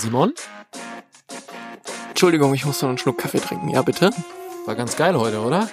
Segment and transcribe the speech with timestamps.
[0.00, 0.32] Simon.
[2.08, 3.68] Entschuldigung, ich muss noch einen Schluck Kaffee trinken.
[3.68, 4.10] Ja, bitte.
[4.66, 5.68] War ganz geil heute, oder?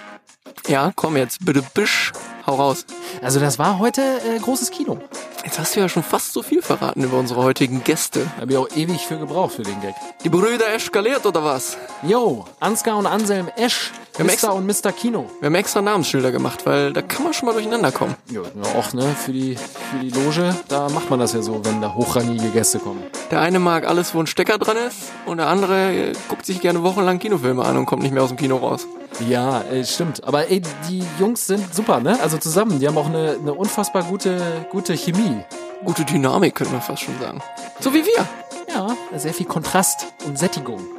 [0.68, 2.12] Ja, komm jetzt, bitte bisch,
[2.46, 2.86] hau raus.
[3.22, 5.00] Also das war heute äh, großes Kino.
[5.46, 8.30] Jetzt hast du ja schon fast so viel verraten über unsere heutigen Gäste.
[8.40, 9.96] Hab ich auch ewig für gebraucht für den Gag.
[10.24, 11.78] Die Brüder eskaliert oder was?
[12.04, 14.92] Yo, Ansgar und Anselm Esch, Wir haben extra- und Mr.
[14.92, 15.30] Kino.
[15.40, 18.16] Wir haben extra Namensschilder gemacht, weil da kann man schon mal durcheinander kommen.
[18.32, 18.42] Ja,
[18.76, 21.94] auch ne, für die, für die Loge, da macht man das ja so, wenn da
[21.94, 23.04] hochrangige Gäste kommen.
[23.30, 26.62] Der eine mag alles, wo ein Stecker dran ist, und der andere äh, guckt sich
[26.62, 28.88] gerne wochenlang Kinofilme an und kommt nicht mehr aus dem Kino raus.
[29.30, 30.24] Ja, äh, stimmt.
[30.24, 32.20] Aber ey, die Jungs sind super, ne?
[32.20, 35.44] Also zusammen, die haben auch eine, eine unfassbar gute, gute Chemie.
[35.86, 37.40] Gute Dynamik, könnte man fast schon sagen.
[37.80, 38.28] So wie wir.
[38.74, 40.97] Ja, sehr viel Kontrast und Sättigung.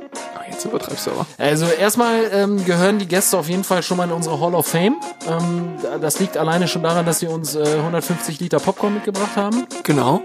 [0.51, 1.27] Jetzt übertreibst du aber.
[1.39, 4.67] Also erstmal ähm, gehören die Gäste auf jeden Fall schon mal in unsere Hall of
[4.67, 4.97] Fame.
[5.29, 9.67] Ähm, das liegt alleine schon daran, dass sie uns äh, 150 Liter Popcorn mitgebracht haben.
[9.85, 10.23] Genau.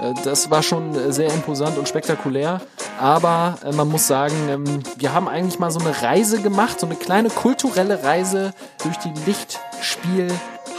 [0.00, 2.60] Äh, das war schon äh, sehr imposant und spektakulär.
[3.00, 6.86] Aber äh, man muss sagen, ähm, wir haben eigentlich mal so eine Reise gemacht, so
[6.86, 10.28] eine kleine kulturelle Reise durch die Lichtspiel,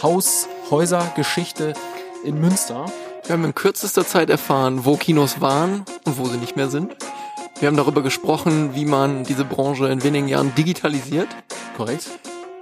[0.02, 1.74] Haus, Häuser-Geschichte
[2.24, 2.86] in Münster.
[3.26, 6.94] Wir haben in kürzester Zeit erfahren, wo Kinos waren und wo sie nicht mehr sind.
[7.64, 11.30] Wir haben darüber gesprochen, wie man diese Branche in wenigen Jahren digitalisiert.
[11.78, 12.10] Korrekt?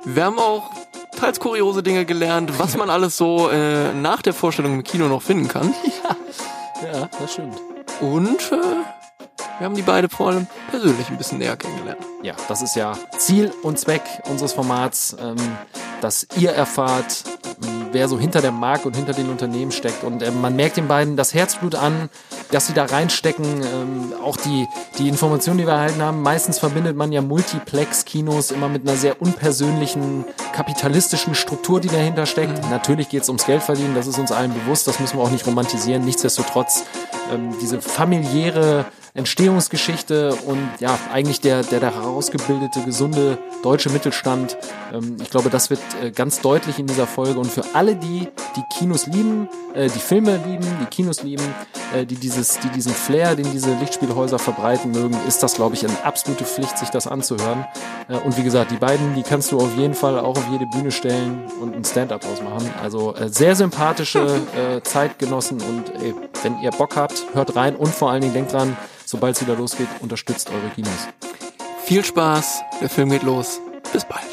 [0.05, 0.69] Wir haben auch
[1.17, 5.23] teils kuriose Dinge gelernt, was man alles so äh, nach der Vorstellung im Kino noch
[5.23, 5.73] finden kann.
[6.83, 7.55] Ja, das stimmt.
[7.99, 9.00] Und äh,
[9.57, 12.01] wir haben die beide vor allem persönlich ein bisschen näher kennengelernt.
[12.23, 15.35] Ja, das ist ja Ziel und Zweck unseres Formats, ähm,
[16.01, 17.23] dass ihr erfahrt,
[17.63, 20.03] ähm, wer so hinter der Marke und hinter den Unternehmen steckt.
[20.03, 22.09] Und ähm, man merkt den beiden das Herzblut an,
[22.51, 23.45] dass sie da reinstecken.
[23.45, 24.67] Ähm, auch die,
[24.97, 29.21] die Informationen, die wir erhalten haben, meistens verbindet man ja Multiplex-Kinos immer mit einer sehr
[29.21, 32.69] unpersönlichen, kapitalistischen Struktur, die dahinter steckt.
[32.69, 35.45] Natürlich geht es ums Geldverdienen, das ist uns allen bewusst, das müssen wir auch nicht
[35.45, 36.03] romantisieren.
[36.05, 36.83] Nichtsdestotrotz,
[37.31, 44.57] ähm, diese familiäre Entstehungsgeschichte und ja, eigentlich der, der, der herausgebildete, gesunde deutsche Mittelstand.
[44.93, 47.39] Ähm, ich glaube, das wird äh, ganz deutlich in dieser Folge.
[47.39, 51.43] Und für alle, die die Kinos lieben, äh, die Filme lieben, die Kinos lieben,
[51.93, 55.85] äh, die, dieses, die diesen Flair, den diese Lichtspielhäuser verbreiten mögen, ist das, glaube ich,
[55.85, 57.65] eine absolute Pflicht, sich das anzuhören.
[58.07, 60.65] Äh, und wie gesagt, die beiden, die kannst du auf jeden Fall auch auf jede
[60.67, 62.73] Bühne stellen und ein Stand-up ausmachen.
[62.81, 66.13] Also äh, sehr sympathische äh, Zeitgenossen und ey,
[66.43, 68.77] wenn ihr Bock habt, hört rein und vor allen Dingen denkt dran,
[69.11, 71.09] sobald es wieder losgeht, unterstützt eure Kinos.
[71.83, 73.59] Viel Spaß, der Film geht los.
[73.91, 74.23] Bis bald.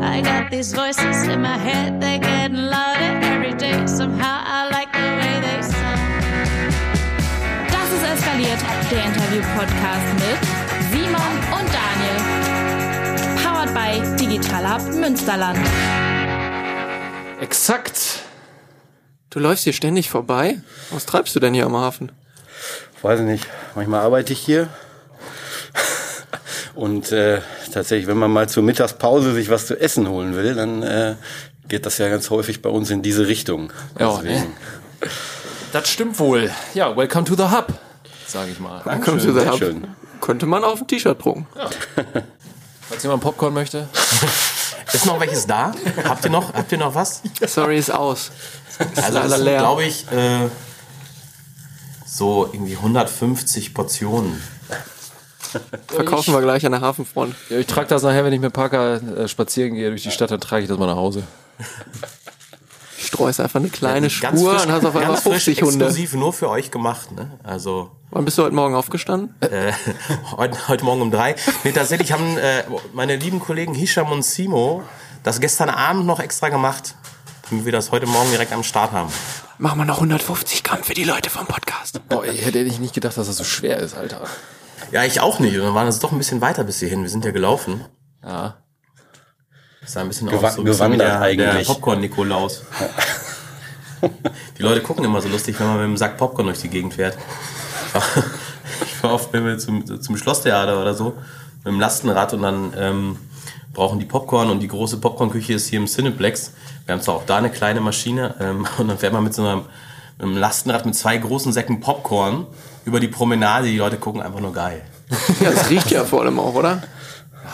[0.00, 3.86] I got these voices in my head, they're getting louder every day.
[3.86, 6.00] Somehow I like the way they sound.
[7.68, 8.60] Das ist eskaliert,
[8.90, 10.40] der Interview-Podcast mit
[10.90, 12.18] Simon und Daniel.
[13.42, 15.58] Powered by Digital Hub Münsterland.
[17.40, 18.31] Exakt.
[19.32, 20.58] Du läufst hier ständig vorbei?
[20.90, 22.12] Was treibst du denn hier am Hafen?
[23.00, 23.46] Weiß ich nicht.
[23.74, 24.68] Manchmal arbeite ich hier.
[26.74, 27.40] Und äh,
[27.72, 31.14] tatsächlich, wenn man mal zur Mittagspause sich was zu essen holen will, dann äh,
[31.66, 33.72] geht das ja ganz häufig bei uns in diese Richtung.
[33.98, 34.34] Ja, Deswegen.
[34.40, 34.46] ne?
[35.72, 36.50] Das stimmt wohl.
[36.74, 37.72] Ja, welcome to the Hub,
[38.26, 38.82] sage ich mal.
[39.02, 39.58] Komm, Schön, sehr Hub.
[39.58, 39.86] schön.
[40.20, 41.46] Könnte man auf ein T-Shirt drucken.
[42.88, 43.88] Falls jemand Popcorn möchte.
[44.92, 45.72] Ist noch welches da?
[46.04, 47.22] Habt ihr noch, habt ihr noch was?
[47.46, 48.30] Sorry, ist aus.
[48.78, 50.48] Also das sind, glaube ich, äh,
[52.06, 54.42] so irgendwie 150 Portionen.
[55.88, 57.34] Verkaufen wir gleich an der Hafenfront.
[57.50, 60.30] Ja, ich trage das nachher, wenn ich mit Parker äh, spazieren gehe durch die Stadt,
[60.30, 61.22] dann trage ich das mal nach Hause.
[62.98, 65.84] Streust einfach eine kleine Ganz Spur frisch- und hast auf einmal ganz frisch 50 Hunde.
[65.84, 67.12] exklusiv nur für euch gemacht.
[67.12, 67.38] Ne?
[67.42, 69.34] Also Wann bist du heute Morgen aufgestanden?
[69.40, 69.72] äh,
[70.36, 71.34] heute, heute Morgen um drei.
[71.64, 72.62] Nee, tatsächlich haben äh,
[72.92, 74.82] meine lieben Kollegen Hisham und Simo
[75.22, 76.94] das gestern Abend noch extra gemacht,
[77.52, 79.12] damit wir das heute Morgen direkt am Start haben.
[79.58, 82.00] Machen wir noch 150 Gramm für die Leute vom Podcast.
[82.08, 84.22] Boah, ich hätte ich nicht gedacht, dass das so schwer ist, Alter.
[84.90, 85.54] Ja, ich auch nicht.
[85.56, 87.02] Und dann waren es doch ein bisschen weiter bis hierhin.
[87.02, 87.84] Wir sind ja gelaufen.
[88.24, 88.56] Ja.
[89.82, 91.66] Das sah ein bisschen Gewa- aus, so gewandert der, eigentlich.
[91.66, 92.62] der Popcorn-Nikolaus.
[94.58, 96.94] die Leute gucken immer so lustig, wenn man mit einem Sack Popcorn durch die Gegend
[96.94, 97.18] fährt.
[98.86, 101.16] Ich war oft, wenn wir zum, zum Schlosstheater oder so,
[101.58, 103.18] mit dem Lastenrad und dann ähm,
[103.72, 106.52] brauchen die Popcorn und die große Popcornküche ist hier im Cineplex.
[106.86, 109.46] Wir haben zwar auch da eine kleine Maschine ähm, und dann fährt man mit so
[109.46, 109.62] einem,
[110.18, 112.46] mit einem Lastenrad mit zwei großen Säcken Popcorn
[112.84, 113.66] über die Promenade.
[113.66, 114.82] Die Leute gucken einfach nur geil.
[115.40, 116.82] Ja, das riecht ja vor allem auch, oder?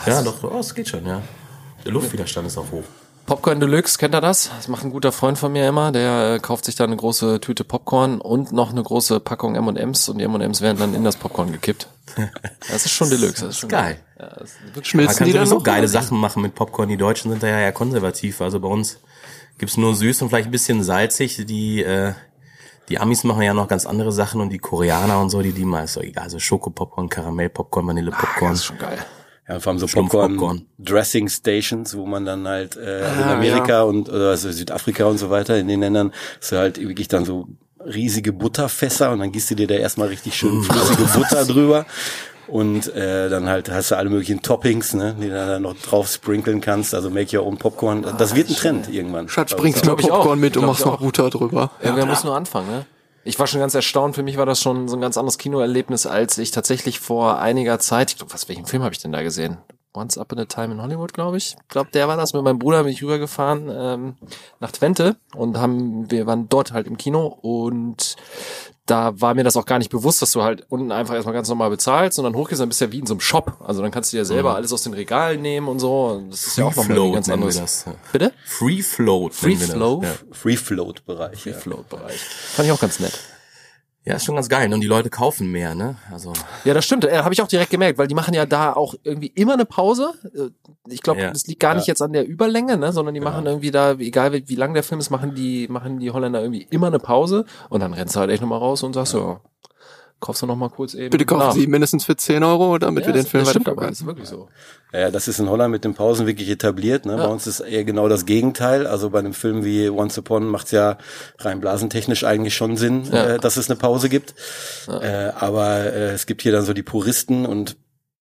[0.05, 1.21] Ja, doch, oh, es geht schon, ja.
[1.83, 2.83] Der Luftwiderstand ist auch hoch.
[3.25, 4.49] Popcorn Deluxe, kennt ihr das?
[4.57, 5.91] Das macht ein guter Freund von mir immer.
[5.91, 10.09] Der äh, kauft sich da eine große Tüte Popcorn und noch eine große Packung M&M's
[10.09, 11.87] und die M&M's werden dann in das Popcorn gekippt.
[12.69, 13.45] Das ist schon Deluxe.
[13.45, 13.99] Das ist schon Geil.
[14.19, 15.63] Ja, das ist Schmilzen kann die dann sowieso noch?
[15.63, 15.87] geile?
[15.87, 16.89] Sachen machen mit Popcorn.
[16.89, 18.41] Die Deutschen sind da ja eher konservativ.
[18.41, 18.99] Also bei uns
[19.57, 21.45] gibt's nur süß und vielleicht ein bisschen salzig.
[21.45, 22.13] Die, äh,
[22.89, 25.73] Die Amis machen ja noch ganz andere Sachen und die Koreaner und so, die lieben
[25.75, 26.23] ist so egal.
[26.23, 28.51] Also Schokopopcorn, Karamellpopcorn, Vanillepopcorn.
[28.51, 28.97] Das ist schon geil.
[29.47, 30.37] Ja, vor allem so Schlumpfpopcorn.
[30.37, 35.05] Popcorn, Dressing Stations, wo man dann halt äh, in Ah, Amerika und oder also Südafrika
[35.05, 37.47] und so weiter in den Ländern ist halt wirklich dann so
[37.85, 41.85] riesige Butterfässer und dann gießt du dir da erstmal richtig schön flüssige Butter drüber
[42.47, 46.09] und äh, dann halt hast du alle möglichen Toppings, ne, die du dann noch drauf
[46.09, 48.05] sprinkeln kannst, also make your own Popcorn.
[48.17, 49.29] Das wird ein Trend irgendwann.
[49.29, 49.97] Schatz, bringst auch.
[49.97, 50.99] Popcorn mit und machst noch.
[50.99, 51.71] Butter drüber.
[51.81, 52.85] Irgendwer muss nur anfangen, ne?
[53.23, 54.15] Ich war schon ganz erstaunt.
[54.15, 57.77] Für mich war das schon so ein ganz anderes Kinoerlebnis, als ich tatsächlich vor einiger
[57.77, 59.57] Zeit, ich glaub, was, welchen Film habe ich denn da gesehen?
[59.99, 61.55] Once Upon a Time in Hollywood, glaube ich.
[61.61, 62.33] Ich glaube, der war das.
[62.33, 64.15] Mit meinem Bruder bin ich rübergefahren ähm,
[64.59, 68.15] nach Twente und haben, wir waren dort halt im Kino und
[68.85, 71.47] da war mir das auch gar nicht bewusst, dass du halt unten einfach erstmal ganz
[71.47, 73.57] normal bezahlst und dann hochgehst, dann bist du ja wie in so einem Shop.
[73.63, 76.07] Also dann kannst du dir selber alles aus den Regalen nehmen und so.
[76.07, 77.57] Und Das ist ja auch nochmal Float ganz anderes.
[77.57, 77.85] das.
[78.11, 78.33] Bitte?
[78.45, 79.35] Free Float.
[79.35, 79.55] Free.
[79.55, 80.01] Flow?
[80.03, 80.09] Ja.
[80.31, 81.39] Free Float Bereich.
[81.43, 81.57] Free Ja.
[81.57, 82.19] Float Bereich.
[82.19, 83.13] Fand ich auch ganz nett.
[84.05, 84.73] Ja, ist schon ganz geil.
[84.73, 85.95] Und die Leute kaufen mehr, ne?
[86.11, 86.33] Also
[86.65, 87.05] Ja, das stimmt.
[87.05, 89.65] Äh, Habe ich auch direkt gemerkt, weil die machen ja da auch irgendwie immer eine
[89.65, 90.13] Pause.
[90.35, 90.49] Äh,
[90.91, 91.31] Ich glaube, Ja.
[91.31, 94.33] das liegt gar nicht jetzt an der Überlänge, ne, sondern die machen irgendwie da, egal
[94.33, 97.45] wie, wie lang der Film ist, machen die, machen die Holländer irgendwie immer eine Pause
[97.69, 99.39] und dann rennst du halt echt nochmal raus und sagst, ja,
[100.19, 101.09] kaufst du noch mal kurz eben.
[101.09, 101.53] Bitte kaufen nach.
[101.53, 103.91] Sie mindestens für 10 Euro, damit Ja, wir den Film das stimmt aber, weiterverkaufen.
[103.91, 104.47] das ist wirklich so.
[104.97, 107.05] Ja, das ist in Holland mit den Pausen wirklich etabliert.
[107.05, 107.15] Ne?
[107.17, 108.87] Bei uns ist eher genau das Gegenteil.
[108.87, 110.97] Also bei einem Film wie Once Upon macht es ja
[111.37, 113.35] rein blasentechnisch eigentlich schon Sinn, Ja.
[113.35, 114.33] äh, dass es eine Pause gibt.
[114.87, 117.77] Äh, aber äh, es gibt hier dann so die Puristen und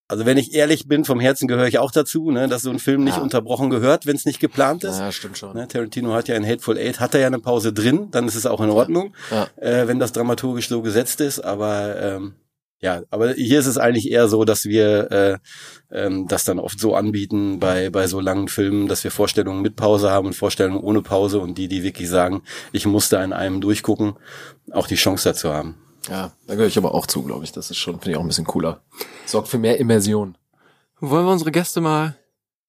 [0.08, 2.78] also wenn ich ehrlich bin, vom Herzen gehöre ich auch dazu, ne, dass so ein
[2.78, 3.22] Film nicht Ja.
[3.22, 4.98] unterbrochen gehört, wenn es nicht geplant ist.
[4.98, 5.54] Ja, stimmt schon.
[5.54, 8.34] Ne, Tarantino hat ja in Hateful Eight, hat er ja eine Pause drin, dann ist
[8.34, 9.48] es auch in Ordnung, Ja.
[9.56, 11.40] äh, wenn das dramaturgisch so gesetzt ist.
[11.40, 12.34] Aber ähm,
[12.80, 15.38] ja, aber hier ist es eigentlich eher so, dass wir äh,
[15.90, 19.74] ähm, das dann oft so anbieten bei bei so langen Filmen, dass wir Vorstellungen mit
[19.76, 23.60] Pause haben und Vorstellungen ohne Pause und die, die wirklich sagen, ich musste in einem
[23.60, 24.14] durchgucken,
[24.70, 25.74] auch die Chance dazu haben.
[26.08, 27.52] Ja, da gehöre ich aber auch zu, glaube ich.
[27.52, 28.80] Das ist schon, finde ich auch ein bisschen cooler.
[29.26, 30.36] Sorgt für mehr Immersion.
[31.00, 32.16] Wollen wir unsere Gäste mal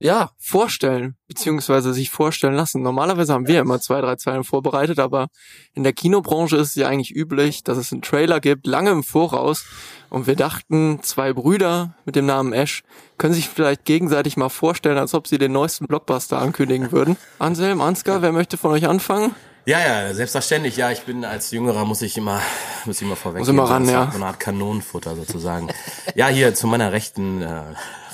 [0.01, 2.81] Ja, vorstellen, beziehungsweise sich vorstellen lassen.
[2.81, 5.27] Normalerweise haben wir immer zwei, drei Zeilen vorbereitet, aber
[5.73, 9.03] in der Kinobranche ist es ja eigentlich üblich, dass es einen Trailer gibt, lange im
[9.03, 9.65] Voraus.
[10.09, 12.83] Und wir dachten, zwei Brüder mit dem Namen Ash
[13.17, 17.17] können sich vielleicht gegenseitig mal vorstellen, als ob sie den neuesten Blockbuster ankündigen würden.
[17.37, 19.35] Anselm, Ansgar, wer möchte von euch anfangen?
[19.65, 20.77] Ja, ja, selbstverständlich.
[20.77, 22.41] Ja, ich bin als Jüngerer muss ich immer,
[22.85, 23.39] muss ich immer vorweg.
[23.39, 24.09] Muss immer ran, so, ja.
[24.11, 25.69] So eine Art Kanonenfutter sozusagen.
[26.15, 27.61] ja, hier zu meiner Rechten, äh,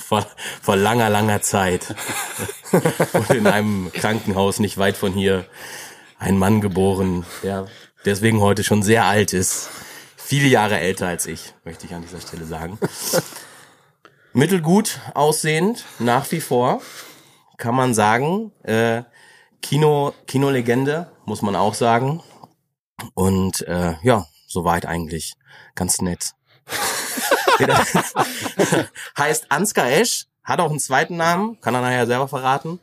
[0.06, 0.26] vor,
[0.62, 1.94] vor langer, langer Zeit.
[3.12, 5.46] wurde in einem Krankenhaus nicht weit von hier
[6.18, 7.66] ein Mann geboren, der
[8.04, 9.68] deswegen heute schon sehr alt ist.
[10.16, 12.78] Viele Jahre älter als ich, möchte ich an dieser Stelle sagen.
[14.32, 16.82] Mittelgut aussehend, nach wie vor,
[17.56, 18.52] kann man sagen.
[18.62, 19.02] Äh,
[19.62, 22.22] Kino, Kinolegende, muss man auch sagen.
[23.14, 25.34] Und äh, ja, soweit eigentlich.
[25.74, 26.32] Ganz nett.
[29.18, 32.80] Heißt Ansgar Esch, hat auch einen zweiten Namen, kann er nachher selber verraten.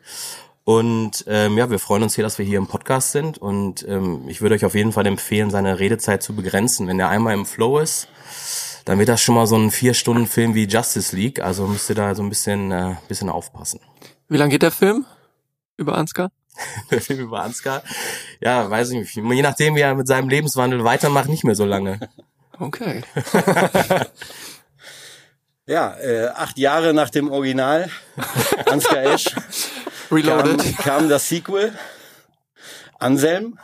[0.65, 3.37] Und ähm, ja, wir freuen uns hier, dass wir hier im Podcast sind.
[3.37, 6.87] Und ähm, ich würde euch auf jeden Fall empfehlen, seine Redezeit zu begrenzen.
[6.87, 8.07] Wenn er einmal im Flow ist,
[8.85, 11.41] dann wird das schon mal so ein Vier-Stunden-Film wie Justice League.
[11.41, 13.81] Also müsst ihr da so ein bisschen, äh, bisschen aufpassen.
[14.29, 15.05] Wie lang geht der Film?
[15.75, 16.31] Über Ansgar?
[16.91, 17.83] Der Film über Ansgar.
[18.41, 19.15] Ja, weiß ich nicht.
[19.15, 21.99] Je nachdem, wie er mit seinem Lebenswandel weitermacht, nicht mehr so lange.
[22.59, 23.03] Okay.
[25.65, 27.89] Ja, äh, acht Jahre nach dem Original,
[28.65, 29.33] Ansgar Esch,
[30.09, 30.77] kam, Reloaded.
[30.79, 31.71] kam das Sequel,
[32.99, 33.57] Anselm.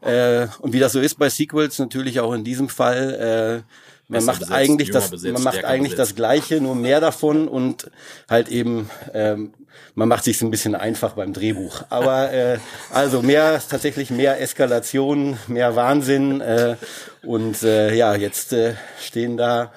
[0.00, 3.74] Äh, und wie das so ist bei Sequels, natürlich auch in diesem Fall, äh,
[4.08, 6.10] man macht besetzt, eigentlich das, besetzt, man macht eigentlich besetzt.
[6.10, 7.90] das Gleiche, nur mehr davon und
[8.28, 9.54] halt eben, ähm,
[9.94, 11.84] man macht sich ein bisschen einfach beim Drehbuch.
[11.88, 12.58] Aber äh,
[12.90, 16.76] also mehr tatsächlich mehr Eskalation, mehr Wahnsinn äh,
[17.22, 19.72] und äh, ja, jetzt äh, stehen da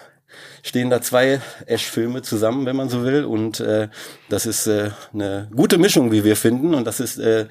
[0.67, 3.23] stehen da zwei Ash-Filme zusammen, wenn man so will.
[3.23, 3.87] Und äh,
[4.29, 6.73] das ist äh, eine gute Mischung, wie wir finden.
[6.73, 7.47] Und das ist äh,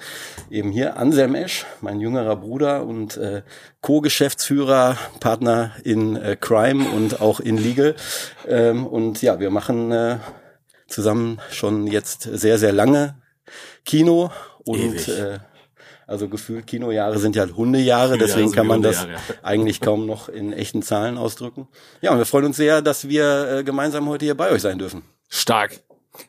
[0.51, 3.43] eben hier Anselm Esch, mein jüngerer Bruder und äh,
[3.81, 7.97] Co-Geschäftsführer, Partner in äh, Crime und auch in Legal.
[8.47, 10.19] Ähm, und ja, wir machen äh,
[10.87, 13.17] zusammen schon jetzt sehr, sehr lange
[13.85, 14.31] Kino.
[14.65, 15.09] Und Ewig.
[15.09, 15.39] äh,
[16.07, 19.07] also gefühlt Kinojahre sind ja Hundejahre, Hundejahre deswegen kann man das
[19.43, 21.67] eigentlich kaum noch in echten Zahlen ausdrücken.
[22.01, 24.79] Ja, und wir freuen uns sehr, dass wir äh, gemeinsam heute hier bei euch sein
[24.79, 25.03] dürfen.
[25.29, 25.81] stark.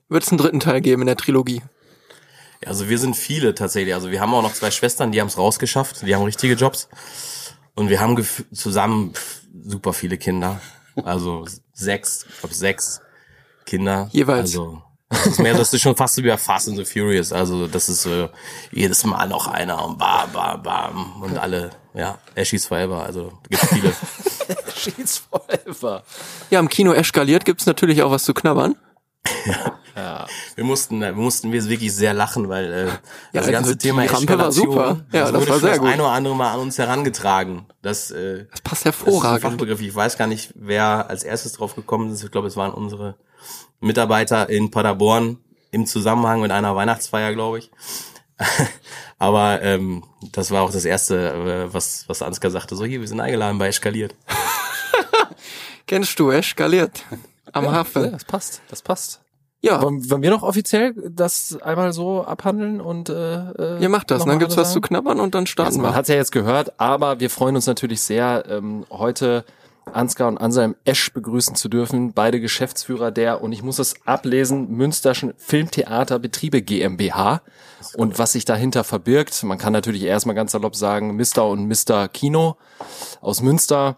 [0.10, 1.62] Wird es einen dritten Teil geben in der Trilogie?
[2.66, 3.94] Also wir sind viele tatsächlich.
[3.94, 6.06] Also wir haben auch noch zwei Schwestern, die haben es rausgeschafft.
[6.06, 6.90] Die haben richtige Jobs.
[7.76, 10.60] Und wir haben zusammen pff, super viele Kinder.
[11.04, 13.02] Also sechs, ich glaube sechs
[13.66, 14.10] Kinder.
[14.12, 14.58] Jeweils.
[14.58, 17.32] Also das ist mehr, das ist schon fast so wie bei Fast and the Furious.
[17.32, 18.28] Also das ist äh,
[18.72, 23.64] jedes Mal noch einer und bam, bam, bam und alle Ja, Ashies Forever, also gibt
[23.66, 23.94] viele.
[24.76, 26.04] Sheets forever.
[26.50, 28.76] Ja, im Kino eskaliert gibt's natürlich auch was zu knabbern.
[30.56, 32.86] Wir mussten, wir mussten wir wirklich sehr lachen, weil äh,
[33.34, 35.06] das also ganze die Thema Rampe war super.
[35.12, 35.88] Ja, das wurde war sehr das gut.
[35.90, 37.66] ein oder andere Mal an uns herangetragen.
[37.82, 39.42] Das, äh, Das passt das ist ein hervorragend.
[39.42, 39.82] Fachbegriff.
[39.82, 42.24] Ich weiß gar nicht, wer als erstes drauf gekommen ist.
[42.24, 43.16] Ich glaube, es waren unsere
[43.80, 45.38] Mitarbeiter in Paderborn
[45.72, 47.72] im Zusammenhang mit einer Weihnachtsfeier, glaube ich.
[49.20, 51.32] Aber ähm, das war auch das erste,
[51.70, 52.76] äh, was was Ansgar sagte.
[52.76, 54.14] So hier, wir sind eingeladen bei Eskaliert.
[55.88, 57.04] Kennst du, eskaliert.
[57.54, 58.12] Am Ja, Hafen.
[58.12, 59.22] das passt, das passt.
[59.62, 64.12] Ja, Wollen, wollen wir noch offiziell das einmal so abhandeln und äh, äh, ihr macht
[64.12, 64.20] das.
[64.20, 65.96] Dann mal gibt's was zu knabbern und dann starten man wir.
[65.96, 69.46] hat's ja jetzt gehört, aber wir freuen uns natürlich sehr, ähm, heute
[69.94, 74.70] Ansgar und Anselm Esch begrüßen zu dürfen, beide Geschäftsführer der, und ich muss es ablesen,
[74.72, 77.42] Münsterschen Filmtheater Betriebe GmbH.
[77.96, 81.48] Und was sich dahinter verbirgt, man kann natürlich erstmal ganz salopp sagen, Mr.
[81.48, 82.08] und Mr.
[82.08, 82.58] Kino
[83.22, 83.98] aus Münster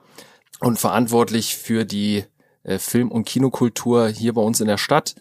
[0.60, 2.25] und verantwortlich für die
[2.63, 5.15] äh, Film- und Kinokultur hier bei uns in der Stadt.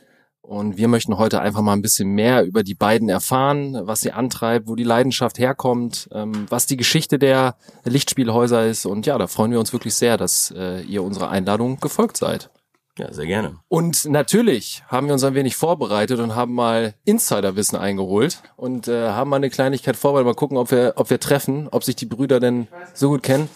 [0.48, 4.12] Und wir möchten heute einfach mal ein bisschen mehr über die beiden erfahren, was sie
[4.12, 8.86] antreibt, wo die Leidenschaft herkommt, ähm, was die Geschichte der Lichtspielhäuser ist.
[8.86, 12.48] Und ja, da freuen wir uns wirklich sehr, dass äh, ihr unserer Einladung gefolgt seid.
[12.96, 13.58] Ja, sehr gerne.
[13.68, 19.10] Und natürlich haben wir uns ein wenig vorbereitet und haben mal Insiderwissen eingeholt und äh,
[19.10, 20.28] haben mal eine Kleinigkeit vorbereitet.
[20.28, 23.50] Mal gucken, ob wir, ob wir treffen, ob sich die Brüder denn so gut kennen.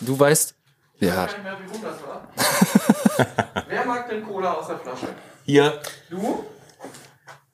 [0.00, 0.56] Du weißt,
[0.98, 1.28] ja,
[3.68, 5.06] Wer mag denn Cola aus der Flasche?
[5.44, 5.80] Hier
[6.10, 6.44] Du?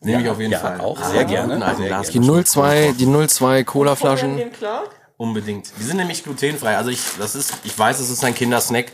[0.00, 0.80] nehme ich auf jeden ja, Fall.
[0.80, 4.52] auch sehr gerne, Guten alten sehr Glas- die 02, die 02 Cola-Flaschen.
[4.52, 4.84] klar?
[5.16, 5.72] Unbedingt.
[5.78, 6.76] Die sind nämlich glutenfrei.
[6.76, 8.86] Also ich, das ist, ich weiß, es ist ein Kindersnack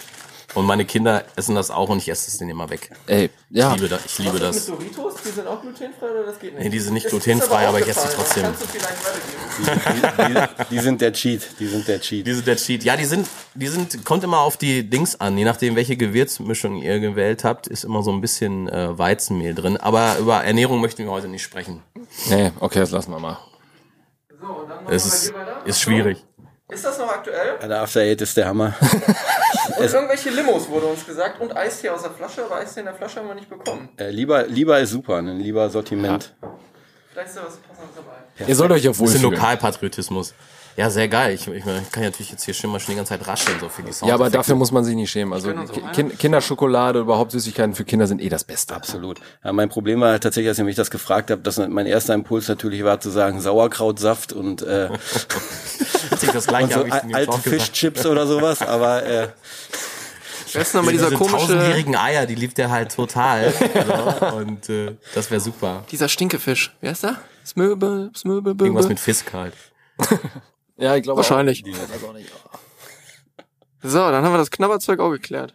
[0.54, 2.90] und meine Kinder essen das auch und ich esse es denen immer weg.
[3.06, 3.70] Ey, ja.
[3.74, 4.04] Ich liebe das.
[4.06, 4.66] Ich liebe das.
[4.66, 5.14] Doritos?
[5.24, 6.64] Die sind auch glutenfrei oder das geht nicht?
[6.64, 8.44] Nee, die sind nicht glutenfrei, aber ich esse sie trotzdem.
[8.44, 10.48] du vielleicht weitergeben?
[10.68, 12.26] Die, die sind der Cheat, die sind der Cheat.
[12.26, 12.84] Die sind der Cheat.
[12.84, 15.36] Ja, die sind, die sind, kommt immer auf die Dings an.
[15.36, 19.76] Je nachdem, welche Gewürzmischung ihr gewählt habt, ist immer so ein bisschen äh, Weizenmehl drin.
[19.76, 21.82] Aber über Ernährung möchten wir heute nicht sprechen.
[22.28, 23.38] Nee, okay, das lassen wir mal.
[24.40, 25.34] So, und dann Es ist,
[25.64, 26.24] ist schwierig.
[26.68, 27.58] Ist das noch aktuell?
[27.62, 28.74] Der After Eight ist der Hammer.
[29.78, 32.94] Und irgendwelche Limos wurde uns gesagt und Eistee aus der Flasche, aber Eistee in der
[32.94, 33.88] Flasche haben wir nicht bekommen.
[33.96, 36.34] Äh, lieber, lieber ist super, ein lieber Sortiment.
[37.12, 38.46] Vielleicht ist da was Passendes dabei.
[38.48, 39.32] Ihr sollt euch ja Bisschen wohlfühlen.
[39.32, 40.34] Lokalpatriotismus.
[40.76, 41.34] Ja, sehr geil.
[41.34, 43.58] Ich, ich, ich kann ja natürlich jetzt hier schon mal schon die ganze Zeit rascheln,
[43.60, 44.08] so für die Sound.
[44.08, 45.32] Ja, aber dafür muss man sich nicht schämen.
[45.32, 48.74] Also uns auch Ki- Kin Kinderschokolade, überhaupt Süßigkeiten für Kinder sind eh das Beste.
[48.74, 49.20] Absolut.
[49.44, 52.14] Ja, mein Problem war halt tatsächlich, als ich mich das gefragt habe, dass mein erster
[52.14, 54.88] Impuls natürlich war zu sagen Sauerkrautsaft und, äh,
[56.10, 57.38] das und gleiche so al- ihm alte.
[57.38, 59.28] Fischchips oder sowas, aber äh,
[60.54, 63.52] ist nochmal dieser Diese komische, tausendjährigen Eier, die liebt er halt total.
[64.20, 65.84] so, und äh, das wäre super.
[65.92, 66.74] dieser Stinkefisch?
[66.80, 67.16] Wer ist der?
[67.46, 69.54] Smöbe, Smöbe, Irgendwas mit Fisk halt.
[70.76, 71.64] Ja, ich glaube Wahrscheinlich.
[71.64, 71.92] Auch.
[71.92, 72.32] Also auch nicht.
[73.82, 75.54] So, dann haben wir das Knabberzeug auch geklärt.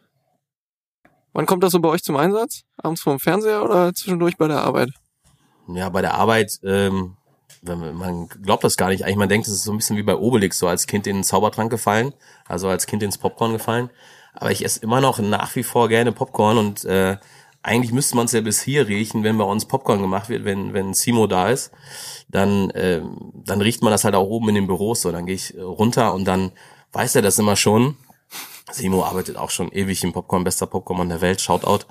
[1.33, 2.63] Wann kommt das so bei euch zum Einsatz?
[2.77, 4.89] Abends vorm Fernseher oder zwischendurch bei der Arbeit?
[5.67, 7.17] Ja, bei der Arbeit, ähm,
[7.61, 9.03] man glaubt das gar nicht.
[9.03, 11.17] Eigentlich, man denkt, es ist so ein bisschen wie bei Obelix, so als Kind in
[11.17, 12.13] den Zaubertrank gefallen,
[12.47, 13.89] also als Kind ins Popcorn gefallen.
[14.33, 17.17] Aber ich esse immer noch nach wie vor gerne Popcorn und äh,
[17.61, 20.73] eigentlich müsste man es ja bis hier riechen, wenn bei uns Popcorn gemacht wird, wenn
[20.73, 21.71] wenn Simo da ist,
[22.29, 25.11] dann ähm, dann riecht man das halt auch oben in den Büros so.
[25.11, 26.51] Dann gehe ich äh, runter und dann
[26.93, 27.97] weiß er das immer schon.
[28.71, 31.85] Simo arbeitet auch schon ewig im Popcorn, bester Popcorn der Welt, Shoutout.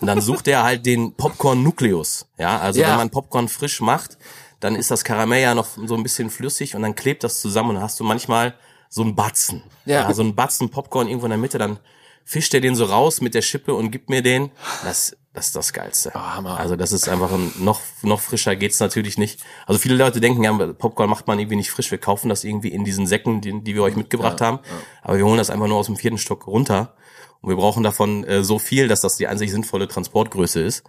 [0.00, 2.26] Und dann sucht er halt den Popcorn-Nukleus.
[2.36, 2.90] Ja, also Ja.
[2.90, 4.18] wenn man Popcorn frisch macht,
[4.60, 7.70] dann ist das Karamell ja noch so ein bisschen flüssig und dann klebt das zusammen
[7.70, 8.54] und dann hast du manchmal
[8.88, 9.62] so einen Batzen.
[9.84, 10.12] Ja.
[10.12, 11.78] so einen Batzen Popcorn irgendwo in der Mitte, dann
[12.26, 14.50] fischt er den so raus mit der Schippe und gibt mir den.
[14.84, 16.12] Das, das ist das Geilste.
[16.12, 16.58] Hammer.
[16.58, 19.44] Also das ist einfach ein, noch, noch frischer geht's natürlich nicht.
[19.64, 21.90] Also viele Leute denken, ja, Popcorn macht man irgendwie nicht frisch.
[21.92, 24.58] Wir kaufen das irgendwie in diesen Säcken, die, die wir euch mitgebracht haben.
[25.02, 26.96] Aber wir holen das einfach nur aus dem vierten Stock runter.
[27.42, 30.82] Und wir brauchen davon äh, so viel, dass das die einzig sinnvolle Transportgröße ist.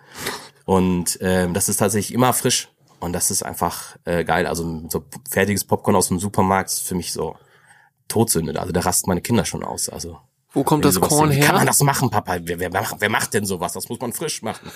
[0.65, 2.69] Und ähm, das ist tatsächlich immer frisch.
[2.99, 4.47] Und das ist einfach äh, geil.
[4.47, 7.35] Also so fertiges Popcorn aus dem Supermarkt ist für mich so
[8.07, 8.59] Todsünde.
[8.59, 9.87] Also da rasten meine Kinder schon aus.
[9.87, 10.17] Also
[10.57, 11.37] Wo kommt das Korn sehen.
[11.39, 11.67] Wie kann man her?
[11.67, 12.37] das machen, Papa?
[12.41, 13.73] Wer, wer, macht, wer macht denn sowas?
[13.73, 14.71] Das muss man frisch machen.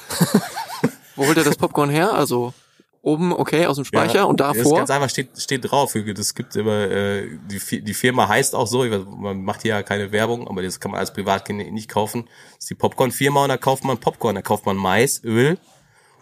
[1.15, 2.13] Wo holt ihr das Popcorn her?
[2.13, 2.53] Also
[3.01, 4.77] oben, okay, aus dem Speicher Ja, und Das ist davor?
[4.77, 5.95] ganz einfach, steht, steht drauf.
[6.15, 9.81] Das gibt immer, äh, die, die Firma heißt auch so, weiß, man macht hier ja
[9.81, 12.25] keine Werbung, aber das kann man als Privatkind nicht kaufen.
[12.25, 15.57] Das ist die Popcorn-Firma und da kauft man Popcorn, da kauft man Mais, Öl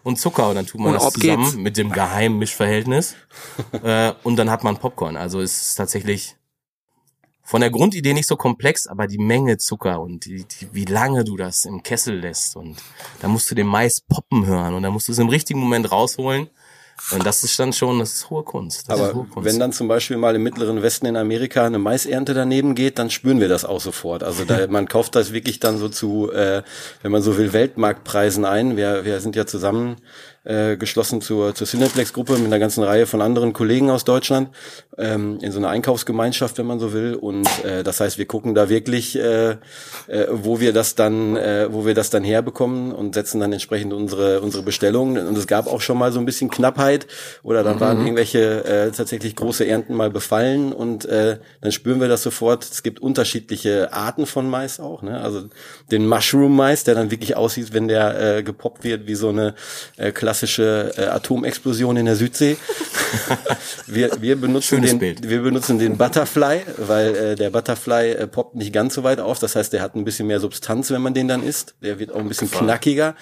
[0.03, 1.55] und Zucker und dann tut man Und das zusammen geht's.
[1.57, 3.15] mit dem geheimen Mischverhältnis
[3.83, 5.17] äh, und dann hat man Popcorn.
[5.17, 6.37] Also es ist tatsächlich
[7.50, 11.24] von der Grundidee nicht so komplex, aber die Menge Zucker und die, die, wie lange
[11.24, 12.77] du das im Kessel lässt und
[13.22, 15.91] da musst du den Mais poppen hören und dann musst du es im richtigen Moment
[15.91, 16.51] rausholen.
[17.12, 18.89] Und das ist dann schon, das ist hohe Kunst.
[18.89, 19.50] Das Aber hohe Kunst.
[19.50, 23.10] wenn dann zum Beispiel mal im mittleren Westen in Amerika eine Maisernte daneben geht, dann
[23.10, 24.22] spüren wir das auch sofort.
[24.22, 26.62] Also da, man kauft das wirklich dann so zu, äh,
[27.01, 28.77] wenn man so will, Weltmarktpreisen ein.
[28.77, 29.96] Wir, wir sind ja zusammen
[30.43, 34.50] äh, geschlossen zur, zur Cineplex-Gruppe mit einer ganzen Reihe von anderen Kollegen aus Deutschland
[34.98, 37.15] ähm, in so einer Einkaufsgemeinschaft, wenn man so will.
[37.15, 39.58] Und äh, das heißt, wir gucken da wirklich, äh, äh,
[40.31, 44.41] wo wir das dann, äh, wo wir das dann herbekommen und setzen dann entsprechend unsere
[44.41, 45.27] unsere Bestellungen.
[45.27, 47.08] Und es gab auch schon mal so ein bisschen Knappheit
[47.43, 52.08] oder dann waren irgendwelche äh, tatsächlich große Ernten mal befallen und äh, dann spüren wir
[52.08, 52.63] das sofort.
[52.63, 55.01] Es gibt unterschiedliche Arten von Mais auch.
[55.01, 55.19] Ne?
[55.19, 55.43] Also
[55.91, 59.55] den Mushroom Mais, der dann wirklich aussieht, wenn der äh, gepoppt wird wie so eine
[59.98, 62.55] äh, klassische äh, Atomexplosion in der Südsee.
[63.88, 65.27] wir, wir benutzen Schönes den, Bild.
[65.27, 69.39] wir benutzen den Butterfly, weil äh, der Butterfly äh, poppt nicht ganz so weit auf.
[69.39, 71.74] Das heißt, der hat ein bisschen mehr Substanz, wenn man den dann isst.
[71.81, 73.15] Der wird auch ein bisschen knackiger.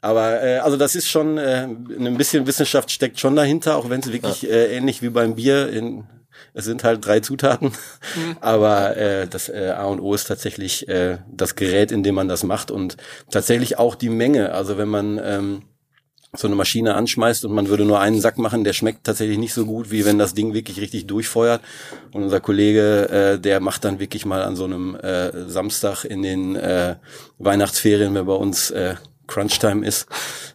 [0.00, 3.98] Aber äh, also das ist schon äh, ein bisschen Wissenschaft steckt schon dahinter, auch wenn
[3.98, 6.04] es wirklich äh, ähnlich wie beim Bier in
[6.54, 7.72] es sind halt drei Zutaten,
[8.40, 12.28] aber äh, das äh, A und O ist tatsächlich äh, das Gerät, in dem man
[12.28, 12.96] das macht und
[13.30, 14.52] tatsächlich auch die Menge.
[14.52, 15.62] Also wenn man ähm,
[16.34, 19.54] so eine Maschine anschmeißt und man würde nur einen Sack machen, der schmeckt tatsächlich nicht
[19.54, 21.62] so gut, wie wenn das Ding wirklich richtig durchfeuert.
[22.12, 26.22] Und unser Kollege, äh, der macht dann wirklich mal an so einem äh, Samstag in
[26.22, 26.96] den äh,
[27.38, 28.96] Weihnachtsferien, wenn bei uns äh,
[29.28, 30.06] Crunchtime ist,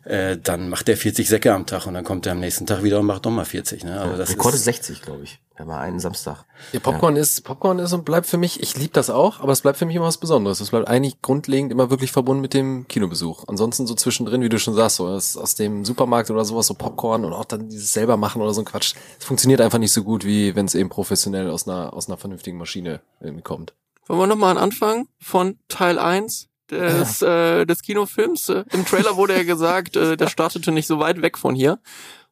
[0.03, 2.83] äh, dann macht er 40 Säcke am Tag und dann kommt er am nächsten Tag
[2.83, 3.85] wieder und macht nochmal 40.
[3.85, 4.01] Ne?
[4.01, 5.39] Also das Rekord ist, ist 60, glaube ich.
[5.55, 6.45] Da war einen Samstag.
[6.71, 9.61] Ja, Popcorn ist Popcorn ist und bleibt für mich, ich liebe das auch, aber es
[9.61, 10.59] bleibt für mich immer was Besonderes.
[10.59, 13.43] Es bleibt eigentlich grundlegend immer wirklich verbunden mit dem Kinobesuch.
[13.47, 16.73] Ansonsten so zwischendrin, wie du schon sagst, so aus, aus dem Supermarkt oder sowas, so
[16.73, 18.95] Popcorn und auch dann dieses selber machen oder so ein Quatsch.
[19.19, 22.17] Es funktioniert einfach nicht so gut, wie wenn es eben professionell aus einer, aus einer
[22.17, 23.73] vernünftigen Maschine irgendwie kommt.
[24.07, 28.49] Wollen wir nochmal an Anfang von Teil 1 des, äh, des Kinofilms?
[28.49, 31.79] Im Trailer wurde ja gesagt, äh, der startete nicht so weit weg von hier.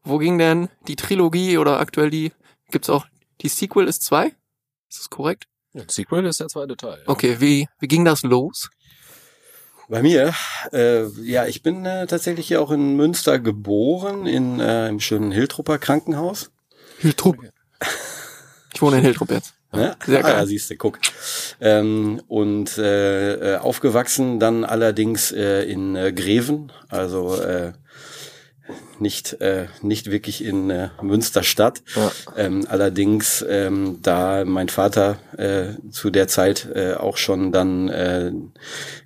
[0.04, 2.32] Wo ging denn die Trilogie oder aktuell die,
[2.72, 3.06] gibt's auch,
[3.42, 4.28] die Sequel ist zwei?
[4.90, 5.46] Ist das korrekt?
[5.74, 6.98] Ja, Sequel ist der zweite Teil.
[6.98, 7.10] Ja.
[7.10, 8.70] Okay, wie, wie ging das los?
[9.88, 10.34] Bei mir,
[10.72, 15.32] äh, ja, ich bin äh, tatsächlich hier auch in Münster geboren, in äh, im schönen
[15.32, 16.52] Hiltrupper Krankenhaus.
[17.00, 17.38] Hiltrup.
[18.74, 19.54] Ich wohne in Hiltrup jetzt.
[19.74, 19.96] Ne?
[20.06, 20.38] Sehr ah, geil.
[20.38, 21.00] ja, siehst du, guck.
[21.62, 27.72] Ähm, und äh, äh, aufgewachsen dann allerdings äh, in äh, Greven, also äh,
[29.00, 31.82] nicht äh, nicht wirklich in äh, Münsterstadt.
[31.96, 32.12] Ja.
[32.38, 38.32] Ähm, allerdings, ähm, da mein Vater äh, zu der Zeit äh, auch schon dann äh,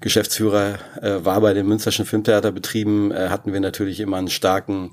[0.02, 4.92] Geschäftsführer äh, war bei den Münsterschen Filmtheaterbetrieben, äh, hatten wir natürlich immer einen starken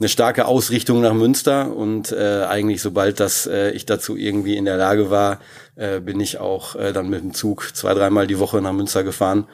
[0.00, 4.64] eine starke Ausrichtung nach Münster und äh, eigentlich sobald das äh, ich dazu irgendwie in
[4.64, 5.40] der Lage war,
[5.76, 9.04] äh, bin ich auch äh, dann mit dem Zug zwei dreimal die Woche nach Münster
[9.04, 9.46] gefahren,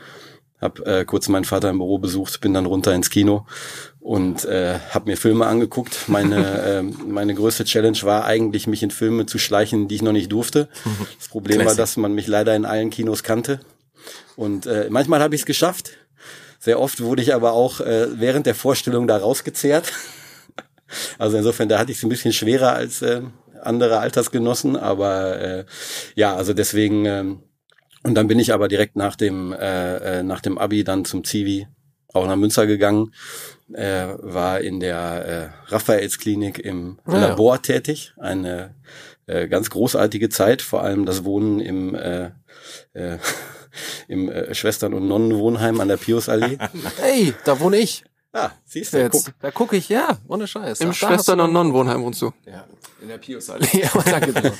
[0.60, 3.44] hab äh, kurz meinen Vater im Büro besucht, bin dann runter ins Kino
[3.98, 6.08] und äh, habe mir Filme angeguckt.
[6.08, 6.36] Meine
[6.78, 10.30] äh, meine größte Challenge war eigentlich mich in Filme zu schleichen, die ich noch nicht
[10.30, 10.68] durfte.
[11.18, 11.78] Das Problem war, Classic.
[11.78, 13.58] dass man mich leider in allen Kinos kannte
[14.36, 15.90] und äh, manchmal habe ich es geschafft.
[16.60, 19.92] Sehr oft wurde ich aber auch äh, während der Vorstellung da rausgezehrt.
[21.18, 23.22] Also insofern, da hatte ich es ein bisschen schwerer als äh,
[23.62, 25.64] andere Altersgenossen, aber äh,
[26.14, 27.42] ja, also deswegen ähm,
[28.02, 31.24] und dann bin ich aber direkt nach dem äh, äh, nach dem Abi dann zum
[31.24, 31.66] Zivi
[32.12, 33.12] auch nach Münster gegangen,
[33.74, 37.18] äh, war in der äh, Raphaelsklinik im Ja.
[37.18, 38.74] Labor tätig, eine
[39.26, 42.30] äh, ganz großartige Zeit, vor allem das Wohnen im äh,
[42.94, 43.18] äh,
[44.08, 46.58] im äh, Schwestern- und Nonnenwohnheim an der Piusallee.
[47.00, 48.04] Hey, da wohne ich.
[48.36, 49.26] Ah, siehst du, Jetzt.
[49.26, 49.34] guck.
[49.40, 50.80] Da gucke ich, ja, ohne Scheiß.
[50.80, 52.32] Im Ach, Schwestern- und Nonnenwohnheim wohnst du.
[52.44, 52.64] Ja,
[53.00, 53.66] in der Pius-Allee.
[53.72, 54.52] ja, danke dir.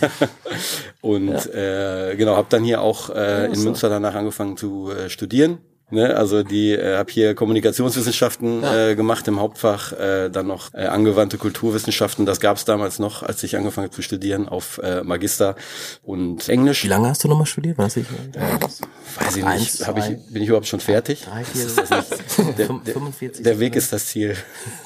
[1.01, 5.59] Und äh, genau, habe dann hier auch äh, in Münster danach angefangen zu äh, studieren.
[5.89, 10.87] Ne, also die äh, habe hier Kommunikationswissenschaften äh, gemacht im Hauptfach, äh, dann noch äh,
[10.87, 12.27] angewandte Kulturwissenschaften.
[12.27, 15.55] Das gab es damals noch, als ich angefangen zu studieren auf äh, Magister
[16.03, 16.83] und Englisch.
[16.83, 17.79] Wie lange hast du nochmal studiert?
[17.79, 18.07] Weiß ich.
[18.11, 19.87] Weiß ich Eins, nicht.
[19.87, 21.23] Hab zwei, ich, bin ich überhaupt schon fertig?
[21.25, 21.67] Drei, vier,
[22.59, 23.45] Der, fünf- der, 45.
[23.45, 24.37] der Weg ist das Ziel.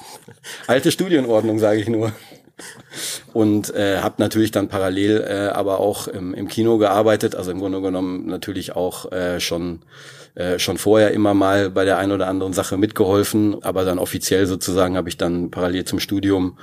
[0.67, 2.13] Alte Studienordnung, sage ich nur.
[3.33, 7.59] Und äh, habe natürlich dann parallel äh, aber auch im, im Kino gearbeitet, also im
[7.59, 9.81] Grunde genommen natürlich auch äh, schon
[10.35, 14.47] äh, schon vorher immer mal bei der einen oder anderen Sache mitgeholfen, aber dann offiziell
[14.47, 16.59] sozusagen habe ich dann parallel zum Studium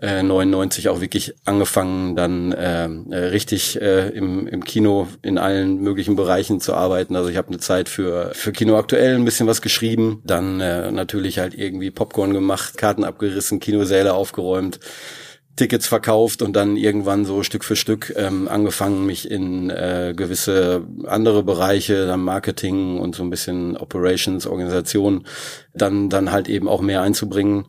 [0.00, 5.80] äh, 99 auch wirklich angefangen, dann äh, äh, richtig äh, im, im Kino in allen
[5.80, 7.16] möglichen Bereichen zu arbeiten.
[7.16, 10.90] Also ich habe eine Zeit für für Kino aktuell ein bisschen was geschrieben, dann äh,
[10.90, 14.78] natürlich halt irgendwie Popcorn gemacht, Karten abgerissen, Kinosäle aufgeräumt
[15.58, 20.86] Tickets verkauft und dann irgendwann so Stück für Stück ähm, angefangen, mich in äh, gewisse
[21.06, 25.26] andere Bereiche, dann Marketing und so ein bisschen Operations, Organisation,
[25.74, 27.66] dann, dann halt eben auch mehr einzubringen.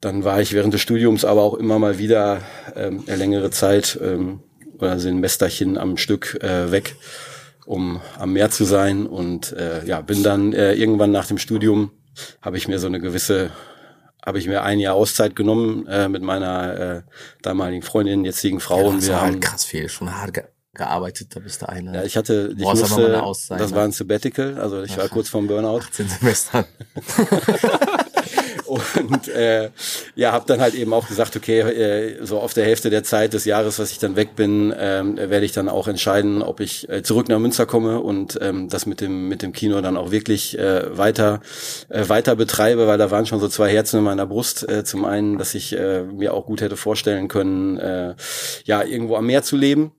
[0.00, 2.40] Dann war ich während des Studiums aber auch immer mal wieder
[2.74, 4.40] ähm, eine längere Zeit ähm,
[4.78, 6.96] oder Semesterchen am Stück äh, weg,
[7.66, 11.90] um am Meer zu sein und äh, ja, bin dann äh, irgendwann nach dem Studium
[12.40, 13.50] habe ich mir so eine gewisse
[14.26, 17.02] habe ich mir ein Jahr Auszeit genommen äh, mit meiner äh,
[17.42, 18.80] damaligen Freundin, jetzigen Frau.
[18.80, 21.68] Ja, und wir war haben, halt krass viel, schon hart ge gearbeitet, da bist du
[21.70, 21.94] eine.
[21.94, 23.22] ja, ich hatte, ich mal musste,
[23.56, 23.76] das ne?
[23.76, 26.66] war ein Sabbatical, also ich war kurz vorm Burnout 18 Semestern.
[29.08, 29.70] und äh,
[30.14, 33.32] ja, habe dann halt eben auch gesagt, okay, äh, so auf der Hälfte der Zeit
[33.32, 36.88] des Jahres, was ich dann weg bin, ähm, werde ich dann auch entscheiden, ob ich
[36.88, 40.10] äh, zurück nach Münster komme und ähm, das mit dem mit dem Kino dann auch
[40.10, 41.40] wirklich äh, weiter
[41.88, 44.68] äh, weiter betreibe, weil da waren schon so zwei Herzen in meiner Brust.
[44.68, 48.14] Äh, zum einen, dass ich äh, mir auch gut hätte vorstellen können, äh,
[48.64, 49.92] ja irgendwo am Meer zu leben.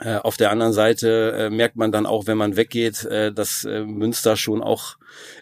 [0.00, 3.64] Äh, auf der anderen Seite äh, merkt man dann auch, wenn man weggeht, äh, dass
[3.64, 4.96] äh, Münster schon auch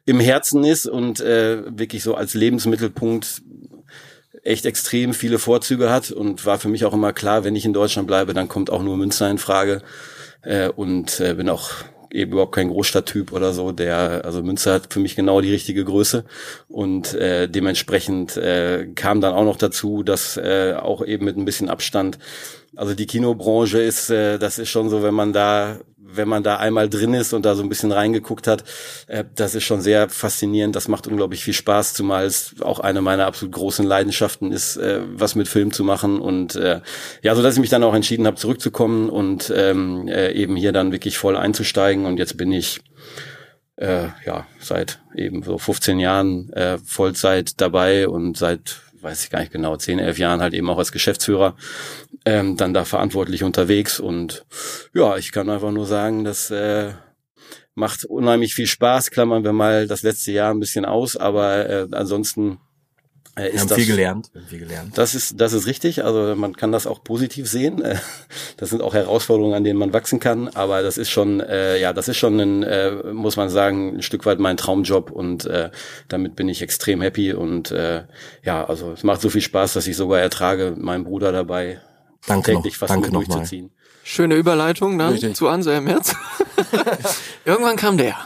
[0.05, 3.43] im Herzen ist und äh, wirklich so als Lebensmittelpunkt
[4.43, 6.11] echt extrem viele Vorzüge hat.
[6.11, 8.83] Und war für mich auch immer klar, wenn ich in Deutschland bleibe, dann kommt auch
[8.83, 9.83] nur Münster in Frage.
[10.43, 11.71] Äh, und äh, bin auch
[12.13, 15.85] eben überhaupt kein Großstadttyp oder so, der also Münster hat für mich genau die richtige
[15.85, 16.25] Größe.
[16.69, 21.45] Und äh, dementsprechend äh, kam dann auch noch dazu, dass äh, auch eben mit ein
[21.45, 22.19] bisschen Abstand
[22.77, 26.57] also die Kinobranche ist, äh, das ist schon so, wenn man da, wenn man da
[26.57, 28.65] einmal drin ist und da so ein bisschen reingeguckt hat,
[29.07, 30.77] äh, das ist schon sehr faszinierend.
[30.77, 35.01] Das macht unglaublich viel Spaß, zumal es auch eine meiner absolut großen Leidenschaften ist, äh,
[35.15, 36.21] was mit Film zu machen.
[36.21, 36.81] Und äh,
[37.23, 40.73] ja, so dass ich mich dann auch entschieden habe, zurückzukommen und ähm, äh, eben hier
[40.73, 42.07] dann wirklich voll einzusteigen.
[42.07, 42.81] Und jetzt bin ich
[43.77, 49.41] äh, ja seit eben so 15 Jahren äh, Vollzeit dabei und seit weiß ich gar
[49.41, 51.57] nicht genau, 10, 11 Jahren halt eben auch als Geschäftsführer
[52.25, 54.45] ähm, dann da verantwortlich unterwegs und
[54.95, 56.93] ja, ich kann einfach nur sagen, das äh,
[57.75, 59.11] macht unheimlich viel Spaß.
[59.11, 62.59] Klammern wir mal das letzte Jahr ein bisschen aus, aber äh, ansonsten
[63.37, 64.31] äh, ist Wir haben das viel gelernt.
[64.33, 64.99] Wir haben viel gelernt.
[64.99, 66.05] das ist, das ist richtig.
[66.05, 67.83] Also man kann das auch positiv sehen.
[67.83, 67.97] Äh,
[68.57, 70.49] Das sind auch Herausforderungen, an denen man wachsen kann.
[70.49, 74.03] Aber das ist schon, äh, ja, das ist schon ein, äh, muss man sagen, ein
[74.03, 75.71] Stück weit mein Traumjob und äh,
[76.09, 77.33] damit bin ich extrem happy.
[77.33, 78.05] Und äh,
[78.43, 81.81] ja, also es macht so viel Spaß, dass ich sogar ertrage, mit meinem Bruder dabei
[82.27, 83.27] Danke noch, täglich fast danke noch mal.
[83.27, 83.71] durchzuziehen.
[84.03, 85.37] Schöne Überleitung dann Richtig.
[85.37, 86.15] zu Anselm jetzt.
[87.45, 88.17] Irgendwann kam der.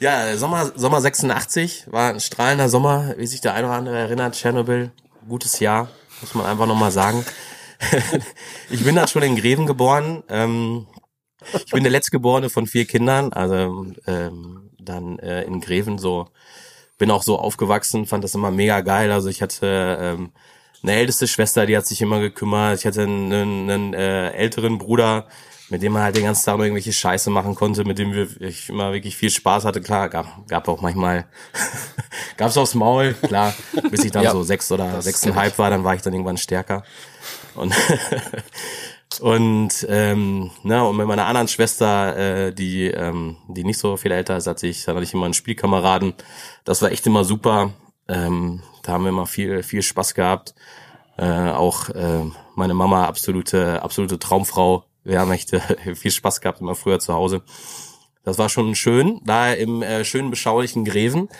[0.00, 4.36] Ja, Sommer, Sommer 86 war ein strahlender Sommer, wie sich der eine oder andere erinnert.
[4.36, 4.92] Tschernobyl,
[5.28, 5.88] gutes Jahr,
[6.20, 7.26] muss man einfach nochmal sagen.
[8.70, 10.22] ich bin dann schon in Greven geboren.
[10.28, 10.86] Ähm,
[11.52, 16.28] ich bin der letztgeborene von vier Kindern, also ähm, dann äh, in Greven so,
[16.96, 19.10] bin auch so aufgewachsen, fand das immer mega geil.
[19.10, 20.30] Also ich hatte ähm,
[20.80, 22.78] eine älteste Schwester, die hat sich immer gekümmert.
[22.78, 25.26] Ich hatte einen, einen, einen äh, älteren Bruder,
[25.70, 28.68] mit dem man halt den ganzen Tag irgendwelche Scheiße machen konnte, mit dem wir, ich
[28.68, 29.80] immer wirklich viel Spaß hatte.
[29.80, 31.26] Klar, gab, gab auch manchmal,
[32.36, 33.54] gab's aufs Maul, klar,
[33.90, 36.84] bis ich dann Ja, so sechs oder sechseinhalb war, dann war ich dann irgendwann stärker.
[37.54, 37.74] Und
[39.20, 44.12] und ähm, na, und mit meiner anderen Schwester, äh, die ähm, die nicht so viel
[44.12, 46.14] älter ist als ich, da hatte ich immer einen Spielkameraden.
[46.64, 47.72] Das war echt immer super.
[48.08, 50.54] Ähm, da haben wir immer viel viel Spaß gehabt.
[51.16, 54.84] Äh, auch äh, meine Mama absolute absolute Traumfrau.
[55.08, 55.60] Wir haben echt äh,
[55.94, 57.42] viel Spaß gehabt immer früher zu Hause.
[58.24, 61.30] Das war schon schön, da im äh, schönen beschaulichen Greven.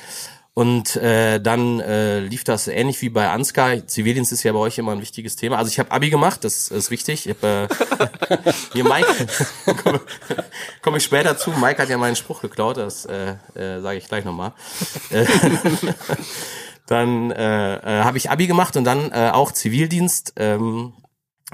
[0.54, 3.86] Und äh, dann äh, lief das ähnlich wie bei Ansgar.
[3.86, 5.58] Zivildienst ist ja bei euch immer ein wichtiges Thema.
[5.58, 7.28] Also ich habe Abi gemacht, das ist wichtig.
[7.28, 7.68] Ich hab, äh,
[8.72, 9.06] hier Mike,
[9.84, 10.00] komme
[10.82, 11.50] komm ich später zu.
[11.50, 14.52] Mike hat ja meinen Spruch geklaut, das äh, äh, sage ich gleich nochmal.
[15.10, 15.26] Äh,
[16.86, 20.94] dann äh, äh, habe ich Abi gemacht und dann äh, auch Zivildienst ähm,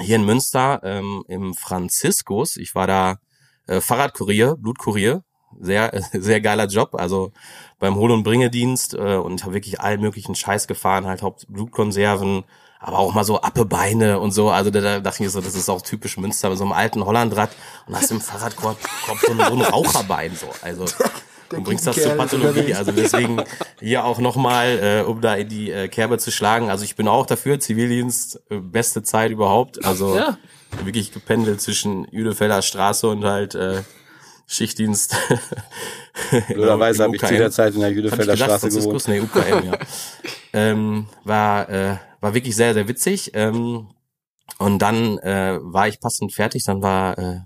[0.01, 2.57] hier in Münster ähm, im Franziskus.
[2.57, 3.19] Ich war da
[3.67, 5.23] äh, Fahrradkurier, Blutkurier.
[5.61, 6.95] Sehr, sehr geiler Job.
[6.95, 7.33] Also
[7.79, 12.45] beim Hol- und Bringedienst äh, und habe wirklich allen möglichen Scheiß gefahren, halt Haupt Blutkonserven,
[12.81, 14.51] aber auch mal so Appebeine und so.
[14.51, 17.05] Also da, da dachte ich so, das ist auch typisch Münster mit so einem alten
[17.05, 17.51] Hollandrad
[17.87, 20.49] und hast im Fahrradkorb Korb so, so ein Raucherbein so.
[20.61, 20.85] Also
[21.55, 22.75] du bringst das zur Pathologie.
[22.75, 23.43] Also deswegen
[23.81, 26.71] hier auch nochmal, äh, um da in die äh, Kerbe zu schlagen.
[26.71, 29.85] Also ich bin auch dafür, Zivildienst, äh, beste Zeit überhaupt.
[29.85, 30.38] Also Ja.
[30.83, 33.83] wirklich gependelt zwischen Jüdefelder Straße und halt äh,
[34.47, 35.17] Schichtdienst.
[36.49, 39.09] Blöderweise habe ich zu der Zeit in der Jüdefelder gedacht, Straße gewohnt.
[39.09, 39.79] Nee, UKM, ja.
[40.53, 43.31] ähm, war, äh, war wirklich sehr, sehr witzig.
[43.35, 43.88] Ähm,
[44.59, 46.64] und dann äh, war ich passend fertig.
[46.64, 47.40] Dann war, äh,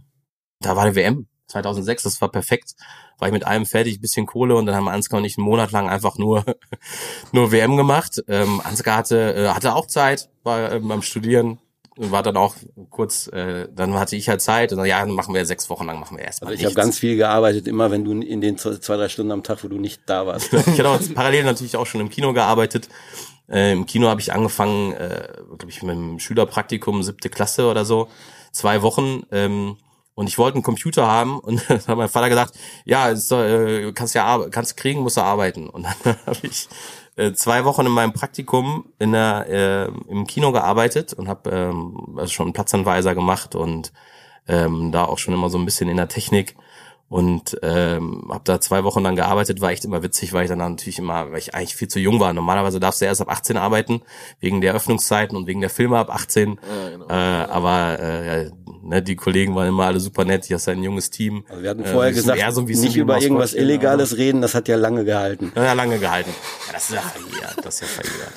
[0.61, 2.05] da war die WM 2006.
[2.05, 2.75] Das war perfekt.
[3.19, 5.73] War ich mit allem fertig, bisschen Kohle und dann haben Ansgar und ich einen Monat
[5.73, 6.45] lang einfach nur
[7.33, 8.23] nur WM gemacht.
[8.29, 11.59] Ähm, Ansgar hatte äh, hatte auch Zeit, war ähm, beim Studieren,
[11.99, 12.55] war dann auch
[12.91, 15.87] kurz, äh, dann hatte ich halt Zeit und dann, ja, dann machen wir sechs Wochen
[15.87, 18.57] lang, machen wir erstmal Also ich habe ganz viel gearbeitet, immer wenn du in den
[18.57, 20.53] zwei, drei Stunden am Tag, wo du nicht da warst.
[20.53, 22.89] ich habe parallel natürlich auch schon im Kino gearbeitet.
[23.49, 27.85] Äh, Im Kino habe ich angefangen, äh, glaube ich, mit einem Schülerpraktikum, siebte Klasse oder
[27.85, 28.09] so,
[28.53, 29.23] zwei Wochen.
[29.33, 29.79] Ähm,
[30.19, 33.93] und ich wollte einen Computer haben und dann hat mein Vater gesagt, ja, doch, äh,
[33.93, 35.69] kannst ja kannst kriegen, musst du arbeiten.
[35.69, 36.69] Und dann habe ich
[37.15, 42.17] äh, zwei Wochen in meinem Praktikum in der, äh, im Kino gearbeitet und habe ähm,
[42.17, 43.93] also schon einen Platzanweiser gemacht und
[44.49, 46.57] ähm, da auch schon immer so ein bisschen in der Technik
[47.09, 50.59] und ähm, habe da zwei Wochen dann gearbeitet, war echt immer witzig, weil ich dann
[50.59, 52.33] natürlich immer, weil ich eigentlich viel zu jung war.
[52.35, 54.03] Normalerweise darfst du erst ab 18 arbeiten,
[54.41, 56.59] wegen der Öffnungszeiten und wegen der Filme ab 18.
[57.09, 58.51] Äh, aber äh, ja,
[58.83, 61.45] ne, die Kollegen waren immer alle super nett, hier ist ein junges Team.
[61.49, 64.69] Also wir hatten Äh, vorher sind gesagt, so nicht über irgendwas Illegales reden, das hat
[64.69, 65.51] ja lange gehalten.
[65.57, 66.31] ja, lange gehalten.
[66.67, 68.33] Ja, das ist ja verjährt, das ist ja verjährt.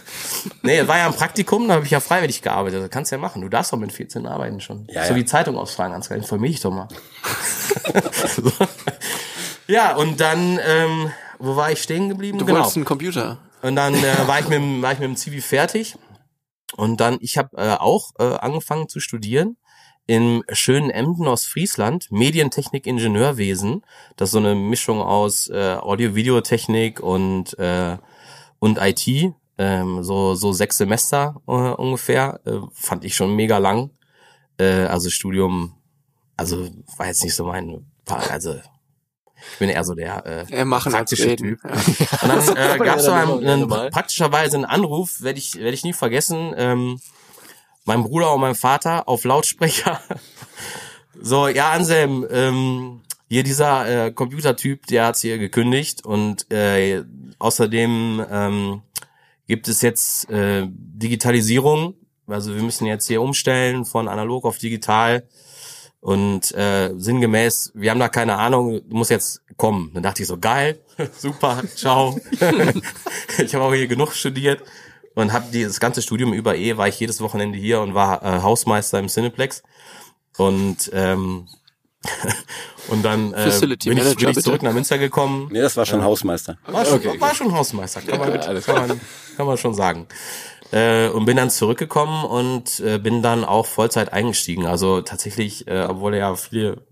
[0.61, 2.81] Nee, war ja ein Praktikum, da habe ich ja freiwillig gearbeitet.
[2.81, 3.41] Das kannst du ja machen.
[3.41, 4.87] Du darfst doch mit 14 arbeiten schon.
[4.89, 5.15] Ja, so ja.
[5.17, 6.19] wie Zeitung ausfragen, ganz geil.
[6.19, 6.87] Informier dich doch mal.
[8.35, 8.51] So.
[9.67, 12.37] Ja, und dann, ähm, wo war ich stehen geblieben?
[12.37, 12.57] Du genau.
[12.57, 13.37] wolltest einen Computer.
[13.61, 15.95] Und dann äh, war ich mit dem, war ich mit dem Zivi fertig.
[16.75, 19.55] Und dann, ich habe äh, auch äh, angefangen zu studieren
[20.07, 23.85] im schönen Emden aus Friesland, Medientechnik Ingenieurwesen.
[24.17, 27.97] Das ist so eine Mischung aus äh, Audio-Videotechnik und äh,
[28.59, 29.33] und IT.
[29.57, 32.41] Ähm, so so sechs Semester äh, ungefähr.
[32.45, 33.91] Äh, fand ich schon mega lang.
[34.57, 35.80] Äh, also Studium,
[36.41, 40.91] also war jetzt nicht so mein, also ich bin eher so der äh, Er machen
[40.91, 41.35] praktische.
[41.35, 41.63] Typ.
[41.63, 45.93] Und dann äh, gab es ja einen, praktischerweise einen Anruf, werde ich, werd ich nie
[45.93, 46.53] vergessen.
[46.57, 46.99] Ähm,
[47.85, 50.01] mein Bruder und mein Vater auf Lautsprecher.
[51.21, 57.03] so, ja, Anselm, ähm, hier dieser äh, Computertyp, der hat's hier gekündigt und äh,
[57.37, 58.81] außerdem ähm,
[59.47, 61.95] gibt es jetzt äh, Digitalisierung.
[62.25, 65.27] Also wir müssen jetzt hier umstellen von analog auf digital.
[66.01, 69.91] Und äh, sinngemäß, wir haben da keine Ahnung, du musst jetzt kommen.
[69.93, 70.79] Dann dachte ich so, geil,
[71.17, 72.19] super, ciao.
[73.37, 74.63] ich habe auch hier genug studiert
[75.13, 78.41] und habe das ganze Studium über eh, war ich jedes Wochenende hier und war äh,
[78.41, 79.61] Hausmeister im Cineplex.
[80.37, 81.47] Und ähm,
[82.87, 84.41] und dann äh, bin, ich, bin ich bitte.
[84.41, 85.49] zurück nach Münster gekommen.
[85.51, 86.57] Nee, das war schon Hausmeister.
[86.65, 89.01] War schon, Okay, war schon Hausmeister, kann man, alles kann man,
[89.37, 90.07] kann man schon sagen.
[90.71, 94.65] Äh, und bin dann zurückgekommen und äh, bin dann auch Vollzeit eingestiegen.
[94.65, 96.85] Also tatsächlich, äh, obwohl er ja viele,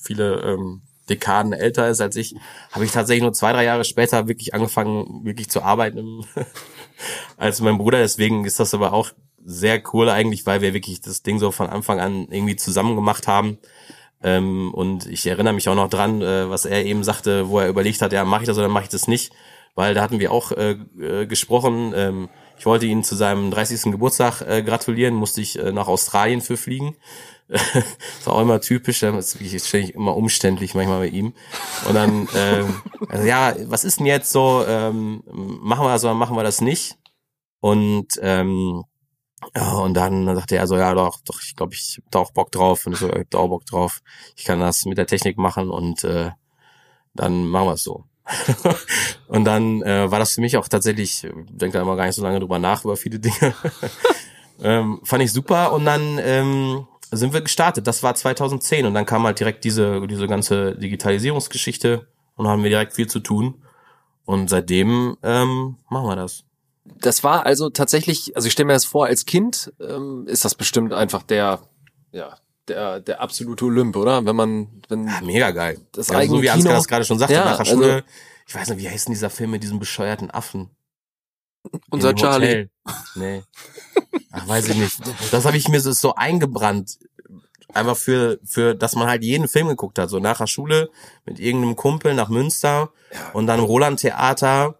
[0.00, 2.34] viele ähm, Dekaden älter ist als ich,
[2.70, 6.24] habe ich tatsächlich nur zwei, drei Jahre später wirklich angefangen, wirklich zu arbeiten
[7.36, 7.98] als mein Bruder.
[7.98, 9.10] Deswegen ist das aber auch
[9.44, 13.26] sehr cool eigentlich, weil wir wirklich das Ding so von Anfang an irgendwie zusammen gemacht
[13.26, 13.58] haben.
[14.22, 17.68] Ähm, und ich erinnere mich auch noch dran, äh, was er eben sagte, wo er
[17.68, 19.32] überlegt hat, ja, mache ich das oder mache ich das nicht?
[19.74, 21.92] Weil da hatten wir auch äh, äh, gesprochen.
[21.96, 22.28] Ähm,
[22.62, 23.90] ich wollte ihn zu seinem 30.
[23.90, 26.94] Geburtstag äh, gratulieren, musste ich äh, nach Australien für fliegen.
[27.48, 31.34] das war auch immer typisch, das ist ständig immer umständlich manchmal bei ihm.
[31.88, 36.14] Und dann, ähm, also, ja, was ist denn jetzt so, ähm, machen wir das oder
[36.14, 36.98] machen wir das nicht?
[37.58, 38.84] Und ähm,
[39.56, 42.30] ja, und dann sagte er so, ja doch, doch, ich glaube, ich hab da auch
[42.30, 42.86] Bock drauf.
[42.86, 44.02] Und ich so, ich hab da auch Bock drauf.
[44.36, 46.30] Ich kann das mit der Technik machen und äh,
[47.12, 48.04] dann machen wir es so.
[49.28, 52.14] Und dann äh, war das für mich auch tatsächlich, ich denke da immer gar nicht
[52.14, 53.54] so lange drüber nach, über viele Dinge.
[54.62, 57.86] ähm, fand ich super und dann ähm, sind wir gestartet.
[57.86, 62.70] Das war 2010 und dann kam halt direkt diese, diese ganze Digitalisierungsgeschichte und haben wir
[62.70, 63.62] direkt viel zu tun.
[64.24, 66.44] Und seitdem ähm, machen wir das.
[66.84, 70.54] Das war also tatsächlich, also ich stelle mir das vor, als Kind ähm, ist das
[70.54, 71.60] bestimmt einfach der,
[72.12, 72.36] ja,
[72.68, 74.24] der, der absolute Olymp, oder?
[74.24, 75.80] Wenn man, wenn, Ja, mega geil.
[75.92, 78.04] Das ja, eigene so wie Ansgar das gerade schon sagte, Ja, nach der also- Schule,
[78.46, 80.70] ich weiß nicht, wie heißt denn dieser Film mit diesem bescheuerten Affen?
[81.90, 82.68] Unser Charlie.
[83.14, 83.42] Nee.
[84.32, 84.98] Ach, weiß ich nicht.
[85.30, 86.98] Das habe ich mir so- so eingebrannt.
[87.72, 90.10] Einfach für, für, dass man halt jeden Film geguckt hat.
[90.10, 90.90] So nach der Schule
[91.24, 92.90] mit irgendeinem Kumpel nach Münster
[93.32, 94.74] und dann Roland Theater.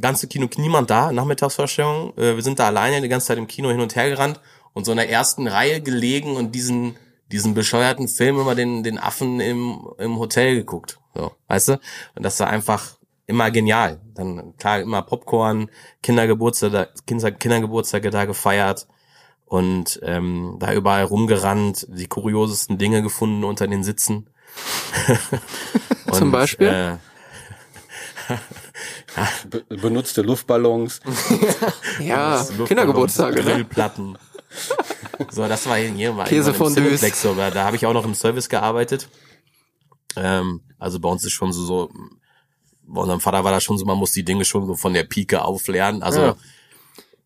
[0.00, 2.16] Ganze Kino, niemand da, Nachmittagsvorstellung.
[2.16, 4.40] Äh, wir sind da alleine die ganze Zeit im Kino hin und her gerannt
[4.72, 6.96] und so in der ersten Reihe gelegen und diesen,
[7.32, 10.98] diesen bescheuerten Film immer den, den Affen im, im Hotel geguckt.
[11.14, 11.72] So, weißt du?
[12.14, 14.00] Und das war einfach immer genial.
[14.14, 15.70] Dann klar immer Popcorn,
[16.02, 18.86] Kindergeburtstage, Kinder, Kindergeburtstage da gefeiert
[19.46, 24.28] und ähm, da überall rumgerannt, die kuriosesten Dinge gefunden unter den Sitzen.
[26.12, 26.66] Zum Beispiel?
[26.68, 26.96] Äh,
[29.50, 31.00] Be benutzte Luftballons.
[32.00, 33.52] Ja, Luftballons, Kindergeburtstage, ne?
[33.52, 34.18] Grillplatten.
[35.30, 37.50] So, das war hier mal Cineplex sogar.
[37.50, 39.08] Da habe ich auch noch im Service gearbeitet.
[40.16, 41.90] Ähm, also bei uns ist schon so, so,
[42.86, 45.04] bei unserem Vater war das schon so, man muss die Dinge schon so von der
[45.04, 46.02] Pike auf lernen.
[46.02, 46.36] Also Ja.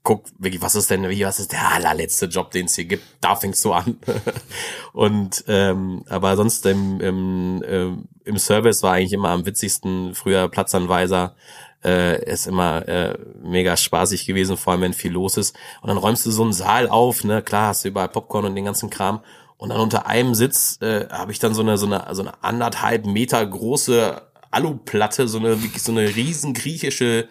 [0.02, 3.04] guck wirklich, was ist denn, was ist der allerletzte Job, den es hier gibt?
[3.20, 3.98] Da fängst du an.
[4.92, 10.48] und ähm, aber sonst im, im, ähm, im Service war eigentlich immer am witzigsten, früher
[10.48, 11.34] Platzanweiser,
[11.84, 15.56] äh, ist immer äh, mega spaßig gewesen, vor allem wenn viel los ist.
[15.82, 18.54] Und dann räumst du so einen Saal auf, ne, klar, hast du überall Popcorn und
[18.54, 19.20] den ganzen Kram.
[19.56, 22.42] Und dann unter einem Sitz äh, habe ich dann so eine, so eine, so eine
[22.42, 24.20] anderthalb Meter große
[24.50, 27.28] Aluplatte, so eine, wirklich so eine riesen griechische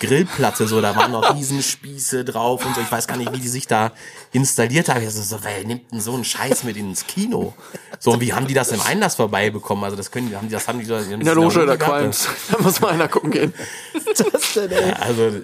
[0.00, 2.80] Grillplatte, so, da waren noch Riesenspieße drauf und so.
[2.80, 3.92] Ich weiß gar nicht, wie die sich da
[4.32, 5.02] installiert haben.
[5.02, 7.54] Ich so, so, wer nimmt denn so einen Scheiß mit ins Kino?
[7.98, 9.84] So, und wie haben die das im Einlass vorbeibekommen?
[9.84, 12.28] Also, das können, haben die, das haben die, In der Loge, da qualmt.
[12.50, 13.54] Da muss mal einer gucken gehen.
[13.94, 14.90] das denn, ey?
[14.90, 15.40] Ja, also, ja,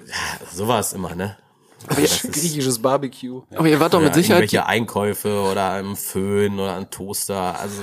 [0.53, 1.37] so war es immer, ne?
[1.89, 3.43] Das ist- Griechisches Barbecue.
[3.55, 4.43] Aber ihr wart doch mit Sicherheit.
[4.43, 7.59] irgendwelche Einkäufe oder ein Föhn oder ein Toaster.
[7.59, 7.81] Also,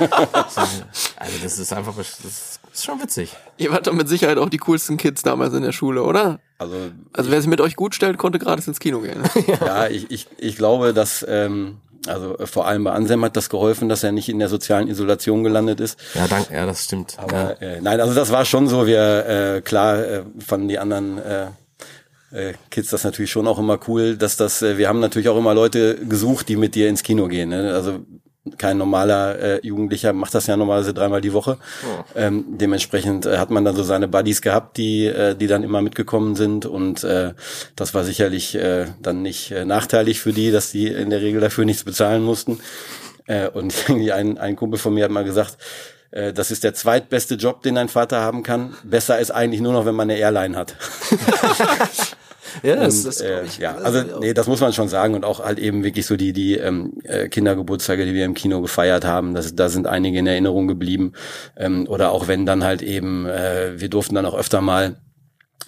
[1.16, 3.34] also das ist einfach, das ist schon witzig.
[3.58, 6.40] Ihr wart doch mit Sicherheit auch die coolsten Kids damals in der Schule, oder?
[6.58, 6.76] Also
[7.12, 9.22] Also wer sich mit euch gut stellt, konnte gratis ins Kino gehen.
[9.60, 13.48] ja, ich, ich, ich glaube, dass ähm, also äh, vor allem bei Ansem hat das
[13.50, 15.98] geholfen, dass er nicht in der sozialen Isolation gelandet ist.
[16.14, 17.14] Ja, danke, ja, das stimmt.
[17.16, 17.22] ja.
[17.22, 18.86] Aber äh, nein, also das war schon so.
[18.86, 21.46] Wir äh, klar äh, fanden die anderen äh,
[22.70, 24.62] Kids das natürlich schon auch immer cool, dass das.
[24.62, 27.50] Äh, wir haben natürlich auch immer Leute gesucht, die mit dir ins Kino gehen.
[27.50, 27.72] Ne?
[27.72, 28.00] Also
[28.58, 31.58] kein normaler äh, Jugendlicher macht das ja normalerweise dreimal die Woche.
[32.14, 35.82] Ähm, dementsprechend äh, hat man dann so seine Buddies gehabt, die äh, die dann immer
[35.82, 37.32] mitgekommen sind und äh,
[37.74, 41.40] das war sicherlich äh, dann nicht äh, nachteilig für die, dass die in der Regel
[41.40, 42.60] dafür nichts bezahlen mussten.
[43.26, 45.56] Äh, und irgendwie ein, ein Kumpel von mir hat mal gesagt,
[46.12, 48.74] äh, das ist der zweitbeste Job, den ein Vater haben kann.
[48.84, 50.76] Besser ist eigentlich nur noch, wenn man eine Airline hat.
[52.62, 53.58] Ja, das, Und, das äh, ich.
[53.58, 56.32] ja, also nee, das muss man schon sagen und auch halt eben wirklich so die
[56.32, 60.26] die ähm, äh, Kindergeburtstage, die wir im Kino gefeiert haben, das, da sind einige in
[60.26, 61.12] Erinnerung geblieben
[61.56, 64.96] ähm, oder auch wenn dann halt eben äh, wir durften dann auch öfter mal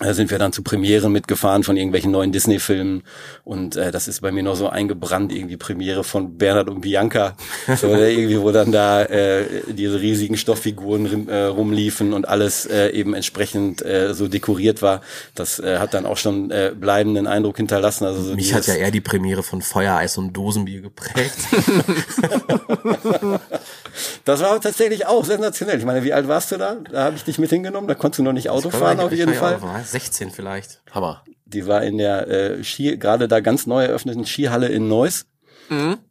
[0.01, 3.03] sind wir dann zu Premieren mitgefahren von irgendwelchen neuen Disney-Filmen
[3.45, 7.37] und äh, das ist bei mir noch so eingebrannt, irgendwie Premiere von Bernhard und Bianca,
[7.77, 13.15] so, irgendwie wo dann da äh, diese riesigen Stofffiguren äh, rumliefen und alles äh, eben
[13.15, 15.01] entsprechend äh, so dekoriert war.
[15.35, 18.05] Das äh, hat dann auch schon äh, bleibenden Eindruck hinterlassen.
[18.05, 21.35] Also so Mich hat ja eher die Premiere von Feuereis und Dosenbier geprägt.
[24.25, 25.79] das war tatsächlich auch sensationell.
[25.79, 26.77] Ich meine, wie alt warst du da?
[26.91, 29.35] Da habe ich dich mit hingenommen, da konntest du noch nicht Auto fahren auf jeden
[29.35, 29.57] Fall.
[29.57, 30.83] auch 16 vielleicht.
[30.91, 31.25] Hammer.
[31.47, 35.27] Die war in der äh, Ski, gerade da ganz neu eröffneten Skihalle in Neuss.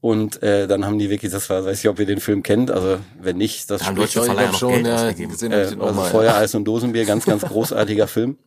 [0.01, 2.69] Und äh, dann haben die wirklich, das war, weiß ich, ob ihr den Film kennt,
[2.69, 5.77] also wenn nicht, das Haben spricht deutsche Verleiher noch schon, Geld ja, gesehen äh, also
[5.77, 6.09] mal.
[6.09, 6.37] Feuer, ja.
[6.37, 8.37] Eis und Dosenbier, ganz, ganz großartiger Film.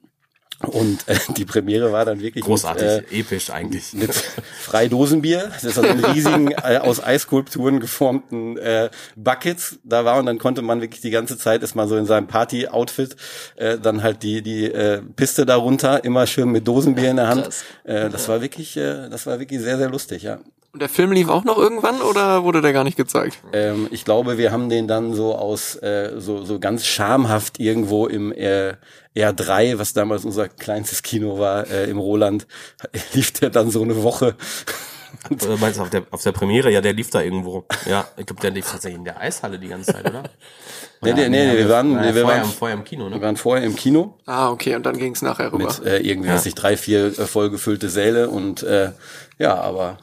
[0.67, 3.95] Und äh, die Premiere war dann wirklich Großartig, Mit, äh, episch eigentlich.
[3.95, 5.49] mit Freidosenbier.
[5.49, 10.39] Das ist also ein riesigen, äh, aus Eiskulpturen geformten äh, Buckets da war und dann
[10.39, 13.17] konnte man wirklich die ganze Zeit ist man so in seinem Party-Outfit
[13.57, 17.49] äh, dann halt die die äh, Piste darunter immer schön mit Dosenbier in der Hand.
[17.85, 20.41] Äh, das war wirklich, äh, das war wirklich sehr sehr lustig, ja.
[20.73, 23.39] Und der Film lief auch noch irgendwann oder wurde der gar nicht gezeigt?
[23.53, 28.07] Ähm, ich glaube, wir haben den dann so aus äh, so so ganz schamhaft irgendwo
[28.07, 28.75] im äh,
[29.17, 32.47] R3, was damals unser kleinstes Kino war, äh, im Roland,
[33.15, 34.37] lief der dann so eine Woche.
[35.29, 36.71] Oder meinst du auf der, auf der Premiere?
[36.71, 37.65] Ja, der lief da irgendwo.
[37.87, 40.23] Ja, ich glaube, der lief tatsächlich in der Eishalle die ganze Zeit, oder?
[41.03, 43.23] Nee, nee, nee, wir waren, ja, wir vorher, waren, im, vorher im Kino, wir ne?
[43.23, 45.65] waren vorher im Kino Ah, okay, und dann ging's nachher rüber.
[45.65, 48.91] mit äh, irgendwie, weiß ich, drei, vier äh, vollgefüllte Säle und äh,
[49.39, 49.97] ja, aber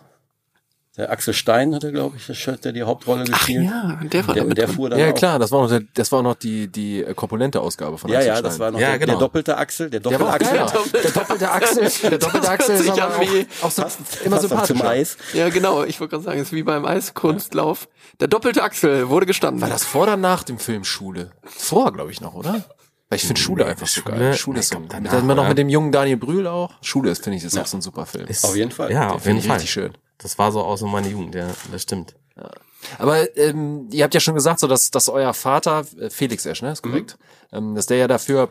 [0.98, 3.66] der Axel Stein hatte, glaube ich, der, der die Hauptrolle gespielt.
[3.66, 5.14] ja, der war der, da mit der fuhr dann Ja, auch.
[5.16, 8.28] klar, das war noch, das war noch die, die äh, korpulente Ausgabe von Ja, Axel
[8.28, 8.44] ja, Stein.
[8.44, 9.12] das war noch Ja, der, genau.
[9.14, 10.58] der doppelte Axel, der Doppelachsel.
[10.58, 10.68] geil.
[11.04, 13.84] Der doppelte Axel, der doppelte Axel ist aber auch, auch so,
[14.26, 14.82] immer Passt auch zum sympathisch.
[14.82, 15.18] Eis.
[15.34, 17.88] Ja, genau, ich wollte gerade sagen, es ist wie beim Eiskunstlauf.
[18.20, 19.62] Der doppelte Achsel wurde gestanden.
[19.62, 21.32] War das vor oder nach dem Film Schule?
[21.44, 22.64] Vor, glaube ich noch, oder?
[23.10, 24.34] Weil ich finde Schule einfach so Schule- geil.
[24.34, 24.82] Schule ist so.
[24.90, 26.72] danach, dann noch mit dem jungen Daniel Brühl auch.
[26.82, 28.28] Schule ist, finde ich, ist auch so ein super Film.
[28.28, 28.92] Ist- Auf jeden Fall.
[28.92, 29.56] Ja, auf finde jeden ich Fall.
[29.58, 29.94] richtig schön.
[30.18, 32.16] Das war so auch so meine Jugend, ja, das stimmt.
[33.00, 36.62] Aber ähm, ihr habt ja schon gesagt, so dass, dass euer Vater, äh, Felix Esch,
[36.62, 37.18] ne, ist korrekt,
[37.52, 38.50] ähm, dass der ja dafür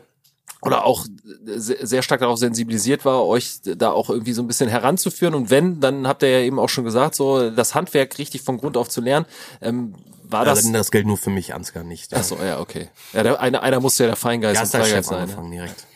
[0.61, 4.69] oder auch äh, sehr, stark darauf sensibilisiert war, euch da auch irgendwie so ein bisschen
[4.69, 5.35] heranzuführen.
[5.35, 8.57] Und wenn, dann habt ihr ja eben auch schon gesagt, so das Handwerk richtig von
[8.57, 9.25] Grund auf zu lernen.
[9.61, 10.59] Ähm, war das?
[10.59, 12.13] Also, das gilt nur für mich, Ansgar, nicht.
[12.13, 12.89] Ach so, ja, okay.
[13.13, 15.17] Ja, der, einer, einer musste ja der Feingeist Ganz und Freigeist sein.
[15.17, 15.23] Ne?
[15.23, 15.87] angefangen direkt.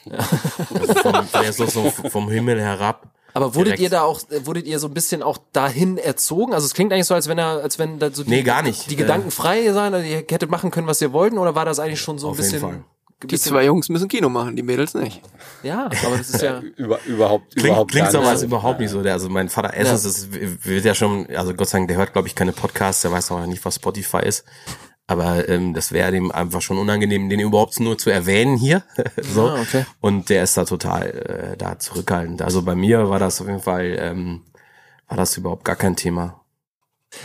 [0.73, 3.11] Also vom, der ist so, so vom Himmel herab.
[3.33, 3.81] Aber wurdet direkt.
[3.83, 6.53] ihr da auch, äh, wurdet ihr so ein bisschen auch dahin erzogen?
[6.53, 8.61] Also es klingt eigentlich so, als wenn er, als wenn da so die, Nee, gar
[8.61, 8.89] nicht.
[8.91, 11.79] die Gedanken frei sein, also ihr hättet machen können, was ihr wollten, oder war das
[11.79, 12.59] eigentlich schon so ein bisschen?
[12.59, 12.83] Fall.
[13.23, 15.21] Die zwei Jungs müssen Kino machen, die Mädels nicht.
[15.61, 16.59] Ja, aber das ist ja.
[16.75, 18.37] Über, überhaupt, Klingt, überhaupt klingt so, aber nicht.
[18.37, 19.03] ist überhaupt nicht so.
[19.03, 22.13] Der, also mein Vater erstens ist, wird ja schon, also Gott sei Dank, der hört,
[22.13, 24.43] glaube ich, keine Podcasts, der weiß auch nicht, was Spotify ist.
[25.11, 28.83] Aber ähm, das wäre dem einfach schon unangenehm, den überhaupt nur zu erwähnen hier.
[29.21, 29.49] so.
[29.49, 29.85] Ah, okay.
[29.99, 32.41] Und der ist da total äh, da zurückhaltend.
[32.41, 34.43] Also bei mir war das auf jeden Fall, ähm,
[35.07, 36.41] war das überhaupt gar kein Thema.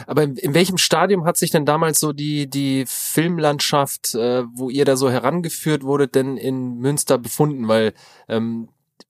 [0.06, 4.68] Aber in, in welchem Stadium hat sich denn damals so die, die Filmlandschaft, äh, wo
[4.68, 7.68] ihr da so herangeführt wurdet, denn in Münster befunden?
[7.68, 7.94] Weil,
[8.28, 8.68] ähm,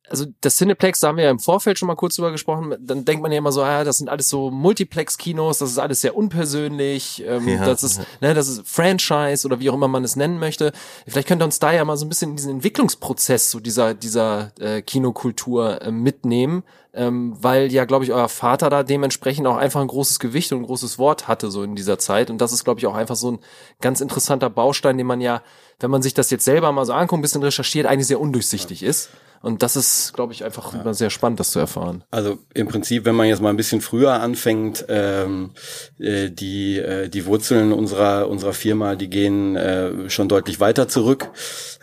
[0.09, 3.05] also das Cineplex, da haben wir ja im Vorfeld schon mal kurz drüber gesprochen, dann
[3.05, 6.17] denkt man ja immer so, ah, das sind alles so Multiplex-Kinos, das ist alles sehr
[6.17, 7.65] unpersönlich, ähm, Ja.
[7.65, 10.73] das ist, ne, das ist Franchise oder wie auch immer man es nennen möchte.
[11.07, 13.95] Vielleicht könnt ihr uns da ja mal so ein bisschen in diesen Entwicklungsprozess so dieser,
[13.95, 16.63] dieser äh, Kinokultur äh, mitnehmen,
[16.95, 20.61] ähm, weil ja, glaube ich, euer Vater da dementsprechend auch einfach ein großes Gewicht und
[20.61, 22.31] ein großes Wort hatte so in dieser Zeit.
[22.31, 23.39] Und das ist, glaube ich, auch einfach so ein
[23.81, 25.43] ganz interessanter Baustein, den man ja,
[25.81, 28.83] wenn man sich das jetzt selber mal so anguckt, ein bisschen recherchiert, eigentlich sehr undurchsichtig
[28.83, 29.11] ist.
[29.43, 32.05] Und das ist, glaube ich, einfach immer sehr spannend, das zu erfahren.
[32.11, 35.51] Also im Prinzip, wenn man jetzt mal ein bisschen früher anfängt, ähm,
[35.99, 41.31] äh, die äh, die Wurzeln unserer unserer Firma, die gehen äh, schon deutlich weiter zurück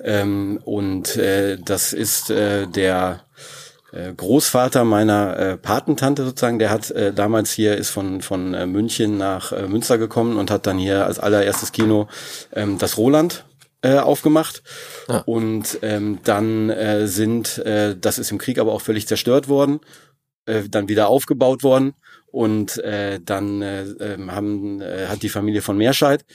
[0.03, 3.21] ähm, und äh, das ist äh, der
[3.91, 8.65] äh, Großvater meiner äh, Patentante sozusagen, der hat äh, damals hier ist von von äh,
[8.65, 12.07] München nach äh, Münster gekommen und hat dann hier als allererstes Kino
[12.53, 13.45] ähm, das Roland
[13.83, 14.63] äh, aufgemacht
[15.25, 19.79] und ähm, dann äh, sind äh, das ist im Krieg aber auch völlig zerstört worden
[20.45, 21.93] äh, dann wieder aufgebaut worden
[22.31, 26.25] und äh, dann äh, ähm, haben, äh, hat die Familie von Meerscheid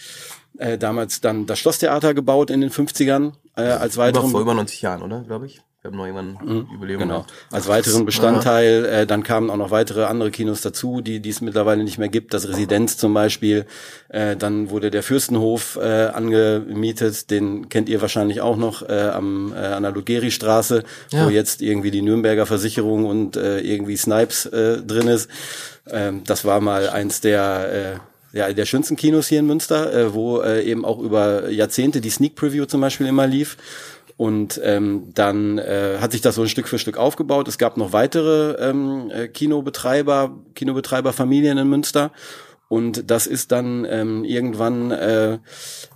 [0.58, 4.82] äh, damals dann das Schlosstheater gebaut in den 50ern äh, als weiteren vor über 90
[4.82, 5.24] Jahren, oder?
[5.26, 5.60] Glaube ich.
[5.90, 7.26] Wir haben noch irgendwann ein Jubiläum Genau.
[7.50, 11.40] Als weiteren Bestandteil, äh, dann kamen auch noch weitere andere Kinos dazu, die die es
[11.40, 12.34] mittlerweile nicht mehr gibt.
[12.34, 13.64] Das Residenz zum Beispiel.
[14.08, 17.30] Äh, dann wurde der Fürstenhof äh, angemietet.
[17.30, 21.26] Den kennt ihr wahrscheinlich auch noch äh, am äh, an der Lugeri-Straße, Ja.
[21.26, 25.28] wo jetzt irgendwie die Nürnberger Versicherung und äh, irgendwie Snipes äh, drin ist.
[25.90, 28.00] Ähm, das war mal eins der
[28.34, 32.02] äh, ja, der schönsten Kinos hier in Münster, äh, wo äh, eben auch über Jahrzehnte
[32.02, 33.56] die Sneak Preview zum Beispiel immer lief.
[34.18, 37.46] Und ähm, dann äh, hat sich das so ein Stück für Stück aufgebaut.
[37.46, 42.10] Es gab noch weitere ähm, äh, Kinobetreiber, Kinobetreiberfamilien in Münster.
[42.68, 45.38] Und das ist dann ähm, irgendwann äh,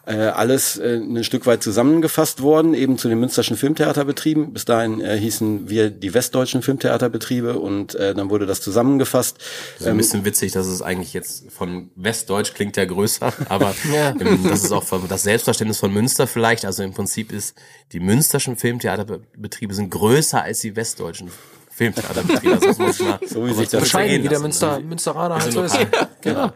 [0.06, 4.54] äh, alles äh, ein Stück weit zusammengefasst worden, eben zu den Münsterschen Filmtheaterbetrieben.
[4.54, 9.36] Bis dahin äh, hießen wir die westdeutschen Filmtheaterbetriebe und äh, dann wurde das zusammengefasst.
[9.38, 13.74] Das ist ein bisschen witzig, dass es eigentlich jetzt von Westdeutsch klingt ja größer, aber
[13.92, 14.14] Ja.
[14.18, 16.64] ähm, das ist auch von, das Selbstverständnis von Münster vielleicht.
[16.64, 17.54] Also im Prinzip ist,
[17.92, 21.30] die münsterschen Filmtheaterbetriebe sind größer als die westdeutschen
[21.72, 22.58] Filmtheaterbetriebe.
[22.60, 24.84] Das muss man sich mal So wie sich das Bescheiden, wie der Münster, ne?
[24.84, 25.78] Münsteraner halt so ist.
[25.78, 26.08] lokal.
[26.20, 26.52] Genau.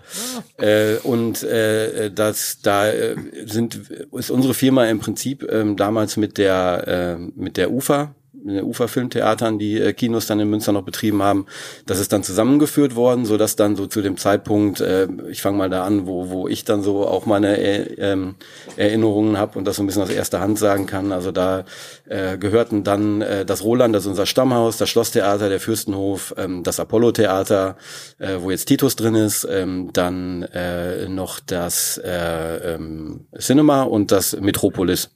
[0.58, 6.38] Äh, und äh, das da äh, sind ist unsere Firma im Prinzip ähm, damals mit
[6.38, 11.22] der äh, mit der UFA den Ufer-Filmtheatern, die äh, Kinos dann in Münster noch betrieben
[11.22, 11.47] haben,
[11.87, 15.59] das ist dann zusammengeführt worden, so dass dann so zu dem Zeitpunkt, äh, ich fange
[15.59, 18.34] mal da an, wo wo ich dann so auch meine äh, ähm,
[18.76, 21.12] Erinnerungen habe und das so ein bisschen aus erster Hand sagen kann.
[21.12, 21.64] Also da
[22.09, 26.62] äh, gehörten dann äh, das Roland, das ist unser Stammhaus, das Schlosstheater, der Fürstenhof, ähm,
[26.62, 27.76] das Apollo-Theater,
[28.18, 34.12] äh, wo jetzt Titus drin ist, ähm, dann äh, noch das äh, ähm, Cinema und
[34.12, 35.11] das Metropolis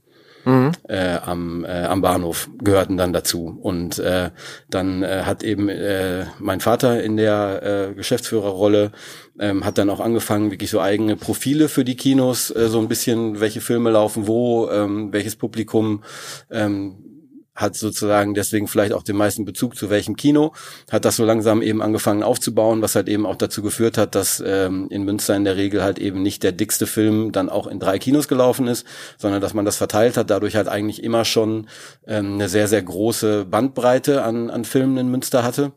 [0.89, 3.59] äh, am, äh, am Bahnhof gehörten dann dazu.
[3.61, 4.31] Und äh,
[4.69, 8.93] dann äh, hat eben äh, mein Vater in der äh, Geschäftsführerrolle
[9.39, 12.89] ähm, hat dann auch angefangen, wirklich so eigene Profile für die Kinos, äh, so ein
[12.89, 16.03] bisschen, welche Filme laufen wo, ähm, welches Publikum
[16.51, 17.10] ähm,
[17.55, 20.53] hat sozusagen deswegen vielleicht auch den meisten Bezug zu welchem Kino,
[20.91, 24.43] hat das so langsam eben angefangen aufzubauen, was halt eben auch dazu geführt hat, dass
[24.45, 27.81] ähm, in Münster in der Regel halt eben nicht der dickste Film dann auch in
[27.81, 28.87] drei Kinos gelaufen ist,
[29.19, 31.69] sondern dass man das verteilt hat, dadurch halt eigentlich immer schon
[32.07, 35.73] ähm, eine sehr, sehr große Bandbreite an, an Filmen in Münster hatte.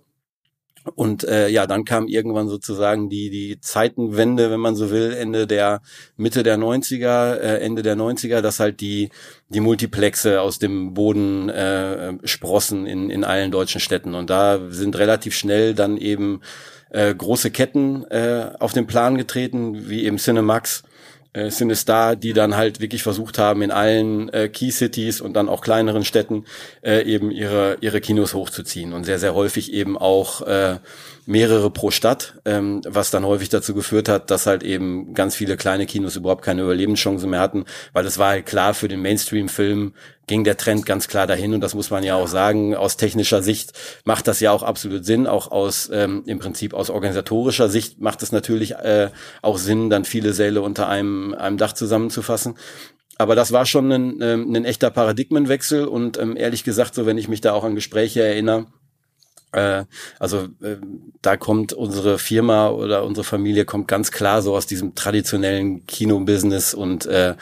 [0.95, 5.47] Und äh, ja, dann kam irgendwann sozusagen die die Zeitenwende, wenn man so will, Ende
[5.47, 5.81] der
[6.17, 9.09] Mitte der 90er, äh, Ende der 90er, dass halt die
[9.49, 14.13] die Multiplexe aus dem Boden äh, sprossen in in allen deutschen Städten.
[14.13, 16.41] Und da sind relativ schnell dann eben
[16.89, 20.83] äh, große Ketten äh, auf den Plan getreten, wie eben Cinemax
[21.33, 25.49] äh, Cinestar, die dann halt wirklich versucht haben, in allen äh, Key Cities und dann
[25.49, 26.45] auch kleineren Städten
[26.81, 30.77] äh, eben ihre, ihre Kinos hochzuziehen und sehr, sehr häufig eben auch äh,
[31.25, 35.57] mehrere pro Stadt, ähm, was dann häufig dazu geführt hat, dass halt eben ganz viele
[35.57, 39.93] kleine Kinos überhaupt keine Überlebenschance mehr hatten, weil es war halt klar, für den Mainstream-Film
[40.27, 43.41] ging der Trend ganz klar dahin und das muss man ja auch sagen, aus technischer
[43.41, 43.73] Sicht
[44.05, 48.23] macht das ja auch absolut Sinn, auch aus ähm, im Prinzip aus organisatorischer Sicht macht
[48.23, 49.09] es natürlich äh,
[49.41, 52.55] auch Sinn, dann viele Säle unter einem, einem Dach zusammenzufassen.
[53.17, 57.17] Aber das war schon ein, ähm, ein echter Paradigmenwechsel und ähm, ehrlich gesagt, so wenn
[57.17, 58.65] ich mich da auch an Gespräche erinnere,
[60.19, 60.77] also äh,
[61.21, 66.73] da kommt unsere Firma oder unsere Familie kommt ganz klar so aus diesem traditionellen Kinobusiness
[66.73, 67.35] und äh,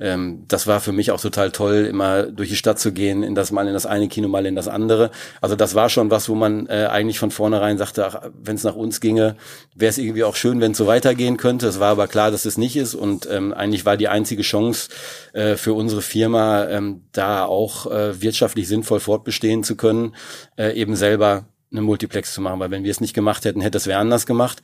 [0.00, 3.34] ähm, das war für mich auch total toll, immer durch die Stadt zu gehen, in
[3.34, 5.10] das mal in das eine Kino, mal in das andere.
[5.40, 8.74] Also das war schon was, wo man äh, eigentlich von vornherein sagte, wenn es nach
[8.74, 9.36] uns ginge,
[9.74, 11.68] wäre es irgendwie auch schön, wenn es so weitergehen könnte.
[11.68, 14.88] Es war aber klar, dass es nicht ist und ähm, eigentlich war die einzige Chance
[15.34, 20.14] äh, für unsere Firma, ähm, da auch äh, wirtschaftlich sinnvoll fortbestehen zu können,
[20.56, 23.78] äh, eben selber eine Multiplex zu machen, weil wenn wir es nicht gemacht hätten, hätte
[23.78, 24.62] es wer anders gemacht.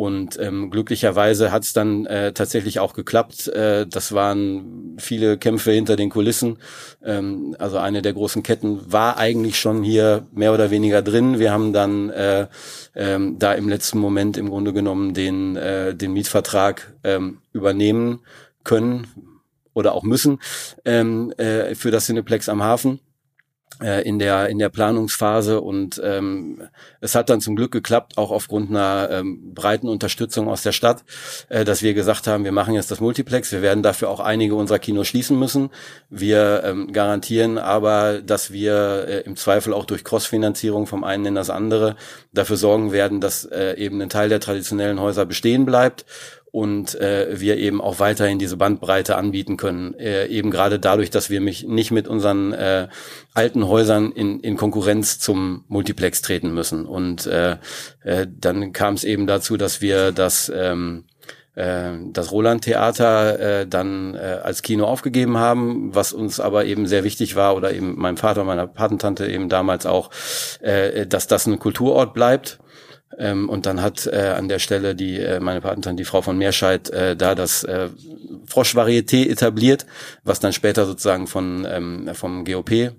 [0.00, 3.48] Und ähm, glücklicherweise hat es dann äh, tatsächlich auch geklappt.
[3.48, 6.56] Äh, das waren viele Kämpfe hinter den Kulissen.
[7.04, 11.38] Ähm, also eine der großen Ketten war eigentlich schon hier mehr oder weniger drin.
[11.38, 12.46] Wir haben dann äh,
[12.94, 18.20] ähm, da im letzten Moment im Grunde genommen den, äh, den Mietvertrag ähm, übernehmen
[18.64, 19.06] können
[19.74, 20.38] oder auch müssen
[20.86, 23.00] ähm, äh, für das Cineplex am Hafen
[23.80, 26.62] in der in der Planungsphase und ähm,
[27.00, 31.04] es hat dann zum Glück geklappt, auch aufgrund einer ähm, breiten Unterstützung aus der Stadt,
[31.48, 34.54] äh, dass wir gesagt haben, wir machen jetzt das Multiplex, wir werden dafür auch einige
[34.54, 35.70] unserer Kinos schließen müssen.
[36.08, 41.34] Wir ähm, garantieren aber, dass wir äh, im Zweifel auch durch Crossfinanzierung vom einen in
[41.34, 41.96] das andere
[42.32, 46.04] dafür sorgen werden, dass äh, eben ein Teil der traditionellen Häuser bestehen bleibt
[46.52, 49.94] und äh, wir eben auch weiterhin diese Bandbreite anbieten können.
[49.94, 52.88] Äh, eben gerade dadurch, dass wir mich nicht mit unseren äh,
[53.34, 56.86] alten Häusern in, in Konkurrenz zum Multiplex treten müssen.
[56.86, 57.56] Und äh,
[58.02, 61.04] äh, dann kam es eben dazu, dass wir das ähm,
[61.54, 66.86] äh, das Roland Theater äh, dann äh, als Kino aufgegeben haben, was uns aber eben
[66.86, 70.10] sehr wichtig war oder eben meinem Vater, meiner Patentante eben damals auch,
[70.60, 72.58] äh, dass das ein Kulturort bleibt
[73.18, 76.38] ähm, und dann hat äh, an der Stelle die äh, meine Patentin, die Frau von
[76.38, 77.88] Meerscheid, äh, da das äh,
[78.46, 79.86] Froschvarieté etabliert,
[80.24, 82.92] was dann später sozusagen von ähm, vom GOP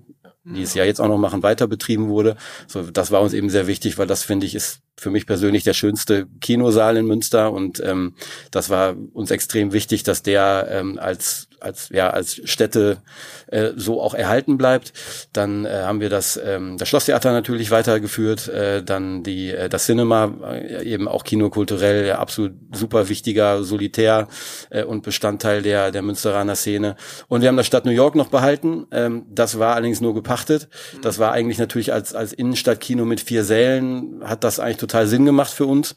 [0.44, 2.36] die es ja jetzt auch noch machen, weiter betrieben wurde.
[2.66, 5.62] So, das war uns eben sehr wichtig, weil das finde ich ist für mich persönlich
[5.62, 8.14] der schönste Kinosaal in Münster und ähm,
[8.50, 12.98] das war uns extrem wichtig, dass der ähm, als als ja als Stätte
[13.46, 14.92] äh, so auch erhalten bleibt.
[15.32, 19.86] Dann äh, haben wir das ähm, das Schlosstheater natürlich weitergeführt, äh, dann die äh, das
[19.86, 24.28] Cinema äh, eben auch kinokulturell ja, absolut super wichtiger Solitär
[24.70, 26.96] äh, und Bestandteil der der Münsteraner Szene.
[27.28, 28.86] Und wir haben das Stadt New York noch behalten.
[28.90, 30.68] Ähm, das war allerdings nur gepachtet.
[31.02, 35.24] Das war eigentlich natürlich als als Innenstadtkino mit vier Sälen hat das eigentlich total Sinn
[35.24, 35.96] gemacht für uns.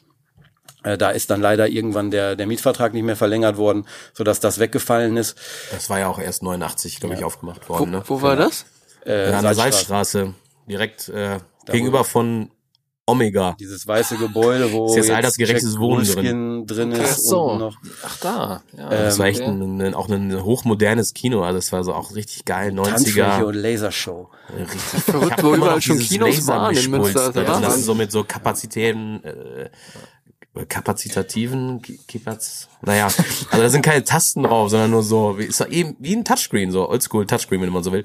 [0.82, 4.40] Äh, Da ist dann leider irgendwann der, der Mietvertrag nicht mehr verlängert worden, so dass
[4.40, 5.36] das weggefallen ist.
[5.72, 7.92] Das war ja auch erst 89, glaube ich, aufgemacht worden.
[7.92, 8.02] Wo, ne?
[8.06, 8.66] wo war das?
[9.04, 10.34] Äh, Ja, an der Salzstraße.
[10.68, 12.50] Direkt äh, gegenüber von
[13.08, 13.54] Omega.
[13.60, 17.12] Dieses weiße Gebäude, wo Ist jetzt altersgerechtes Jack Wohnen Wolfskin drin ist.
[17.12, 17.42] Ach so.
[17.52, 18.62] und noch Ach da.
[18.76, 19.50] Ja, Das war echt okay.
[19.50, 21.44] ein, ein, auch ein hochmodernes Kino.
[21.44, 22.74] Also es war so auch richtig geil.
[22.74, 23.42] Tanzfläche 90er.
[23.44, 24.28] und Lasershow.
[24.58, 27.60] Richtig Verrückt, wo überall schon Kinos waren in Münster, ist ja?
[27.60, 29.70] Das ist so mit so Kapazitäten, äh,
[30.64, 32.68] kapazitativen Kipaz.
[32.82, 36.24] Naja, also da sind keine Tasten drauf, sondern nur so, wie, ist eben wie ein
[36.24, 38.04] Touchscreen, so Oldschool Touchscreen, wenn man so will.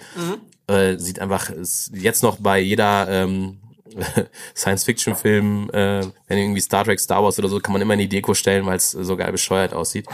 [0.67, 3.57] Äh, sieht einfach, ist jetzt noch bei jeder ähm,
[4.55, 8.09] Science-Fiction-Film, äh, wenn irgendwie Star Trek, Star Wars oder so, kann man immer in die
[8.09, 10.07] Deko stellen, weil es so geil bescheuert aussieht.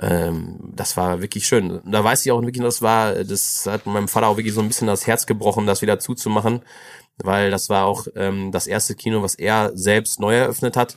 [0.00, 1.80] Ähm, das war wirklich schön.
[1.84, 4.68] Da weiß ich auch wirklich, das war, das hat meinem Vater auch wirklich so ein
[4.68, 6.62] bisschen das Herz gebrochen, das wieder zuzumachen,
[7.18, 10.94] weil das war auch ähm, das erste Kino, was er selbst neu eröffnet hat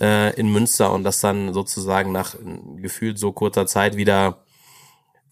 [0.00, 4.42] äh, in Münster und das dann sozusagen nach äh, gefühlt so kurzer Zeit wieder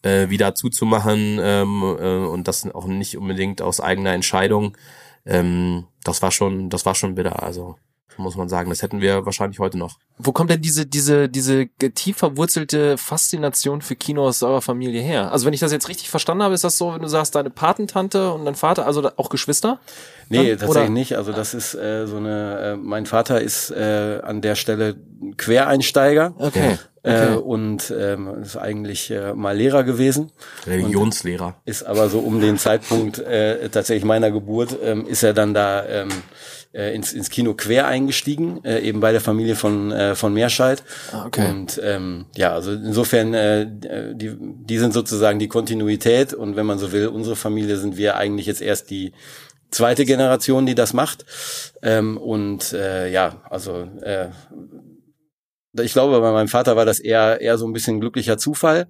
[0.02, 4.76] äh, wieder zuzumachen ähm, äh, und das auch nicht unbedingt aus eigener Entscheidung.
[5.24, 7.42] Ähm, das war schon, das war schon bitter.
[7.42, 7.76] Also
[8.18, 9.96] muss man sagen, das hätten wir wahrscheinlich heute noch.
[10.18, 15.32] Wo kommt denn diese, diese, diese tief verwurzelte Faszination für Kino aus eurer Familie her?
[15.32, 17.50] Also wenn ich das jetzt richtig verstanden habe, ist das so, wenn du sagst, deine
[17.50, 19.78] Patentante und dein Vater, also auch Geschwister?
[20.28, 20.58] Nee, Dann?
[20.58, 21.16] tatsächlich Oder- nicht.
[21.16, 24.96] Also das ist äh, so eine, äh, mein Vater ist äh, an der Stelle
[25.36, 26.34] Quereinsteiger.
[26.38, 26.78] Okay.
[27.04, 30.30] Äh, und ähm, ist eigentlich äh, mal Lehrer gewesen.
[30.66, 31.54] Religionslehrer.
[31.64, 35.86] ist aber so um den Zeitpunkt äh, tatsächlich meiner Geburt ähm, ist er dann da
[35.86, 36.08] ähm,
[36.78, 40.82] äh, ins, ins Kino quer eingestiegen, äh, eben bei der Familie von äh, von Meerscheid.
[41.12, 41.50] Ah, okay.
[41.50, 43.66] Und ähm, ja, also insofern äh,
[44.14, 48.16] die die sind sozusagen die Kontinuität und wenn man so will, unsere Familie sind wir
[48.16, 49.12] eigentlich jetzt erst die
[49.70, 51.24] zweite Generation, die das macht.
[51.82, 54.28] Ähm, und äh, ja, also äh,
[55.82, 58.86] ich glaube, bei meinem Vater war das eher eher so ein bisschen glücklicher Zufall.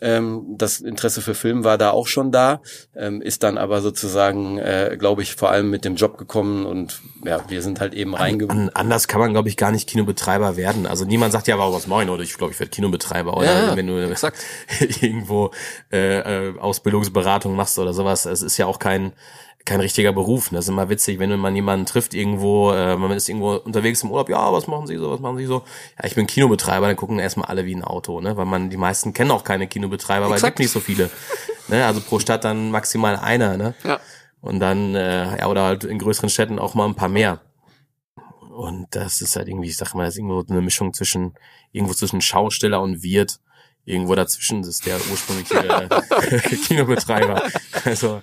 [0.00, 2.60] Ähm, das Interesse für Film war da auch schon da,
[2.94, 7.00] ähm, ist dann aber sozusagen, äh, glaube ich, vor allem mit dem Job gekommen und
[7.24, 8.68] ja, wir sind halt eben reingegangen.
[8.70, 10.86] An, anders kann man, glaube ich, gar nicht Kinobetreiber werden.
[10.86, 13.36] Also niemand sagt ja, aber was moin, oder ich glaube, ich werde Kinobetreiber.
[13.36, 14.38] Oder Ja, ja, wenn du exakt.
[15.00, 15.50] irgendwo
[15.92, 18.26] äh, äh, Ausbildungsberatung machst oder sowas.
[18.26, 19.12] Es ist ja auch kein
[19.66, 20.48] kein richtiger Beruf.
[20.50, 24.10] Das ist immer witzig, wenn man jemanden trifft irgendwo, äh, man ist irgendwo unterwegs im
[24.10, 25.64] Urlaub, ja, was machen Sie so, was machen Sie so?
[25.98, 28.36] Ja, ich bin Kinobetreiber, dann gucken erstmal alle wie ein Auto, ne?
[28.36, 31.10] Weil man, die meisten kennen auch keine Kinobetreiber, weil es gibt nicht so viele.
[31.68, 31.84] ne?
[31.84, 33.74] Also pro Stadt dann maximal einer, ne?
[33.84, 34.00] Ja.
[34.40, 37.40] Und dann, äh, ja, oder halt in größeren Städten auch mal ein paar mehr.
[38.54, 41.34] Und das ist halt irgendwie, ich sag mal, das ist irgendwo eine Mischung zwischen,
[41.72, 43.40] irgendwo zwischen Schausteller und Wirt.
[43.84, 45.88] Irgendwo dazwischen das ist der ursprüngliche
[46.66, 47.42] Kinobetreiber.
[47.84, 48.22] Also,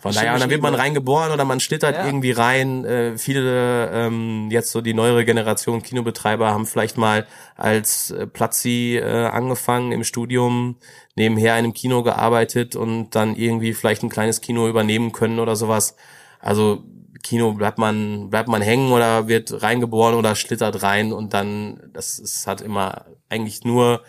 [0.00, 2.06] von daher, und dann wird man reingeboren oder man schlittert Ja.
[2.06, 2.84] irgendwie rein.
[2.84, 7.26] Äh, viele, ähm, jetzt so die neuere Generation Kinobetreiber haben vielleicht mal
[7.56, 10.76] als äh, Platzi äh, angefangen im Studium,
[11.16, 15.54] nebenher in einem Kino gearbeitet und dann irgendwie vielleicht ein kleines Kino übernehmen können oder
[15.54, 15.96] sowas.
[16.40, 16.82] Also
[17.22, 22.18] Kino bleibt man, bleibt man hängen oder wird reingeboren oder schlittert rein und dann, das
[22.18, 24.02] ist, hat immer eigentlich nur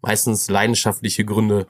[0.00, 1.66] meistens leidenschaftliche Gründe.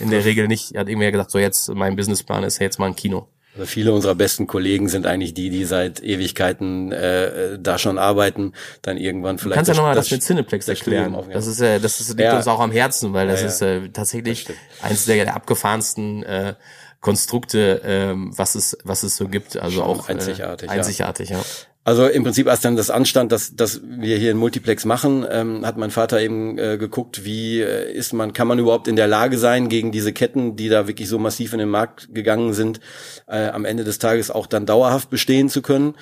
[0.00, 0.72] In der Regel nicht.
[0.72, 3.28] Er hat irgendwer gesagt, so jetzt, mein Businessplan ist jetzt mal ein Kino.
[3.54, 8.52] Also viele unserer besten Kollegen sind eigentlich die, die seit Ewigkeiten äh, da schon arbeiten,
[8.82, 9.56] dann irgendwann Du vielleicht.
[9.56, 11.16] kannst ja nochmal das das mit Cineplex das erklären.
[11.32, 12.36] Das ist, äh, das ist, liegt Ja.
[12.36, 16.22] uns auch am Herzen, weil das Ja, ist äh, tatsächlich Das eins der, der abgefahrensten
[16.22, 16.54] äh,
[17.00, 19.56] Konstrukte, ähm, was es, was es so gibt.
[19.56, 20.74] Also Schon auch äh, einzigartig, ja.
[20.76, 21.40] einzigartig, ja.
[21.88, 25.64] Also im Prinzip als dann das anstand, dass, dass wir hier in Multiplex machen, ähm,
[25.64, 29.06] hat mein Vater eben äh, geguckt, wie äh, ist man, kann man überhaupt in der
[29.06, 32.80] Lage sein, gegen diese Ketten, die da wirklich so massiv in den Markt gegangen sind,
[33.26, 35.94] äh, am Ende des Tages auch dann dauerhaft bestehen zu können.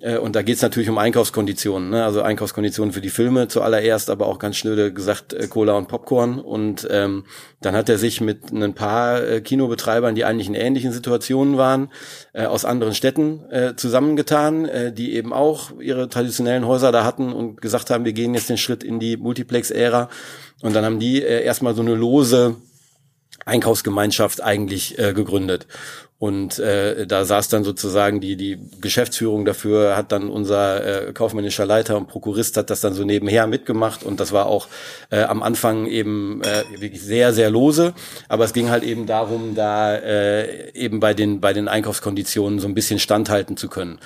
[0.00, 2.04] Äh, Und da geht's natürlich um Einkaufskonditionen, ne?
[2.04, 6.38] also Einkaufskonditionen für die Filme zuallererst, aber auch ganz schnöde gesagt äh, Cola und Popcorn.
[6.38, 7.24] Und ähm,
[7.60, 11.90] dann hat er sich mit ein paar äh, Kinobetreibern, die eigentlich in ähnlichen Situationen waren,
[12.32, 17.32] äh, aus anderen Städten äh, zusammengetan, äh, die eben auch ihre traditionellen Häuser da hatten
[17.32, 20.08] und gesagt haben, wir gehen jetzt den Schritt in die Multiplex-Ära.
[20.62, 22.56] Und dann haben die äh, erstmal so eine lose
[23.44, 25.66] Einkaufsgemeinschaft eigentlich äh, gegründet.
[26.20, 31.64] Und äh, da saß dann sozusagen die die Geschäftsführung dafür, hat dann unser äh, kaufmännischer
[31.64, 34.02] Leiter und Prokurist hat das dann so nebenher mitgemacht.
[34.02, 34.68] Und das war auch
[35.08, 37.94] äh, am Anfang eben äh, wirklich sehr sehr lose,
[38.28, 42.68] aber es ging halt eben darum, da äh, eben bei den bei den Einkaufskonditionen so
[42.68, 43.98] ein bisschen standhalten zu können.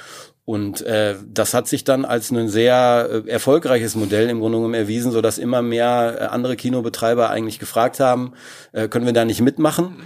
[0.47, 4.75] Und äh, das hat sich dann als ein sehr äh, erfolgreiches Modell im Grunde genommen
[4.75, 8.35] erwiesen, so dass immer mehr äh, andere Kinobetreiber eigentlich gefragt haben,
[8.73, 9.97] äh, können wir da nicht mitmachen,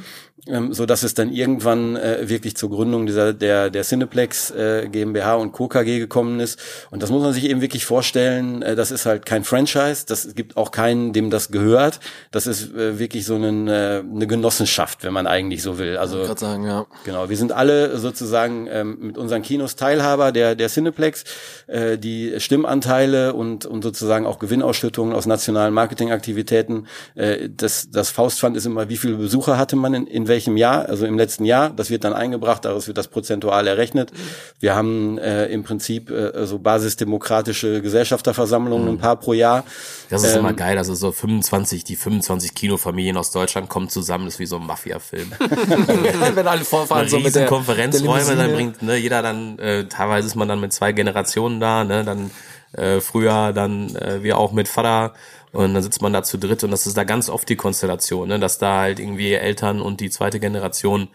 [0.47, 4.89] ähm, so dass es dann irgendwann äh, wirklich zur Gründung dieser der der Cineplex äh,
[4.91, 6.59] GmbH und Co KG gekommen ist.
[6.91, 8.63] Und das muss man sich eben wirklich vorstellen.
[8.63, 12.01] Äh, das ist halt kein Franchise, das gibt auch keinen, dem das gehört.
[12.31, 15.97] Das ist äh, wirklich so einen, äh, eine Genossenschaft, wenn man eigentlich so will.
[15.97, 16.87] Also Ich sagen, ja.
[17.05, 21.25] Genau, wir sind alle sozusagen ähm, mit unseren Kinos Teilhaber der, der Cineplex.
[21.67, 26.87] Äh, die Stimmanteile und, und sozusagen auch Gewinnausschüttungen aus nationalen Marketingaktivitäten.
[27.15, 30.89] Äh, das, das Faustpfand ist immer, wie viele Besucher hatte man in, in welchem Jahr,
[30.89, 31.71] also im letzten Jahr.
[31.71, 34.13] Das wird dann eingebracht, daraus wird das prozentual errechnet.
[34.61, 39.65] Wir haben äh, im Prinzip äh, so basisdemokratische Gesellschafterversammlungen, ein paar pro Jahr.
[40.11, 44.27] Das ist Ähm, immer geil, also so 25, die 25 Kinofamilien aus Deutschland kommen zusammen,
[44.27, 45.33] das ist wie so ein Mafia-Film.
[46.35, 49.85] Wenn alle vorfahren, Eine so mit der, Konferenzräume, der dann bringt ne, jeder dann, äh,
[49.85, 52.31] teilweise ist man dann mit zwei Generationen da, ne, dann
[52.73, 55.15] äh, früher dann äh, wir auch mit Vater
[55.53, 58.29] und dann sitzt man da zu dritt und das ist da ganz oft die Konstellation,
[58.29, 61.09] ne, dass da halt irgendwie Eltern und die zweite Generation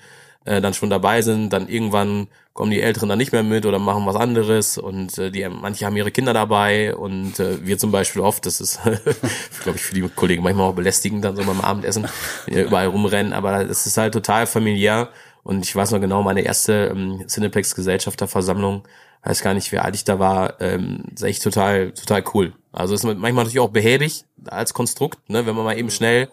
[0.46, 3.80] äh, dann schon dabei sind, dann irgendwann kommen die Älteren dann nicht mehr mit oder
[3.80, 4.78] machen was anderes.
[4.78, 6.96] Und äh, die manche haben ihre Kinder dabei.
[6.96, 8.80] Und äh, wir zum Beispiel oft, das ist
[9.64, 12.08] glaube ich für die Kollegen manchmal auch belästigend dann so beim Abendessen
[12.48, 15.10] überall rumrennen, aber das ist halt total familiär.
[15.44, 18.84] Und ich weiß noch genau, meine erste ähm, Cineplex Gesellschafterversammlung,
[19.24, 22.54] weiß gar nicht, wie alt ich da war, ähm, ist echt total, total cool.
[22.72, 26.30] Also ist manchmal natürlich auch behäbig als Konstrukt, ne, wenn man mal eben schnell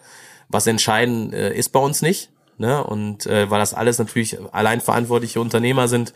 [0.49, 4.81] was entscheiden äh, ist bei uns nicht, ne, und äh, weil das alles natürlich allein
[4.81, 6.13] verantwortliche Unternehmer sind,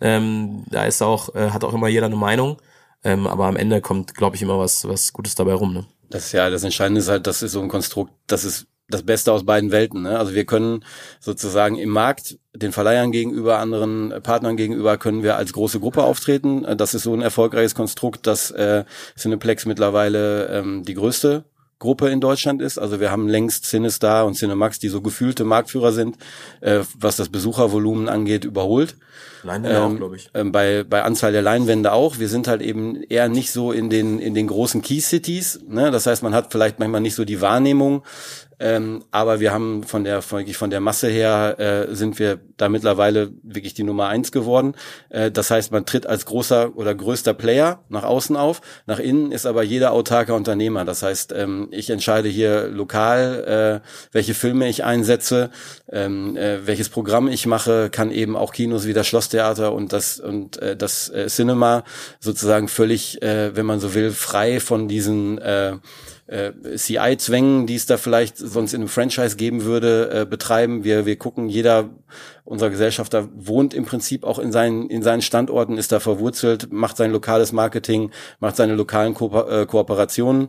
[0.00, 2.58] ähm, da ist auch, äh, hat auch immer jeder eine Meinung,
[3.02, 5.86] ähm, aber am Ende kommt, glaube ich, immer was, was Gutes dabei rum, ne.
[6.10, 9.02] Das ist ja, das Entscheidende ist halt, das ist so ein Konstrukt, das ist das
[9.02, 10.02] Beste aus beiden Welten.
[10.02, 10.18] Ne?
[10.18, 10.84] Also wir können
[11.20, 16.66] sozusagen im Markt den Verleihern gegenüber, anderen Partnern gegenüber, können wir als große Gruppe auftreten.
[16.76, 18.84] Das ist so ein erfolgreiches Konstrukt, dass äh,
[19.16, 21.44] Cineplex mittlerweile ähm, die größte
[21.78, 22.78] Gruppe in Deutschland ist.
[22.78, 26.16] Also wir haben längst Cinestar und Cinemax, die so gefühlte Marktführer sind,
[26.60, 28.96] äh, was das Besuchervolumen angeht, überholt.
[29.44, 30.30] Leinwände auch, Ähm, glaube ich.
[30.34, 32.18] ähm, bei, bei Anzahl der Leinwände auch.
[32.18, 35.60] Wir sind halt eben eher nicht so in den, in den großen Key Cities.
[35.68, 35.92] Ne?
[35.92, 38.02] Das heißt, man hat vielleicht manchmal nicht so die Wahrnehmung,
[38.60, 42.68] Ähm, aber wir haben von der wirklich von der Masse her äh, sind wir da
[42.68, 44.74] mittlerweile wirklich die Nummer eins geworden.
[45.10, 48.60] Äh, das heißt, man tritt als großer oder größter Player nach außen auf.
[48.86, 50.84] Nach innen ist aber jeder autarker Unternehmer.
[50.84, 55.50] Das heißt, ähm, ich entscheide hier lokal, äh, welche Filme ich einsetze,
[55.90, 60.18] ähm, äh, welches Programm ich mache, kann eben auch Kinos wie das Schlosstheater und das
[60.18, 61.84] und äh, das äh, Cinema
[62.20, 65.76] sozusagen völlig, äh, wenn man so will, frei von diesen äh,
[66.28, 70.84] äh, CI-Zwängen, die es da vielleicht sonst in einem Franchise geben würde, äh, betreiben.
[70.84, 71.90] Wir, wir gucken, jeder
[72.44, 76.98] unserer Gesellschafter wohnt im Prinzip auch in seinen, in seinen Standorten, ist da verwurzelt, macht
[76.98, 78.10] sein lokales Marketing,
[78.40, 80.48] macht seine lokalen Ko äh, Kooperationen.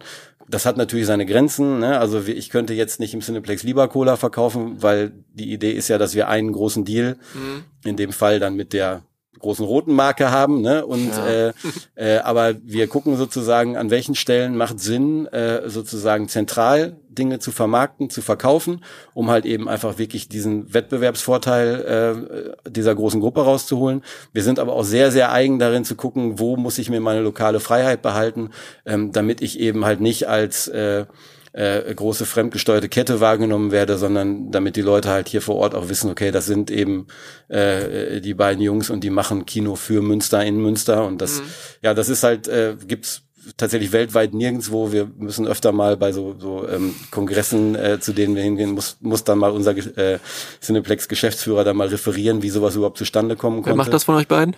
[0.49, 1.79] Das hat natürlich seine Grenzen.
[1.79, 1.99] Ne?
[1.99, 5.97] Also ich könnte jetzt nicht im Cineplex lieber Cola verkaufen, weil die Idee ist ja,
[5.97, 7.63] dass wir einen großen Deal, mhm.
[7.85, 9.03] in dem Fall dann mit der
[9.39, 10.85] großen roten Marke haben, ne?
[10.85, 11.27] Und ja.
[11.27, 11.53] äh,
[11.95, 17.51] äh, aber wir gucken sozusagen, an welchen Stellen macht Sinn, äh, sozusagen zentral Dinge zu
[17.51, 18.83] vermarkten, zu verkaufen,
[19.13, 24.03] um halt eben einfach wirklich diesen Wettbewerbsvorteil äh, dieser großen Gruppe rauszuholen.
[24.31, 27.21] Wir sind aber auch sehr, sehr eigen darin zu gucken, wo muss ich mir meine
[27.21, 28.51] lokale Freiheit behalten,
[28.85, 31.05] ähm, damit ich eben halt nicht als äh,
[31.53, 35.89] äh, große fremdgesteuerte Kette wahrgenommen werde, sondern damit die Leute halt hier vor Ort auch
[35.89, 37.07] wissen, okay, das sind eben
[37.47, 41.45] äh, die beiden Jungs und die machen Kino für Münster in Münster und das, mhm.
[41.81, 43.23] ja, das ist halt, äh, gibt's
[43.57, 44.91] tatsächlich weltweit nirgendwo.
[44.91, 48.97] Wir müssen öfter mal bei so, so ähm, Kongressen, äh, zu denen wir hingehen, muss,
[48.99, 50.19] muss dann mal unser äh,
[50.61, 53.69] Cineplex-Geschäftsführer da mal referieren, wie sowas überhaupt zustande kommen konnte.
[53.69, 54.55] Wer macht das von euch beiden?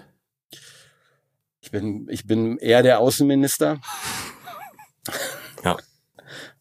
[1.62, 3.80] Ich bin, ich bin eher der Außenminister.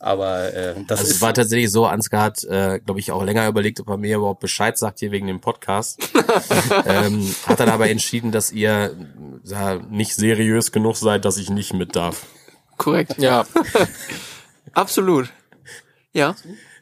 [0.03, 3.23] Aber äh, das also ist es war tatsächlich so, Ansgar hat, äh, glaube ich, auch
[3.23, 6.01] länger überlegt, ob er mir überhaupt Bescheid sagt hier wegen dem Podcast.
[6.87, 8.97] ähm, hat dann aber entschieden, dass ihr
[9.45, 12.25] ja, nicht seriös genug seid, dass ich nicht mit darf.
[12.79, 13.19] Korrekt.
[13.19, 13.45] Ja.
[14.73, 15.29] Absolut.
[16.15, 16.35] Ja.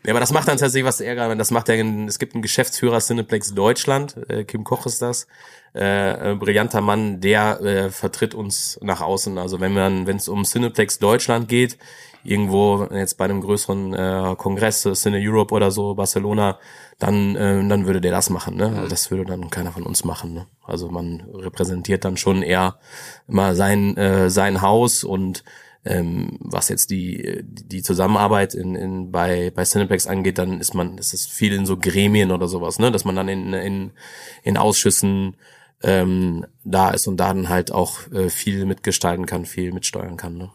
[0.04, 1.34] Ja, aber das macht dann tatsächlich was Ärger.
[1.36, 5.26] Das macht er, es gibt einen Geschäftsführer Cineplex Deutschland, äh, Kim Koch ist das,
[5.74, 9.38] äh, äh, brillanter Mann, der äh, vertritt uns nach außen.
[9.38, 11.78] Also wenn man, wenn es um Cineplex Deutschland geht,
[12.24, 16.58] irgendwo jetzt bei einem größeren äh, Kongress, Cine Europe oder so, Barcelona,
[16.98, 18.56] dann, äh, dann würde der das machen.
[18.56, 18.72] Ne?
[18.76, 20.34] Also das würde dann keiner von uns machen.
[20.34, 20.46] Ne?
[20.64, 22.76] Also man repräsentiert dann schon eher
[23.28, 25.44] immer sein, äh, sein Haus und
[25.84, 30.98] ähm, was jetzt die, die Zusammenarbeit in, in, bei, bei Cineplex angeht, dann ist man,
[30.98, 32.90] ist es viel in so Gremien oder sowas, ne?
[32.90, 33.92] dass man dann in, in,
[34.42, 35.36] in Ausschüssen
[35.82, 40.36] ähm, da ist und da dann halt auch äh, viel mitgestalten kann, viel mitsteuern kann.
[40.36, 40.50] Ne?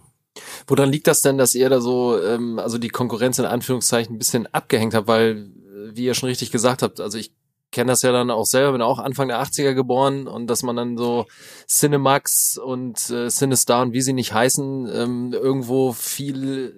[0.67, 4.19] Woran liegt das denn, dass ihr da so, ähm, also die Konkurrenz in Anführungszeichen ein
[4.19, 5.07] bisschen abgehängt habt?
[5.07, 7.33] Weil, äh, wie ihr schon richtig gesagt habt, also ich
[7.73, 10.75] kenne das ja dann auch selber, bin auch Anfang der 80er geboren und dass man
[10.77, 11.25] dann so
[11.67, 16.73] Cinemax und äh, Cinestar und wie sie nicht heißen, ähm, irgendwo viel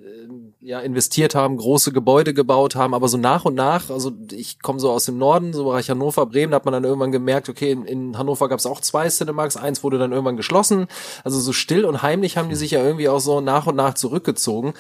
[0.62, 4.62] äh, ja, investiert haben, große Gebäude gebaut haben, aber so nach und nach, also ich
[4.62, 7.50] komme so aus dem Norden, so Bereich Hannover, Bremen, da hat man dann irgendwann gemerkt,
[7.50, 10.88] okay, in, in Hannover gab es auch zwei Cinemax, eins wurde dann irgendwann geschlossen,
[11.24, 13.94] also so still und heimlich haben die sich ja irgendwie auch so nach und nach
[13.94, 14.74] zurückgezogen.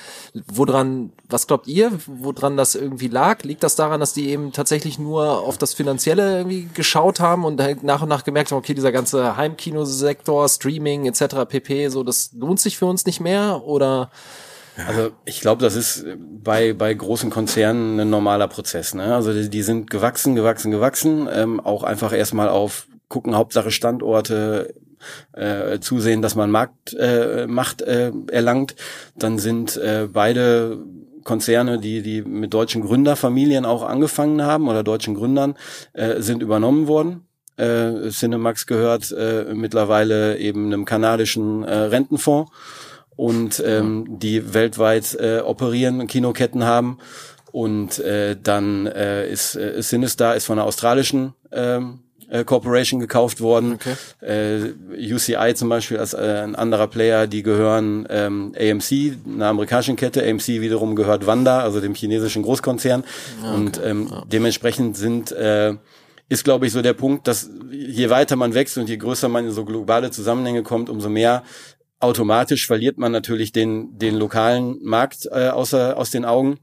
[0.47, 3.43] Woran, was glaubt ihr, woran das irgendwie lag?
[3.43, 7.61] Liegt das daran, dass die eben tatsächlich nur auf das Finanzielle irgendwie geschaut haben und
[7.83, 11.47] nach und nach gemerkt haben, okay, dieser ganze Heimkinosektor, Streaming etc.
[11.47, 14.09] pp, so das lohnt sich für uns nicht mehr oder
[14.87, 16.05] also ich glaube, das ist
[16.43, 18.93] bei, bei großen Konzernen ein normaler Prozess.
[18.93, 19.15] Ne?
[19.15, 21.29] Also die, die sind gewachsen, gewachsen, gewachsen.
[21.31, 24.73] Ähm, auch einfach erstmal auf gucken, Hauptsache Standorte,
[25.33, 28.75] äh, zusehen, dass man Markt, äh, Macht äh, erlangt.
[29.15, 30.79] Dann sind äh, beide
[31.25, 35.55] Konzerne, die, die mit deutschen Gründerfamilien auch angefangen haben oder deutschen Gründern,
[35.91, 37.27] äh, sind übernommen worden.
[37.57, 42.51] Äh, Cinemax gehört äh, mittlerweile eben einem kanadischen äh, Rentenfonds
[43.15, 46.99] und ähm, die weltweit äh, operieren, Kinoketten haben.
[47.51, 53.41] Und äh, dann äh, ist äh, Sinistar ist von einer australischen ähm, äh, Corporation gekauft
[53.41, 53.73] worden.
[53.73, 54.73] Okay.
[54.99, 59.95] Äh, UCI zum Beispiel als äh, ein anderer Player, die gehören ähm, AMC, einer amerikanischen
[59.95, 60.27] Kette.
[60.27, 63.03] AMC wiederum gehört Wanda, also dem chinesischen Großkonzern.
[63.41, 63.55] Okay.
[63.55, 64.23] Und ähm, ja.
[64.27, 65.75] dementsprechend sind äh,
[66.27, 69.45] ist, glaube ich, so der Punkt, dass je weiter man wächst und je größer man
[69.45, 71.43] in so globale Zusammenhänge kommt, umso mehr
[71.99, 76.59] automatisch verliert man natürlich den, den lokalen Markt äh, außer, aus den Augen.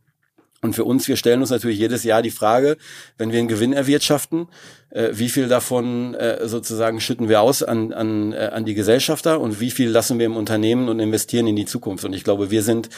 [0.65, 2.77] Und für uns, wir stellen uns natürlich jedes Jahr die Frage,
[3.19, 4.47] wenn wir einen Gewinn erwirtschaften,
[4.91, 9.41] äh, wie viel davon äh, sozusagen schütten wir aus an, an, äh, an die Gesellschafter
[9.41, 12.05] und wie viel lassen wir im Unternehmen und investieren in die Zukunft.
[12.05, 12.91] Und ich glaube, wir sind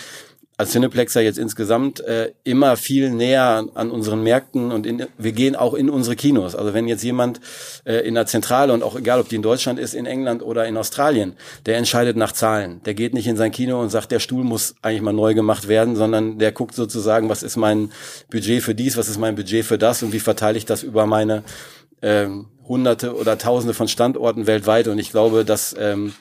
[0.57, 5.57] als Cineplexer jetzt insgesamt äh, immer viel näher an, unseren Märkten und in, wir gehen
[5.57, 6.55] auch in unsere Kinos.
[6.55, 7.40] Also wenn jetzt jemand
[7.84, 10.66] äh, in der Zentrale und auch egal, ob die in Deutschland ist, in England oder
[10.66, 11.34] in Australien,
[11.66, 12.80] der entscheidet nach Zahlen.
[12.84, 15.66] Der geht nicht in sein Kino und sagt, der Stuhl muss eigentlich mal neu gemacht
[15.66, 17.90] werden, sondern der guckt sozusagen, was ist mein
[18.30, 21.07] Budget für dies, was ist mein Budget für das und wie verteile ich das über
[21.07, 21.42] meine
[22.00, 24.86] ähm, Hunderte oder Tausende von Standorten weltweit.
[24.86, 26.12] Und ich glaube, dass ähm,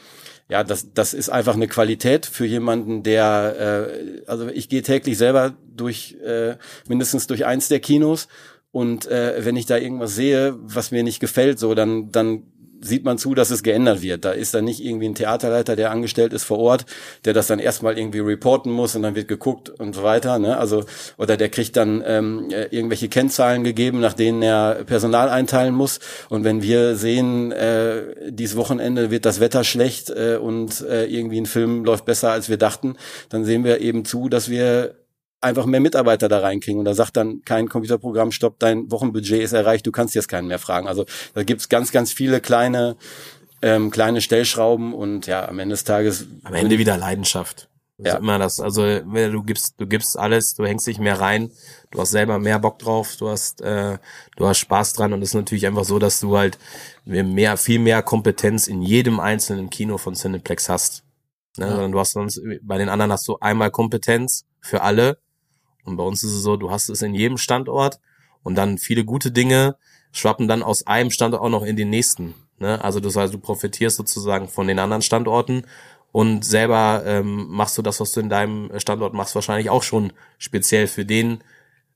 [0.49, 5.17] ja, das, das ist einfach eine Qualität für jemanden, der, äh, also ich gehe täglich
[5.17, 8.27] selber durch, äh, mindestens durch eins der Kinos
[8.71, 12.43] und äh, wenn ich da irgendwas sehe, was mir nicht gefällt, so, dann, dann
[12.83, 14.25] sieht man zu, dass es geändert wird.
[14.25, 16.85] Da ist dann nicht irgendwie ein Theaterleiter, der angestellt ist vor Ort,
[17.25, 20.39] der das dann erstmal irgendwie reporten muss und dann wird geguckt und so weiter.
[20.39, 20.57] Ne?
[20.57, 20.85] Also
[21.17, 25.99] oder der kriegt dann ähm, äh, irgendwelche Kennzahlen gegeben, nach denen er Personal einteilen muss.
[26.29, 31.39] Und wenn wir sehen, äh, dieses Wochenende wird das Wetter schlecht äh, und äh, irgendwie
[31.41, 32.95] ein Film läuft besser als wir dachten,
[33.29, 34.95] dann sehen wir eben zu, dass wir
[35.43, 36.79] einfach mehr Mitarbeiter da reinkriegen.
[36.79, 40.47] Und da sagt dann kein Computerprogramm, stopp, dein Wochenbudget ist erreicht, du kannst jetzt keinen
[40.47, 40.87] mehr fragen.
[40.87, 42.95] Also da gibt's ganz, ganz viele kleine,
[43.61, 46.25] ähm, kleine Stellschrauben und ja, am Ende des Tages.
[46.43, 47.69] Am Ende wieder Leidenschaft.
[47.97, 48.13] Das Ja.
[48.15, 48.59] ist immer das.
[48.59, 51.51] Also wenn du gibst, du gibst alles, du hängst dich mehr rein,
[51.91, 53.99] du hast selber mehr Bock drauf, du hast, äh,
[54.35, 56.57] du hast Spaß dran und es ist natürlich einfach so, dass du halt
[57.05, 61.03] mehr, viel mehr Kompetenz in jedem einzelnen Kino von Cineplex hast.
[61.57, 61.69] Ne?
[61.69, 65.19] Sondern du hast sonst, bei den anderen hast du einmal Kompetenz für alle
[65.85, 67.99] und bei uns ist es so, du hast es in jedem Standort
[68.43, 69.75] und dann viele gute Dinge
[70.11, 72.35] schwappen dann aus einem Standort auch noch in den nächsten.
[72.59, 72.83] Ne?
[72.83, 75.63] Also das heißt, du profitierst sozusagen von den anderen Standorten
[76.11, 80.13] und selber ähm, machst du das, was du in deinem Standort machst, wahrscheinlich auch schon
[80.37, 81.43] speziell für den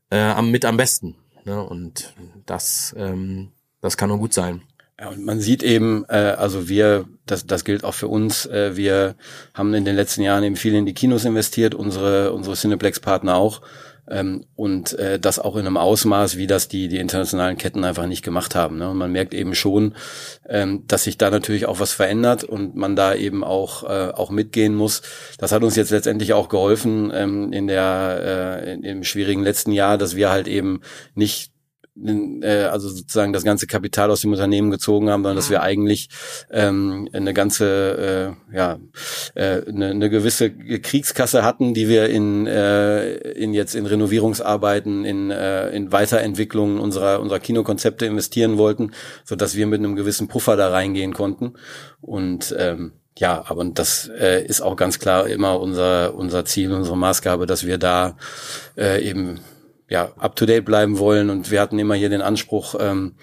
[0.09, 1.15] äh, am, mit am besten.
[1.45, 1.63] Ne?
[1.63, 2.15] Und
[2.45, 4.63] das, ähm, das kann nur gut sein.
[4.99, 8.75] Ja, und man sieht eben, äh, also wir, das, das gilt auch für uns, äh,
[8.75, 9.15] wir
[9.53, 13.61] haben in den letzten Jahren eben viel in die Kinos investiert, unsere, unsere Cineplex-Partner auch.
[14.09, 18.05] Ähm, und äh, das auch in einem Ausmaß, wie das die, die internationalen Ketten einfach
[18.05, 18.77] nicht gemacht haben.
[18.77, 18.89] Ne?
[18.89, 19.95] Und man merkt eben schon,
[20.47, 24.29] ähm, dass sich da natürlich auch was verändert und man da eben auch, äh, auch
[24.29, 25.01] mitgehen muss.
[25.39, 30.15] Das hat uns jetzt letztendlich auch geholfen ähm, in der, im schwierigen letzten Jahr, dass
[30.15, 30.79] wir halt eben
[31.13, 31.51] nicht
[32.03, 36.09] also sozusagen das ganze Kapital aus dem Unternehmen gezogen haben, sondern dass wir eigentlich
[36.51, 38.79] ähm, eine ganze, äh, ja,
[39.35, 45.31] äh, eine, eine gewisse Kriegskasse hatten, die wir in, äh, in jetzt in Renovierungsarbeiten, in,
[45.31, 48.91] äh, in Weiterentwicklungen unserer unserer Kinokonzepte investieren wollten,
[49.23, 51.53] so dass wir mit einem gewissen Puffer da reingehen konnten.
[52.01, 56.97] Und ähm, ja, aber das äh, ist auch ganz klar immer unser unser Ziel, unsere
[56.97, 58.17] Maßgabe, dass wir da
[58.77, 59.39] äh, eben
[59.89, 63.15] ja, up to date bleiben wollen und wir hatten immer hier den Anspruch, ähm,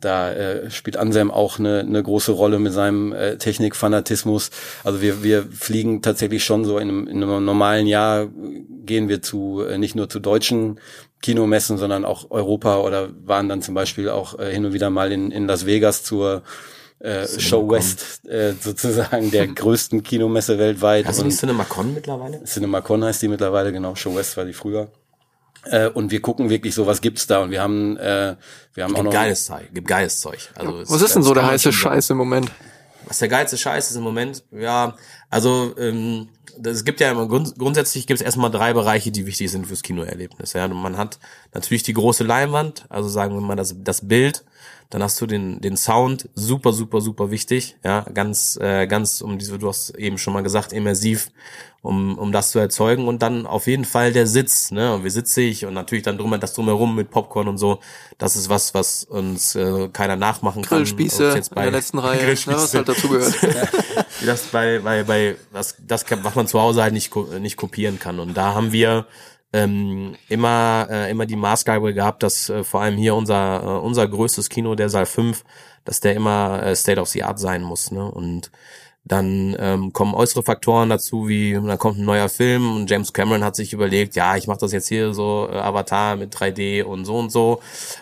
[0.00, 4.50] da äh, spielt Anselm auch eine, eine große Rolle mit seinem äh, Technikfanatismus.
[4.84, 8.28] Also wir, wir fliegen tatsächlich schon so in einem, in einem normalen Jahr
[8.84, 10.80] gehen wir zu äh, nicht nur zu deutschen
[11.20, 15.10] Kinomessen, sondern auch Europa oder waren dann zum Beispiel auch äh, hin und wieder mal
[15.10, 16.42] in, in Las Vegas zur
[17.00, 21.06] äh, Show West äh, sozusagen der größten Kinomesse weltweit.
[21.06, 22.42] Hast du nicht CinemaCon mittlerweile?
[22.44, 23.94] CinemaCon heißt die mittlerweile, genau.
[23.94, 24.90] Show West war die früher.
[25.64, 27.40] Äh, und wir gucken wirklich so, was gibt's da.
[27.42, 28.36] Und wir haben, äh,
[28.74, 29.12] wir haben auch Gibt noch.
[29.12, 30.50] geiles Zeug, gibt geiles Zeug.
[30.54, 31.72] Also Was ist denn so der heiße.
[31.72, 32.50] Scheiß im Moment?
[33.06, 34.94] Was der geilste Scheiß ist im Moment, ja,
[35.30, 36.28] also ähm,
[36.62, 39.82] es gibt ja immer grund, grundsätzlich gibt es erstmal drei Bereiche, die wichtig sind fürs
[39.82, 40.52] Kinoerlebnis.
[40.52, 41.18] Ja, Und man hat
[41.54, 44.44] natürlich die große Leinwand, also sagen wir mal das, das Bild,
[44.90, 49.38] dann hast du den den Sound, super super super wichtig, ja, ganz äh, ganz um
[49.38, 51.30] diese, du hast eben schon mal gesagt, immersiv,
[51.82, 55.10] um um das zu erzeugen und dann auf jeden Fall der Sitz, ne, und wie
[55.10, 57.80] sitze ich und natürlich dann drum das drumherum mit Popcorn und so,
[58.16, 60.78] das ist was was uns äh, keiner nachmachen kann.
[60.78, 63.34] Grillspieße jetzt in der letzten Reihe, ne, was halt dazugehört.
[64.20, 67.56] Wie das bei, bei, bei, das, das, kann- was man zu Hause halt nicht, nicht
[67.56, 68.18] kopieren kann.
[68.18, 69.06] Und da haben wir
[69.52, 74.06] ähm, immer, äh, immer die Maßgabe gehabt, dass äh, vor allem hier unser, äh, unser
[74.06, 75.44] größtes Kino, der Saal 5,
[75.84, 77.90] dass der immer äh, State of the Art sein muss.
[77.90, 78.04] Ne?
[78.10, 78.50] Und
[79.08, 83.42] dann ähm, kommen äußere Faktoren dazu, wie dann kommt ein neuer Film und James Cameron
[83.42, 87.06] hat sich überlegt, ja, ich mache das jetzt hier so äh, Avatar mit 3D und
[87.06, 87.60] so und so.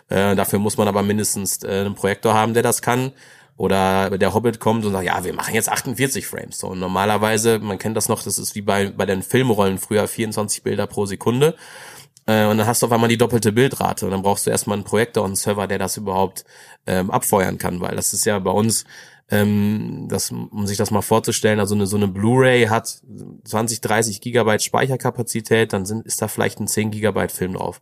[0.09, 3.13] Äh, dafür muss man aber mindestens äh, einen Projektor haben, der das kann.
[3.57, 6.59] Oder der Hobbit kommt und sagt, ja, wir machen jetzt 48 Frames.
[6.59, 10.07] So, und normalerweise, man kennt das noch, das ist wie bei, bei den Filmrollen früher
[10.07, 11.55] 24 Bilder pro Sekunde.
[12.27, 14.05] Äh, und dann hast du auf einmal die doppelte Bildrate.
[14.05, 16.45] Und dann brauchst du erstmal einen Projektor und einen Server, der das überhaupt
[16.87, 18.85] ähm, abfeuern kann, weil das ist ja bei uns,
[19.29, 23.01] ähm, das, um sich das mal vorzustellen, also eine, so eine Blu-ray hat
[23.45, 27.81] 20, 30 Gigabyte Speicherkapazität, dann sind, ist da vielleicht ein 10 Gigabyte Film drauf.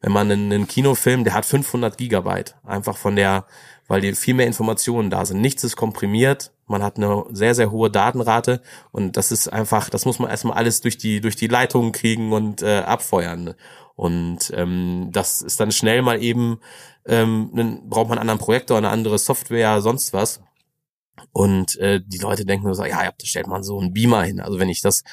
[0.00, 3.46] Wenn man einen, einen Kinofilm, der hat 500 Gigabyte, einfach von der,
[3.88, 5.40] weil die viel mehr Informationen da sind.
[5.40, 10.04] Nichts ist komprimiert, man hat eine sehr, sehr hohe Datenrate und das ist einfach, das
[10.04, 13.54] muss man erstmal alles durch die, durch die Leitungen kriegen und äh, abfeuern.
[13.94, 16.60] Und ähm, das ist dann schnell mal eben,
[17.06, 20.40] ähm, dann braucht man einen anderen Projektor, eine andere Software, sonst was.
[21.30, 24.40] Und äh, die Leute denken nur so, ja, da stellt man so einen Beamer hin.
[24.40, 25.04] Also wenn ich das,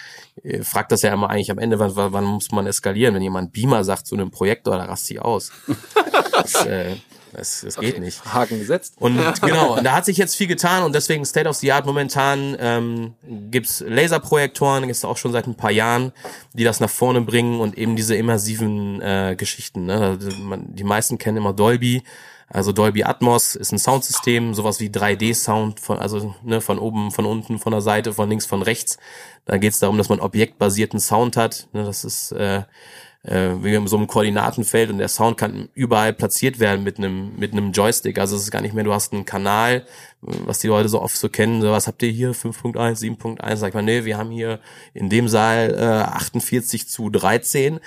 [0.43, 3.13] äh, fragt das ja immer eigentlich am Ende, wann, wann muss man eskalieren?
[3.13, 5.51] Wenn jemand Beamer sagt zu einem Projektor, da rast ich aus.
[6.31, 6.95] das, äh,
[7.33, 8.23] das, das geht nicht.
[8.25, 8.95] Haken gesetzt.
[8.99, 11.85] Und genau, und da hat sich jetzt viel getan und deswegen State of the Art
[11.85, 13.13] momentan ähm,
[13.51, 16.11] gibt's Laserprojektoren, gibt's auch schon seit ein paar Jahren,
[16.53, 19.85] die das nach vorne bringen und eben diese immersiven äh, Geschichten.
[19.85, 20.17] Ne?
[20.19, 22.03] Also die meisten kennen immer Dolby.
[22.51, 27.25] Also Dolby Atmos ist ein Soundsystem, sowas wie 3D-Sound, von, also ne, von oben, von
[27.25, 28.97] unten, von der Seite, von links, von rechts.
[29.45, 31.67] Da geht es darum, dass man objektbasierten Sound hat.
[31.73, 32.63] Ne, das ist äh,
[33.23, 37.35] äh, wie in so einem Koordinatenfeld und der Sound kann überall platziert werden mit einem
[37.37, 38.17] mit einem Joystick.
[38.17, 39.85] Also es ist gar nicht mehr, du hast einen Kanal,
[40.21, 41.61] was die Leute so oft so kennen.
[41.61, 43.55] So was habt ihr hier 5.1, 7.1?
[43.57, 44.59] Sag ich mal, nee, wir haben hier
[44.93, 47.79] in dem Saal äh, 48 zu 13,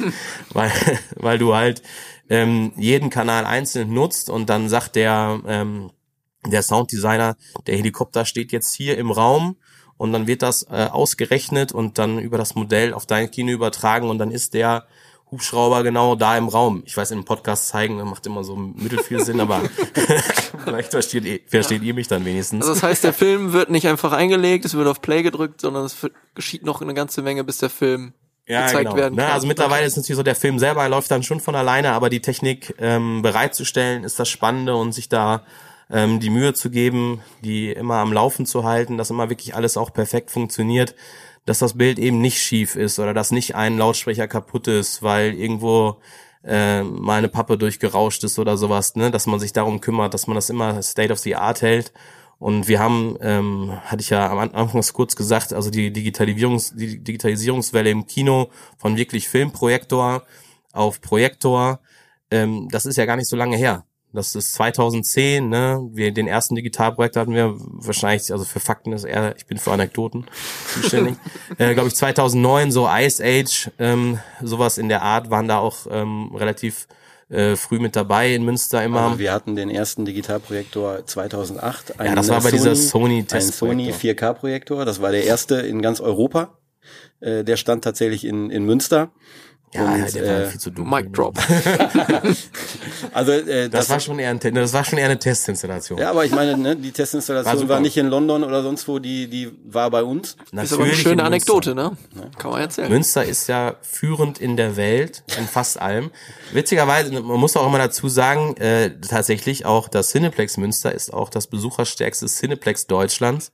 [0.52, 0.72] weil
[1.16, 1.82] weil du halt
[2.30, 5.90] ähm, jeden Kanal einzeln nutzt und dann sagt der ähm,
[6.46, 7.36] der Sounddesigner,
[7.66, 9.56] der Helikopter steht jetzt hier im Raum
[9.98, 14.08] und dann wird das äh, ausgerechnet und dann über das Modell auf dein Kino übertragen
[14.08, 14.86] und dann ist der
[15.30, 16.82] Hubschrauber genau da im Raum.
[16.86, 19.60] Ich weiß, im Podcast zeigen macht immer so mittel viel Sinn, aber
[20.64, 22.62] vielleicht versteht ihr, versteht ihr mich dann wenigstens.
[22.62, 25.84] Also das heißt, der Film wird nicht einfach eingelegt, es wird auf Play gedrückt, sondern
[25.84, 25.96] es
[26.34, 28.14] geschieht noch eine ganze Menge, bis der Film
[28.46, 29.32] gezeigt werden Ne, kann.
[29.32, 32.20] also mittlerweile ist natürlich so, der Film selber läuft dann schon von alleine, aber die
[32.20, 35.42] Technik ähm, bereitzustellen ist das Spannende und sich da
[35.90, 39.76] ähm, die Mühe zu geben, die immer am Laufen zu halten, dass immer wirklich alles
[39.76, 40.94] auch perfekt funktioniert,
[41.46, 45.34] dass das Bild eben nicht schief ist oder dass nicht ein Lautsprecher kaputt ist, weil
[45.34, 46.00] irgendwo
[46.44, 50.26] äh, mal eine Pappe durchgerauscht ist oder sowas, ne, dass man sich darum kümmert, dass
[50.26, 51.92] man das immer State of the Art hält.
[52.38, 57.02] Und wir haben, ähm, hatte ich ja am Anfang kurz gesagt, also die Digitalisierungs die
[57.02, 60.22] Digitalisierungswelle im Kino von wirklich Filmprojektor
[60.72, 61.80] auf Projektor,
[62.30, 63.84] ähm, das ist ja gar nicht so lange her.
[64.12, 65.86] Das ist 2010, ne?
[65.92, 69.70] Wir, den ersten Digitalprojekt hatten wir wahrscheinlich, also für Fakten ist eher, ich bin für
[69.70, 70.26] Anekdoten
[70.72, 71.16] zuständig.
[71.58, 75.86] äh, Glaube ich 2009, so Ice Age, ähm, sowas in der Art waren da auch
[75.90, 76.88] ähm, relativ
[77.28, 79.02] äh, früh mit dabei in Münster immer.
[79.02, 81.94] Also wir hatten den ersten Digitalprojektor 2008.
[81.98, 84.30] Ja, das war bei dieser Sony Ein Sony Testprojektor.
[84.30, 84.84] 4K-Projektor.
[84.86, 86.58] Das war der erste in ganz Europa.
[87.20, 89.10] Äh, Der stand tatsächlich in, in Münster.
[89.74, 90.90] Ja, und, der war äh, viel zu dumm.
[90.90, 91.38] Mic Drop.
[93.12, 95.98] Also äh, Das, war schon eher ein, das war schon eher eine Testinstallation.
[95.98, 97.74] Ja, aber ich meine, ne, die War Testinstallation super.
[97.74, 100.30] war, nicht in London oder sonst wo, die, die war bei uns.
[100.30, 101.24] Ist aber eine Natürlich schöne.
[101.24, 101.96] Anekdote, ne?
[102.38, 102.90] Kann man erzählen.
[102.90, 106.10] Münster ist ja führend in der Welt in fast allem.
[106.52, 111.30] Witzigerweise, man muss auch immer dazu sagen, äh, tatsächlich auch das Cineplex Münster ist auch
[111.30, 113.52] das besucherstärkste Cineplex Deutschlands.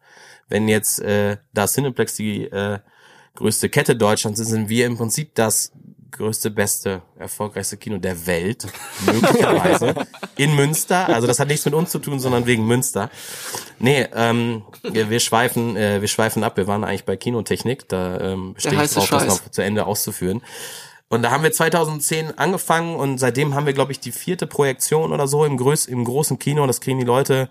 [0.49, 2.79] Wenn jetzt äh, da Cineplex die äh,
[3.37, 5.73] größte Kette Deutschlands ist, sind wir im Prinzip das
[6.15, 8.67] größte, beste, erfolgreichste Kino der Welt,
[9.05, 9.95] möglicherweise,
[10.37, 11.09] in Münster.
[11.09, 13.11] Also das hat nichts mit uns zu tun, sondern wegen Münster.
[13.79, 16.57] Nee, ähm, wir, wir schweifen, äh, wir schweifen ab.
[16.57, 17.89] Wir waren eigentlich bei Kinotechnik.
[17.89, 19.27] Da ähm, stehe ich drauf, das Scheiß.
[19.27, 20.43] noch zu Ende auszuführen.
[21.09, 25.13] Und da haben wir 2010 angefangen und seitdem haben wir, glaube ich, die vierte Projektion
[25.13, 26.67] oder so im, größ im großen Kino.
[26.67, 27.49] Das kriegen die Leute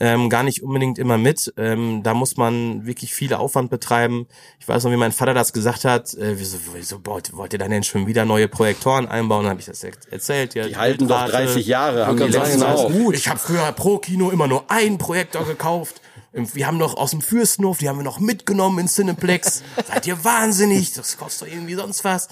[0.00, 1.52] ähm, gar nicht unbedingt immer mit.
[1.56, 4.26] Ähm, da muss man wirklich viel Aufwand betreiben.
[4.58, 6.12] Ich weiß noch, wie mein Vater das gesagt hat.
[6.14, 9.44] Äh, wieso, wieso wollt, wollt ihr dann denn schon wieder neue Projektoren einbauen?
[9.44, 10.54] Dann habe ich das er- erzählt.
[10.54, 11.44] Ja, Die halten doch Bildrate.
[11.46, 12.90] 30 Jahre, haben die letzten auch.
[12.90, 13.14] gut.
[13.14, 16.00] Ich habe früher pro Kino immer nur einen Projektor gekauft.
[16.32, 19.62] Wir haben noch aus dem Fürstenhof, die haben wir noch mitgenommen in Cineplex.
[19.86, 20.92] Seid ihr wahnsinnig?
[20.94, 22.26] Das kostet doch irgendwie sonst was.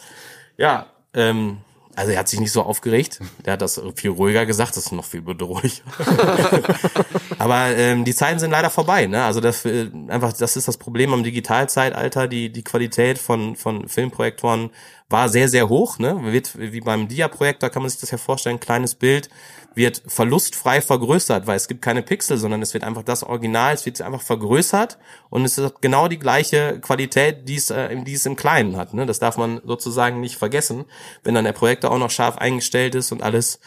[0.57, 1.59] Ja, ähm,
[1.95, 3.21] also er hat sich nicht so aufgeregt.
[3.45, 5.83] Der hat das viel ruhiger gesagt, das ist noch viel bedrohlicher.
[7.39, 9.07] Aber ähm, die Zeiten sind leider vorbei.
[9.07, 9.23] Ne?
[9.23, 12.29] Also das, äh, einfach, das ist das Problem am Digitalzeitalter.
[12.29, 14.71] Die, die Qualität von, von Filmprojektoren
[15.09, 15.99] war sehr, sehr hoch.
[15.99, 16.33] Ne?
[16.33, 19.29] Wird, wie beim Dia-Projektor kann man sich das ja vorstellen, kleines Bild
[19.75, 23.87] wird verlustfrei vergrößert, weil es gibt keine Pixel, sondern es wird einfach das Original, es
[23.87, 24.99] wird einfach vergrößert
[25.31, 28.95] und es hat genau die gleiche Qualität, die es, äh, die es im Kleinen hat.
[28.95, 29.07] Ne?
[29.07, 30.85] Das darf man sozusagen nicht vergessen,
[31.25, 33.61] wenn dann der Projektor auch noch scharf eingestellt ist und alles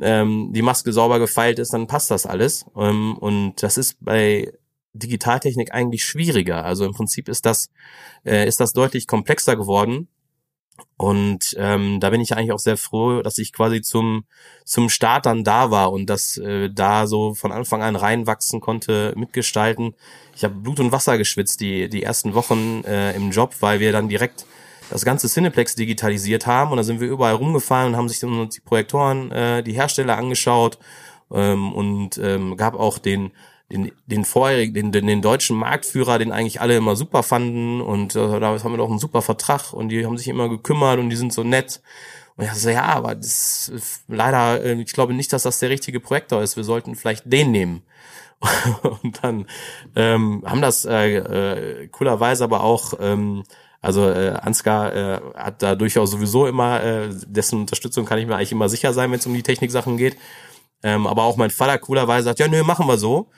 [0.00, 2.64] ähm, die Maske sauber gefeilt ist, dann passt das alles.
[2.76, 4.52] Ähm, und das ist bei
[4.94, 6.64] Digitaltechnik eigentlich schwieriger.
[6.64, 7.70] Also im Prinzip ist das,
[8.24, 10.08] äh, ist das deutlich komplexer geworden.
[10.96, 14.24] Und ähm, da bin ich eigentlich auch sehr froh, dass ich quasi zum,
[14.64, 19.12] zum Start dann da war und das äh, da so von Anfang an reinwachsen konnte,
[19.16, 19.94] mitgestalten.
[20.34, 23.92] Ich habe Blut und Wasser geschwitzt die, die ersten Wochen äh, im Job, weil wir
[23.92, 24.44] dann direkt
[24.90, 28.60] das ganze Cineplex digitalisiert haben und da sind wir überall rumgefahren und haben sich die
[28.60, 30.78] Projektoren, äh, die Hersteller angeschaut
[31.30, 33.30] ähm, und ähm, gab auch den
[33.70, 38.16] den, den vorherigen, den, den, den deutschen Marktführer, den eigentlich alle immer super fanden und
[38.16, 41.10] äh, da haben wir doch einen super Vertrag und die haben sich immer gekümmert und
[41.10, 41.82] die sind so nett.
[42.36, 43.72] Und ich so, ja, aber das
[44.08, 46.56] leider, äh, ich glaube nicht, dass das der richtige Projektor ist.
[46.56, 47.82] Wir sollten vielleicht den nehmen.
[49.02, 49.46] und dann
[49.96, 53.42] ähm, haben das äh, äh, coolerweise aber auch ähm,
[53.80, 58.36] also äh, Ansgar äh, hat da durchaus sowieso immer, äh, dessen Unterstützung kann ich mir
[58.36, 60.16] eigentlich immer sicher sein, wenn es um die Techniksachen geht.
[60.82, 63.28] Ähm, aber auch mein Vater coolerweise sagt, ja, nö, machen wir so.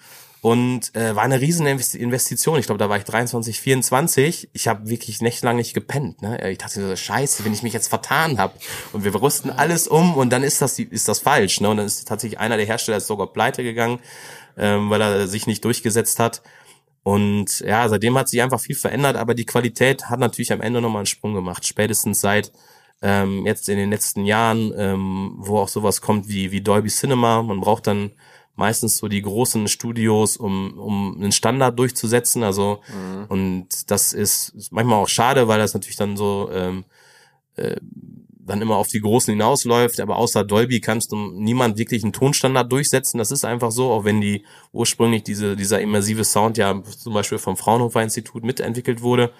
[0.42, 2.58] Und äh, war eine riesen Investition.
[2.58, 4.48] Ich glaube, da war ich 23, 24.
[4.54, 6.22] Ich habe wirklich nächtelang nicht gepennt.
[6.22, 6.50] Ne?
[6.50, 8.54] Ich dachte so, scheiße, wenn ich mich jetzt vertan habe.
[8.92, 11.60] Und wir rüsten alles um und dann ist das ist das falsch.
[11.60, 11.68] Ne?
[11.68, 14.00] Und dann ist tatsächlich einer der Hersteller sogar pleite gegangen,
[14.56, 16.40] ähm, weil er sich nicht durchgesetzt hat.
[17.02, 20.80] Und ja, seitdem hat sich einfach viel verändert, aber die Qualität hat natürlich am Ende
[20.80, 21.66] nochmal einen Sprung gemacht.
[21.66, 22.52] Spätestens seit
[23.02, 27.42] ähm, jetzt in den letzten Jahren, ähm, wo auch sowas kommt wie, wie Dolby Cinema.
[27.42, 28.12] Man braucht dann
[28.60, 32.44] meistens so die großen Studios, um, um einen Standard durchzusetzen.
[32.44, 33.24] Also mhm.
[33.28, 36.84] und das ist, ist manchmal auch schade, weil das natürlich dann so ähm,
[37.56, 37.76] äh,
[38.46, 42.70] dann immer auf die Großen hinausläuft, aber außer Dolby kannst du niemand wirklich einen Tonstandard
[42.70, 43.16] durchsetzen.
[43.16, 47.38] Das ist einfach so, auch wenn die ursprünglich diese, dieser immersive Sound ja zum Beispiel
[47.38, 49.32] vom Fraunhofer Institut mitentwickelt wurde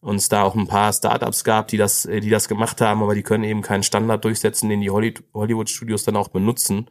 [0.00, 3.14] und es da auch ein paar Startups gab, die das, die das gemacht haben, aber
[3.14, 6.88] die können eben keinen Standard durchsetzen, den die Hollywood Studios dann auch benutzen.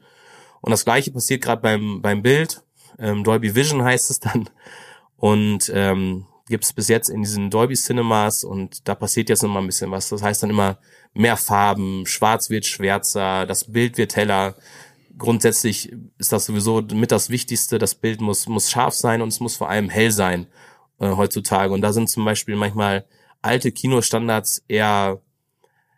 [0.66, 2.63] Und das gleiche passiert gerade beim, beim Bild.
[2.97, 4.49] Ähm, Dolby Vision heißt es dann.
[5.16, 9.49] Und ähm, gibt es bis jetzt in diesen Dolby Cinemas und da passiert jetzt noch
[9.49, 10.09] mal ein bisschen was.
[10.09, 10.80] Das heißt dann immer
[11.13, 14.55] mehr Farben, schwarz wird schwärzer, das Bild wird heller.
[15.20, 17.78] Grundsätzlich ist das sowieso mit das Wichtigste.
[17.78, 20.47] Das Bild muss, muss scharf sein und es muss vor allem hell sein
[20.99, 21.76] äh, heutzutage.
[21.76, 23.05] Und da sind zum Beispiel manchmal
[23.43, 25.22] alte Kinostandards eher,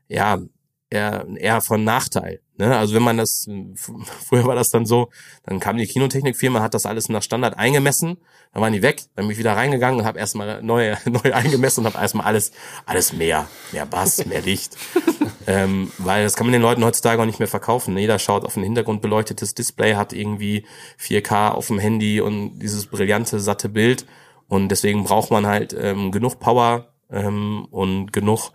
[0.10, 0.42] ja,
[0.90, 2.42] eher, eher von Nachteil.
[2.58, 2.76] Ne?
[2.76, 5.10] Also wenn man das, früher war das dann so,
[5.44, 8.18] dann kam die Kinotechnikfirma, hat das alles nach Standard eingemessen,
[8.54, 11.86] dann waren die weg, dann bin ich wieder reingegangen und habe erstmal neu, neu eingemessen
[11.86, 12.52] und habe erstmal alles,
[12.86, 14.78] alles mehr, mehr Bass, mehr Licht.
[15.48, 17.94] ähm, weil das kann man den Leuten heutzutage auch nicht mehr verkaufen.
[17.94, 18.02] Ne?
[18.02, 20.66] Jeder schaut auf ein hintergrundbeleuchtetes Display, hat irgendwie
[21.00, 24.06] 4K auf dem Handy und dieses brillante, satte Bild.
[24.48, 28.52] Und deswegen braucht man halt ähm, genug Power ähm, und genug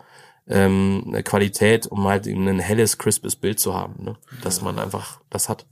[0.53, 4.17] ähm, Qualität, um halt ein helles, crispes Bild zu haben, ne?
[4.43, 5.67] dass man einfach das hat.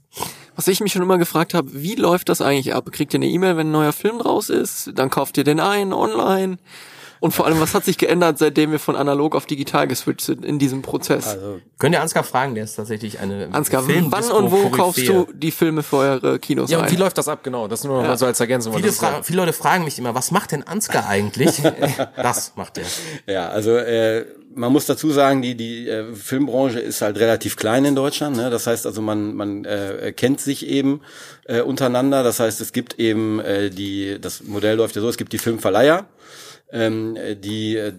[0.55, 2.91] Was ich mich schon immer gefragt habe, wie läuft das eigentlich ab?
[2.91, 4.91] Kriegt ihr eine E-Mail, wenn ein neuer Film draus ist?
[4.95, 6.57] Dann kauft ihr den ein, online?
[7.21, 10.43] Und vor allem, was hat sich geändert, seitdem wir von analog auf digital geswitcht sind
[10.43, 11.27] in diesem Prozess?
[11.27, 15.27] Also, könnt ihr Ansgar fragen, der ist tatsächlich eine Ansgar, wann und wo kaufst du
[15.31, 16.91] die Filme für eure Kinos Ja, und ein?
[16.91, 17.67] wie läuft das ab, genau?
[17.67, 18.09] Das nur noch Ja.
[18.09, 18.73] mal so als Ergänzung.
[18.73, 21.61] Viele, Fra viele Leute fragen mich immer, was macht denn Ansgar eigentlich?
[22.15, 22.85] das macht er.
[23.31, 27.85] Ja, also äh, man muss dazu sagen, die die äh, Filmbranche ist halt relativ klein
[27.85, 28.35] in Deutschland.
[28.35, 28.49] Ne?
[28.49, 31.01] Das heißt also, man man äh, kennt sich eben
[31.45, 32.23] äh, untereinander.
[32.23, 35.37] Das heißt, es gibt eben äh, die das Modell läuft ja so: Es gibt die
[35.37, 36.07] Filmverleiher.
[36.71, 37.93] Ähm, äh, die äh,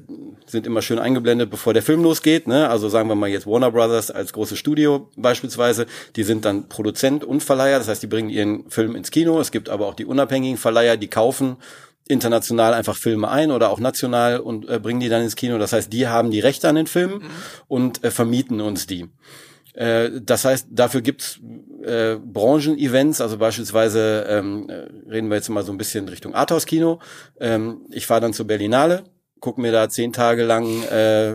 [0.47, 2.47] sind immer schön eingeblendet, bevor der Film losgeht.
[2.47, 2.69] Ne?
[2.69, 5.87] Also sagen wir mal jetzt Warner Brothers als großes Studio beispielsweise.
[6.17, 7.79] Die sind dann Produzent und Verleiher.
[7.79, 9.39] Das heißt, die bringen ihren Film ins Kino.
[9.41, 11.57] Es gibt aber auch die unabhängigen Verleiher, die kaufen
[12.09, 15.59] international einfach Filme ein oder auch national und äh, bringen die dann ins Kino.
[15.59, 17.23] Das heißt, die haben die Rechte an den Filmen
[17.69, 19.09] und äh, vermieten uns die.
[19.75, 21.41] Äh, das heißt, dafür gibt's
[21.83, 27.01] äh, Branchen-Events, also beispielsweise ähm, äh, reden wir jetzt mal so ein bisschen Richtung Arthouse-Kino.
[27.41, 29.05] Ähm, ich fahre dann zur Berlinale,
[29.41, 31.35] gucke mir da zehn Tage lang äh,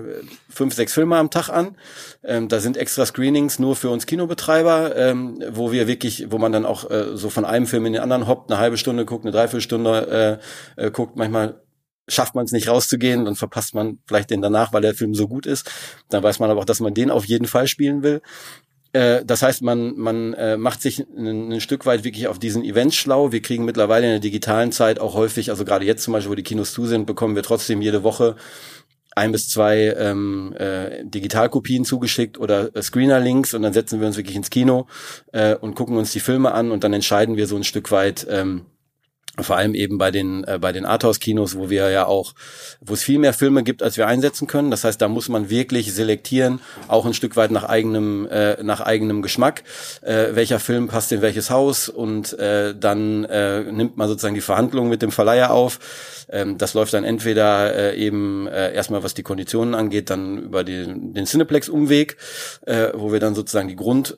[0.50, 1.76] fünf, sechs Filme am Tag an.
[2.24, 6.52] Ähm, da sind extra Screenings nur für uns Kinobetreiber, ähm, wo wir wirklich, wo man
[6.52, 9.26] dann auch äh, so von einem Film in den anderen hoppt, eine halbe Stunde guckt,
[9.26, 10.40] eine Dreiviertelstunde
[10.78, 11.18] äh, äh, guckt.
[11.18, 11.62] Manchmal
[12.08, 15.28] schafft man es nicht rauszugehen, dann verpasst man vielleicht den danach, weil der Film so
[15.28, 15.70] gut ist.
[16.10, 18.22] Dann weiß man aber auch, dass man den auf jeden Fall spielen will.
[18.94, 22.96] Äh, Das heißt, man, man äh, macht sich ein, Stück weit wirklich auf diesen Events
[22.96, 23.32] schlau.
[23.32, 26.36] Wir kriegen mittlerweile in der digitalen Zeit auch häufig, also gerade jetzt zum Beispiel, wo
[26.36, 28.36] die Kinos zu sind, bekommen wir trotzdem jede Woche
[29.16, 34.16] ein bis zwei ähm, äh, Digitalkopien zugeschickt oder äh, Screener-Links und dann setzen wir uns
[34.16, 34.86] wirklich ins Kino
[35.34, 38.28] äh, und gucken uns die Filme an und dann entscheiden wir so ein Stück weit,
[38.30, 38.68] ähm,
[39.40, 42.34] vor allem eben bei den äh, bei den Arthouse-Kinos, wo wir ja auch,
[42.82, 44.72] wo es viel mehr Filme gibt, als wir einsetzen können.
[44.72, 48.82] Das heißt, da muss man wirklich selektieren, auch ein Stück weit nach eigenem äh, nach
[48.82, 49.64] eigenem Geschmack,
[50.02, 54.42] äh, welcher Film passt in welches Haus und äh, dann äh, nimmt man sozusagen die
[54.42, 55.80] Verhandlungen mit dem Verleiher auf.
[56.30, 60.64] Ähm, das läuft dann entweder äh, eben äh, erstmal, was die Konditionen angeht, dann über
[60.64, 62.18] den, den Cineplex-Umweg,
[62.66, 64.18] äh, wo wir dann sozusagen die Grund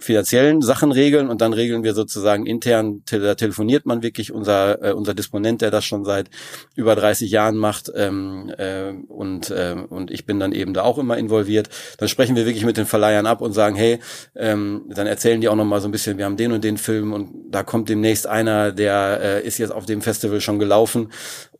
[0.00, 4.82] finanziellen Sachen regeln und dann regeln wir sozusagen intern, te da telefoniert man wirklich, unser,
[4.82, 6.30] äh, unser Disponent, der das schon seit
[6.74, 10.98] über 30 Jahren macht ähm, äh, und, äh, und ich bin dann eben da auch
[10.98, 11.68] immer involviert.
[11.98, 13.98] Dann sprechen wir wirklich mit den Verleihern ab und sagen, hey,
[14.34, 17.12] ähm, dann erzählen die auch nochmal so ein bisschen, wir haben den und den Film
[17.12, 21.10] und da kommt demnächst einer, der äh, ist jetzt auf dem Festival schon gelaufen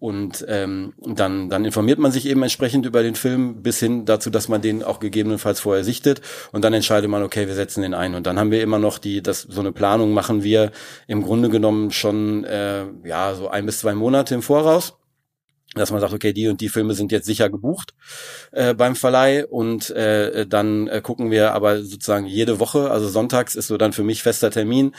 [0.00, 4.30] und ähm, dann, dann informiert man sich eben entsprechend über den Film bis hin dazu,
[4.30, 6.22] dass man den auch gegebenenfalls vorher sichtet
[6.52, 8.14] und dann entscheidet man, okay, wir setzen den ein.
[8.14, 10.72] Und dann haben wir immer noch die, das so eine Planung machen wir
[11.06, 14.99] im Grunde genommen schon äh, ja so ein bis zwei Monate im Voraus
[15.74, 17.94] dass man sagt, okay, die und die Filme sind jetzt sicher gebucht
[18.50, 23.54] äh, beim Verleih und äh, dann äh, gucken wir aber sozusagen jede Woche, also sonntags
[23.54, 24.92] ist so dann für mich fester Termin.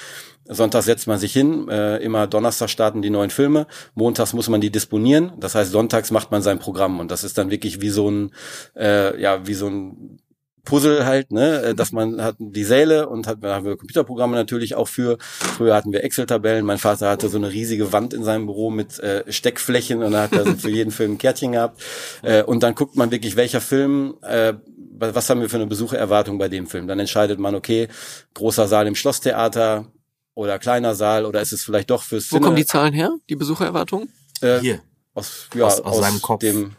[0.46, 4.62] Sonntags setzt man sich hin, äh, immer Donnerstag starten die neuen Filme, montags muss man
[4.62, 7.90] die disponieren, das heißt sonntags macht man sein Programm und das ist dann wirklich wie
[7.90, 8.32] so ein
[8.76, 10.20] äh, ja wie so ein
[10.64, 14.36] Puzzle halt, ne, äh, dass man hat die Säle und hat, da haben wir Computerprogramme
[14.36, 15.18] natürlich auch für.
[15.20, 16.66] Früher hatten wir Excel-Tabellen.
[16.66, 20.24] Mein Vater hatte so eine riesige Wand in seinem Büro mit äh, Steckflächen und da
[20.24, 21.82] hat er so für jeden Film ein Kärtchen gehabt.
[22.22, 24.54] Äh, und dann guckt man wirklich, welcher Film, äh,
[24.94, 26.88] was haben wir für eine Besuchererwartung bei dem Film.
[26.88, 27.88] Dann entscheidet man, okay,
[28.36, 29.88] großer Saal im Schlosstheater
[30.36, 33.12] oder kleiner Saal oder ist es vielleicht doch fürs Wo Cine- kommen die Zahlen her,
[33.30, 34.10] die Besuchererwartungen?
[34.42, 34.80] äh, Hier.
[35.16, 36.40] aus, ja, Aus- aus seinem Kopf.
[36.40, 36.72] dem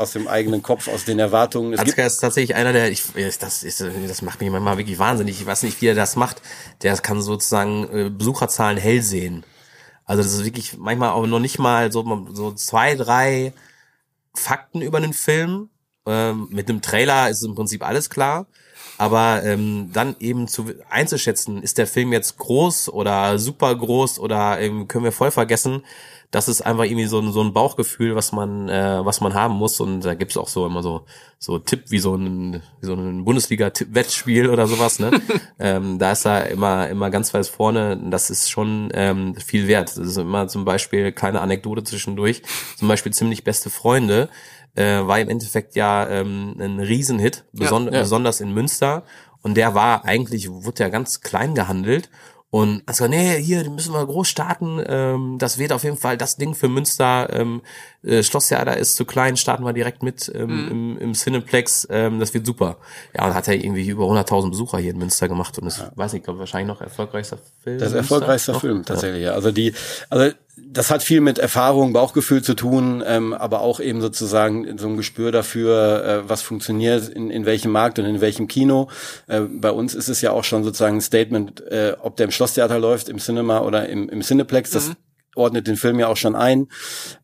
[0.00, 1.74] aus dem eigenen Kopf, aus den Erwartungen.
[1.74, 3.04] Es Ansgar ist tatsächlich einer, der, ich,
[3.38, 5.40] das ist, das macht mich manchmal wirklich wahnsinnig.
[5.40, 6.40] Ich weiß nicht, wie er das macht.
[6.82, 9.44] Der kann sozusagen äh, Besucherzahlen hell sehen.
[10.06, 13.52] Also das ist wirklich manchmal auch noch nicht mal so, so zwei, drei
[14.34, 15.68] Fakten über einen Film.
[16.06, 18.46] Ähm, mit einem Trailer ist im Prinzip alles klar.
[18.98, 24.60] Aber ähm, dann eben zu einzuschätzen, ist der Film jetzt groß oder super groß oder
[24.60, 25.82] ähm, können wir voll vergessen,
[26.30, 29.54] das ist einfach irgendwie so ein, so ein Bauchgefühl, was man, äh, was man haben
[29.54, 29.80] muss.
[29.80, 31.04] Und da gibt's auch so immer so,
[31.40, 35.10] so Tipp wie so ein, wie so ein Bundesliga-Wettspiel oder sowas, ne?
[35.58, 38.00] ähm, da ist er immer, immer ganz weit vorne.
[38.10, 39.88] Das ist schon ähm, viel wert.
[39.90, 42.42] Das ist immer zum Beispiel kleine Anekdote zwischendurch.
[42.76, 44.28] Zum Beispiel ziemlich beste Freunde
[44.74, 48.00] äh, war im Endeffekt ja ähm, ein Riesenhit, beson Ja, ja.
[48.00, 49.04] besonders in Münster.
[49.42, 52.10] Und der war eigentlich, wurde ja ganz klein gehandelt.
[52.52, 54.82] Und also nee, hier, müssen wir groß starten.
[54.84, 57.28] Ähm, das wird auf jeden Fall das Ding für Münster.
[57.32, 57.62] Ähm,
[58.02, 61.86] äh, Schlosstheater ist zu klein, starten wir direkt mit ähm, im, im Cineplex.
[61.90, 62.78] Ähm, das wird super.
[63.16, 66.12] Ja, und hat er irgendwie über 100.000 Besucher hier in Münster gemacht und ist, weiß
[66.12, 67.78] nicht, glaube wahrscheinlich noch erfolgreichster Film.
[67.78, 68.58] Das erfolgreichste?
[68.58, 69.32] Film tatsächlich, ja.
[69.32, 69.72] Also die,
[70.08, 70.34] also
[70.66, 74.96] das hat viel mit Erfahrung, Bauchgefühl zu tun, ähm, aber auch eben sozusagen so ein
[74.96, 78.88] Gespür dafür, äh, was funktioniert in, in welchem Markt und in welchem Kino.
[79.26, 82.30] Äh, bei uns ist es ja auch schon sozusagen ein Statement, äh, ob der im
[82.30, 84.70] Schlosstheater läuft, im Cinema oder im, im Cineplex.
[84.70, 84.90] Das
[85.36, 86.68] ordnet den Film ja auch schon ein.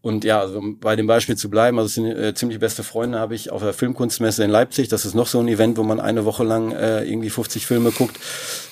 [0.00, 3.18] Und ja, also um bei dem Beispiel zu bleiben, also sind äh, ziemlich beste Freunde
[3.18, 4.88] habe ich auf der Filmkunstmesse in Leipzig.
[4.88, 7.90] Das ist noch so ein Event, wo man eine Woche lang äh, irgendwie 50 Filme
[7.90, 8.18] guckt.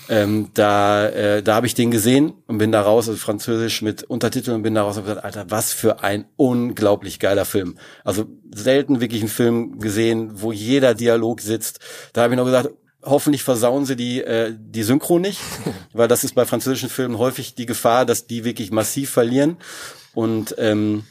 [0.08, 4.02] Ähm, da äh, da habe ich den gesehen und bin da raus, also Französisch mit
[4.02, 7.78] Untertiteln und bin da raus und gesagt, Alter, was für ein unglaublich geiler Film.
[8.04, 11.80] Also selten wirklich einen Film gesehen, wo jeder Dialog sitzt.
[12.12, 12.70] Da habe ich noch gesagt,
[13.04, 15.40] hoffentlich versauen sie die, äh, die Synchro nicht,
[15.92, 19.56] weil das ist bei französischen Filmen häufig die Gefahr, dass die wirklich massiv verlieren
[20.14, 21.04] und ähm,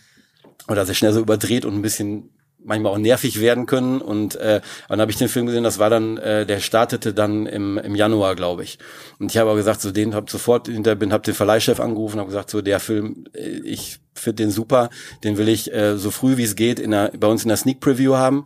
[0.68, 2.30] oder sehr schnell so überdreht und ein bisschen
[2.66, 4.02] manchmal auch nervig werden können.
[4.02, 7.46] Und äh, dann habe ich den Film gesehen, das war dann, äh, der startete dann
[7.46, 8.80] im, im Januar, glaube ich.
[9.20, 12.20] Und ich habe aber gesagt, so den habe sofort hinter bin, habe den Verleihchef angerufen,
[12.20, 14.90] habe gesagt, so der Film, äh, ich finde den super,
[15.24, 17.58] den will ich äh, so früh wie es geht in der, bei uns in der
[17.58, 18.46] Sneak Preview haben.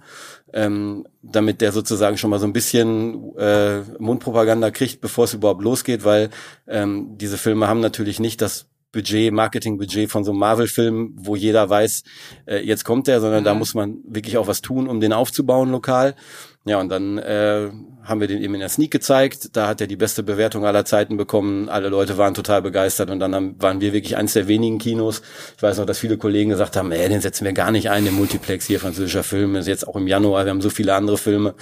[0.53, 5.61] Ähm, damit der sozusagen schon mal so ein bisschen äh, Mundpropaganda kriegt, bevor es überhaupt
[5.61, 6.29] losgeht, weil
[6.67, 11.69] ähm, diese Filme haben natürlich nicht das Budget, Marketingbudget von so einem Marvel-Film, wo jeder
[11.69, 12.03] weiß,
[12.45, 15.69] äh, jetzt kommt der, sondern da muss man wirklich auch was tun, um den aufzubauen
[15.69, 16.15] lokal.
[16.65, 17.69] Ja, und dann äh,
[18.07, 19.55] haben wir den eben in der Sneak gezeigt.
[19.55, 21.67] Da hat er die beste Bewertung aller Zeiten bekommen.
[21.69, 25.21] Alle Leute waren total begeistert und dann haben, waren wir wirklich eines der wenigen Kinos.
[25.55, 28.05] Ich weiß noch, dass viele Kollegen gesagt haben, ey, den setzen wir gar nicht ein,
[28.05, 31.17] den Multiplex hier, französischer Film, ist jetzt auch im Januar, wir haben so viele andere
[31.17, 31.55] Filme.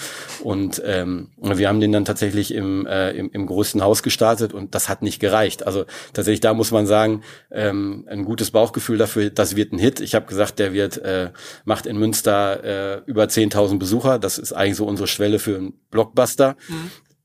[0.44, 4.76] Und ähm, wir haben den dann tatsächlich im, äh, im, im größten Haus gestartet und
[4.76, 5.66] das hat nicht gereicht.
[5.66, 10.00] Also tatsächlich, da muss man sagen, ähm, ein gutes Bauchgefühl dafür, das wird ein Hit.
[10.00, 11.32] Ich habe gesagt, der wird, äh,
[11.64, 14.20] macht in Münster äh, über 10.000 Besucher.
[14.20, 16.35] Das ist eigentlich so unsere Schwelle für einen Blockbuster.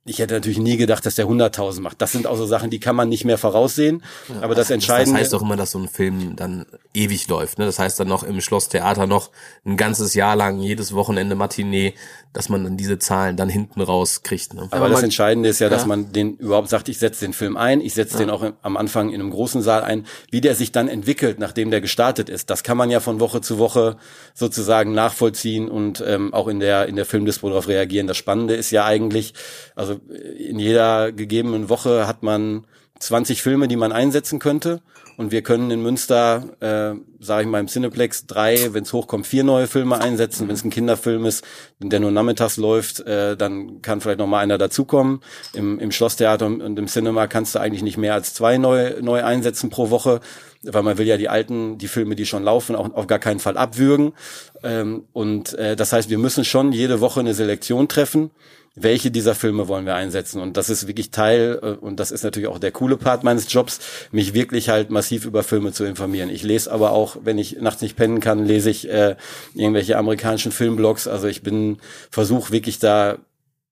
[0.07, 2.01] Ich hätte natürlich nie gedacht, dass der 100.000 macht.
[2.01, 4.03] Das sind auch so Sachen, die kann man nicht mehr voraussehen.
[4.41, 5.13] aber das Entscheidende...
[5.13, 6.65] Das heißt doch immer, dass so ein Film dann
[6.95, 7.59] ewig läuft.
[7.59, 7.67] Ne?
[7.67, 9.31] Das heißt dann noch im Schlosstheater noch
[9.65, 11.95] ein ganzes Jahr lang, jedes Wochenende Matinee,
[12.33, 14.55] dass man dann diese Zahlen dann hinten raus kriegt.
[14.55, 14.69] Ne?
[14.71, 15.89] Aber das Entscheidende ist ja, dass Ja.
[15.89, 18.77] man den überhaupt sagt, ich setze den Film ein, ich setze den auch im- am
[18.77, 20.07] Anfang in einem großen Saal ein.
[20.31, 23.41] Wie der sich dann entwickelt, nachdem der gestartet ist, das kann man ja von Woche
[23.41, 23.97] zu Woche
[24.35, 28.07] sozusagen nachvollziehen und ähm, auch in der in der Filmdispo darauf reagieren.
[28.07, 29.35] Das Spannende ist ja eigentlich,
[29.75, 30.01] also
[30.39, 32.65] in jeder gegebenen Woche hat man
[33.01, 34.83] 20 Filme, die man einsetzen könnte.
[35.21, 39.27] Und wir können in Münster, äh, sage ich mal im Cineplex, drei, wenn es hochkommt,
[39.27, 40.49] vier neue Filme einsetzen.
[40.49, 41.45] Wenn es ein Kinderfilm ist,
[41.79, 45.21] der nur nachmittags läuft, äh, dann kann vielleicht noch mal einer dazukommen.
[45.53, 49.23] Im, Im Schlosstheater und im Cinema kannst du eigentlich nicht mehr als zwei neu, neu
[49.23, 50.21] einsetzen pro Woche,
[50.63, 53.41] weil man will ja die alten, die Filme, die schon laufen, auch auf gar keinen
[53.41, 54.15] Fall abwürgen.
[54.63, 58.31] Ähm, und äh, das heißt, wir müssen schon jede Woche eine Selektion treffen
[58.75, 60.41] welche dieser Filme wollen wir einsetzen.
[60.41, 63.53] Und das ist wirklich Teil, äh, und das ist natürlich auch der coole Part meines
[63.53, 63.81] Jobs,
[64.13, 66.31] mich wirklich halt massiv über Filme zu informieren.
[66.31, 69.17] Ich lese aber auch, wenn ich nachts nicht pennen kann, lese ich äh,
[69.55, 71.09] irgendwelche amerikanischen Filmblogs.
[71.09, 71.79] Also ich bin,
[72.11, 73.19] versuche wirklich da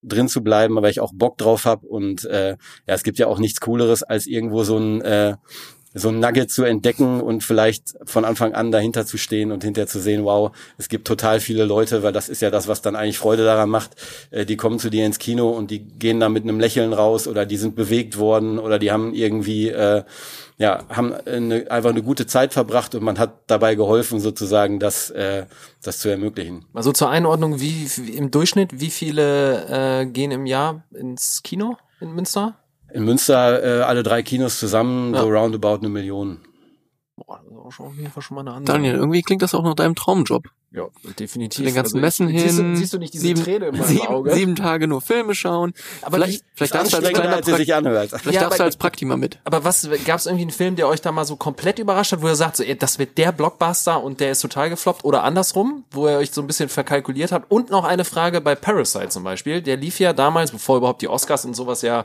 [0.02, 1.86] drin zu bleiben, weil ich auch Bock drauf habe.
[1.86, 5.34] Und äh, ja, es gibt ja auch nichts Cooleres, als irgendwo so ein äh,
[5.94, 9.86] so ein Nugget zu entdecken und vielleicht von Anfang an dahinter zu stehen und hinterher
[9.86, 12.96] zu sehen, wow, es gibt total viele Leute, weil das ist ja das, was dann
[12.96, 13.92] eigentlich Freude daran macht.
[14.30, 17.26] Äh, die kommen zu dir ins Kino und die gehen da mit einem Lächeln raus
[17.26, 20.04] oder die sind bewegt worden oder die haben irgendwie äh,
[20.58, 25.08] ja, haben eine, einfach eine gute Zeit verbracht und man hat dabei geholfen, sozusagen das,
[25.10, 25.46] äh,
[25.82, 26.66] das zu ermöglichen.
[26.74, 31.76] Also zur Einordnung, wie, wie im Durchschnitt, wie viele äh, gehen im Jahr ins Kino
[32.00, 32.56] in Münster?
[32.92, 35.20] In Münster äh, alle drei Kinos zusammen Ja.
[35.22, 36.40] so roundabout eine Million.
[37.16, 38.78] Boah, das ist auch schon auf jeden Fall schon mal eine Ansage.
[38.78, 40.44] Daniel, irgendwie klingt das auch nach deinem Traumjob.
[40.70, 40.84] Ja,
[41.18, 41.56] definitiv.
[41.56, 42.40] Zu den ganzen Also, Messen hin.
[42.40, 44.34] Siehst du, siehst du nicht diese sieben, Träne in meinem sieben, Auge?
[44.34, 45.72] sieben Tage nur Filme schauen.
[46.02, 48.10] Aber vielleicht vielleicht darfst du als kleiner als sich anhört.
[48.10, 49.38] vielleicht Ja, darfst du aber- als Praktima mit.
[49.44, 52.20] Aber was gab es irgendwie einen Film, der euch da mal so komplett überrascht hat,
[52.20, 55.24] wo ihr sagt, so, ey, das wird der Blockbuster und der ist total gefloppt oder
[55.24, 57.50] andersrum, wo ihr euch so ein bisschen verkalkuliert habt?
[57.50, 59.62] Und noch eine Frage bei Parasite zum Beispiel.
[59.62, 62.04] Der lief ja damals, bevor überhaupt die Oscars und sowas ja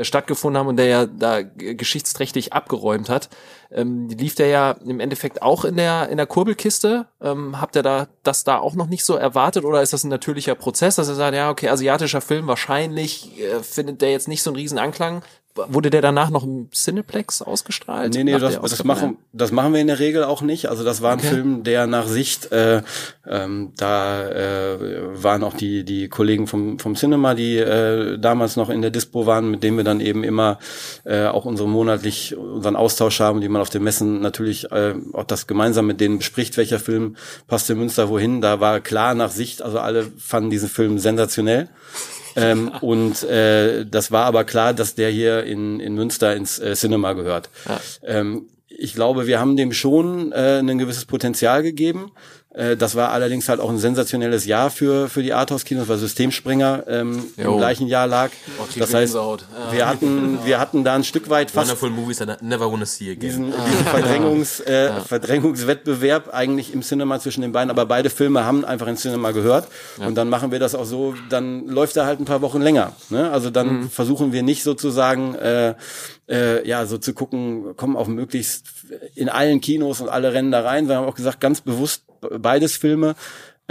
[0.00, 3.28] stattgefunden haben und der ja da geschichtsträchtig abgeräumt hat,
[3.70, 7.06] ähm, lief der ja im Endeffekt auch in der in der Kurbelkiste.
[7.20, 10.08] Ähm, habt ihr da das da auch noch nicht so erwartet oder ist das ein
[10.08, 14.42] natürlicher Prozess, dass ihr sagt, ja okay, asiatischer Film wahrscheinlich äh, findet der jetzt nicht
[14.42, 15.22] so einen riesen Anklang?
[15.54, 18.14] Wurde der danach noch im Cineplex ausgestrahlt?
[18.14, 20.66] Nee, nee, das, das, machen, das machen wir in der Regel auch nicht.
[20.70, 21.28] Also das war ein Okay.
[21.28, 22.82] Film, der nach Sicht, äh,
[23.28, 28.70] ähm, da äh, waren auch die, die Kollegen vom, vom Cinema, die äh, damals noch
[28.70, 30.58] in der Dispo waren, mit denen wir dann eben immer
[31.04, 35.24] äh, auch unsere monatlich unseren Austausch haben, die man auf den Messen natürlich äh, auch
[35.24, 37.16] das gemeinsam mit denen bespricht, welcher Film
[37.46, 38.40] passt in Münster wohin.
[38.40, 41.68] Da war klar nach Sicht, also alle fanden diesen Film sensationell.
[42.36, 46.74] Ähm, und äh, das war aber klar, dass der hier in, in Münster ins äh,
[46.74, 47.50] Cinema gehört.
[48.02, 52.10] Ähm, ich glaube, wir haben dem schon äh, ein gewisses Potenzial gegeben.
[52.54, 56.84] Äh, das war allerdings halt auch ein sensationelles Jahr für, für die Arthouse-Kinos, weil Systemspringer
[56.86, 58.30] ähm, im gleichen Jahr lag.
[58.60, 59.14] Oh, Das heißt.
[59.14, 59.38] Ja.
[59.70, 63.10] wir hatten, wir hatten da ein Stück weit fast Wonderful movies I never wanna see
[63.10, 63.20] again.
[63.20, 68.64] diesen, diesen Verdrängungs, äh, Verdrängungswettbewerb eigentlich im Cinema zwischen den beiden, aber beide Filme haben
[68.64, 69.68] einfach ins Cinema gehört
[69.98, 72.92] und dann machen wir das auch so, dann läuft er halt ein paar Wochen länger.
[73.10, 73.30] Ne?
[73.30, 75.74] Also dann versuchen wir nicht sozusagen äh,
[76.28, 78.66] äh, ja so zu gucken, kommen auf möglichst
[79.14, 80.88] in allen Kinos und alle rennen da rein.
[80.88, 82.02] Wir haben auch gesagt, ganz bewusst
[82.38, 83.14] beides Filme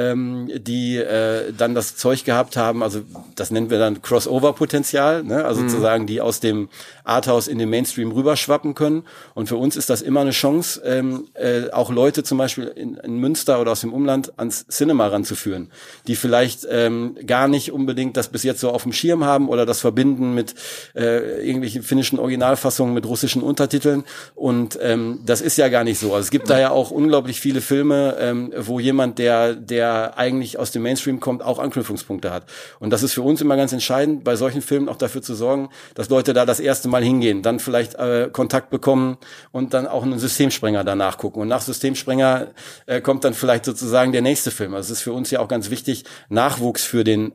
[0.02, 3.02] ähm, die äh, dann das Zeug gehabt haben, also
[3.36, 5.46] das nennen wir dann Crossover-Potenzial, ne?
[5.46, 6.70] also sozusagen die aus dem
[7.04, 9.04] Arthouse in den Mainstream rüberschwappen können.
[9.34, 12.96] Und für uns ist das immer eine Chance, ähm, äh, auch Leute zum Beispiel in,
[12.96, 15.70] in Münster oder aus dem Umland ans Cinema ranzuführen,
[16.08, 19.66] die vielleicht ähm, gar nicht unbedingt das bis jetzt so auf dem Schirm haben oder
[19.66, 20.56] das verbinden mit
[20.96, 24.04] äh, irgendwelchen finnischen Originalfassungen mit russischen Untertiteln.
[24.36, 26.14] Und ähm, das ist ja gar nicht so.
[26.14, 30.58] Also es gibt da ja auch unglaublich viele Filme, ähm, wo jemand, der, der eigentlich
[30.60, 32.46] aus dem Mainstream kommt, auch Anknüpfungspunkte hat.
[32.80, 35.70] Und das ist für uns immer ganz entscheidend, bei solchen Filmen auch dafür zu sorgen,
[35.96, 39.18] dass Leute da das erste Mal hingehen, dann vielleicht äh, Kontakt bekommen
[39.52, 41.42] und dann auch einen Systemsprenger danach gucken.
[41.42, 42.48] Und nach Systemsprenger
[42.86, 44.74] äh, kommt dann vielleicht sozusagen der nächste Film.
[44.74, 47.34] Also es ist für uns ja auch ganz wichtig, Nachwuchs für den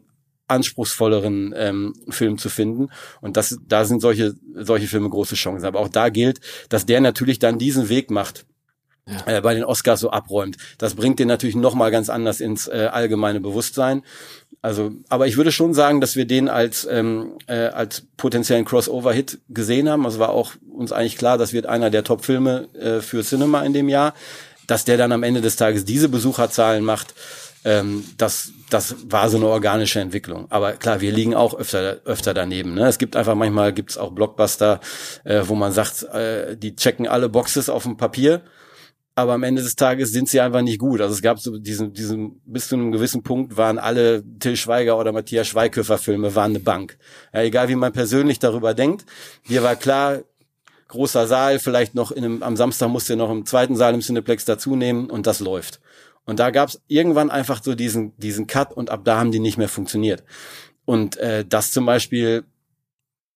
[0.48, 2.88] anspruchsvolleren ähm, Film zu finden.
[3.20, 5.66] Und das, da sind solche, solche Filme große Chancen.
[5.66, 8.46] Aber auch da gilt, dass der natürlich dann diesen Weg macht,
[9.26, 10.56] äh, bei den Oscars so abräumt.
[10.78, 14.02] Das bringt den natürlich noch mal ganz anders ins äh, allgemeine Bewusstsein.
[14.62, 19.38] Also, aber ich würde schon sagen, dass wir den als ähm, äh, als potenziellen Crossover-Hit
[19.48, 20.04] gesehen haben.
[20.04, 23.72] Also war auch uns eigentlich klar, das wird einer der Top-Filme äh, für Cinema in
[23.72, 24.14] dem Jahr.
[24.66, 27.14] Dass der dann am Ende des Tages diese Besucherzahlen macht,
[27.64, 30.46] ähm, das, das war so eine organische Entwicklung.
[30.50, 32.74] Aber klar, wir liegen auch öfter, öfter daneben.
[32.74, 32.88] Ne?
[32.88, 34.80] Es gibt einfach manchmal gibt's auch Blockbuster,
[35.22, 38.42] äh, wo man sagt, äh, die checken alle Boxes auf dem Papier
[39.18, 41.00] aber am Ende des Tages sind sie einfach nicht gut.
[41.00, 44.98] Also es gab so diesen, diesen, bis zu einem gewissen Punkt waren alle Till Schweiger
[44.98, 46.98] oder Matthias Schweighöfer Filme waren eine Bank.
[47.32, 49.06] Ja, egal wie man persönlich darüber denkt.
[49.42, 50.20] Hier war klar,
[50.88, 54.02] großer Saal, vielleicht noch in einem, am Samstag musste er noch im zweiten Saal im
[54.02, 55.80] Cineplex dazu nehmen und das läuft.
[56.26, 59.38] Und da gab es irgendwann einfach so diesen, diesen Cut und ab da haben die
[59.38, 60.24] nicht mehr funktioniert.
[60.84, 62.44] Und äh, das zum Beispiel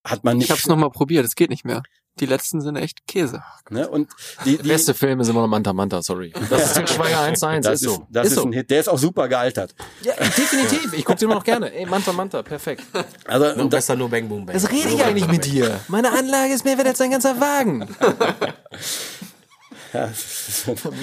[0.04, 0.46] hat man nicht.
[0.46, 1.82] Ich hab's noch mal probiert, es geht nicht mehr.
[2.20, 3.42] Die letzten sind echt Käse.
[3.70, 3.88] ne?
[3.88, 4.10] Und
[4.44, 6.32] die, die, Beste Film ist immer noch Manta Manta, sorry.
[6.50, 8.06] Das ist Schweiger 1-1, das ist so.
[8.10, 8.44] das ist, so.
[8.44, 8.70] ein Hit.
[8.70, 9.74] Der ist auch super gealtert.
[10.02, 10.92] Ja, definitiv.
[10.92, 11.72] Ich gucke den immer noch gerne.
[11.72, 12.84] Ey, Manta Manta, perfekt.
[13.26, 14.54] Also Nur und das, besser nur Bang Boom Bang.
[14.54, 15.80] Was rede ich eigentlich mit dir?
[15.88, 17.88] Meine Anlage ist mehr wert als ein ganzer Wagen.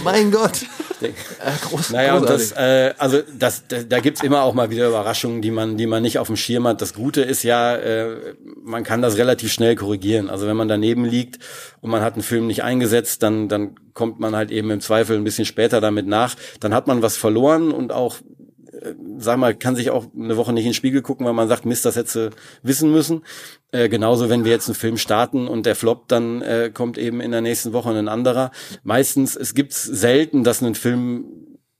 [0.04, 0.64] mein Gott.
[1.02, 1.12] Äh,
[1.62, 5.42] groß, Naja, und das, äh, also das, da, da gibt's immer auch mal wieder Überraschungen,
[5.42, 6.82] die man, die man nicht auf dem Schirm hat.
[6.82, 10.30] Das Gute ist ja, äh, man kann das relativ schnell korrigieren.
[10.30, 11.40] Also wenn man daneben liegt
[11.82, 15.18] und man hat einen Film nicht eingesetzt, dann, dann kommt man halt eben im Zweifel
[15.18, 16.36] ein bisschen später damit nach.
[16.60, 18.18] Dann hat man was verloren und auch
[19.18, 21.66] sag mal, kann sich auch eine Woche nicht in den Spiegel gucken, weil man sagt,
[21.66, 22.32] Mist, das hätte
[22.64, 23.24] wissen müssen.
[23.72, 27.22] Äh, genauso, wenn wir jetzt einen Film starten und der floppt, dann äh, kommt eben
[27.22, 28.52] in der nächsten Woche ein anderer.
[28.84, 31.26] Meistens, es gibt selten, dass ein Film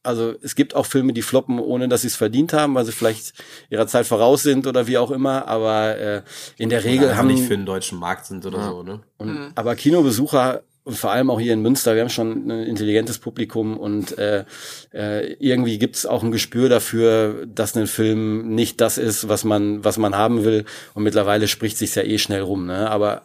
[0.08, 2.94] also es gibt auch Filme, die floppen, ohne dass sie es verdient haben, weil sie
[2.94, 3.34] vielleicht
[3.70, 5.48] ihrer Zeit voraus sind oder wie auch immer.
[5.50, 6.22] Aber äh,
[6.58, 9.02] in der Regel Einfach haben nicht für den deutschen Markt sind oder so, ne?
[9.18, 13.18] und, Aber Kinobesucher und vor allem auch hier in Münster, wir haben schon ein intelligentes
[13.18, 14.46] Publikum und äh,
[14.94, 19.84] äh, irgendwie gibt's auch ein Gespür dafür, dass ein Film nicht das ist, was man
[19.84, 20.64] was man haben will.
[20.94, 22.68] Und mittlerweile spricht sich's ja eh schnell rum.
[22.68, 22.90] Ne?
[22.90, 23.24] Aber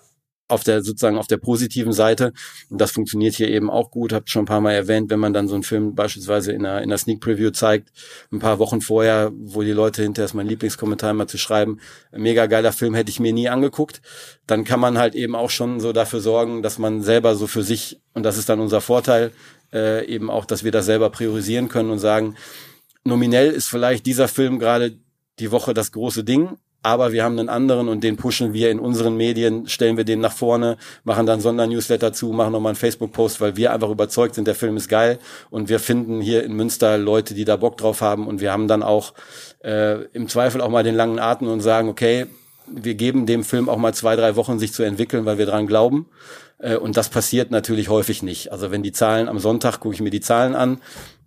[0.53, 2.33] auf der sozusagen auf der positiven Seite
[2.70, 4.12] und das funktioniert hier eben auch gut.
[4.12, 6.79] Habt schon ein paar Mal erwähnt, wenn man dann so einen Film beispielsweise in einer,
[6.79, 7.91] in einer Sneak Preview zeigt,
[8.31, 11.81] ein paar Wochen vorher, wo die Leute hinterher ist mein Lieblingskommentar mal zu schreiben,
[12.12, 14.03] mega geiler Film hätte ich mir nie angeguckt,
[14.47, 17.62] dann kann man halt eben auch schon so dafür sorgen, dass man selber so für
[17.62, 19.33] sich und das ist dann unser Vorteil
[19.73, 22.37] äh, eben auch, dass wir das selber priorisieren können und sagen,
[23.05, 24.99] nominell ist vielleicht dieser Film gerade
[25.39, 28.81] die Woche das große Ding, aber wir haben einen anderen und den pushen wir in
[28.81, 33.41] unseren Medien, stellen wir den nach vorne, machen dann Sondernewsletter zu, machen nochmal einen Facebook-Post,
[33.41, 35.19] weil wir einfach überzeugt sind, der Film ist geil
[35.51, 38.69] und wir finden hier in Münster Leute, die da Bock drauf haben und wir haben
[38.69, 39.15] dann auch
[39.65, 42.27] äh, im Zweifel auch mal den langen Atem und sagen, okay,
[42.67, 45.67] wir geben dem Film auch mal zwei, drei Wochen, sich zu entwickeln, weil wir dran
[45.67, 46.07] glauben.
[46.59, 48.53] Äh, Und das passiert natürlich häufig nicht.
[48.53, 50.81] Also wenn die Zahlen am Sonntag, gucke ich mir die Zahlen an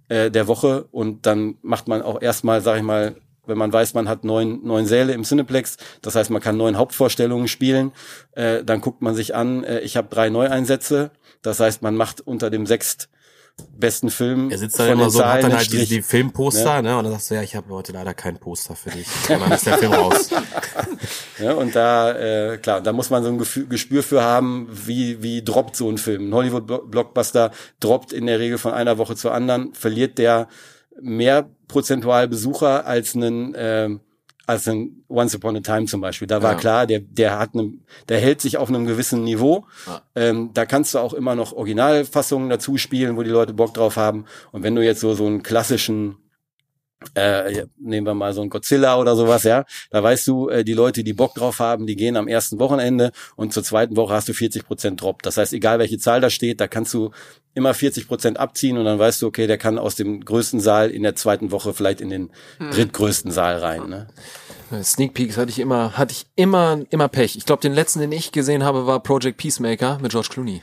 [0.08, 3.16] äh, der Woche und dann macht man auch erstmal, sag ich mal,
[3.48, 6.78] wenn man weiß, man hat neun, neun Säle im Cineplex, das heißt, man kann neun
[6.78, 7.92] Hauptvorstellungen spielen,
[8.34, 11.12] äh, dann guckt man sich an, äh, ich habe drei Neueinsätze,
[11.42, 13.10] das heißt, man macht unter dem sechst
[13.78, 16.02] besten Film Er sitzt dann immer den so und hat Zahlen dann halt die, die
[16.02, 16.98] Filmposter, ne?
[16.98, 19.08] Und dann sagst du, ja, ich habe heute leider kein Poster für dich.
[19.30, 20.30] Und dann ist der Film raus.
[21.40, 22.12] Ja, und da,
[22.54, 25.90] äh, klar, da muss man so ein Gefühl, Gespür für haben, wie, wie droppt so
[25.90, 26.30] ein Film.
[26.30, 30.48] Ein Hollywood-Blockbuster droppt in der Regel von einer Woche zur anderen, verliert der
[31.02, 34.00] mehr prozentual Besucher als einen, ähm,
[34.48, 36.28] als ein Once Upon a Time zum Beispiel.
[36.28, 36.58] Da war Ja.
[36.60, 39.66] klar, der, der hat einen, der hält sich auf einem gewissen Niveau.
[40.16, 43.98] Ähm, da kannst du auch immer noch Originalfassungen dazu spielen, wo die Leute Bock drauf
[43.98, 44.26] haben.
[44.52, 46.18] Und wenn du jetzt so, so einen klassischen
[47.16, 50.74] äh, nehmen wir mal so ein Godzilla oder sowas, ja, da weißt du, äh, die
[50.74, 54.28] Leute, die Bock drauf haben, die gehen am ersten Wochenende und zur zweiten Woche hast
[54.28, 55.22] du 40 Prozent Drop.
[55.24, 57.12] Das heißt, egal welche Zahl da steht, da kannst du
[57.54, 60.92] immer 40 Prozent abziehen und dann weißt du, okay, der kann aus dem größten Saal
[60.92, 62.30] in der zweiten Woche vielleicht in den
[62.60, 63.90] drittgrößten Saal rein.
[63.90, 64.08] Ne?
[64.84, 67.36] Sneak Peeks hatte ich immer, hatte ich immer, immer Pech.
[67.36, 70.62] Ich glaube, den letzten, den ich gesehen habe, war Project Peacemaker mit George Clooney.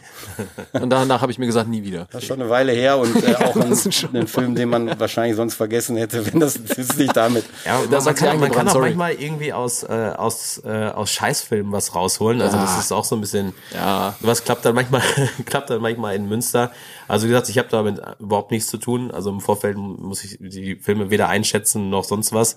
[0.72, 2.08] Und danach habe ich mir gesagt, nie wieder.
[2.10, 4.54] Das ist schon eine Weile her und äh, auch ein, das ist schon ein Film,
[4.54, 7.44] den man wahrscheinlich sonst vergessen hätte, wenn das, das ist nicht damit.
[7.64, 8.86] Ja, Das man, kann, man kann auch sorry.
[8.94, 12.40] manchmal irgendwie aus, äh, aus, äh, aus Scheißfilmen was rausholen.
[12.42, 14.14] Also das ist auch so ein bisschen, Ja.
[14.20, 15.02] was klappt dann manchmal,
[15.46, 16.72] klappt dann manchmal in Münster.
[17.12, 19.10] Also wie gesagt, ich habe damit überhaupt nichts zu tun.
[19.10, 22.56] Also im Vorfeld muss ich die Filme weder einschätzen noch sonst was.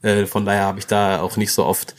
[0.00, 1.96] Äh, von daher habe ich da auch nicht so oft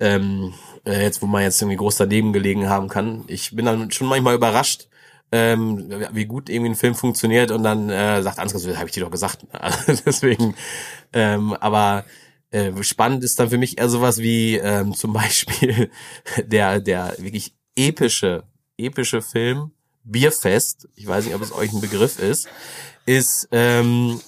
[0.00, 0.54] ähm,
[0.86, 3.24] äh, jetzt, wo man jetzt irgendwie groß daneben gelegen haben kann.
[3.26, 4.88] Ich bin dann schon manchmal überrascht,
[5.32, 8.92] ähm, wie gut irgendwie ein Film funktioniert und dann äh, sagt Ansgar, so, habe ich
[8.92, 9.46] dir doch gesagt.
[9.52, 10.54] Also deswegen,
[11.12, 12.06] ähm, aber
[12.52, 15.90] äh, spannend ist dann für mich eher sowas wie ähm, zum Beispiel
[16.42, 18.44] der der wirklich epische
[18.78, 19.72] epische Film
[20.04, 20.88] Bierfest.
[20.94, 22.48] Ich weiß nicht, ob es euch ein Begriff ist.
[23.06, 24.20] Ist ähm,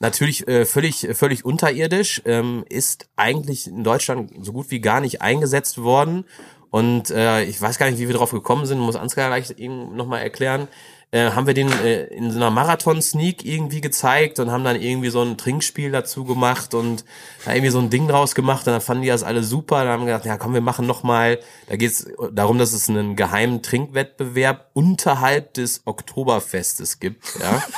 [0.00, 5.22] natürlich äh, völlig völlig unterirdisch, ähm, ist eigentlich in Deutschland so gut wie gar nicht
[5.22, 6.24] eingesetzt worden.
[6.70, 9.96] Und äh, ich weiß gar nicht, wie wir drauf gekommen sind, muss Ansgar gleich eben
[9.96, 10.68] nochmal erklären.
[11.10, 15.08] Äh, haben wir den äh, in so einer Marathon-Sneak irgendwie gezeigt und haben dann irgendwie
[15.08, 17.04] so ein Trinkspiel dazu gemacht und
[17.46, 19.84] da irgendwie so ein Ding draus gemacht und dann fanden die das alle super.
[19.84, 21.38] Dann haben wir gedacht, ja komm, wir machen noch mal.
[21.66, 27.24] Da geht es darum, dass es einen geheimen Trinkwettbewerb unterhalb des Oktoberfestes gibt.
[27.40, 27.62] Ja.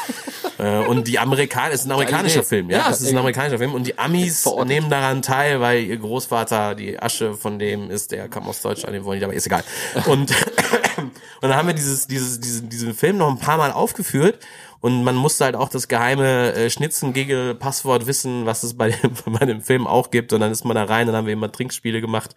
[0.61, 2.43] Äh, und die Amerikaner, es ist ein amerikanischer.
[2.43, 5.85] Film, ja, Ja, es ist ein amerikanischer Film und die Amis nehmen daran teil, weil
[5.85, 9.35] ihr Großvater die Asche von dem ist, der kam aus Deutschland, den wollen die dabei,
[9.35, 9.65] ist egal.
[10.07, 10.35] Und,
[11.41, 14.39] und dann haben wir dieses, dieses, diesen, diesen Film noch ein paar Mal aufgeführt
[14.83, 19.45] Und man musste halt auch das geheime äh, Schnitzengegel-Passwort wissen, was es bei dem, bei
[19.45, 20.33] dem Film auch gibt.
[20.33, 22.35] Und dann ist man da rein dann haben wir immer Trinkspiele gemacht.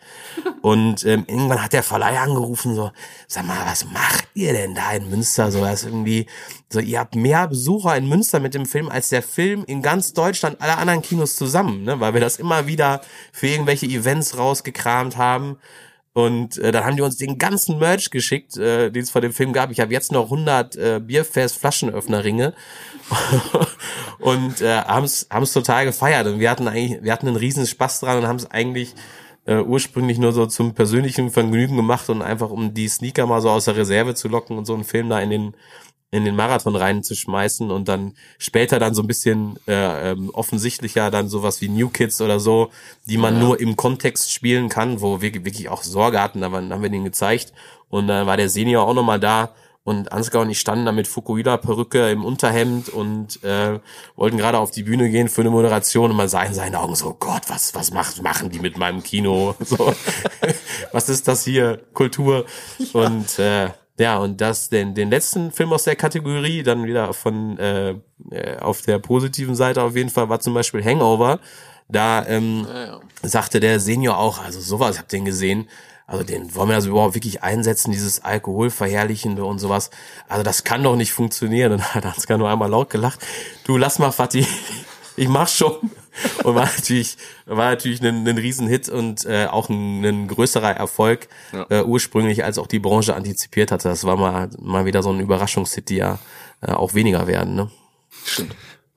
[0.62, 2.92] Und ähm, irgendwann hat der Verleih angerufen, so,
[3.28, 5.52] sag mal, was macht ihr denn da in Münster?
[5.52, 6.26] So, das irgendwie,
[6.70, 10.12] so, ihr habt mehr Besucher in Münster mit dem Film als der Film in ganz
[10.14, 12.00] Deutschland, alle anderen Kinos zusammen, ne?
[12.02, 13.02] Weil wir das immer wieder
[13.32, 15.58] für irgendwelche Events rausgekramt haben.
[16.14, 19.34] Und äh, dann haben die uns den ganzen Merch geschickt, äh, den es vor dem
[19.34, 19.72] Film gab.
[19.72, 22.54] Ich habe jetzt noch 100 äh, Bierfest Flaschenöffnerringe
[24.20, 26.28] und äh, haben es total gefeiert.
[26.28, 28.94] Und wir hatten eigentlich, wir hatten einen riesen Spaß dran und haben es eigentlich
[29.46, 33.50] äh, ursprünglich nur so zum persönlichen Vergnügen gemacht und einfach um die Sneaker mal so
[33.50, 35.54] aus der Reserve zu locken und so einen Film da in den
[36.14, 41.28] in den Marathon reinzuschmeißen und dann später dann so ein bisschen äh, ähm, offensichtlicher dann
[41.28, 42.70] sowas wie New Kids oder so,
[43.08, 46.84] die man nur im Kontext spielen kann, wo wir wirklich auch Sorge hatten, da haben
[46.84, 47.52] wir den gezeigt
[47.90, 49.50] und dann war der Senior auch nochmal da
[49.84, 53.80] und Ansgar und ich standen da mit Fukuhila-Perücke im Unterhemd und äh,
[54.16, 56.96] wollten gerade auf die Bühne gehen für eine Moderation und man sah in seinen Augen
[56.96, 59.56] so, Gott, was, was macht, machen die mit meinem Kino?
[59.64, 59.94] So,
[60.92, 61.82] was ist das hier?
[61.94, 62.46] Kultur?
[62.92, 67.58] Und äh, ja, und das, den, den letzten Film aus der Kategorie, dann wieder von
[67.60, 67.96] äh,
[68.32, 71.40] äh, auf der positiven Seite auf jeden Fall, war zum Beispiel Hangover.
[71.90, 73.00] Da ähm, Ja, ja.
[73.22, 75.68] sagte der Senior auch, also sowas, ich hab den gesehen,
[76.06, 79.90] also den wollen wir also überhaupt wirklich einsetzen, dieses Alkoholverherrlichende und sowas.
[80.28, 81.74] Also das kann doch nicht funktionieren.
[81.74, 83.20] Und da hat Ansgar nur einmal laut gelacht.
[83.66, 84.46] Du lass mal, Fatih,
[85.16, 85.92] ich mach schon.
[86.44, 91.28] Und war natürlich, war natürlich ein, ein Riesenhit und äh, auch ein, ein größerer Erfolg
[91.70, 93.90] äh, ursprünglich, als auch die Branche antizipiert hatte.
[93.90, 96.20] Das war mal, mal wieder so ein Überraschungshit, die ja
[96.62, 97.56] äh, auch weniger werden.
[97.56, 97.72] Ne?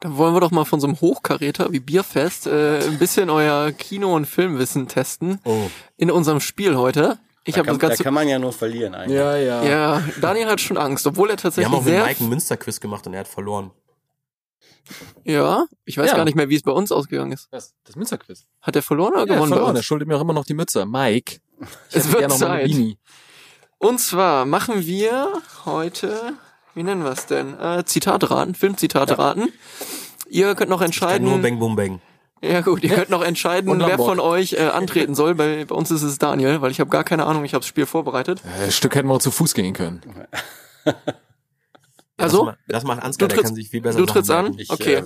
[0.01, 3.73] Dann wollen wir doch mal von so einem Hochkaräter wie Bierfest äh, ein bisschen euer
[3.73, 5.41] Kino- und Filmwissen testen.
[5.45, 5.71] Oh.
[5.97, 7.19] In unserem Spiel heute.
[7.45, 8.05] Ich Da habe kann, das da ganze.
[8.05, 9.17] kann man ja nur verlieren eigentlich.
[9.17, 9.63] Ja, ja.
[9.65, 12.05] Ja, Daniel hat schon Angst, obwohl er Wir tatsächlich haben auch mit sehr.
[12.05, 13.71] Mike ein Münsterquiz gemacht und er hat verloren.
[15.25, 16.17] Ja, ich weiß Ja.
[16.17, 17.49] gar nicht mehr, wie es bei uns ausgegangen ist.
[17.51, 18.47] Das, das Münsterquiz.
[18.63, 19.51] Hat er verloren oder Ja, gewonnen?
[19.51, 19.71] bei verloren.
[19.71, 19.81] uns?
[19.81, 20.87] Er schuldet mir auch immer noch die Mütze.
[20.87, 21.39] Mike.
[21.91, 22.67] Ich Es wird Zeit.
[22.69, 22.99] Beanie.
[23.79, 25.33] Und zwar machen wir
[25.65, 26.35] heute,
[26.75, 27.59] wie nennen wir es denn?
[27.59, 29.53] Äh, Zitate raten, Filmzitate raten.
[30.29, 31.29] Ihr könnt noch Ich kann entscheiden.
[31.29, 32.01] nur Bang Boom Bang.
[32.43, 35.35] Ja gut, ihr könnt noch entscheiden, Und wer von euch äh, antreten soll.
[35.35, 37.67] Bei, bei uns ist es Daniel, weil ich habe gar keine Ahnung, ich habe das
[37.69, 38.41] Spiel vorbereitet.
[38.61, 40.01] Äh, Stück hätten wir auch zu Fuß gehen können.
[42.19, 44.31] Also, Das, ma- das macht Ansgar, du der trittst- kann sich viel besser du trittst
[44.31, 44.45] an?
[44.45, 44.59] merken.
[44.59, 44.95] Ich Okay.
[44.95, 45.05] äh,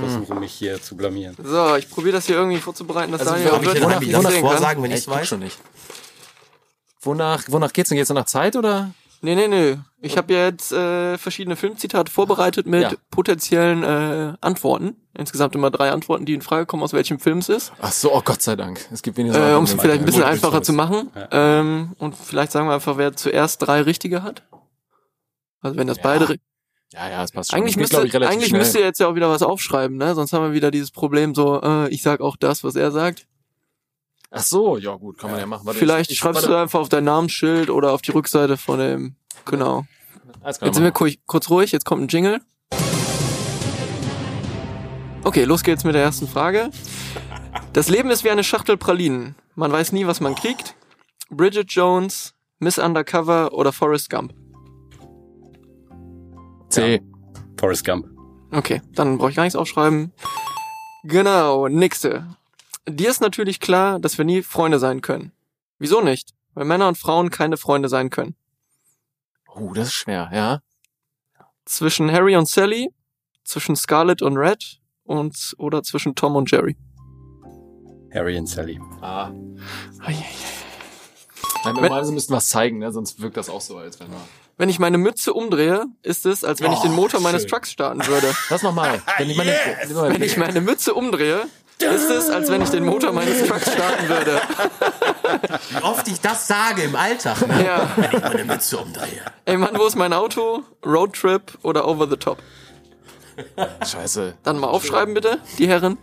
[0.00, 1.36] versuche mich hier zu blamieren.
[1.42, 4.40] so, ich probiere das hier irgendwie vorzubereiten, dass Also, Daniel ich wird- denn Wonach- kann.
[4.40, 5.28] vorsagen, wenn ich es weiß?
[5.28, 5.58] schon nicht.
[7.00, 7.96] Wonach, wonach geht's denn?
[7.98, 8.90] Geht's nach Zeit oder?
[9.20, 9.76] Nee, nee, nee.
[10.00, 12.92] Ich habe jetzt äh, verschiedene Filmzitate vorbereitet mit Ja.
[13.10, 14.96] potenziellen äh, Antworten.
[15.16, 17.72] Insgesamt immer drei Antworten, die in Frage kommen, aus welchem Film es ist.
[17.80, 18.80] Ach so, oh Gott sei Dank.
[18.92, 21.10] Es gibt wenigstens Äh, auch um es vielleicht ein bisschen Multiple einfacher zu machen.
[21.32, 24.44] Ähm, und vielleicht sagen wir einfach, wer zuerst drei richtige hat.
[25.62, 26.02] Also wenn das Ja.
[26.04, 26.36] beide...
[26.92, 27.58] Ja, ja, es passt schon.
[27.58, 28.60] Eigentlich, Das geht, müsste, glaub ich, eigentlich schnell.
[28.60, 30.14] müsst ihr jetzt ja auch wieder was aufschreiben, ne?
[30.14, 33.26] Sonst haben wir wieder dieses Problem so, äh, ich sag auch das, was er sagt.
[34.30, 35.66] Ach so, ja gut, kann man ja machen.
[35.66, 38.56] Warte, Vielleicht ich, ich, schreibst du warte, einfach auf dein Namensschild oder auf die Rückseite
[38.56, 39.16] von dem...
[39.44, 39.86] Genau.
[40.42, 42.40] Alles klar, Jetzt sind wir kurz, kurz ruhig, jetzt kommt ein Jingle.
[45.24, 46.70] Okay, los geht's mit der ersten Frage.
[47.72, 49.34] Das Leben ist wie eine Schachtel Pralinen.
[49.54, 50.74] Man weiß nie, was man kriegt.
[51.30, 54.32] Bridget Jones, Miss Undercover oder Forrest Gump.
[56.78, 57.02] C.
[57.58, 58.06] Forrest Gump.
[58.52, 60.12] Okay, dann brauche ich gar nichts aufschreiben.
[61.04, 62.26] Genau, nächste.
[62.88, 65.32] Dir ist natürlich klar, dass wir nie Freunde sein können.
[65.78, 66.34] Wieso nicht?
[66.54, 68.34] Weil Männer und Frauen keine Freunde sein können.
[69.54, 70.60] Oh, das ist schwer, ja.
[71.64, 72.90] Zwischen Harry und Sally,
[73.44, 76.76] zwischen Scarlett und Red und oder zwischen Tom und Jerry.
[78.14, 78.80] Harry und Sally.
[79.02, 79.30] Ah.
[80.00, 80.24] Ei, ei, Nein,
[81.64, 82.92] Wenn- normalerweise müssten wir es zeigen, ne?
[82.92, 84.20] sonst wirkt das auch so, als wenn wir...
[84.58, 88.04] Wenn ich meine Mütze umdrehe, ist es, als wenn ich den Motor meines Trucks starten
[88.06, 88.34] würde.
[88.50, 89.00] Lass nochmal.
[89.16, 91.46] Wenn ich meine, Wenn ich meine Mütze umdrehe,
[91.78, 94.40] ist es, als wenn ich den Motor meines Trucks starten würde.
[95.70, 97.64] Wie oft ich das sage im Alltag, ne?
[97.64, 97.88] Ja.
[97.94, 99.22] wenn ich meine Mütze umdrehe.
[99.44, 100.64] Ey Mann, wo ist mein Auto?
[100.84, 102.38] Roadtrip oder Over the Top?
[103.86, 104.34] Scheiße.
[104.42, 105.98] Dann mal aufschreiben bitte, die Herren.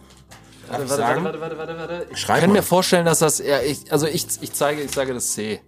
[0.69, 2.07] Warte, warte, warte, warte, warte, warte.
[2.10, 2.56] Ich Schreib kann mal.
[2.57, 5.60] mir vorstellen, dass das, ja, ich, also ich, ich zeige, ich sage das C.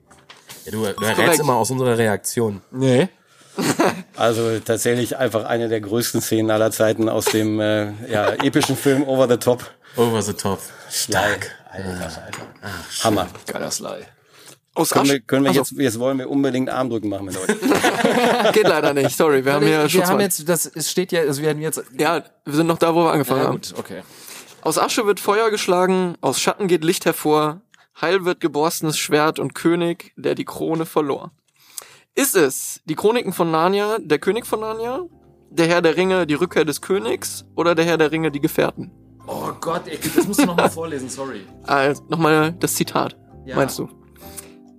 [0.67, 2.61] Ja, du du errätst immer aus unserer Reaktion.
[2.71, 3.09] Nee.
[4.15, 9.03] Also tatsächlich einfach eine der größten Szenen aller Zeiten aus dem äh, ja, epischen Film
[9.03, 9.63] Over the Top.
[9.95, 10.59] Over the top.
[10.89, 11.51] Stark.
[11.71, 12.41] Alter, Alter.
[13.03, 13.27] Hammer.
[13.45, 14.05] Geiler Sly.
[14.73, 17.47] Aus Können wir, können wir Also, jetzt, jetzt wollen wir unbedingt Armdrücken machen mit euch.
[18.53, 21.41] geht leider nicht, sorry, wir haben hier wir haben jetzt, das es steht ja, also
[21.41, 23.55] wir haben jetzt, Ja, wir sind noch da, wo wir angefangen ja, haben.
[23.55, 24.01] gut, okay.
[24.61, 27.61] Aus Asche wird Feuer geschlagen, aus Schatten geht Licht hervor,
[28.01, 31.31] heil wird geborstenes Schwert und König, der die Krone verlor.
[32.15, 35.01] Ist es die Chroniken von Narnia, der König von Narnia,
[35.49, 38.91] Der Herr der Ringe, die Rückkehr des Königs oder der Herr der Ringe, die Gefährten?
[39.27, 41.41] Oh Gott, ey, das musst du nochmal vorlesen, sorry.
[41.63, 43.15] Also, nochmal das Zitat,
[43.45, 43.55] Ja.
[43.55, 43.87] meinst du?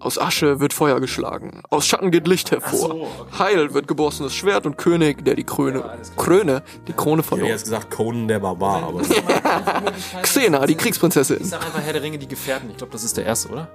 [0.00, 2.78] Aus Asche wird Feuer geschlagen, aus Schatten geht Licht hervor.
[2.78, 3.38] so, okay.
[3.38, 5.82] Heil wird geborstenes Schwert und König, der die Krone,
[6.16, 7.48] Krone, die Krone Ich hätte verlor.
[7.48, 9.02] jetzt gesagt Conan der Barbar, aber
[10.22, 11.38] Xena, die Kriegsprinzessin.
[11.40, 12.70] Ich sag einfach Herr der Ringe, die Gefährten.
[12.70, 13.68] Ich glaube, das ist der erste, oder?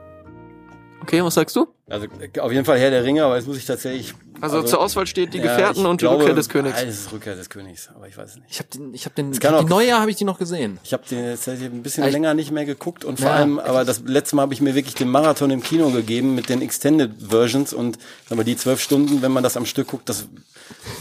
[1.04, 1.68] Okay, was sagst du?
[1.90, 2.08] Also
[2.40, 4.14] auf jeden Fall Herr der Ringe, aber jetzt muss ich tatsächlich.
[4.42, 6.78] Also, zur Auswahl steht die ja, Gefährten und die glaube, Rückkehr des Königs.
[6.78, 8.48] Ah, es ist Rückkehr des Königs, aber ich weiß es nicht.
[8.50, 10.80] Ich habe den, ich habe den, kann die auch- neue habe ich die noch gesehen.
[10.84, 13.36] Ich habe den jetzt tatsächlich ein bisschen ich- länger nicht mehr geguckt und vor Ja.
[13.36, 16.48] allem, aber das letzte Mal habe ich mir wirklich den Marathon im Kino gegeben mit
[16.50, 17.98] den Extended Versions und
[18.30, 20.26] aber die zwölf Stunden, wenn man das am Stück guckt, das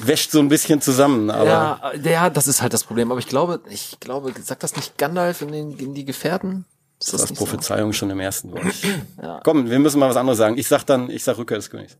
[0.04, 1.30] wäscht so ein bisschen zusammen.
[1.30, 3.10] Aber ja, ja, das ist halt das Problem.
[3.10, 6.64] Aber ich glaube, ich glaube, sagt das nicht Gandalf in, den, in die Gefährten?
[7.04, 8.62] Ist das nicht Prophezeiung schon im ersten Wort.
[9.44, 10.56] Komm, wir müssen mal was anderes sagen.
[10.58, 11.96] Ich sag dann, ich sag Rückkehr des Königs.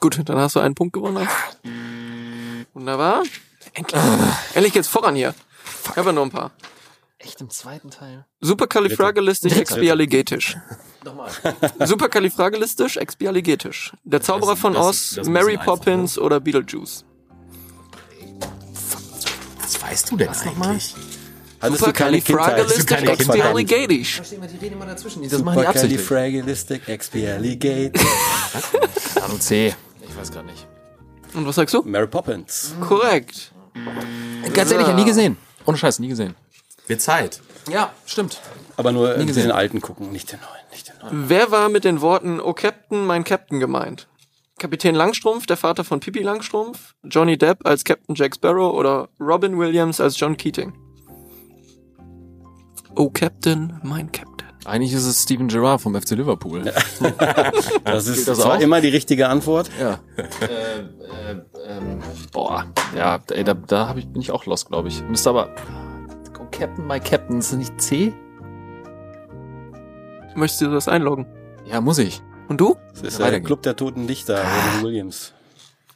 [0.00, 1.28] Gut, dann hast du einen Punkt gewonnen.
[2.72, 3.22] Wunderbar.
[3.74, 4.00] Endlich.
[4.54, 5.34] Endlich geht's voran hier.
[5.90, 6.50] Ich habe ja nur ein paar.
[6.58, 6.66] So?
[7.18, 8.24] Echt im zweiten Teil?
[8.40, 10.56] Supercalifragilistisch expialigetisch.
[11.04, 11.30] Nochmal.
[11.84, 13.92] Supercalifragilistisch expialigetisch.
[14.04, 17.04] Der Zauberer von das- Oz, das ist Mary Poppins oder Beetlejuice.
[19.60, 20.94] was weißt du denn eigentlich?
[21.60, 22.58] Hattest du keine Kindheit?
[22.58, 23.20] Supercalifragilistisch keine Kindheit?
[23.36, 24.22] expialigatisch.
[24.30, 25.28] Die reden immer dazwischen.
[25.28, 26.00] Das machen die absichtlich.
[26.00, 27.92] Supercalifragilistic expialigate.
[29.22, 29.74] Ahnung C.
[30.08, 30.66] Ich weiß gerade nicht.
[31.34, 31.82] Und was sagst du?
[31.82, 32.74] Mary Poppins.
[32.80, 33.52] Korrekt.
[34.52, 35.36] Ganz ehrlich, nie gesehen.
[35.66, 36.34] Ohne Scheiß, nie gesehen.
[36.86, 37.40] Wird Zeit.
[37.70, 38.40] Ja, stimmt.
[38.76, 39.44] Aber nur gesehen.
[39.44, 41.28] den alten gucken, nicht den neuen, nicht den neuen.
[41.28, 44.08] Wer war mit den Worten Oh Captain, mein Captain gemeint?
[44.58, 49.58] Kapitän Langstrumpf, der Vater von Pippi Langstrumpf, Johnny Depp als Captain Jack Sparrow oder Robin
[49.58, 50.72] Williams als John Keating?
[52.96, 54.46] Oh Captain, mein Captain.
[54.66, 56.62] Eigentlich ist es Steven Gerrard vom FC Liverpool.
[57.84, 58.60] Das ist das zwar auch?
[58.60, 59.70] immer die richtige Antwort.
[59.80, 59.98] Ja.
[60.16, 60.22] äh,
[61.30, 62.00] äh, ähm,
[62.32, 62.66] boah.
[62.96, 65.02] Ja, ey, da, da hab ich, bin ich auch lost, glaube ich.
[65.08, 65.48] Müsste aber.
[66.38, 67.38] Oh, Captain, my Captain.
[67.38, 68.12] Ist das nicht C?
[70.34, 71.26] Möchtest du das einloggen?
[71.66, 72.22] Ja, muss ich.
[72.48, 72.76] Und du?
[72.92, 73.40] Das ist Ja, der.
[73.40, 75.32] Club der Toten Dichter, Robin Williams.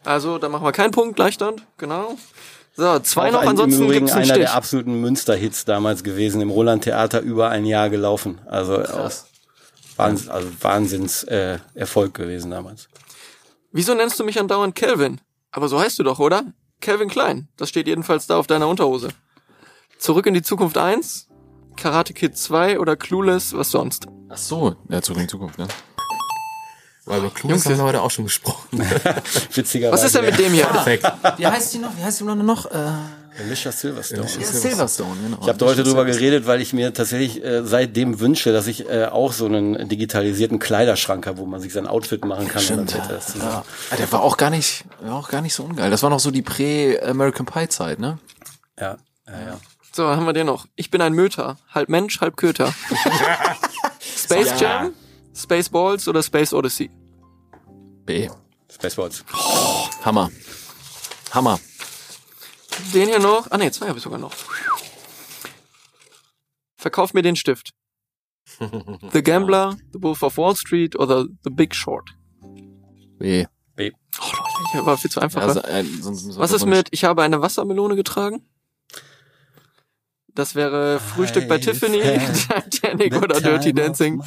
[0.05, 1.67] Also, da machen wir keinen Punkt, Gleichstand.
[1.79, 2.17] Genau.
[2.77, 4.47] So, zwei Auch noch, ein, ansonsten Im Übrigen gibt's einen einer Stich.
[4.47, 8.41] der absoluten Münster-Hits damals gewesen, im Roland Theater über ein Jahr gelaufen.
[8.47, 9.11] Also auch
[9.97, 12.89] Wahnsinn, also Wahnsinns äh, Erfolg gewesen damals.
[13.71, 15.21] Wieso nennst du mich andauernd Calvin?
[15.53, 16.45] Aber so heißt du doch, oder?
[16.81, 17.49] Calvin Klein.
[17.57, 19.09] Das steht jedenfalls da auf deiner Unterhose.
[19.99, 21.29] Zurück in die Zukunft 1,
[21.77, 24.07] Karate Kid 2 oder Clueless, was sonst?
[24.29, 24.75] Ach so.
[24.89, 25.69] Ja, zurück in die Zukunft, ne?
[27.07, 28.81] Weil über Clues haben wir heute auch schon gesprochen.
[29.55, 29.93] Witzigerweise.
[30.03, 30.65] Was ist denn mit dem hier?
[30.65, 31.05] Perfekt.
[31.37, 31.91] Wie heißt die noch?
[31.99, 32.35] Wie heißt die noch?
[32.35, 32.67] noch?
[32.71, 32.93] Äh,
[33.39, 34.23] Alicia Silverstone.
[34.23, 35.39] ja, Silverstone, genau.
[35.43, 38.89] Ich habe da heute drüber geredet, weil ich mir tatsächlich äh, seitdem wünsche, dass ich
[38.89, 42.87] äh, auch so einen digitalisierten Kleiderschrank habe, wo man sich sein Outfit machen kann.
[42.87, 43.53] das zusammen.
[43.53, 43.65] Ja.
[43.91, 45.91] Ah, der war auch gar nicht, war auch gar nicht so ungeil.
[45.91, 48.19] Das war noch so die Prä-American Pie Zeit, ne?
[48.79, 49.61] Ja, ja, ja.
[49.93, 50.67] So, haben wir den noch.
[50.75, 51.57] Ich bin ein Möter.
[51.73, 52.73] Halb Mensch, halb Köter.
[54.17, 54.83] Space Ja.
[54.83, 54.93] Jam,
[55.35, 56.91] Spaceballs oder Space Odyssey?
[58.05, 58.29] B.
[58.71, 59.25] Spaceballs.
[60.05, 60.31] Hammer.
[61.33, 61.59] Hammer.
[62.93, 63.51] Den hier noch.
[63.51, 64.33] Ah nee, zwei habe ich sogar noch.
[66.77, 67.71] Verkauf mir den Stift.
[69.13, 72.11] The Gambler, The Wolf of Wall Street oder The Big Short.
[73.19, 73.47] B.
[73.75, 73.91] B.
[74.21, 75.41] Oh, Leute, war viel zu einfach.
[75.41, 75.53] Ja, wa?
[75.55, 78.47] so, äh, sonst, sonst Was ist mit, ich habe eine Wassermelone getragen?
[80.35, 84.23] Das wäre Frühstück bei Tiffany, Titanic oder Dirty Dancing.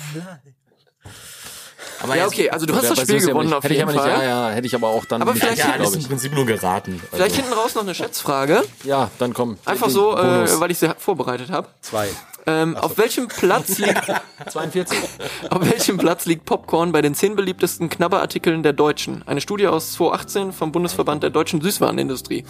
[2.01, 4.13] Aber Ja, okay, also du hast das Spiel gewonnen auf hätte ich jeden aber nicht,
[4.13, 4.23] Fall.
[4.23, 6.03] Ja, ja, hätte ich aber auch dann Aber nicht, vielleicht- Ja, alles im.
[6.03, 7.01] Prinzip nur geraten.
[7.11, 8.63] Vielleicht Also, hinten raus noch eine Schätzfrage.
[8.83, 9.57] Ja, dann komm.
[9.65, 11.67] Einfach Den so, äh, weil ich sie vorbereitet habe.
[11.81, 12.07] Zwei.
[12.45, 14.03] Ähm, auf welchem Platz liegt
[14.49, 14.97] 42.
[15.49, 19.23] auf welchem Platz liegt Popcorn bei den zehn beliebtesten Knabberartikeln der Deutschen?
[19.27, 22.45] Eine Studie aus 2018 vom Bundesverband der deutschen Süßwarenindustrie.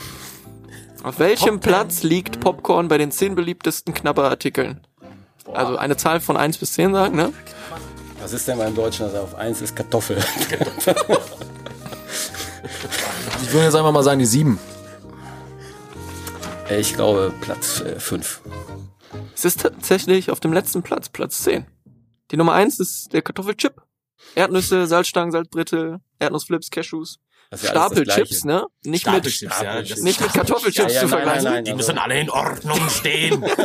[1.03, 4.81] Auf welchem Platz liegt Popcorn bei den zehn beliebtesten Knabberartikeln?
[5.53, 7.31] Also eine Zahl von 1 bis 10 sagen, ne?
[8.27, 9.05] Was ist denn beim Deutschen?
[9.05, 10.17] Also auf eins ist Kartoffel.
[13.41, 14.59] Ich würde jetzt einfach mal sagen, die 7.
[16.69, 18.41] Äh, ich glaube Platz äh, fünf.
[19.33, 21.65] Es ist tatsächlich auf dem letzten Platz, Platz 10.
[22.31, 23.81] Die Nummer 1 ist der Kartoffelchip.
[24.35, 27.19] Erdnüsse, Salzstangen, Salzbrittel, Erdnussflips, Cashews.
[27.49, 28.65] Ist Stapelchips, ne?
[28.83, 29.81] Nicht mit, Stapelchips, ja.
[30.03, 31.43] Nicht mit Kartoffelchips Ja, ja, zu nein, vergleichen.
[31.43, 33.43] nein, nein, Die also- müssen alle in Ordnung stehen.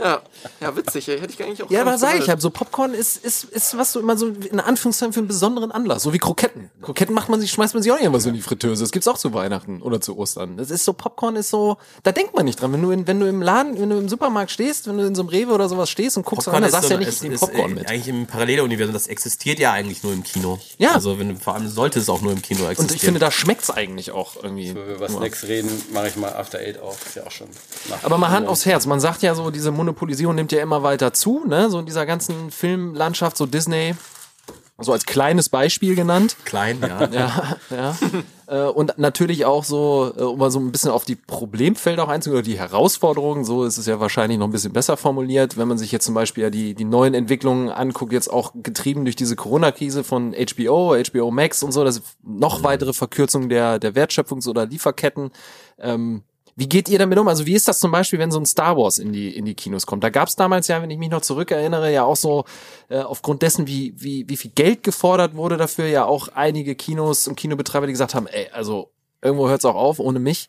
[0.00, 0.22] Ja,
[0.60, 1.18] Ja, witzig, ey.
[1.18, 3.76] hätte ich gar nicht auch Ja, aber sag ich halt, so Popcorn ist, ist, ist
[3.76, 6.70] was so immer so in Anführungszeichen für einen besonderen Anlass, so wie Kroketten.
[6.82, 8.82] Kroketten macht man sich, schmeißt man sich auch nicht immer so in die Fritteuse.
[8.84, 10.56] Das gibt's auch zu Weihnachten oder zu Ostern.
[10.56, 12.72] Das ist so, Popcorn ist so, da denkt man nicht dran.
[12.72, 15.14] Wenn du in, wenn du im Laden, wenn du im Supermarkt stehst, wenn du in
[15.16, 17.24] so einem Rewe oder sowas stehst und guckst dann sagst du ja nicht, ich ist,
[17.24, 17.90] ist, Popcorn äh, mit.
[17.90, 20.60] Eigentlich im Paralleluniversum, das existiert ja eigentlich nur im Kino.
[20.78, 20.92] Ja.
[20.94, 22.90] Also wenn, vor allem sollte es auch nur im Kino existieren.
[22.90, 24.74] Und ich finde, da schmeckt's eigentlich auch irgendwie.
[24.74, 27.04] Wenn wir über Snacks reden, mache ich mal After Eight auf.
[27.06, 27.48] Ist ja auch schon.
[28.02, 28.86] Aber mal Hand aufs Herz.
[28.86, 31.70] Man sagt ja so, diese Monopolisierung nimmt ja immer weiter zu, ne?
[31.70, 33.94] So in dieser ganzen Filmlandschaft, so Disney,
[34.80, 36.36] so als kleines Beispiel genannt.
[36.44, 37.08] klein, ja.
[37.12, 37.96] Ja, ja.
[38.46, 42.08] Äh, Und natürlich auch so, äh, um mal so ein bisschen auf die Problemfelder auch
[42.08, 45.68] einzugehen, oder die Herausforderungen, so ist es ja wahrscheinlich noch ein bisschen besser formuliert, wenn
[45.68, 49.16] man sich jetzt zum Beispiel ja die, die neuen Entwicklungen anguckt, jetzt auch getrieben durch
[49.16, 54.48] diese Corona-Krise von HBO, HBO Max und so, das noch weitere Verkürzung der, der Wertschöpfungs-
[54.48, 55.30] oder Lieferketten.
[55.78, 56.22] Ähm,
[56.58, 57.28] wie geht ihr damit um?
[57.28, 59.54] Also wie ist das zum Beispiel, wenn so ein Star Wars in die in die
[59.54, 60.02] Kinos kommt?
[60.02, 62.46] Da gab es damals ja, wenn ich mich noch zurückerinnere, ja auch so
[62.88, 67.28] äh, aufgrund dessen, wie wie wie viel Geld gefordert wurde dafür, ja auch einige Kinos
[67.28, 68.90] und Kinobetreiber, die gesagt haben, ey, also
[69.22, 70.48] irgendwo hört's auch auf ohne mich.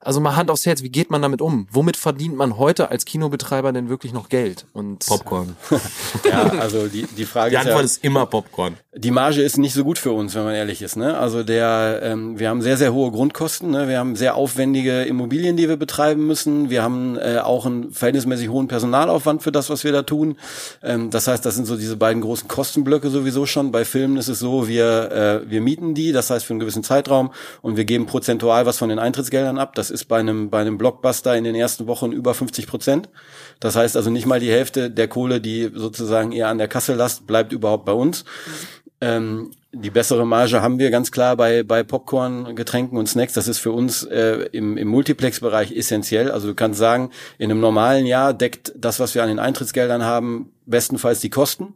[0.00, 1.68] Also mal Hand aufs Herz, wie geht man damit um?
[1.70, 4.66] Womit verdient man heute als Kinobetreiber denn wirklich noch Geld?
[4.72, 5.56] Und Popcorn.
[6.28, 8.76] Ja, also die, die Frage Die ist Antwort ja, ist immer Popcorn.
[8.98, 10.96] Die Marge ist nicht so gut für uns, wenn man ehrlich ist.
[10.96, 11.18] Ne?
[11.18, 13.70] Also der, ähm, wir haben sehr, sehr hohe Grundkosten.
[13.70, 13.88] Ne?
[13.88, 16.70] Wir haben sehr aufwendige Immobilien, die wir betreiben müssen.
[16.70, 20.38] Wir haben äh, auch einen verhältnismäßig hohen Personalaufwand für das, was wir da tun.
[20.82, 23.70] Ähm, das heißt, das sind so diese beiden großen Kostenblöcke sowieso schon.
[23.70, 26.82] Bei Filmen ist es so, wir, äh, wir mieten die, das heißt für einen gewissen
[26.82, 29.74] Zeitraum und wir geben prozentual was von den Eintrittsgeldern ab.
[29.74, 33.10] Das ist bei einem, bei einem Blockbuster in den ersten Wochen über 50 Prozent.
[33.60, 36.94] Das heißt also nicht mal die Hälfte der Kohle, die sozusagen eher an der Kasse
[36.94, 38.24] lasst, bleibt überhaupt bei uns.
[39.00, 43.34] Ähm, die bessere Marge haben wir ganz klar bei, bei Popcorn, Getränken und Snacks.
[43.34, 46.30] Das ist für uns äh, im, im Multiplex-Bereich essentiell.
[46.30, 50.02] Also du kannst sagen, in einem normalen Jahr deckt das, was wir an den Eintrittsgeldern
[50.02, 51.74] haben, bestenfalls die Kosten.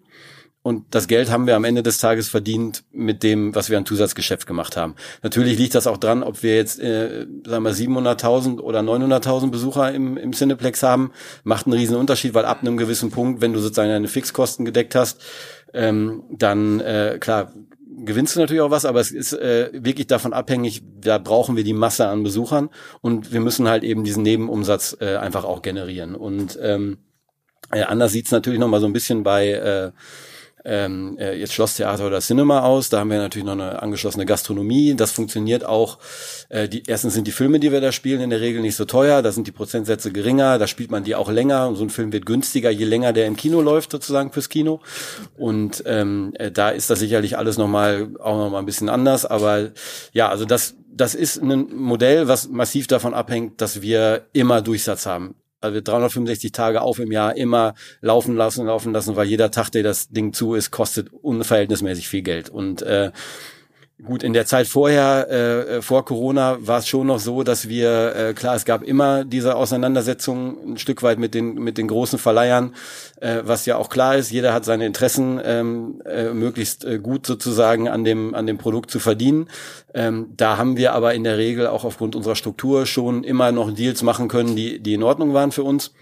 [0.62, 3.86] Und das Geld haben wir am Ende des Tages verdient mit dem, was wir an
[3.86, 4.94] Zusatzgeschäft gemacht haben.
[5.22, 9.90] Natürlich liegt das auch dran, ob wir jetzt, äh, sagen wir, 700.000 oder 900.000 Besucher
[9.92, 11.12] im, im Cineplex haben,
[11.44, 14.94] macht einen riesen Unterschied, weil ab einem gewissen Punkt, wenn du sozusagen deine Fixkosten gedeckt
[14.94, 15.22] hast,
[15.72, 17.52] ähm, dann, äh, klar,
[18.05, 21.64] gewinnst du natürlich auch was, aber es ist äh, wirklich davon abhängig, da brauchen wir
[21.64, 22.70] die Masse an Besuchern
[23.01, 26.14] und wir müssen halt eben diesen Nebenumsatz äh, einfach auch generieren.
[26.14, 26.98] Und ähm,
[27.72, 29.92] äh, anders sieht's natürlich noch mal so ein bisschen bei äh,
[30.65, 32.89] ähm, äh, jetzt Schlosstheater oder Cinema aus.
[32.89, 34.95] Da haben wir natürlich noch eine angeschlossene Gastronomie.
[34.95, 35.99] Das funktioniert auch.
[36.49, 38.85] Äh, die, erstens sind die Filme, die wir da spielen, in der Regel nicht so
[38.85, 39.23] teuer.
[39.23, 40.59] Da sind die Prozentsätze geringer.
[40.59, 41.69] Da spielt man die auch länger.
[41.69, 44.81] Und so ein Film wird günstiger, je länger der im Kino läuft, sozusagen fürs Kino.
[45.37, 49.24] Und ähm, äh, da ist das sicherlich alles nochmal auch noch mal ein bisschen anders.
[49.24, 49.70] Aber
[50.12, 55.07] ja, also das das ist ein Modell, was massiv davon abhängt, dass wir immer Durchsatz
[55.07, 59.51] haben also wir 365 Tage auf im Jahr immer laufen lassen, laufen lassen, weil jeder
[59.51, 62.49] Tag, der das Ding zu ist, kostet unverhältnismäßig viel Geld.
[62.49, 63.12] Und äh,
[64.05, 68.14] gut, in der Zeit vorher, äh, vor Corona, war es schon noch so, dass wir,
[68.14, 72.18] äh, klar, es gab immer diese Auseinandersetzung ein Stück weit mit den mit den großen
[72.18, 72.74] Verleihern,
[73.20, 77.27] äh, was ja auch klar ist, jeder hat seine Interessen ähm, äh, möglichst äh, gut
[77.27, 79.48] sozusagen an dem an dem Produkt zu verdienen.
[79.94, 83.72] Ähm, da haben wir aber in der Regel auch aufgrund unserer Struktur schon immer noch
[83.72, 85.93] Deals machen können, die die in Ordnung waren für uns.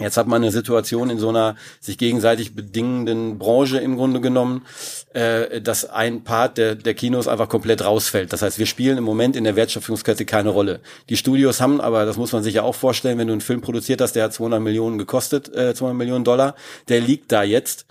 [0.00, 4.66] Jetzt hat man eine Situation in so einer sich gegenseitig bedingenden Branche im Grunde genommen,
[5.12, 8.32] äh, dass ein Part der, der Kinos einfach komplett rausfällt.
[8.32, 10.80] Das heißt, wir spielen im Moment in der Wertschöpfungskette keine Rolle.
[11.10, 13.60] Die Studios haben, aber das muss man sich ja auch vorstellen, wenn du einen Film
[13.60, 16.56] produziert hast, der hat 200 Millionen gekostet, äh, 200 Millionen Dollar,
[16.88, 17.86] der liegt da jetzt.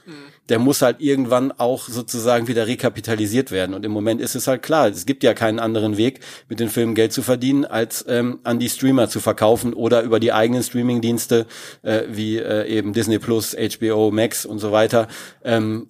[0.50, 3.74] Der muss halt irgendwann auch sozusagen wieder rekapitalisiert werden.
[3.74, 6.70] Und im Moment ist es halt klar, es gibt ja keinen anderen Weg, mit den
[6.70, 10.64] Filmen Geld zu verdienen, als ähm, an die Streamer zu verkaufen oder über die eigenen
[10.64, 11.46] Streamingdienste
[11.82, 15.08] äh, wie äh, eben Disney Plus, HBO Max und so weiter.
[15.44, 15.88] Ähm,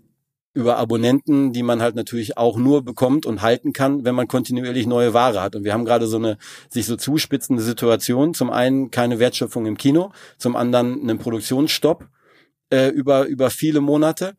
[0.53, 4.85] über Abonnenten, die man halt natürlich auch nur bekommt und halten kann, wenn man kontinuierlich
[4.85, 5.55] neue Ware hat.
[5.55, 6.37] Und wir haben gerade so eine
[6.69, 8.33] sich so zuspitzende Situation.
[8.33, 12.07] Zum einen keine Wertschöpfung im Kino, zum anderen einen Produktionsstopp
[12.73, 14.35] äh, über über viele Monate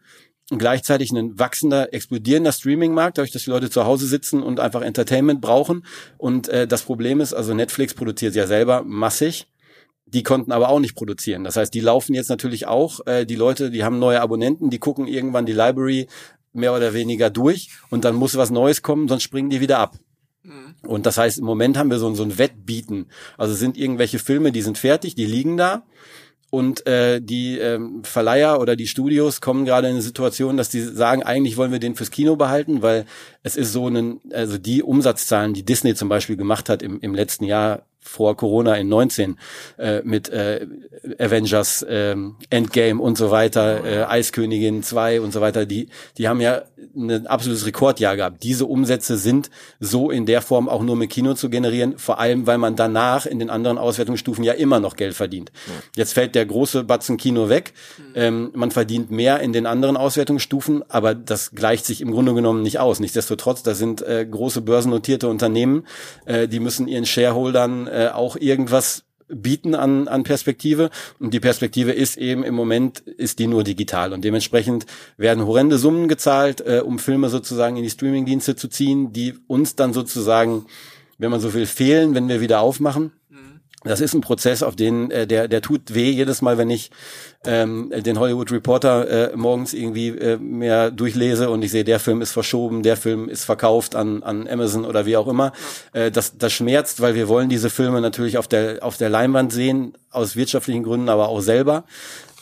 [0.51, 4.83] und gleichzeitig ein wachsender, explodierender Streaming-Markt, dadurch, dass die Leute zu Hause sitzen und einfach
[4.83, 5.87] Entertainment brauchen.
[6.19, 9.47] Und äh, das Problem ist, also Netflix produziert ja selber massig.
[10.07, 11.45] Die konnten aber auch nicht produzieren.
[11.45, 13.07] Das heißt, die laufen jetzt natürlich auch.
[13.07, 16.09] Äh, die Leute, die haben neue Abonnenten, die gucken irgendwann die Library
[16.53, 19.99] mehr oder weniger durch und dann muss was Neues kommen, sonst springen die wieder ab.
[20.87, 23.07] Und das heißt, im Moment haben wir so, so ein Wettbieten.
[23.39, 25.85] Also sind irgendwelche Filme, die sind fertig, die liegen da.
[26.55, 30.83] Und äh, die ähm, Verleiher oder die Studios kommen gerade in eine Situation, dass die
[30.83, 33.07] sagen, eigentlich wollen wir den fürs Kino behalten, weil
[33.43, 37.13] es ist so ein, also die Umsatzzahlen, die Disney zum Beispiel gemacht hat im, im
[37.13, 39.39] letzten Jahr, vor Corona in 19
[39.79, 40.67] äh, mit äh,
[41.19, 46.41] Avengers ähm, Endgame und so weiter, äh, Eiskönigin 2 und so weiter, die die haben
[46.41, 46.63] ja
[46.97, 48.43] ein absolutes Rekordjahr gehabt.
[48.43, 49.51] Diese Umsätze sind
[49.81, 53.27] so in der Form auch nur mit Kino zu generieren, vor allem weil man danach
[53.27, 55.51] in den anderen Auswertungsstufen ja immer noch Geld verdient.
[55.97, 57.73] Jetzt fällt der große Batzen Kino weg.
[58.15, 62.63] Ähm, man verdient mehr in den anderen Auswertungsstufen, aber das gleicht sich im Grunde genommen
[62.63, 63.01] nicht aus.
[63.01, 65.87] Nichtsdestotrotz, da sind äh, große börsennotierte Unternehmen,
[66.27, 70.91] äh, die müssen ihren Shareholdern äh, auch irgendwas bieten an, an Perspektive.
[71.19, 74.13] Und die Perspektive ist eben im Moment, ist die nur digital.
[74.13, 79.13] Und dementsprechend werden horrende Summen gezahlt, äh, um Filme sozusagen in die Streamingdienste zu ziehen,
[79.13, 80.67] die uns dann sozusagen,
[81.19, 83.13] wenn man so will, fehlen, wenn wir wieder aufmachen.
[83.85, 86.91] Das ist ein Prozess, auf den äh, der der tut weh jedes Mal, wenn ich
[87.47, 92.23] ähm, den Hollywood Reporter äh, morgens irgendwie äh, mehr durchlese und ich sehe, der Film
[92.23, 95.53] ist verschoben, der Film ist verkauft an an Amazon oder wie auch immer.
[95.93, 99.53] Äh, das das schmerzt, weil wir wollen diese Filme natürlich auf der auf der Leinwand
[99.53, 101.85] sehen aus wirtschaftlichen Gründen, aber auch selber.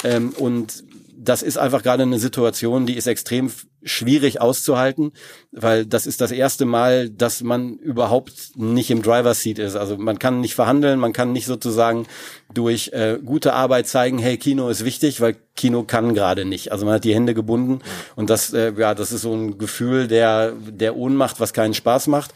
[0.04, 0.84] Ähm, und
[1.16, 3.50] das ist einfach gerade eine Situation, die ist extrem
[3.84, 5.12] schwierig auszuhalten,
[5.50, 9.76] weil das ist das erste Mal, dass man überhaupt nicht im Driver Seat ist.
[9.76, 12.06] Also man kann nicht verhandeln, man kann nicht sozusagen
[12.54, 16.72] durch äh, gute Arbeit zeigen, hey, Kino ist wichtig, weil Kino kann gerade nicht.
[16.72, 17.80] Also man hat die Hände gebunden
[18.16, 22.06] und das, äh, ja, das ist so ein Gefühl der der Ohnmacht, was keinen Spaß
[22.06, 22.32] macht.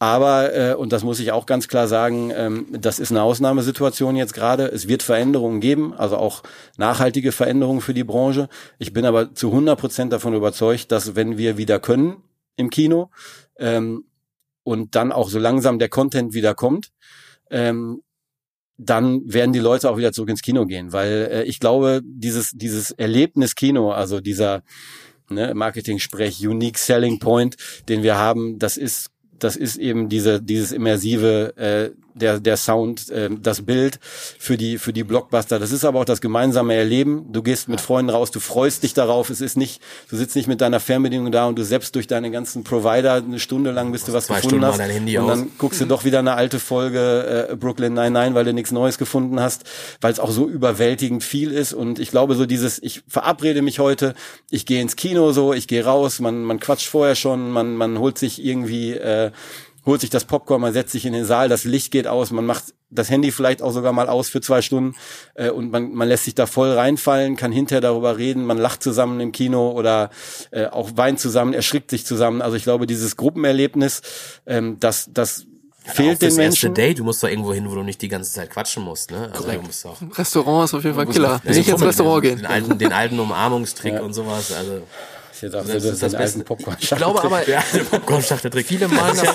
[0.00, 4.14] Aber, äh, und das muss ich auch ganz klar sagen, ähm, das ist eine Ausnahmesituation
[4.14, 4.66] jetzt gerade.
[4.66, 6.44] Es wird Veränderungen geben, also auch
[6.76, 8.48] nachhaltige Veränderungen für die Branche.
[8.78, 12.22] Ich bin aber zu 100 Prozent davon überzeugt, dass wenn wir wieder können
[12.56, 13.10] im Kino
[13.58, 14.04] ähm,
[14.62, 16.92] und dann auch so langsam der Content wieder kommt,
[17.50, 18.02] ähm,
[18.76, 22.52] dann werden die Leute auch wieder zurück ins Kino gehen, weil äh, ich glaube, dieses
[22.52, 24.62] dieses Erlebnis Kino, also dieser
[25.28, 27.56] ne, Marketing-Sprech, Unique Selling Point,
[27.88, 33.08] den wir haben, das ist das ist eben diese dieses immersive äh, der der Sound
[33.10, 35.58] äh, das Bild für die für die Blockbuster.
[35.58, 37.32] Das ist aber auch das gemeinsame Erleben.
[37.32, 39.30] Du gehst mit Freunden raus du freust dich darauf.
[39.30, 39.80] Es ist nicht
[40.10, 43.38] du sitzt nicht mit deiner Fernbedienung da und du selbst durch deine ganzen Provider eine
[43.38, 44.78] Stunde lang bis du was Zwei gefunden Stunden hast.
[44.78, 45.30] dein Handy und aus.
[45.30, 48.98] dann guckst du doch wieder eine alte Folge äh, Brooklyn 99 weil du nichts Neues
[48.98, 49.64] gefunden hast
[50.00, 51.72] weil es auch so überwältigend viel ist.
[51.72, 54.14] Und ich glaube so dieses ich verabrede mich heute
[54.50, 57.98] ich gehe ins Kino so ich gehe raus man man quatscht vorher schon man man
[57.98, 59.30] holt sich irgendwie äh,
[59.88, 62.46] holt sich das Popcorn, man setzt sich in den Saal, das Licht geht aus, man
[62.46, 64.94] macht das Handy vielleicht auch sogar mal aus für zwei Stunden
[65.34, 68.82] äh, und man, man lässt sich da voll reinfallen, kann hinterher darüber reden, man lacht
[68.82, 70.10] zusammen im Kino oder
[70.50, 72.40] äh, auch weint zusammen, erschrickt sich zusammen.
[72.40, 74.02] Also ich glaube, dieses Gruppenerlebnis,
[74.46, 75.46] ähm, das, das
[75.86, 76.74] Auch fehlt den fürs erste Menschen.
[76.74, 79.30] Date, du musst doch irgendwo hin, wo du nicht die ganze Zeit quatschen musst, ne?
[79.34, 81.40] Also du musst auch Restaurant ist auf jeden Fall Killer.
[81.44, 82.36] Ja, Nicht ich ins Restaurant gehen.
[82.38, 84.52] Den alten, den alten Umarmungstrick und sowas.
[84.52, 84.82] Also
[85.40, 86.44] Ich auch Das so ist das Beste.
[86.44, 86.76] Popcorn.
[86.80, 88.66] Ich glaube aber, der alte Popcorn-Schachteltrick.
[88.66, 89.28] viele malen das,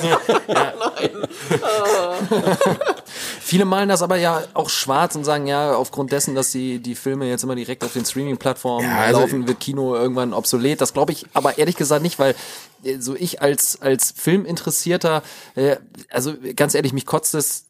[3.40, 6.96] viele malen das aber ja auch schwarz und sagen, ja, aufgrund dessen, dass die, die
[6.96, 10.82] Filme jetzt immer direkt auf den Streaming-Plattformen Ja, also- laufen, wird Kino irgendwann obsolet.
[10.82, 12.36] Das glaube ich aber ehrlich gesagt nicht, weil
[12.84, 15.24] äh, so ich als, als Filminteressierter,
[15.56, 15.78] äh,
[16.10, 17.66] also ganz ehrlich, mich kotzt es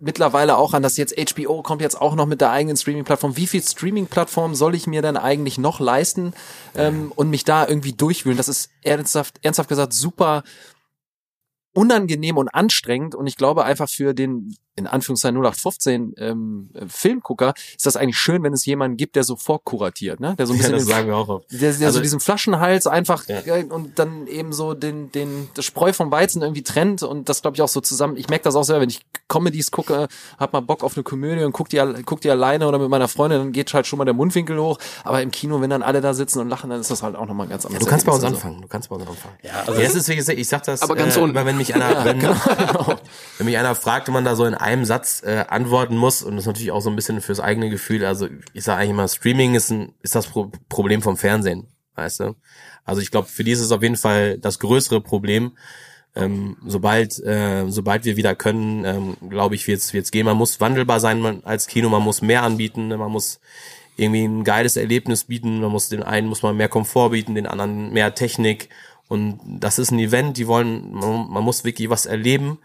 [0.00, 3.36] mittlerweile auch an, dass jetzt HBO kommt jetzt auch noch mit der eigenen Streaming-Plattform.
[3.36, 6.32] Wie viel Streaming-Plattform soll ich mir dann eigentlich noch leisten
[6.74, 8.36] ähm, und mich da irgendwie durchwühlen?
[8.36, 10.42] Das ist ernsthaft, ernsthaft gesagt super
[11.74, 17.52] unangenehm und anstrengend und ich glaube einfach für den in Anführungszeichen 0815 ähm, äh, Filmgucker
[17.76, 20.36] ist das eigentlich schön, wenn es jemanden gibt, der so vorkuratiert, ne?
[20.36, 21.50] Der so ein Ja, bisschen das den- sagen wir auch oft.
[21.50, 23.40] der, der so Also- diesen Flaschenhals einfach Ja.
[23.56, 27.42] äh, und dann eben so den, den, das Spreu vom Weizen irgendwie trennt und das
[27.42, 28.16] glaube ich auch so zusammen.
[28.16, 30.06] Ich merke das auch selber, wenn ich Comedies gucke,
[30.38, 33.08] hab mal Bock auf eine Komödie und guck die, guck die alleine oder mit meiner
[33.08, 34.78] Freundin, dann geht halt schon mal der Mundwinkel hoch.
[35.02, 37.26] Aber im Kino, wenn dann alle da sitzen und lachen, dann ist das halt auch
[37.26, 38.62] nochmal ganz anderes Du kannst bei uns anfangen.
[38.62, 39.34] Du kannst bei uns anfangen.
[39.42, 41.34] Ja, Ja, das ist, wie gesagt, ich sag das, Aber ganz äh, unten.
[41.36, 42.22] immer wenn mich einer, wenn,
[43.38, 46.36] wenn mich einer fragt und man da so in einem Satz äh, antworten muss und
[46.36, 48.04] das ist natürlich auch so ein bisschen fürs eigene Gefühl.
[48.04, 52.20] Also ich sage eigentlich immer, Streaming ist ein, ist das Pro Problem vom Fernsehen, weißt
[52.20, 52.36] du?
[52.84, 55.52] Also ich glaube, für die ist es auf jeden Fall das größere Problem.
[56.16, 60.24] Ähm, sobald, äh, sobald wir wieder können, ähm, glaube ich, wird's wird's gehen.
[60.24, 62.96] Man muss wandelbar sein man, als Kino, man muss mehr anbieten, ne?
[62.96, 63.40] man muss
[63.98, 65.60] irgendwie ein geiles Erlebnis bieten.
[65.60, 68.68] Man muss den einen muss man mehr Komfort bieten, den anderen mehr Technik.
[69.08, 72.58] Und das ist ein Event, die wollen, man, man muss wirklich was erleben.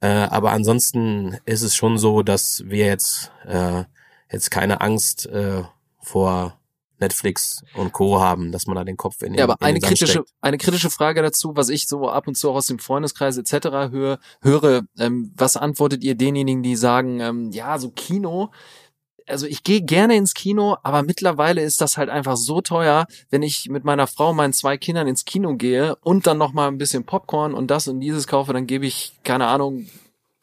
[0.00, 3.84] Äh, aber ansonsten ist es schon so, dass wir jetzt äh,
[4.30, 5.62] jetzt keine Angst äh,
[6.00, 6.58] vor
[6.98, 8.20] Netflix und Co.
[8.20, 10.30] haben, dass man da den Kopf in den Ja, aber in eine kritische, steckt.
[10.40, 13.90] eine kritische Frage dazu, was ich so ab und zu auch aus dem Freundeskreis etc.
[13.90, 18.50] höre, höre ähm, was antwortet ihr denjenigen, die sagen, ähm, ja, so Kino,
[19.26, 23.42] also ich gehe gerne ins Kino, aber mittlerweile ist das halt einfach so teuer, wenn
[23.42, 26.68] ich mit meiner Frau und meinen zwei Kindern ins Kino gehe und dann noch mal
[26.68, 29.86] ein bisschen Popcorn und das und dieses kaufe, dann gebe ich, keine Ahnung,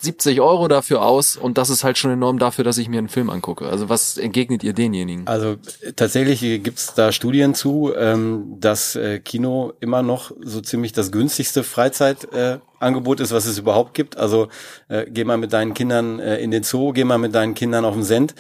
[0.02, 3.10] 70 Euro dafür aus und das ist halt schon enorm dafür, dass ich mir einen
[3.10, 3.68] Film angucke.
[3.68, 5.28] Also was entgegnet ihr denjenigen?
[5.28, 5.58] Also
[5.96, 11.64] tatsächlich gibt's da Studien zu, ähm, dass äh, Kino immer noch so ziemlich das günstigste
[11.64, 14.18] Freizeitangebot äh, ist, was es überhaupt gibt.
[14.18, 14.48] Also
[14.88, 17.86] äh, geh mal mit deinen Kindern äh, in den Zoo, geh mal mit deinen Kindern
[17.86, 18.34] auf den Send.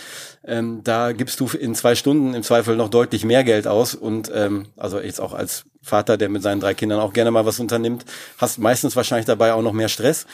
[0.43, 4.31] Ähm, da gibst du in zwei Stunden im Zweifel noch deutlich mehr Geld aus und
[4.33, 7.59] ähm, also jetzt auch als Vater, der mit seinen drei Kindern auch gerne mal was
[7.59, 8.05] unternimmt,
[8.37, 10.25] hast meistens wahrscheinlich dabei auch noch mehr Stress.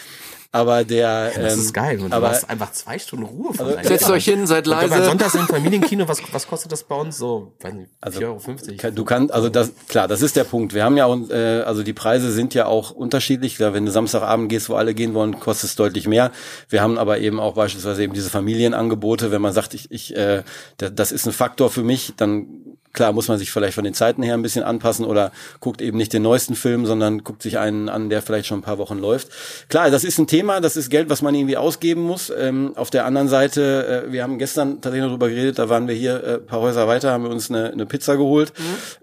[0.52, 1.99] Aber der, Das ähm, ist geil.
[1.99, 5.03] Und du aber hast einfach zwei Stunden Ruhe von deinen Setzt euch hin, seid leise.
[5.03, 7.18] sonntags im Familienkino, was, was kostet das bei uns?
[7.18, 8.40] So, weiß nicht, 4,50 Euro.
[8.78, 10.74] Kann- Du kannst, also das, klar, das ist der Punkt.
[10.74, 13.60] Wir haben ja, äh, also die Preise sind ja auch unterschiedlich.
[13.60, 16.32] Wenn du Samstagabend gehst, wo alle gehen wollen, kostet es deutlich mehr.
[16.69, 19.32] Wir haben aber eben auch beispielsweise eben diese Familienangebote.
[19.32, 20.44] Wenn man sagt, ich, ich, äh,
[20.78, 22.48] da- das ist ein Faktor für mich, dann
[22.98, 25.98] klar muss man sich vielleicht von den Zeiten her ein bisschen anpassen oder guckt eben
[25.98, 28.98] nicht den neuesten Film, sondern guckt sich einen an, der vielleicht schon ein paar Wochen
[28.98, 29.30] läuft.
[29.69, 32.34] Klar, das ist ein Thema, das ist Geld, was man irgendwie ausgeben muss.
[32.36, 35.88] Ähm, auf der anderen Seite, äh, wir haben gestern tatsächlich noch drüber geredet, da waren
[35.88, 38.52] wir hier äh, ein paar Häuser weiter, haben wir uns eine, eine Pizza geholt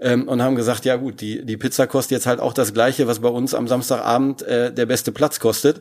[0.01, 3.07] ähm, und haben gesagt, ja gut, die, die Pizza kostet jetzt halt auch das gleiche,
[3.07, 5.81] was bei uns am Samstagabend äh, der beste Platz kostet.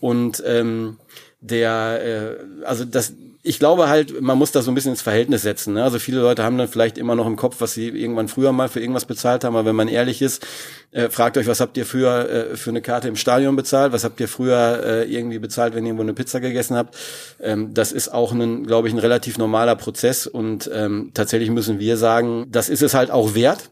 [0.00, 0.96] Und ähm,
[1.40, 3.12] der, äh, also das,
[3.44, 5.74] ich glaube halt, man muss das so ein bisschen ins Verhältnis setzen.
[5.74, 5.82] Ne?
[5.82, 8.68] Also viele Leute haben dann vielleicht immer noch im Kopf, was sie irgendwann früher mal
[8.68, 9.56] für irgendwas bezahlt haben.
[9.56, 10.46] Aber wenn man ehrlich ist,
[10.92, 13.92] äh, fragt euch, was habt ihr früher äh, für eine Karte im Stadion bezahlt?
[13.92, 16.96] Was habt ihr früher äh, irgendwie bezahlt, wenn ihr irgendwo eine Pizza gegessen habt?
[17.40, 20.28] Ähm, das ist auch ein, glaube ich, ein relativ normaler Prozess.
[20.28, 23.71] Und ähm, tatsächlich müssen wir sagen, das ist es halt auch wert.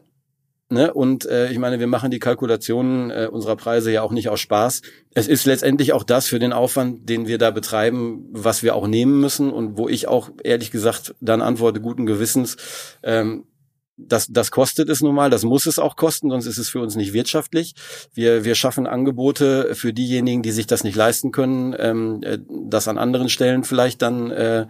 [0.71, 0.93] Ne?
[0.93, 4.39] Und äh, ich meine, wir machen die Kalkulationen äh, unserer Preise ja auch nicht aus
[4.39, 4.81] Spaß.
[5.13, 8.87] Es ist letztendlich auch das für den Aufwand, den wir da betreiben, was wir auch
[8.87, 12.55] nehmen müssen und wo ich auch ehrlich gesagt dann antworte guten Gewissens,
[13.03, 13.43] ähm,
[14.07, 16.79] das, das kostet es nun mal, das muss es auch kosten, sonst ist es für
[16.79, 17.75] uns nicht wirtschaftlich.
[18.13, 22.87] Wir, wir schaffen Angebote für diejenigen, die sich das nicht leisten können, ähm, äh, das
[22.87, 24.67] an anderen Stellen vielleicht dann äh,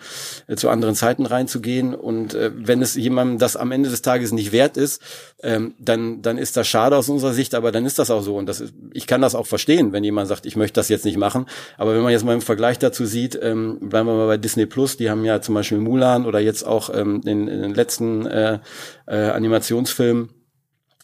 [0.56, 1.94] zu anderen Zeiten reinzugehen.
[1.94, 5.02] Und äh, wenn es jemandem das am Ende des Tages nicht wert ist,
[5.44, 8.38] ähm, dann, dann ist das schade aus unserer Sicht, aber dann ist das auch so.
[8.38, 11.06] Und das ist, ich kann das auch verstehen, wenn jemand sagt, ich möchte das jetzt
[11.06, 11.46] nicht machen.
[11.78, 14.66] Aber wenn man jetzt mal im Vergleich dazu sieht, ähm, bleiben wir mal bei Disney
[14.66, 18.60] Plus, die haben ja zum Beispiel Mulan oder jetzt auch ähm, den, den letzten äh,
[19.08, 20.30] äh, Animationsfilm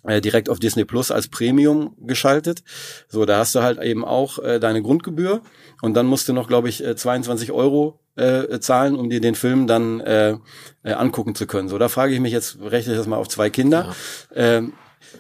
[0.03, 2.63] äh, direkt auf Disney Plus als Premium geschaltet.
[3.07, 5.41] So, da hast du halt eben auch äh, deine Grundgebühr
[5.81, 9.35] und dann musst du noch, glaube ich, äh, 22 Euro äh, zahlen, um dir den
[9.35, 10.37] Film dann äh,
[10.83, 11.69] äh, angucken zu können.
[11.69, 13.95] So, da frage ich mich jetzt, rechne ich das mal auf zwei Kinder.
[14.33, 14.73] Ähm,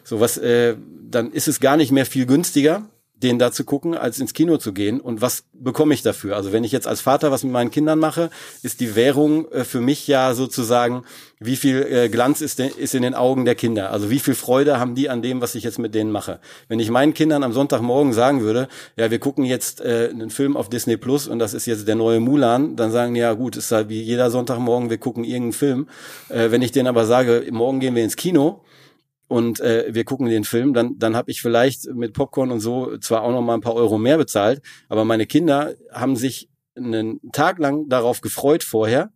[0.03, 0.75] so was, äh,
[1.09, 4.57] dann ist es gar nicht mehr viel günstiger, den da zu gucken, als ins Kino
[4.57, 4.99] zu gehen.
[4.99, 6.35] Und was bekomme ich dafür?
[6.35, 8.29] Also wenn ich jetzt als Vater was mit meinen Kindern mache,
[8.61, 11.03] ist die Währung äh, für mich ja sozusagen,
[11.39, 13.91] wie viel äh, Glanz ist, de- ist in den Augen der Kinder?
[13.91, 16.39] Also wie viel Freude haben die an dem, was ich jetzt mit denen mache?
[16.67, 20.57] Wenn ich meinen Kindern am Sonntagmorgen sagen würde, ja, wir gucken jetzt äh, einen Film
[20.57, 23.55] auf Disney Plus und das ist jetzt der neue Mulan, dann sagen die, ja gut,
[23.55, 25.87] ist halt wie jeder Sonntagmorgen, wir gucken irgendeinen Film.
[26.29, 28.63] Äh, wenn ich denen aber sage, morgen gehen wir ins Kino,
[29.29, 32.97] und äh, wir gucken den Film, dann, dann habe ich vielleicht mit Popcorn und so
[32.97, 36.47] zwar auch noch mal ein paar Euro mehr bezahlt, aber meine Kinder haben sich
[36.77, 39.11] einen Tag lang darauf gefreut vorher.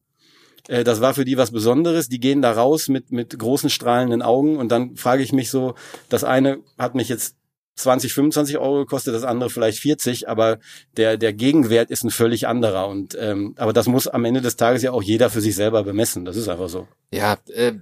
[0.67, 2.09] Äh, das war für die was Besonderes.
[2.09, 5.75] Die gehen da raus mit, mit großen strahlenden Augen und dann frage ich mich so,
[6.09, 7.35] das eine hat mich jetzt
[7.75, 10.59] 20, 25 Euro gekostet, das andere vielleicht 40, aber
[10.97, 12.87] der, der Gegenwert ist ein völlig anderer.
[12.87, 15.83] Und ähm, aber das muss am Ende des Tages ja auch jeder für sich selber
[15.83, 16.25] bemessen.
[16.25, 16.87] Das ist einfach so.
[17.11, 17.73] Ja, äh,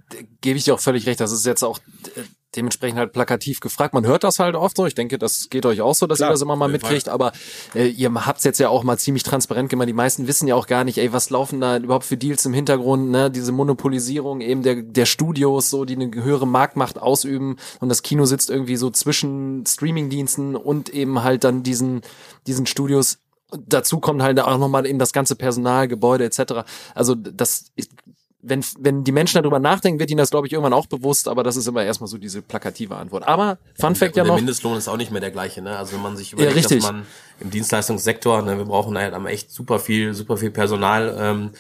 [0.42, 1.20] gebe ich dir auch völlig recht.
[1.20, 1.80] Das ist jetzt auch
[2.16, 2.22] äh,
[2.56, 3.94] dementsprechend halt plakativ gefragt.
[3.94, 4.86] Man hört das halt oft so.
[4.86, 7.08] Ich denke, das geht euch auch so, dass Klar, ihr das immer mal mitkriegt.
[7.08, 7.32] Aber
[7.76, 9.88] äh, ihr habt's jetzt ja auch mal ziemlich transparent gemacht.
[9.88, 12.54] Die meisten wissen ja auch gar nicht, ey, was laufen da überhaupt für Deals im
[12.54, 13.30] Hintergrund, ne?
[13.30, 17.58] Diese Monopolisierung eben der, der Studios, so, die eine höhere Marktmacht ausüben.
[17.80, 22.02] Und das Kino sitzt irgendwie so zwischen Streamingdiensten und eben halt dann diesen,
[22.48, 23.20] diesen Studios.
[23.68, 26.66] Dazu kommt halt auch nochmal eben das ganze Personal, Gebäude etc.
[26.94, 27.92] Also das ist,
[28.42, 31.44] wenn, wenn die Menschen darüber nachdenken, wird ihnen das, glaube ich, irgendwann auch bewusst, aber
[31.44, 33.28] das ist immer erstmal so diese plakative Antwort.
[33.28, 34.40] Aber Fun Fact ja Und der noch.
[34.40, 35.78] Mindestlohn ist auch nicht mehr der gleiche, ne?
[35.78, 36.82] Also wenn man sich überlegt, richtig.
[36.82, 37.06] dass man
[37.42, 41.52] im Dienstleistungssektor, ne, wir brauchen halt am echt super viel, super viel Personal, ähm,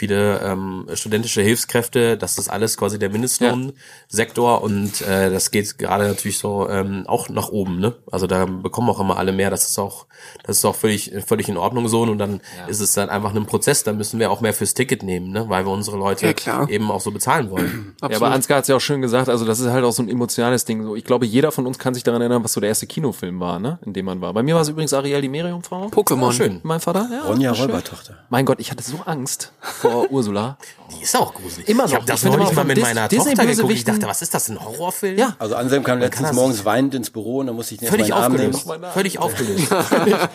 [0.00, 6.08] viele ähm, studentische Hilfskräfte, das ist alles quasi der Mindestlohnsektor und äh, das geht gerade
[6.08, 7.94] natürlich so ähm, auch nach oben, ne?
[8.10, 10.06] Also da bekommen auch immer alle mehr, das ist auch,
[10.44, 13.44] das ist auch völlig, völlig in Ordnung so und dann ist es dann einfach ein
[13.44, 15.50] Prozess, da müssen wir auch mehr fürs Ticket nehmen, ne?
[15.50, 16.70] Weil wir unsere Leute Ja, klar.
[16.70, 17.96] eben auch so bezahlen wollen.
[18.10, 20.02] Ja, aber Ansgar hat es ja auch schön gesagt, also das ist halt auch so
[20.02, 20.82] ein emotionales Ding.
[20.82, 23.38] So, ich glaube, jeder von uns kann sich daran erinnern, was so der erste Kinofilm
[23.40, 23.78] war, ne?
[23.84, 24.32] In dem man war.
[24.32, 25.86] Bei mir war es übrigens Ariel die Meerjungfrau.
[25.88, 26.32] Pokémon.
[26.32, 26.60] schön.
[26.62, 27.26] Mein Vater, ja.
[27.28, 27.52] Ronja.
[27.52, 28.14] Räubertochter.
[28.30, 30.56] Mein Gott, ich hatte so Angst vor Ursula.
[30.96, 31.68] Die ist auch gruselig.
[31.68, 31.98] Immer Ich noch.
[31.98, 33.72] habe das Ich neulich immer mal mit Dis- meiner Tochter geguckt.
[33.72, 35.18] Ich dachte, was ist das, ein Horrorfilm?
[35.18, 35.34] Ja.
[35.38, 38.04] Also Anselm kam letztens morgens weinend ins Büro und dann musste ich ihn erst mal
[38.06, 38.66] Völlig aufgelöst.
[38.94, 39.68] Völlig aufgelöst.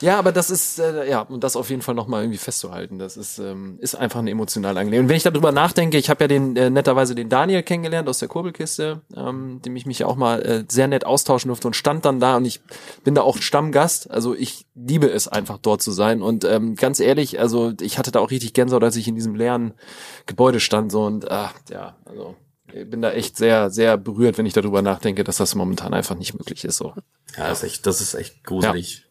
[0.00, 2.98] Ja, aber das ist, äh, ja, und das auf jeden Fall nochmal irgendwie festzuhalten.
[2.98, 5.04] Das ist, ähm, ist einfach eine emotionale Angelegenheit.
[5.04, 8.18] Und wenn ich darüber nachdenke, ich habe ja den äh, netterweise den Daniel kennengelernt aus
[8.18, 11.74] der Kurbelkiste, ähm, dem ich mich ja auch mal äh, sehr nett austauschen durfte und
[11.74, 12.60] stand dann da und ich
[13.04, 14.10] bin da auch Stammgast.
[14.10, 16.22] Also ich liebe es einfach dort zu sein.
[16.22, 19.34] Und ähm, ganz ehrlich, also ich hatte da auch richtig Gänsehaut, als ich in diesem
[19.34, 19.74] leeren
[20.26, 20.92] Gebäude stand.
[20.92, 22.36] So und ah, ja, also
[22.72, 26.16] ich bin da echt sehr, sehr berührt, wenn ich darüber nachdenke, dass das momentan einfach
[26.16, 26.76] nicht möglich ist.
[26.76, 26.92] So.
[27.36, 29.05] Ja, das ist echt, das ist echt gruselig.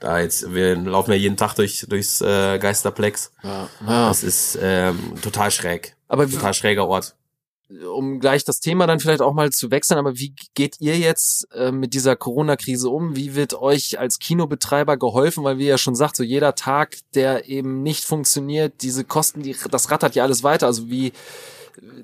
[0.00, 3.32] Da jetzt, wir laufen ja jeden Tag durch, durchs äh, Geisterplex.
[3.42, 3.68] Ja.
[3.86, 4.08] Ja.
[4.08, 5.96] Das ist ähm, total schräg.
[6.08, 7.14] Aber Total schräger Ort.
[7.92, 11.48] um gleich das Thema dann vielleicht auch mal zu wechseln, aber wie geht ihr jetzt
[11.52, 13.16] äh, mit dieser Corona-Krise um?
[13.16, 15.42] Wie wird euch als Kinobetreiber geholfen?
[15.42, 19.42] Weil wie ihr ja schon sagt, so jeder Tag, der eben nicht funktioniert, diese Kosten,
[19.42, 20.66] die, das rattert ja alles weiter.
[20.66, 21.12] Also wie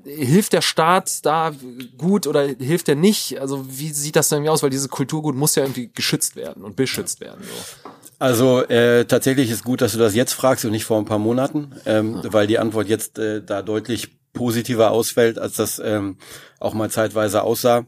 [0.04, 1.52] hilft der Staat da
[1.98, 3.40] gut oder hilft er nicht?
[3.40, 4.62] Also wie sieht das denn aus?
[4.62, 7.42] Weil dieses Kulturgut muss ja irgendwie geschützt werden und beschützt werden.
[7.42, 7.90] So.
[8.18, 11.18] Also äh, tatsächlich ist gut, dass du das jetzt fragst und nicht vor ein paar
[11.18, 16.16] Monaten, ähm, weil die Antwort jetzt äh, da deutlich positiver ausfällt, als das ähm,
[16.60, 17.84] auch mal zeitweise aussah.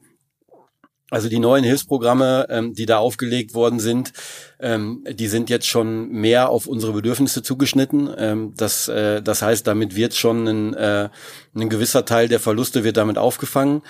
[1.11, 4.13] Also die neuen Hilfsprogramme, ähm, die da aufgelegt worden sind,
[4.59, 8.11] ähm, die sind jetzt schon mehr auf unsere Bedürfnisse zugeschnitten.
[8.17, 11.11] Ähm, das, äh, das heißt, damit wird schon ein, äh,
[11.55, 13.83] ein gewisser Teil der Verluste wird damit aufgefangen.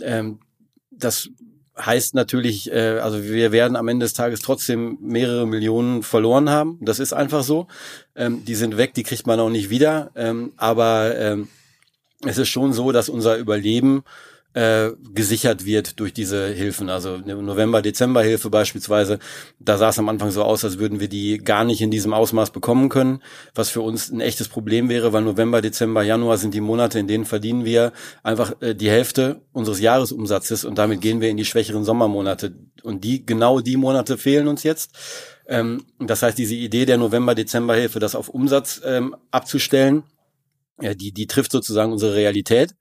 [0.00, 0.38] Ähm,
[0.90, 1.28] das
[1.76, 6.78] heißt natürlich, äh, also wir werden am Ende des Tages trotzdem mehrere Millionen verloren haben.
[6.80, 7.66] Das ist einfach so.
[8.14, 10.12] Ähm, die sind weg, die kriegt man auch nicht wieder.
[10.14, 11.48] Ähm, aber ähm,
[12.24, 14.04] es ist schon so, dass unser Überleben
[14.54, 16.88] äh, gesichert wird durch diese Hilfen.
[16.88, 19.18] Also November-Dezember-Hilfe beispielsweise,
[19.58, 22.14] da sah es am Anfang so aus, als würden wir die gar nicht in diesem
[22.14, 23.20] Ausmaß bekommen können,
[23.54, 27.08] was für uns ein echtes Problem wäre, weil November, Dezember, Januar sind die Monate, in
[27.08, 31.44] denen verdienen wir einfach äh, die Hälfte unseres Jahresumsatzes und damit gehen wir in die
[31.44, 32.54] schwächeren Sommermonate.
[32.82, 34.92] Und die, genau die Monate fehlen uns jetzt.
[35.46, 40.04] Ähm, das heißt, diese Idee der November-Dezember-Hilfe, das auf Umsatz ähm, abzustellen,
[40.80, 42.74] ja, die, die trifft sozusagen unsere Realität.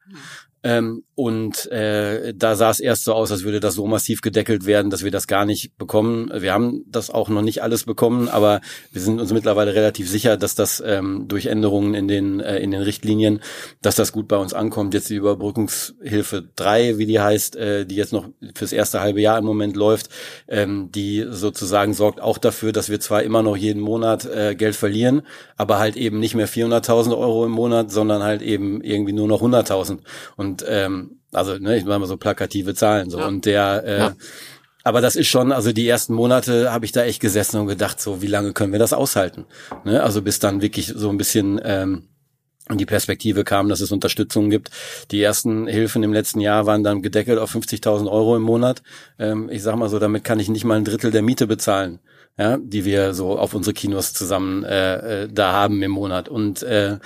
[0.64, 4.66] Ähm, und äh, da sah es erst so aus, als würde das so massiv gedeckelt
[4.66, 6.32] werden, dass wir das gar nicht bekommen.
[6.34, 8.62] Wir haben das auch noch nicht alles bekommen, aber
[8.92, 12.72] wir sind uns mittlerweile relativ sicher, dass das ähm, durch Änderungen in den äh, in
[12.72, 13.42] den Richtlinien,
[13.82, 14.94] dass das gut bei uns ankommt.
[14.94, 19.38] Jetzt die Überbrückungshilfe 3, wie die heißt, äh, die jetzt noch fürs erste halbe Jahr
[19.38, 20.10] im Moment läuft,
[20.48, 24.76] ähm, die sozusagen sorgt auch dafür, dass wir zwar immer noch jeden Monat äh, Geld
[24.76, 25.24] verlieren,
[25.58, 29.42] aber halt eben nicht mehr 400.000 Euro im Monat, sondern halt eben irgendwie nur noch
[29.42, 30.00] 100.000
[30.38, 33.28] und und ähm, also ne, ich mache mal so plakative Zahlen so Ja.
[33.28, 34.16] und der äh, Ja.
[34.84, 38.00] aber das ist schon, also die ersten Monate habe ich da echt gesessen und gedacht,
[38.00, 39.46] so wie lange können wir das aushalten?
[39.84, 40.04] Ne?
[40.04, 42.04] Also bis dann wirklich so ein bisschen ähm,
[42.70, 44.70] in die Perspektive kam, dass es Unterstützung gibt.
[45.12, 48.84] Die ersten Hilfen im letzten Jahr waren dann gedeckelt auf 50.000 Euro im Monat.
[49.20, 52.00] Ähm, ich sag mal so, damit kann ich nicht mal ein Drittel der Miete bezahlen,
[52.38, 56.30] ja, die wir so auf unsere Kinos zusammen äh, äh, da haben im Monat.
[56.30, 57.00] Und äh,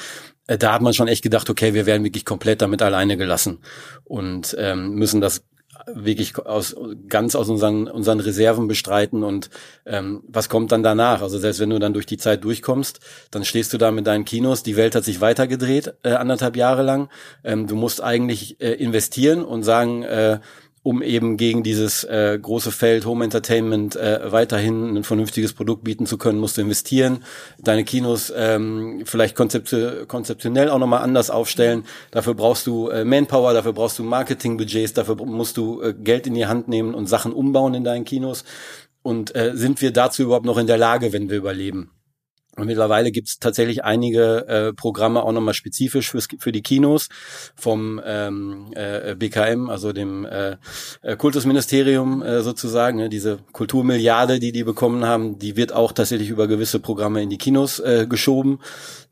[0.47, 3.59] da hat man schon echt gedacht, okay, wir werden wirklich komplett damit alleine gelassen
[4.05, 5.43] und ähm, müssen das
[5.85, 6.75] wirklich aus
[7.07, 9.49] ganz aus unseren unseren Reserven bestreiten und
[9.85, 11.21] ähm, was kommt dann danach?
[11.21, 12.99] Also selbst wenn du dann durch die Zeit durchkommst,
[13.31, 14.63] dann stehst du da mit deinen Kinos.
[14.63, 17.09] Die Welt hat sich weitergedreht äh, anderthalb Jahre lang.
[17.43, 20.39] Ähm, du musst eigentlich äh, investieren und sagen, äh,
[20.87, 26.05] um eben gegen dieses äh, große Feld Home Entertainment äh, weiterhin ein vernünftiges Produkt bieten
[26.05, 27.25] zu können, musst du investieren,
[27.59, 31.83] deine Kinos ähm, vielleicht konzepte, konzeptionell auch nochmal anders aufstellen.
[32.11, 36.35] Dafür brauchst du äh, Manpower, dafür brauchst du Marketingbudgets, dafür musst du äh, Geld in
[36.35, 38.45] die Hand nehmen und Sachen umbauen in deinen Kinos.
[39.01, 41.96] Und äh, sind wir dazu überhaupt noch in der Lage, wenn wir überleben?
[42.57, 47.07] Und mittlerweile gibt es tatsächlich einige äh, Programme auch nochmal spezifisch fürs, für die Kinos
[47.55, 50.57] vom ähm, äh, BKM, also dem äh,
[51.17, 52.97] Kultusministerium äh, sozusagen.
[52.97, 57.29] Ne, diese Kulturmilliarde, die die bekommen haben, die wird auch tatsächlich über gewisse Programme in
[57.29, 58.59] die Kinos äh, geschoben.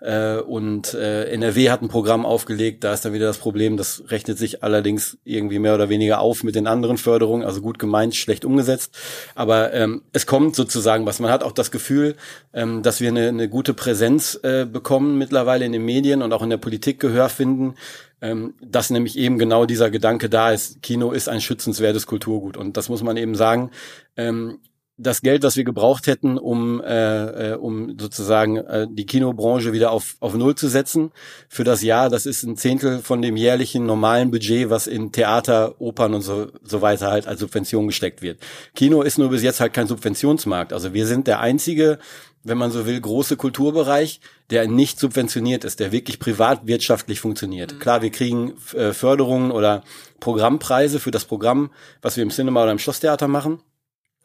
[0.01, 4.03] Äh, und äh, NRW hat ein Programm aufgelegt, da ist dann wieder das Problem, das
[4.09, 8.15] rechnet sich allerdings irgendwie mehr oder weniger auf mit den anderen Förderungen, also gut gemeint,
[8.15, 8.95] schlecht umgesetzt.
[9.35, 11.19] Aber ähm, es kommt sozusagen was.
[11.19, 12.15] Man hat auch das Gefühl,
[12.53, 16.41] ähm, dass wir eine, eine gute Präsenz äh, bekommen mittlerweile in den Medien und auch
[16.41, 17.75] in der Politik Gehör finden,
[18.21, 20.81] ähm, dass nämlich eben genau dieser Gedanke da ist.
[20.81, 23.71] Kino ist ein schützenswertes Kulturgut und das muss man eben sagen.
[24.17, 24.59] Ähm,
[24.97, 29.91] das Geld, was wir gebraucht hätten, um, äh, äh, um sozusagen äh, die Kinobranche wieder
[29.91, 31.11] auf, auf Null zu setzen
[31.49, 35.81] für das Jahr, das ist ein Zehntel von dem jährlichen normalen Budget, was in Theater,
[35.81, 38.39] Opern und so, so weiter halt als Subvention gesteckt wird.
[38.73, 40.71] Kino ist nur bis jetzt halt kein Subventionsmarkt.
[40.71, 41.99] Also wir sind der einzige,
[42.45, 47.79] wenn man so will, große Kulturbereich, der nicht subventioniert ist, der wirklich privatwirtschaftlich funktioniert.
[47.79, 49.83] Klar, wir kriegen äh, Förderungen oder
[50.19, 53.59] Programmpreise für das Programm, was wir im Cinema oder im Schlosstheater machen.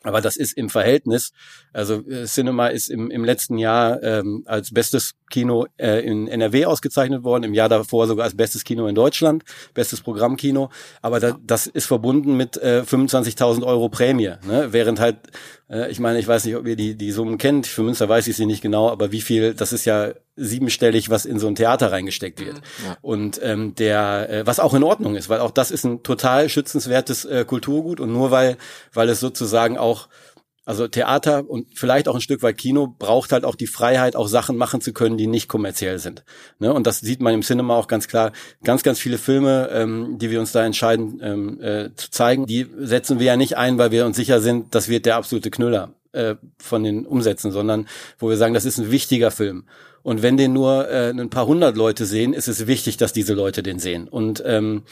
[0.02, 1.32] Aber das ist im Verhältnis,
[1.74, 6.64] also äh, Cinema ist im, im letzten Jahr ähm, als bestes Kino äh, in NRW
[6.64, 9.44] ausgezeichnet worden, im Jahr davor sogar als bestes Kino in Deutschland,
[9.74, 10.70] bestes Programmkino.
[11.02, 14.32] Aber da, das ist verbunden mit äh, 25.000 Euro Prämie.
[14.46, 14.68] Ne?
[14.70, 15.18] Während halt,
[15.70, 18.26] äh, ich meine, ich weiß nicht, ob ihr die, die Summen kennt, für Münster weiß
[18.26, 21.54] ich sie nicht genau, aber wie viel, das ist ja siebenstellig, was in so ein
[21.54, 22.60] Theater reingesteckt wird.
[23.02, 26.48] Und ähm, der, äh, was auch in Ordnung ist, weil auch das ist ein total
[26.48, 28.56] schützenswertes äh, Kulturgut und nur weil,
[28.92, 30.08] weil es sozusagen auch
[30.70, 34.28] also Theater und vielleicht auch ein Stück weit Kino braucht halt auch die Freiheit, auch
[34.28, 36.22] Sachen machen zu können, die nicht kommerziell sind.
[36.60, 36.72] Ne?
[36.72, 38.30] Und das sieht man im Cinema auch ganz klar.
[38.62, 42.68] Ganz, ganz viele Filme, ähm, die wir uns da entscheiden ähm, äh, zu zeigen, die
[42.78, 45.92] setzen wir ja nicht ein, weil wir uns sicher sind, das wird der absolute Knüller
[46.12, 47.88] äh, von den Umsätzen, sondern
[48.20, 49.64] wo wir sagen, das ist ein wichtiger Film.
[50.02, 53.34] Und wenn den nur äh, ein paar hundert Leute sehen, ist es wichtig, dass diese
[53.34, 54.08] Leute den sehen.
[54.08, 54.82] Und ähm,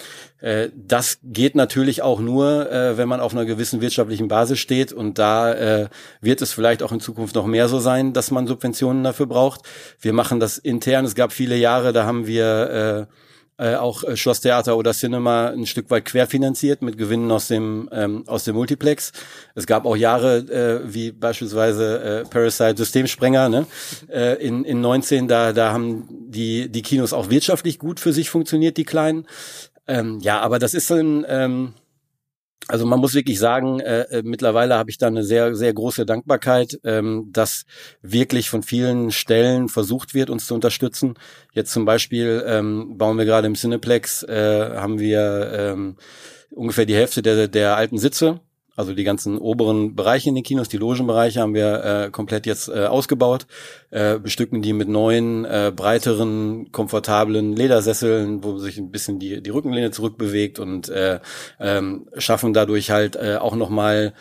[0.40, 4.92] äh, das geht natürlich auch nur, äh, wenn man auf einer gewissen wirtschaftlichen Basis steht.
[4.92, 5.88] Und da äh,
[6.20, 9.62] wird es vielleicht auch in Zukunft noch mehr so sein, dass man Subventionen dafür braucht.
[10.00, 11.04] Wir machen das intern.
[11.04, 13.27] Es gab viele Jahre, da haben wir äh,
[13.58, 18.22] äh, auch äh, Schlosstheater oder Cinema ein Stück weit querfinanziert mit Gewinnen aus dem ähm,
[18.26, 19.12] aus dem Multiplex.
[19.54, 23.66] Es gab auch Jahre äh, wie beispielsweise äh, Parasite Systemsprenger ne?
[24.08, 28.30] äh, in in 19 da da haben die die Kinos auch wirtschaftlich gut für sich
[28.30, 29.26] funktioniert die kleinen.
[29.88, 31.74] Ähm, ja, aber das ist ein ähm,
[32.66, 36.04] also man muss wirklich sagen, äh, äh, mittlerweile habe ich da eine sehr, sehr große
[36.04, 37.64] Dankbarkeit, ähm, dass
[38.02, 41.14] wirklich von vielen Stellen versucht wird, uns zu unterstützen.
[41.52, 45.96] Jetzt zum Beispiel ähm, bauen wir gerade im Cineplex, äh, haben wir ähm,
[46.50, 48.40] ungefähr die Hälfte der, der alten Sitze
[48.78, 52.68] also die ganzen oberen Bereiche in den Kinos, die Logenbereiche haben wir äh, komplett jetzt
[52.68, 53.48] äh, ausgebaut,
[53.90, 59.50] äh, bestücken die mit neuen, äh, breiteren, komfortablen Ledersesseln, wo sich ein bisschen die, die
[59.50, 61.18] Rückenlehne zurückbewegt und äh,
[61.58, 64.14] ähm, schaffen dadurch halt äh, auch nochmal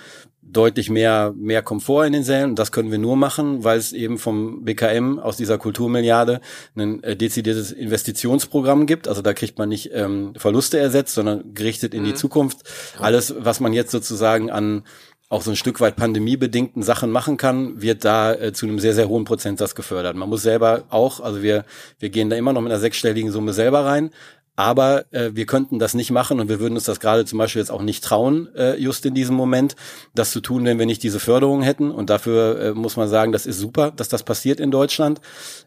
[0.51, 2.51] deutlich mehr, mehr Komfort in den Sälen.
[2.51, 6.41] Und das können wir nur machen, weil es eben vom BKM aus dieser Kulturmilliarde
[6.75, 9.07] ein äh, dezidiertes Investitionsprogramm gibt.
[9.07, 12.63] Also da kriegt man nicht ähm, Verluste ersetzt, sondern gerichtet in die Zukunft.
[12.99, 14.83] Alles, was man jetzt sozusagen an
[15.29, 18.93] auch so ein Stück weit pandemiebedingten Sachen machen kann, wird da äh, zu einem sehr,
[18.93, 20.15] sehr hohen Prozentsatz gefördert.
[20.15, 21.65] Man muss selber auch, also wir,
[21.99, 24.11] wir gehen da immer noch mit einer sechsstelligen Summe selber rein,
[24.57, 27.61] aber äh, wir könnten das nicht machen und wir würden uns das gerade zum Beispiel
[27.61, 29.75] jetzt auch nicht trauen, äh, just in diesem Moment,
[30.15, 31.91] das zu tun, wenn wir nicht diese Förderung hätten.
[31.91, 35.21] Und dafür äh, muss man sagen, das ist super, dass das passiert in Deutschland.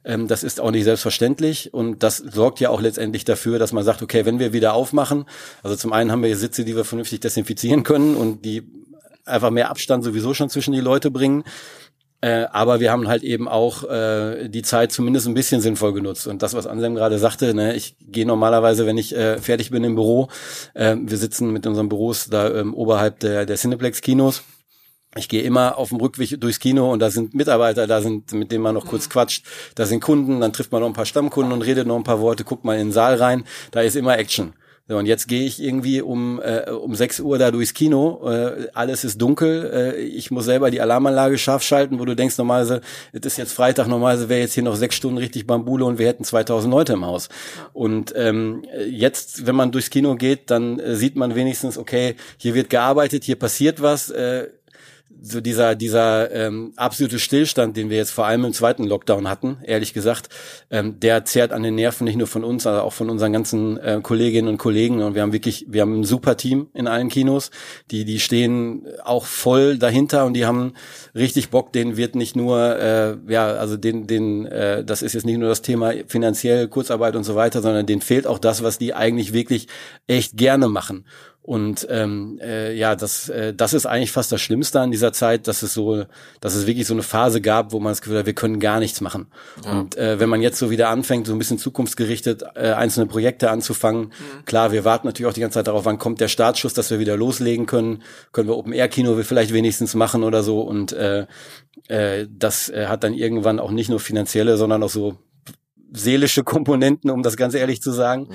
[0.05, 3.85] Ähm, das ist auch nicht selbstverständlich und das sorgt ja auch letztendlich dafür, dass man
[3.85, 5.25] sagt, okay, wenn wir wieder aufmachen,
[5.62, 8.65] also zum einen haben wir hier Sitze, die wir vernünftig desinfizieren können und die
[9.25, 11.45] einfach mehr Abstand sowieso schon zwischen die Leute bringen.
[12.23, 16.27] Äh, aber wir haben halt eben auch äh, die Zeit zumindest ein bisschen sinnvoll genutzt.
[16.27, 19.85] Und das, was Anselm gerade sagte, ne, ich gehe normalerweise, wenn ich äh, fertig bin
[19.85, 20.29] im Büro,
[20.75, 24.43] äh, wir sitzen mit unseren Büros da ähm, oberhalb der, der Cineplex-Kinos.
[25.17, 28.53] Ich gehe immer auf dem Rückweg durchs Kino und da sind Mitarbeiter, da sind, mit
[28.53, 29.45] denen man noch kurz quatscht,
[29.75, 32.21] da sind Kunden, dann trifft man noch ein paar Stammkunden und redet noch ein paar
[32.21, 34.53] Worte, guckt mal in den Saal rein, da ist immer Action.
[34.91, 38.67] So, und jetzt gehe ich irgendwie um, äh, um 6 Uhr da durchs Kino, äh,
[38.75, 42.81] alles ist dunkel, äh, ich muss selber die Alarmanlage scharf schalten, wo du denkst, normalerweise,
[43.12, 46.09] es ist jetzt Freitag, normalerweise wäre jetzt hier noch sechs Stunden richtig Bambule und wir
[46.09, 47.29] hätten 2000 Leute im Haus.
[47.73, 52.55] Und ähm, jetzt, wenn man durchs Kino geht, dann äh, sieht man wenigstens, okay, hier
[52.55, 54.49] wird gearbeitet, hier passiert was, äh,
[55.23, 59.59] so dieser dieser ähm, absolute Stillstand, den wir jetzt vor allem im zweiten Lockdown hatten,
[59.62, 60.28] ehrlich gesagt,
[60.70, 63.77] ähm, der zehrt an den Nerven nicht nur von uns, sondern auch von unseren ganzen
[63.78, 65.03] äh, Kolleginnen und Kollegen.
[65.03, 67.51] Und wir haben wirklich, wir haben ein super Team in allen Kinos,
[67.91, 70.74] die die stehen auch voll dahinter und die haben
[71.15, 71.73] richtig Bock.
[71.73, 75.49] Denen wird nicht nur, äh, ja, also den den, äh, das ist jetzt nicht nur
[75.49, 79.32] das Thema finanziell Kurzarbeit und so weiter, sondern denen fehlt auch das, was die eigentlich
[79.32, 79.69] wirklich
[80.07, 81.05] echt gerne machen.
[81.43, 85.49] Und ähm, äh, ja, das, äh, das ist eigentlich fast das Schlimmste an dieser Zeit,
[85.49, 86.05] dass es so,
[86.41, 88.79] dass es wirklich so eine Phase gab, wo man das Gefühl hat, wir können gar
[88.79, 89.29] nichts machen.
[89.65, 89.73] Ja.
[89.73, 93.51] Und äh, wenn man jetzt so wieder anfängt, so ein bisschen zukunftsgerichtet äh, einzelne Projekte
[93.51, 94.45] anzufangen, mhm.
[94.45, 96.99] klar, wir warten natürlich auch die ganze Zeit darauf, wann kommt der Startschuss, dass wir
[96.99, 98.03] wieder loslegen können.
[98.33, 100.61] Können wir Open Air Kino vielleicht wenigstens machen oder so.
[100.61, 101.27] Und äh,
[101.89, 105.17] äh, das äh, hat dann irgendwann auch nicht nur finanzielle, sondern auch so
[105.93, 108.29] seelische Komponenten, um das ganz ehrlich zu sagen.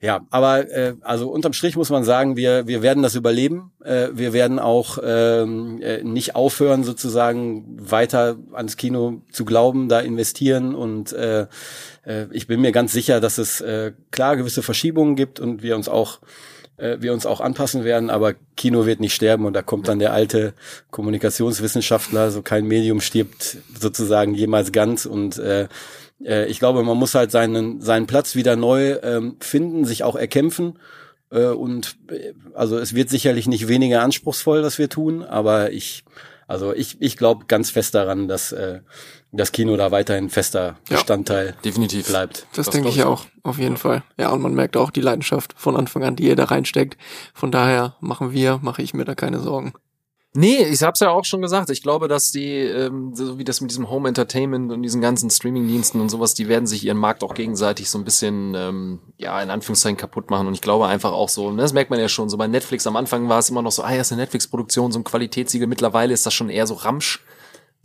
[0.00, 3.72] Ja, aber äh, also unterm Strich muss man sagen, wir wir werden das überleben.
[3.84, 10.00] Äh, wir werden auch ähm, äh, nicht aufhören, sozusagen weiter ans Kino zu glauben, da
[10.00, 10.74] investieren.
[10.74, 11.46] Und äh,
[12.04, 15.76] äh, ich bin mir ganz sicher, dass es äh, klar gewisse Verschiebungen gibt und wir
[15.76, 16.20] uns auch
[16.76, 19.44] äh, wir uns auch anpassen werden, aber Kino wird nicht sterben.
[19.46, 20.54] Und da kommt dann der alte
[20.90, 25.06] Kommunikationswissenschaftler, so kein Medium stirbt sozusagen jemals ganz.
[25.06, 25.68] Und äh,
[26.24, 30.16] äh, ich glaube, man muss halt seinen, seinen Platz wieder neu ähm, finden, sich auch
[30.16, 30.78] erkämpfen.
[31.30, 36.04] Äh, und äh, also es wird sicherlich nicht weniger anspruchsvoll, was wir tun, aber ich,
[36.46, 38.80] also ich, ich glaube ganz fest daran, dass äh,
[39.32, 40.96] das Kino da weiterhin fester Ja.
[40.96, 42.06] Bestandteil Definitiv.
[42.06, 42.46] bleibt.
[42.54, 44.02] Das, Das denke ich auch, auf jeden Fall.
[44.16, 46.96] Ja, und man merkt auch die Leidenschaft von Anfang an, die ihr da reinsteckt.
[47.34, 49.74] Von daher machen wir, mache ich mir da keine Sorgen.
[50.36, 51.70] Nee, ich hab's ja auch schon gesagt.
[51.70, 55.30] Ich glaube, dass die, ähm, so wie das mit diesem Home Entertainment und diesen ganzen
[55.30, 59.40] Streaming-Diensten und sowas, die werden sich ihren Markt auch gegenseitig so ein bisschen, ähm, ja,
[59.40, 60.46] in Anführungszeichen kaputt machen.
[60.46, 62.86] Und ich glaube einfach auch so, ne, das merkt man ja schon, so bei Netflix
[62.86, 65.66] am Anfang war es immer noch so, ah ja, ist eine Netflix-Produktion, so ein Qualitätssiegel.
[65.66, 67.24] Mittlerweile ist das schon eher so Ramsch.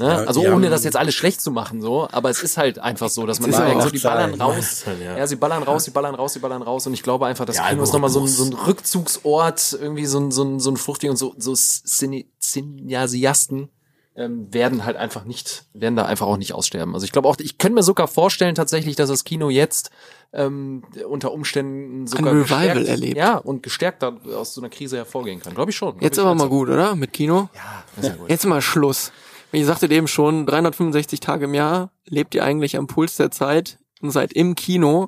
[0.01, 0.07] Ne?
[0.07, 2.79] Ja, also ohne haben- das jetzt alles schlecht zu machen, so, aber es ist halt
[2.79, 4.41] einfach so, dass man denkt, so, die ballern Zahlen.
[4.41, 4.83] raus.
[5.03, 5.17] Ja.
[5.17, 6.87] Ja, sie ballern raus, sie ballern raus, sie ballern raus.
[6.87, 10.05] Und ich glaube einfach, das Ja, Kino ist nochmal so ein, so ein Rückzugsort, irgendwie
[10.05, 13.69] so ein, so ein, so ein fruchtiger und so, so Cine- Cineasiasten
[14.15, 16.93] ähm, werden halt einfach nicht, werden da einfach auch nicht aussterben.
[16.93, 19.89] Also ich glaube auch, ich könnte mir sogar vorstellen tatsächlich, dass das Kino jetzt
[20.33, 23.17] ähm, unter Umständen sogar Revival gestärkt, erlebt.
[23.17, 25.53] Ja, und gestärkt da aus so einer Krise hervorgehen kann.
[25.55, 25.91] Glaube ich schon.
[25.91, 26.95] Glaub Jetzt ich aber mal gut, oder?
[26.95, 27.49] Mit Kino?
[27.53, 28.29] Ja, ist ja gut.
[28.29, 29.11] Jetzt mal Schluss.
[29.51, 33.79] Ihr sagtet eben schon, 365 Tage im Jahr lebt ihr eigentlich am Puls der Zeit
[34.01, 35.07] und seid im Kino.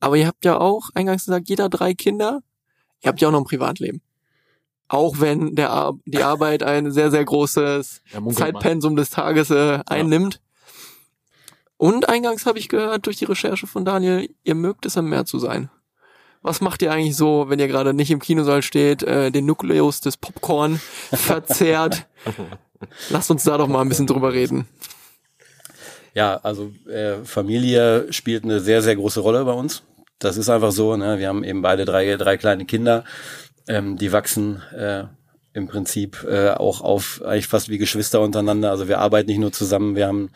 [0.00, 2.40] Aber ihr habt ja auch, eingangs gesagt, jeder drei Kinder.
[3.02, 4.02] Ihr habt ja auch noch ein Privatleben.
[4.88, 8.28] Auch wenn der Ar die Arbeit ein sehr, sehr großes Ja.
[8.28, 10.40] Zeitpensum des Tages äh, einnimmt.
[11.76, 15.24] Und eingangs habe ich gehört durch die Recherche von Daniel, ihr mögt es am Meer
[15.24, 15.70] zu sein.
[16.42, 20.00] Was macht ihr eigentlich so, wenn ihr gerade nicht im Kinosaal steht, äh, den Nukleus
[20.00, 20.80] des Popcorn
[21.12, 22.06] verzehrt?
[23.10, 24.66] Lasst uns da doch mal ein bisschen drüber reden.
[26.14, 29.82] Ja, also äh, Familie spielt eine sehr, sehr große Rolle bei uns.
[30.18, 30.96] Das ist einfach so.
[30.96, 31.18] Ne?
[31.18, 33.04] Wir haben eben beide drei, drei kleine Kinder.
[33.68, 35.04] Ähm, die wachsen äh,
[35.52, 38.70] im Prinzip äh, auch auf eigentlich fast wie Geschwister untereinander.
[38.70, 40.30] Also wir arbeiten nicht nur zusammen, wir haben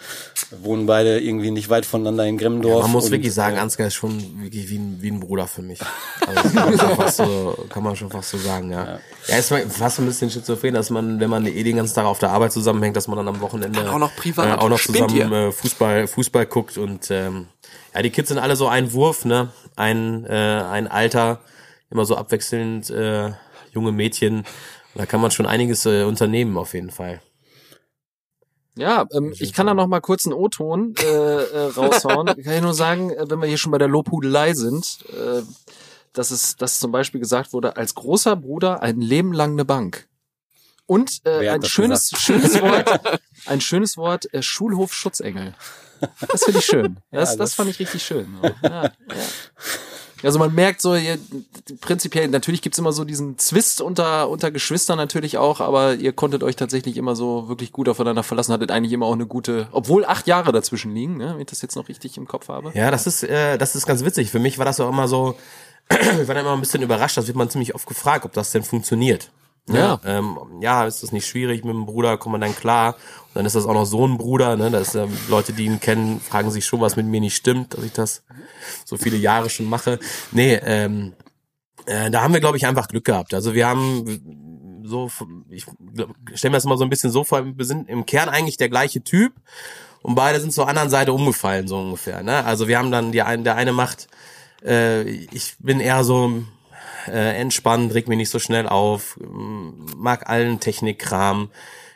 [0.60, 2.82] wohnen beide irgendwie nicht weit voneinander in Gremmendorf.
[2.82, 5.46] Man muss und, wirklich sagen, äh, Ansgar ist schon wirklich wie ein, wie ein Bruder
[5.46, 5.78] für mich.
[6.26, 8.98] Also das kann, man schon fast so, kann man schon fast so sagen, ja.
[9.28, 12.06] Ja, ist mal fast ein bisschen schizophren, dass man, wenn man eh den ganzen Tag
[12.06, 14.48] auf der Arbeit zusammenhängt, dass man dann am Wochenende Dann auch noch privat.
[14.48, 17.46] äh, auch noch zusammen äh, Fußball, Fußball guckt und ähm,
[17.94, 19.50] ja, die Kids sind alle so ein Wurf, ne?
[19.76, 21.38] Ein, äh, ein Alter,
[21.90, 23.30] immer so abwechselnd äh,
[23.74, 24.44] junge Mädchen.
[24.94, 27.20] Da kann man schon einiges äh, unternehmen auf jeden Fall.
[28.76, 32.26] Ja, ähm, ich kann da noch mal kurz einen O-Ton äh, äh, raushauen.
[32.44, 35.42] kann ich nur sagen, äh, wenn wir hier schon bei der Lobhudelei sind, äh,
[36.12, 40.08] dass es, dass zum Beispiel gesagt wurde, als großer Bruder ein Leben lang eine Bank.
[40.86, 45.54] Und äh, ein schönes, schönes Wort, ein schönes Wort, äh, Schulhof Schutzengel.
[46.30, 46.96] Das finde ich schön.
[47.10, 48.26] Das, Ja, das das- fand ich richtig schön.
[48.42, 48.48] So.
[48.68, 48.90] Ja, ja.
[50.24, 51.18] Also man merkt so, ihr,
[51.80, 56.42] prinzipiell, natürlich gibt's immer so diesen Zwist unter, unter Geschwistern natürlich auch, aber ihr konntet
[56.42, 60.04] euch tatsächlich immer so wirklich gut aufeinander verlassen, hattet eigentlich immer auch eine gute, obwohl
[60.04, 62.72] acht Jahre dazwischen liegen, ne, wenn ich das jetzt noch richtig im Kopf habe.
[62.74, 64.30] Ja, das ist, äh, das ist ganz witzig.
[64.30, 65.36] Für mich war das auch immer so,
[65.90, 68.62] ich war immer ein bisschen überrascht, das wird man ziemlich oft gefragt, ob das denn
[68.62, 69.30] funktioniert.
[69.66, 69.98] Ja.
[70.04, 72.96] ähm, ja, ist das nicht schwierig mit dem Bruder, kommt man dann klar.
[73.28, 74.70] Und dann ist das auch noch so ein Bruder, ne?
[74.70, 77.84] Das ähm, Leute, die ihn kennen, fragen sich schon, was mit mir nicht stimmt, dass
[77.84, 78.22] ich das
[78.84, 79.98] so viele Jahre schon mache.
[80.32, 81.14] Nee, ähm,
[81.86, 83.32] äh, da haben wir, glaube ich, einfach Glück gehabt.
[83.32, 85.10] Also wir haben so,
[85.48, 85.64] ich
[86.34, 88.68] stelle mir das immer so ein bisschen so vor, wir sind im Kern eigentlich der
[88.68, 89.32] gleiche Typ
[90.02, 92.22] und beide sind zur anderen Seite umgefallen, so ungefähr.
[92.22, 92.44] Ne?
[92.44, 94.08] Also wir haben dann, die ein, der eine macht,
[94.62, 96.44] äh, ich bin eher so
[97.06, 101.50] äh, entspannt, reg mich nicht so schnell auf, mag allen Technikkram,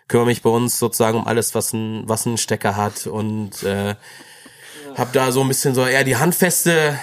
[0.09, 3.95] kümmere mich bei uns sozusagen um alles, was ein, was ein Stecker hat und äh,
[4.97, 6.99] hab da so ein bisschen so eher die handfeste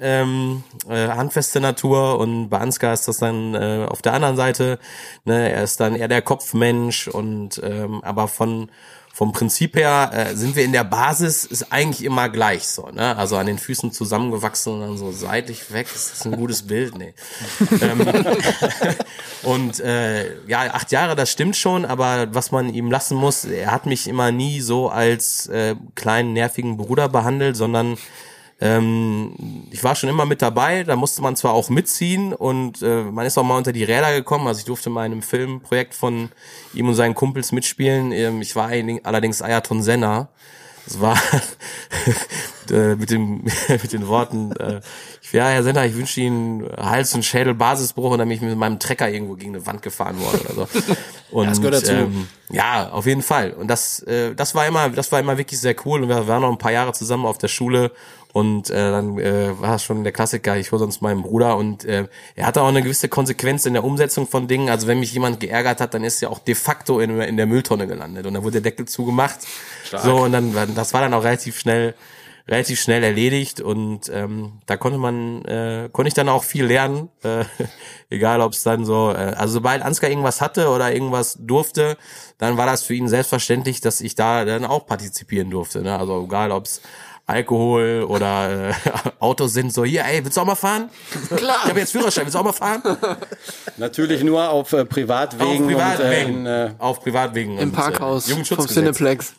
[0.00, 4.78] ähm, äh, handfeste Natur und bei Ansgar ist das dann äh, auf der anderen Seite,
[5.24, 8.70] ne, er ist dann eher der Kopfmensch und ähm, aber von
[9.14, 13.14] vom Prinzip her äh, sind wir in der Basis ist eigentlich immer gleich so, ne?
[13.16, 15.86] Also an den Füßen zusammengewachsen und dann so seitlich weg.
[15.94, 16.96] Ist das ein gutes Bild?
[16.96, 17.12] Nee.
[17.82, 18.06] ähm,
[19.42, 23.70] und äh, ja, acht Jahre, das stimmt schon, aber was man ihm lassen muss, er
[23.70, 27.98] hat mich immer nie so als äh, kleinen nervigen Bruder behandelt, sondern
[28.62, 29.34] ähm,
[29.72, 33.26] ich war schon immer mit dabei, da musste man zwar auch mitziehen und äh, man
[33.26, 34.46] ist auch mal unter die Räder gekommen.
[34.46, 36.28] Also ich durfte mal in einem Filmprojekt von
[36.72, 38.12] ihm und seinen Kumpels mitspielen.
[38.12, 38.70] Ähm, ich war
[39.02, 40.28] allerdings Ayaton Senna.
[40.84, 41.16] Das war
[42.70, 44.80] äh, mit, dem, mit den Worten, äh,
[45.22, 48.56] ich, ja, Herr Senna, ich wünsche Ihnen Hals- und Schädel-Basisbruch und dann bin ich mit
[48.56, 50.68] meinem Trecker irgendwo gegen eine Wand gefahren worden oder so.
[51.30, 51.92] Und, das gehört dazu.
[51.92, 53.52] Ähm, ja, auf jeden Fall.
[53.52, 56.02] Und das, äh, das war immer, das war immer wirklich sehr cool.
[56.02, 57.90] Und wir waren noch ein paar Jahre zusammen auf der Schule.
[58.32, 61.56] Und äh, dann äh, war es schon der Klassiker, ich hole sonst meinen Bruder.
[61.56, 64.70] Und äh, er hatte auch eine gewisse Konsequenz in der Umsetzung von Dingen.
[64.70, 67.46] Also wenn mich jemand geärgert hat, dann ist er auch de facto in, in der
[67.46, 68.26] Mülltonne gelandet.
[68.26, 69.40] Und dann wurde der Deckel zugemacht.
[69.84, 71.94] So, und dann, das war dann auch relativ schnell
[72.48, 77.08] relativ schnell erledigt und ähm, da konnte man, äh, konnte ich dann auch viel lernen,
[77.22, 77.44] äh,
[78.10, 81.96] egal ob es dann so, äh, also sobald Ansgar irgendwas hatte oder irgendwas durfte,
[82.38, 85.82] dann war das für ihn selbstverständlich, dass ich da dann auch partizipieren durfte.
[85.82, 85.96] Ne?
[85.96, 86.80] Also egal ob es
[87.26, 88.74] Alkohol oder äh,
[89.20, 90.90] Autos sind, so hier, ey, willst du auch mal fahren?
[91.34, 91.56] Klar.
[91.62, 92.82] Ich habe jetzt Führerschein, willst du auch mal fahren?
[93.76, 95.62] Natürlich nur auf äh, Privatwegen.
[95.62, 96.40] auf Privatwegen.
[96.40, 97.58] Und, äh, in, äh, auf Privatwegen.
[97.58, 98.66] Im und, Parkhaus Äh, vom.
[98.66, 99.34] Cineplex.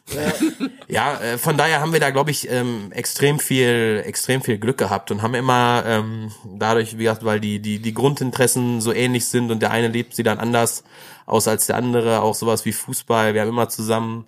[0.87, 4.77] Ja, äh, von daher haben wir da, glaube ich, ähm, extrem viel, extrem viel Glück
[4.77, 9.25] gehabt und haben immer ähm, dadurch, wie gesagt, weil die, die, die Grundinteressen so ähnlich
[9.27, 10.83] sind und der eine lebt sie dann anders
[11.25, 13.33] aus als der andere, auch sowas wie Fußball.
[13.33, 14.25] Wir haben immer zusammen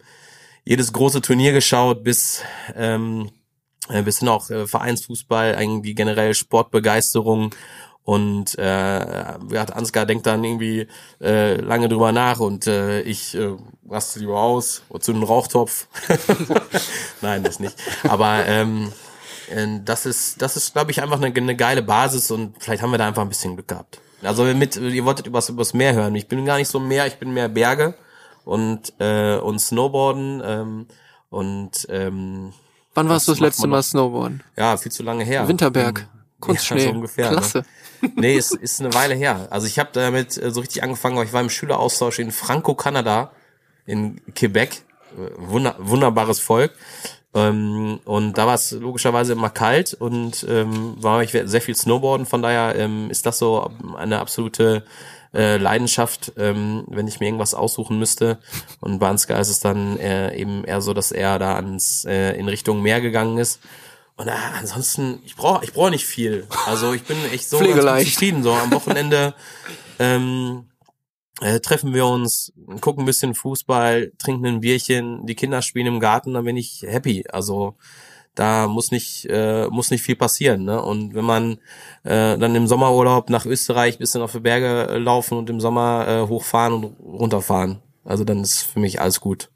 [0.64, 2.42] jedes große Turnier geschaut, bis
[2.76, 3.30] ähm,
[3.90, 7.54] äh, bis hin auch äh, Vereinsfußball, irgendwie generell Sportbegeisterung.
[8.04, 10.88] Und äh, ja, Ansgar denkt dann irgendwie
[11.20, 13.56] äh, lange drüber nach und äh, ich äh,
[13.90, 15.88] raste lieber aus oder zu einem Rauchtopf.
[17.22, 17.76] Nein, das nicht.
[18.04, 18.92] Aber ähm,
[19.50, 22.92] äh, das ist, das ist, glaube ich, einfach eine, eine geile Basis und vielleicht haben
[22.92, 24.00] wir da einfach ein bisschen Glück gehabt.
[24.22, 26.14] Also mit, ihr wolltet übers, übers Meer hören.
[26.14, 27.96] Ich bin gar nicht so Meer, ich bin mehr Berge
[28.44, 30.88] und äh, und Snowboarden ähm,
[31.30, 32.54] und ähm,
[32.96, 33.84] Wann warst du das letzte Mal?
[33.84, 34.44] Snowboarden?
[34.58, 35.48] ja, viel zu lange her.
[35.48, 36.00] Winterberg.
[36.00, 36.06] Ja,
[36.40, 36.86] Kunstschnee.
[36.86, 37.60] so ungefähr, Klasse.
[37.60, 37.66] Ne?
[38.16, 39.48] Nee, es ist eine Weile her.
[39.50, 42.76] Also ich habe damit äh, so richtig angefangen, aber ich war im Schüleraustausch in Franco,
[42.76, 43.32] Kanada,
[43.86, 44.84] in Quebec.
[45.38, 46.74] Wunder, wunderbares Volk.
[47.34, 52.26] Ähm, und da war es logischerweise immer kalt und ähm, war ich sehr viel Snowboarden.
[52.26, 54.84] Von daher ähm, ist das so eine absolute
[55.36, 58.40] äh, Leidenschaft, ähm, wenn ich mir irgendwas aussuchen müsste.
[58.80, 62.32] Und bei Ansgar ist es dann äh, eben eher so, dass er da ans äh,
[62.38, 63.60] in Richtung Meer gegangen ist.
[64.16, 66.48] Und äh, ansonsten, ich brauche ich brauch nicht viel.
[66.66, 68.44] Also ich bin echt so ganz zufrieden.
[68.44, 69.36] So am Wochenende
[70.00, 70.70] ähm,
[71.42, 76.00] äh, treffen wir uns, gucken ein bisschen Fußball, trinken ein Bierchen, die Kinder spielen im
[76.00, 77.26] Garten, dann bin ich happy.
[77.30, 77.76] Also
[78.36, 80.66] da muss nicht äh, muss nicht viel passieren.
[80.66, 80.82] Ne?
[80.82, 81.54] Und wenn man
[82.04, 86.06] äh, dann im Sommerurlaub nach Österreich bisschen auf die Berge äh, laufen und im Sommer
[86.08, 89.50] äh, hochfahren und runterfahren, also dann ist für mich alles gut.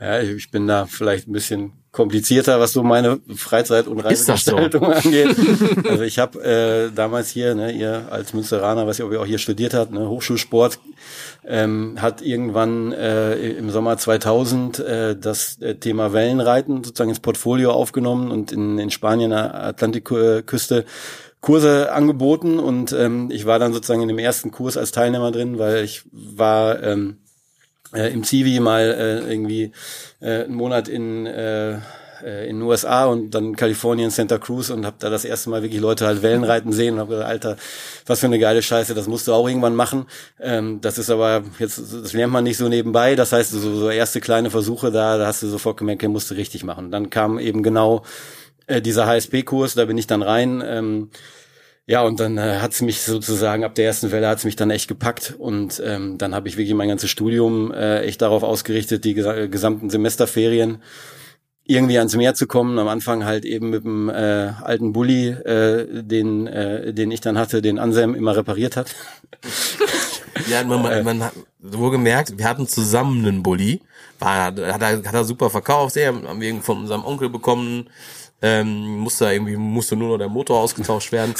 [0.00, 4.32] Ja, ich, bin da vielleicht ein bisschen komplizierter, was so meine Freizeit- und das so?
[4.32, 5.34] Reisegestaltung angeht.
[5.88, 9.26] Also ich habe äh, damals hier, ne, ihr als Münsteraner, was ihr ob ihr auch
[9.26, 10.78] hier studiert habt, ne, Hochschulsport,
[11.44, 17.72] ähm, hat irgendwann äh, im Sommer 2000 äh, das äh, Thema Wellenreiten sozusagen ins Portfolio
[17.72, 20.84] aufgenommen und in, in Spanien an der Atlantikküste
[21.40, 25.58] Kurse angeboten und ähm, ich war dann sozusagen in dem ersten Kurs als Teilnehmer drin,
[25.58, 27.18] weil ich war ähm,
[27.94, 29.72] äh, im Zivi mal äh, irgendwie
[30.20, 31.78] äh, einen Monat in äh,
[32.22, 35.62] äh, in den USA und dann Kalifornien, Santa Cruz und habe da das erste Mal
[35.62, 37.56] wirklich Leute halt Wellenreiten sehen und habe gesagt, Alter,
[38.06, 40.06] was für eine geile Scheiße, das musst du auch irgendwann machen.
[40.40, 43.14] Ähm, das ist aber jetzt, das lernt man nicht so nebenbei.
[43.14, 46.30] Das heißt, so, so erste kleine Versuche da, da hast du sofort gemerkt, den musst
[46.30, 46.90] du richtig machen.
[46.90, 48.02] Dann kam eben genau
[48.66, 50.62] äh, dieser HSP-Kurs, da bin ich dann rein.
[50.64, 51.10] Ähm,
[51.88, 54.88] ja, und dann äh, hat's mich sozusagen, ab der ersten Welle hat's mich dann echt
[54.88, 55.34] gepackt.
[55.38, 59.46] Und ähm, dann habe ich wirklich mein ganzes Studium äh, echt darauf ausgerichtet, die gesa
[59.46, 60.82] gesamten Semesterferien
[61.64, 62.78] irgendwie ans Meer zu kommen.
[62.78, 67.38] Am Anfang halt eben mit dem äh, alten Bulli, äh, den, äh, den ich dann
[67.38, 68.94] hatte, den Anselm immer repariert hat.
[70.50, 73.80] Ja, man, man, man hat wohl gemerkt, wir hatten zusammen einen Bulli.
[74.18, 77.88] War, hat, er, hat er super verkauft, ja, haben wir von unserem Onkel bekommen.
[78.40, 81.34] Ähm, musste irgendwie, musste nur noch der Motor ausgetauscht werden.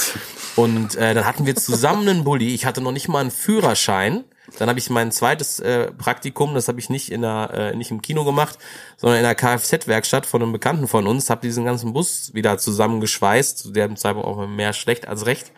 [0.55, 2.53] Und äh, dann hatten wir zusammen einen Bulli.
[2.53, 4.25] Ich hatte noch nicht mal einen Führerschein.
[4.57, 7.91] Dann habe ich mein zweites äh, Praktikum, das habe ich nicht in der, äh, nicht
[7.91, 8.57] im Kino gemacht,
[8.97, 13.59] sondern in der Kfz-Werkstatt von einem Bekannten von uns, habe diesen ganzen Bus wieder zusammengeschweißt,
[13.59, 15.51] zu dem Zeitpunkt auch mehr schlecht als recht.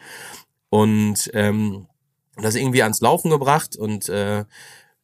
[0.69, 1.87] Und ähm,
[2.37, 4.45] das irgendwie ans Laufen gebracht und äh,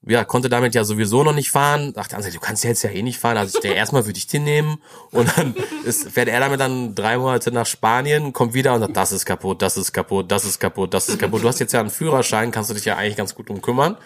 [0.07, 1.93] ja, konnte damit ja sowieso noch nicht fahren.
[1.93, 3.37] Dachte Ansel, du kannst jetzt ja eh nicht fahren.
[3.37, 4.77] Also ich, der erstmal würde ich den nehmen.
[5.11, 5.55] Und dann
[5.85, 9.25] ist, fährt er damit dann drei Monate nach Spanien, kommt wieder und sagt, das ist
[9.25, 11.43] kaputt, das ist kaputt, das ist kaputt, das ist kaputt.
[11.43, 13.97] Du hast jetzt ja einen Führerschein, kannst du dich ja eigentlich ganz gut drum kümmern.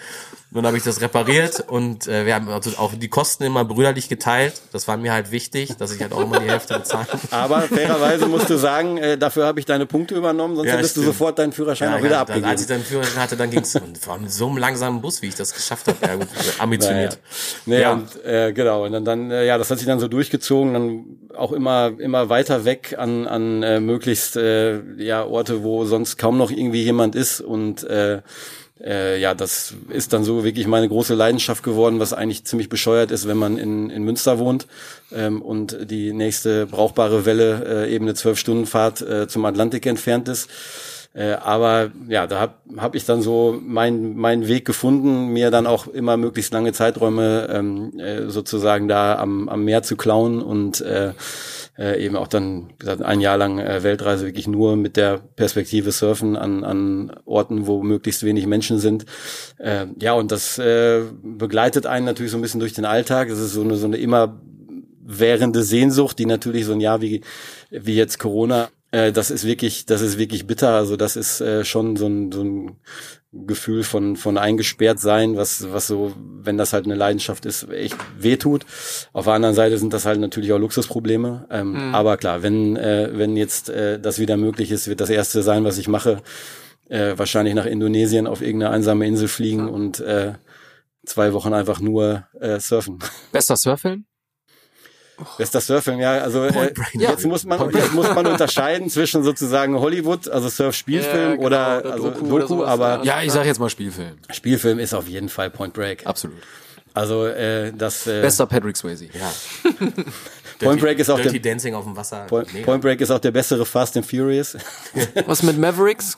[0.54, 4.10] Dann habe ich das repariert und äh, wir haben also auch die Kosten immer brüderlich
[4.10, 4.62] geteilt.
[4.74, 7.08] Das war mir halt wichtig, dass ich halt auch immer die Hälfte bezahle.
[7.30, 10.98] Aber fairerweise musst du sagen, äh, dafür habe ich deine Punkte übernommen, sonst Ja, hättest
[10.98, 11.14] du stimmt.
[11.16, 12.48] sofort deinen Führerschein auch wieder dann, abgegeben.
[12.50, 13.50] als ich dann Führerschein hatte, dann
[13.96, 15.91] vor allem mit so einem langsamen Bus, wie ich das geschafft habe.
[16.02, 16.28] Ja, gut,
[16.60, 17.20] ambitioniert.
[17.66, 17.94] Nee, Ja.
[17.94, 21.06] und äh, genau, und dann, dann äh, ja, das hat sich dann so durchgezogen, dann
[21.36, 26.38] auch immer immer weiter weg an an äh, möglichst äh, ja Orte, wo sonst kaum
[26.38, 28.22] noch irgendwie jemand ist und äh,
[28.84, 33.12] äh, ja, das ist dann so wirklich meine große Leidenschaft geworden, was eigentlich ziemlich bescheuert
[33.12, 34.68] ist, wenn man in, in Münster wohnt
[35.14, 39.86] ähm, und die nächste brauchbare Welle äh, eben eine zwölf Stunden Fahrt äh, zum Atlantik
[39.86, 40.50] entfernt ist.
[41.14, 45.68] Äh, aber ja, da hab, hab ich dann so meinen meinen Weg gefunden, mir dann
[45.68, 50.80] auch immer möglichst lange Zeiträume ähm, äh, sozusagen da am, am Meer zu klauen und
[50.80, 51.12] äh,
[51.78, 55.20] äh, eben auch dann wie gesagt, ein Jahr lang äh, Weltreise wirklich nur mit der
[55.36, 59.06] Perspektive Surfen an, an Orten, wo möglichst wenig Menschen sind.
[59.58, 63.30] Äh, ja, und das äh, begleitet einen natürlich so ein bisschen durch den Alltag.
[63.30, 64.40] Es ist so eine, so eine immer
[65.04, 67.22] währende Sehnsucht, die natürlich so ein Jahr wie,
[67.70, 70.70] wie jetzt Corona äh, das ist wirklich, das ist wirklich bitter.
[70.70, 72.78] Also das ist äh, schon so ein, so ein
[73.34, 77.96] Gefühl von von eingesperrt sein, was was so, wenn das halt eine Leidenschaft ist, echt
[78.18, 78.66] wehtut.
[79.14, 81.48] Auf der anderen Seite sind das halt natürlich auch Luxusprobleme.
[81.50, 81.96] Ähm, Mhm.
[81.96, 85.64] Aber klar, wenn äh, wenn jetzt äh, das wieder möglich ist, wird das erste sein,
[85.64, 86.22] was ich mache,
[86.90, 90.34] äh, wahrscheinlich nach Indonesien auf irgendeine einsame Insel fliegen und äh,
[91.06, 93.00] zwei Wochen einfach nur äh, surfen.
[95.22, 95.38] Bester Surffilm?
[95.38, 100.28] Bester Surfing, ja, also äh, jetzt muss man jetzt muss man unterscheiden zwischen sozusagen Hollywood,
[100.30, 103.46] also Surf-Spielfilm Ja, genau, oder, oder also Doku Doku, oder sowas, aber Ja, ich sag
[103.46, 104.18] jetzt mal Spielfilm.
[104.32, 106.06] Spielfilm ist auf jeden Fall Point Break.
[106.06, 106.38] Absolut.
[106.94, 109.06] Also äh, das äh, Bester Patrick Swayze.
[109.06, 109.32] Ja.
[110.60, 112.26] Point Break ist auch Dirty der Dancing auf dem Wasser.
[112.28, 112.64] Point.
[112.64, 114.58] Point Break ist auch der bessere Fast and Furious.
[115.26, 116.18] Was mit Mavericks?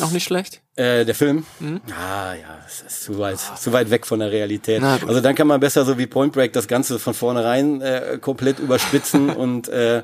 [0.00, 0.60] Auch nicht schlecht.
[0.76, 1.46] Äh, der Film?
[1.90, 4.82] Ah, ja, es ist zu weit, zu weit weg von der Realität.
[4.82, 8.58] Also dann kann man besser so wie Point Break das Ganze von vornherein äh, komplett
[8.58, 10.02] überspitzen und äh,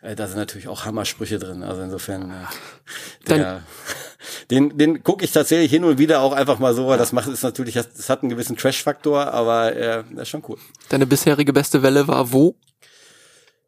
[0.00, 1.62] äh, da sind natürlich auch Hammersprüche drin.
[1.62, 3.62] Also insofern, äh, der,
[4.50, 6.86] den, den gucke ich tatsächlich hin und wieder auch einfach mal so.
[6.86, 10.44] weil Das macht ist natürlich, das hat einen gewissen Trash-Faktor, aber äh, das ist schon
[10.48, 10.58] cool.
[10.88, 12.56] Deine bisherige beste Welle war wo?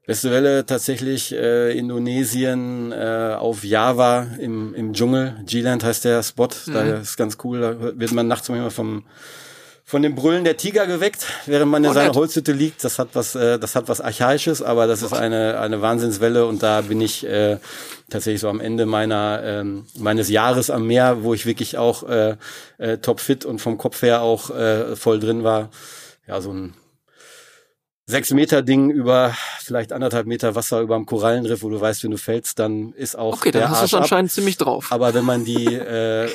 [0.09, 5.37] Beste Welle tatsächlich äh, Indonesien äh, auf Java im, im Dschungel.
[5.45, 6.49] G-Land heißt der Spot.
[6.67, 7.61] Da ist ganz cool.
[7.61, 9.05] Da wird man nachts manchmal vom
[9.85, 12.15] von dem Brüllen der Tiger geweckt, während man in Oh, seiner.
[12.15, 12.85] Holzhütte liegt.
[12.85, 16.63] Das hat was, äh, das hat was Archaisches, aber das ist eine eine Wahnsinnswelle und
[16.63, 17.59] da bin ich äh,
[18.09, 22.37] tatsächlich so am Ende meiner ähm, meines Jahres am Meer, wo ich wirklich auch äh,
[22.79, 25.69] äh, topfit und vom Kopf her auch äh, voll drin war.
[26.27, 26.73] Ja, so ein
[28.09, 32.11] sechs Meter Ding über vielleicht anderthalb Meter Wasser über dem Korallenriff, wo du weißt, wenn
[32.11, 34.91] du fällst, dann ist auch Okay, dann der hast du es anscheinend ziemlich drauf.
[34.91, 36.29] Aber wenn man die, äh,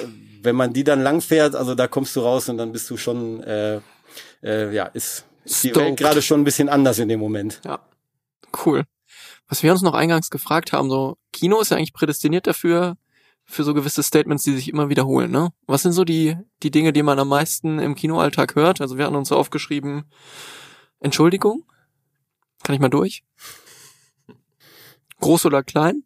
[0.44, 2.96] wenn man die dann lang fährt, also da kommst du raus und dann bist du
[2.96, 3.82] schon, äh,
[4.44, 5.76] äh, ja, ist, ist die.
[5.76, 7.60] Welt gerade schon ein bisschen anders in dem Moment.
[7.66, 7.80] Ja,
[8.66, 8.84] cool.
[9.50, 12.98] Was wir uns noch eingangs gefragt haben, so Kino ist ja eigentlich prädestiniert dafür,
[13.46, 15.50] für so gewisse Statements, die sich immer wiederholen, ne?
[15.68, 18.80] Was sind so die, die Dinge, die man am meisten im Kinoalltag hört?
[18.80, 20.06] Also wir hatten uns so aufgeschrieben,
[21.04, 21.64] Entschuldigung?
[22.64, 23.24] Kann ich mal durch?
[25.20, 26.04] Groß oder klein?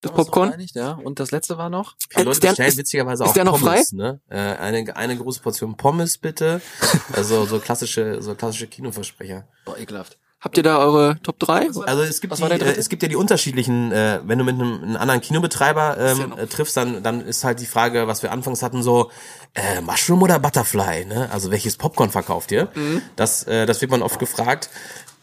[0.00, 0.52] Das Popcorn?
[0.52, 0.92] Einigt, ja.
[0.92, 1.96] Und das letzte war noch?
[2.16, 4.20] Die Leute Ist der- bestellen ist- witzigerweise ist auch der noch Pommes, ne?
[4.28, 6.60] Äh, eine, eine große Portion Pommes bitte.
[7.12, 9.48] Also so klassische, so klassische Kinoversprecher.
[9.64, 10.18] Boah, ekelhaft.
[10.40, 11.68] Habt ihr da eure Top 3?
[11.86, 14.82] Also es gibt, die, äh, es gibt ja die unterschiedlichen, äh, wenn du mit einem,
[14.84, 18.22] einem anderen Kinobetreiber ja ähm, noch- äh, triffst, dann, dann ist halt die Frage, was
[18.22, 19.10] wir anfangs hatten, so
[19.54, 21.28] äh, Mushroom oder Butterfly, ne?
[21.32, 22.68] Also welches Popcorn verkauft ihr?
[22.74, 23.02] Mhm.
[23.16, 24.70] Das, äh, das wird man oft gefragt.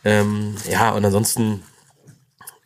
[0.04, 1.64] Ähm, ja, und ansonsten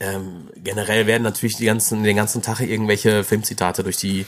[0.02, 4.26] ähm, generell werden natürlich die ganzen, den ganzen Tag irgendwelche Filmzitate durch die,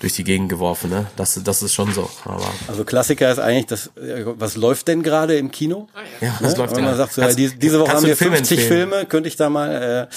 [0.00, 1.06] durch die Gegend geworfen, ne?
[1.16, 2.08] Das, das ist schon so.
[2.24, 5.88] Aber Also Klassiker ist eigentlich das, was läuft denn gerade im Kino?
[6.20, 6.90] ja, das läuft Wenn ja.
[6.90, 8.88] man sagt, so, ja, Kannst- diese, diese Woche haben du wir einen Film 50 empfehlen?
[8.90, 10.08] Filme, könnte ich da mal,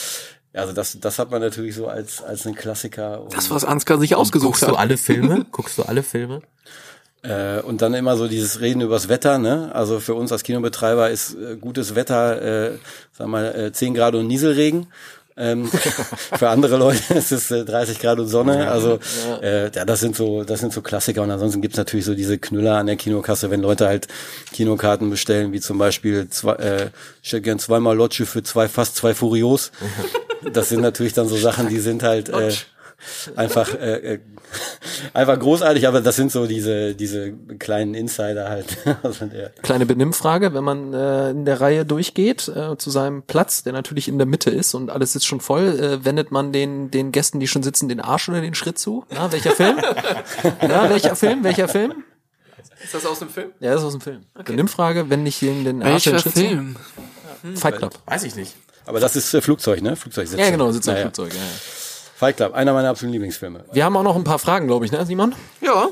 [0.53, 3.21] äh, also das, das hat man natürlich so als, als einen Klassiker.
[3.21, 4.77] Und, Das, was Ansgar sich ausgesucht Guckst du hat.
[4.79, 5.45] alle Filme?
[5.51, 6.41] Guckst du alle Filme?
[7.23, 9.71] Äh, und dann immer so dieses Reden übers Wetter, ne?
[9.73, 12.71] Also für uns als Kinobetreiber ist äh, gutes Wetter, äh,
[13.13, 14.87] sag mal, äh, 10 Grad und Nieselregen.
[15.35, 15.65] Ähm,
[16.37, 18.69] für andere Leute ist es äh, 30 Grad und Sonne.
[18.69, 18.99] Also
[19.41, 21.23] äh, ja, das sind so, das sind so Klassiker.
[21.23, 24.07] Und ansonsten gibt's natürlich so diese Knüller an der Kinokasse, wenn Leute halt
[24.51, 26.89] Kinokarten bestellen, wie zum Beispiel zwei, äh,
[27.23, 29.71] ich hätte gern zweimal Lodge für zwei, fast zwei Furios.
[30.51, 32.51] Das sind natürlich dann so Sachen, die sind halt äh,
[33.35, 34.19] einfach äh, äh,
[35.13, 38.77] einfach großartig, aber das sind so diese diese kleinen Insider halt.
[39.03, 39.27] Also
[39.61, 44.07] Kleine Benimmfrage, wenn man äh, in der Reihe durchgeht äh, zu seinem Platz, der natürlich
[44.07, 47.39] in der Mitte ist und alles ist schon voll, äh, wendet man den den Gästen,
[47.39, 49.05] die schon sitzen, den Arsch oder den Schritt zu?
[49.09, 49.77] Na, welcher Film?
[50.61, 51.43] Na, welcher Film?
[51.43, 52.03] Welcher Film?
[52.83, 53.51] Ist das aus dem Film?
[53.59, 54.21] Ja, das ist aus dem Film.
[54.45, 56.39] Benimmfrage, wenn ich den den Arsch oder den Welcher Schritt zu?
[56.39, 56.75] Film?
[57.55, 57.99] Fight Club.
[58.05, 58.53] Weiß ich nicht.
[58.85, 59.95] aber das ist äh, Flugzeug, ne?
[59.95, 60.41] Flugzeugsitze.
[60.41, 61.03] Ja, genau, sitzt im Naja.
[61.05, 61.33] Flugzeug.
[61.33, 61.45] Ja, ja.
[62.23, 63.65] Fight Club, einer meiner absoluten Lieblingsfilme.
[63.73, 65.35] Wir haben auch noch ein paar Fragen, glaube ich, ne, Simon?
[65.59, 65.89] Ja.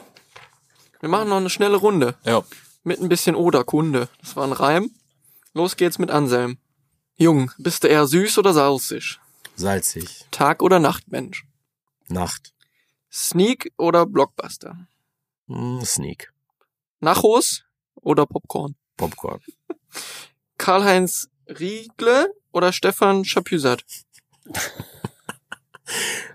[1.02, 2.16] Wir machen noch eine schnelle Runde.
[2.24, 2.42] Ja.
[2.86, 4.08] Mit ein bisschen Oder-Kunde.
[4.22, 4.92] Das war ein Reim.
[5.54, 6.58] Los geht's mit Anselm.
[7.18, 9.20] Jung, bist du eher süß oder salzig?
[9.58, 10.24] Salzig.
[10.32, 11.44] Tag- oder Nachtmensch?
[12.08, 12.54] Nacht.
[13.12, 14.88] Sneak oder Blockbuster?
[15.50, 16.32] Hm, Sneak.
[17.02, 18.76] Nachos oder Popcorn?
[18.96, 19.42] Popcorn.
[20.58, 23.84] Karl-Heinz Riegle oder Stefan Schapüsat?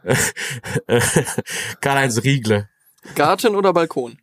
[1.80, 2.68] Karl-Heinz Riegle.
[3.14, 4.18] Garten oder Balkon?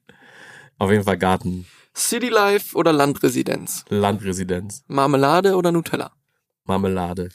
[0.77, 1.65] Auf jeden Fall Garten.
[1.95, 3.85] City Life oder Landresidenz?
[3.89, 4.84] Landresidenz.
[4.88, 6.11] Marmelade oder Nutella?
[6.65, 7.30] Marmelade.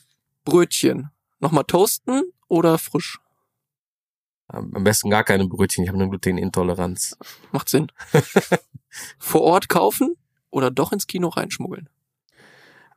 [0.44, 1.10] Brötchen.
[1.38, 3.18] Nochmal toasten oder frisch?
[4.48, 7.16] Am am besten gar keine Brötchen, ich habe eine Glutenintoleranz.
[7.52, 7.92] Macht Sinn.
[9.18, 10.14] Vor Ort kaufen
[10.50, 11.88] oder doch ins Kino reinschmuggeln?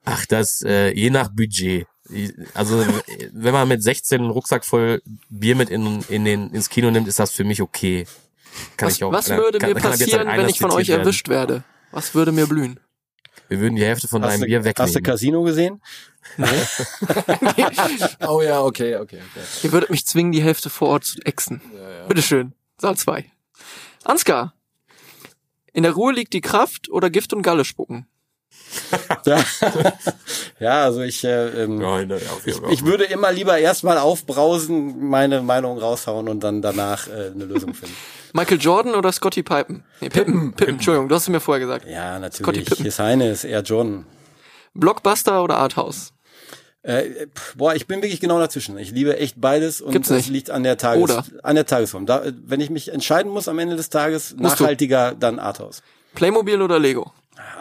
[0.05, 1.87] Ach, das äh, je nach Budget.
[2.53, 2.83] Also
[3.31, 7.07] wenn man mit 16 einen Rucksack voll Bier mit in, in den, ins Kino nimmt,
[7.07, 8.05] ist das für mich okay.
[8.75, 10.89] Kann Was, ich auch, was kann- würde kann- mir kann passieren, wenn ich von euch
[10.89, 11.01] werden.
[11.01, 11.63] erwischt werde?
[11.91, 12.79] Was würde mir blühen?
[13.47, 15.03] Wir würden die Hälfte von Hast deinem du, Bier hast du wegnehmen.
[15.03, 15.81] Casino gesehen?
[18.27, 19.45] Oh ja, okay, okay, okay.
[19.63, 21.61] Ihr würdet mich zwingen, die Hälfte vor Ort zu exen.
[22.07, 22.53] Bitteschön.
[22.77, 23.25] Saal 2.
[24.03, 24.53] Ansgar.
[25.73, 28.07] In der Ruhe liegt die Kraft oder Gift und Galle spucken?
[29.25, 29.43] Ja,
[30.59, 32.71] ja also ich, äh, ähm, Ja, Fall.
[32.71, 37.73] ich würde immer lieber erstmal aufbrausen, meine Meinung raushauen und dann danach äh, eine Lösung
[37.73, 37.95] finden.
[38.33, 39.83] Michael Jordan oder Scotty Pippen?
[39.99, 40.53] Nee, Pippen.
[40.53, 41.85] Pippen, Entschuldigung, du hast es mir vorher gesagt.
[41.85, 42.65] Ja, Scotty natürlich.
[42.65, 42.85] Pippen.
[42.85, 44.05] His Highness, Air John.
[44.73, 46.13] Blockbuster oder Arthouse?
[46.83, 48.77] Äh, boah, ich bin wirklich genau dazwischen.
[48.79, 50.29] Ich liebe echt beides und nicht.
[50.29, 51.23] liegt an der Tages Oder?
[51.43, 52.07] an der Tagesform.
[52.07, 54.63] Da, äh, wenn ich mich entscheiden muss am Ende des Tages, Musst du.
[54.63, 55.83] nachhaltiger dann Arthouse.
[56.15, 57.11] Playmobil oder Lego?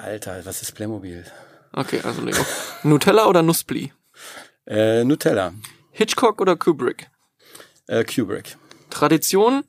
[0.02, 1.24] Alter, was ist Playmobil?
[1.72, 2.44] Okay, also Lego.
[2.82, 3.92] Nutella oder Nusspli?
[4.66, 5.52] Äh, Nutella,
[5.92, 7.10] Hitchcock oder Kubrick?
[7.86, 8.56] äh, Kubrick.
[8.90, 9.64] Tradition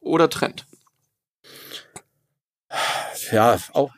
[0.00, 0.66] oder Trend?
[3.30, 3.90] Ja, auch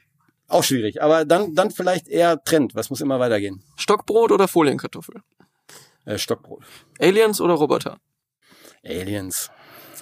[0.49, 1.03] auch schwierig.
[1.03, 2.75] Aber dann dann vielleicht eher Trend.
[2.75, 3.63] Was muss immer weitergehen?
[3.77, 5.17] Stockbrot oder Folienkartoffel?
[6.05, 6.63] Äh, Stockbrot.
[7.01, 7.99] Aliens oder Roboter?
[8.85, 9.51] Aliens.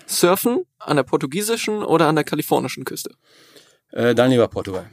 [0.06, 3.14] Surfen an der portugiesischen oder an der kalifornischen Küste?
[3.92, 4.90] Äh, dann lieber Portugal.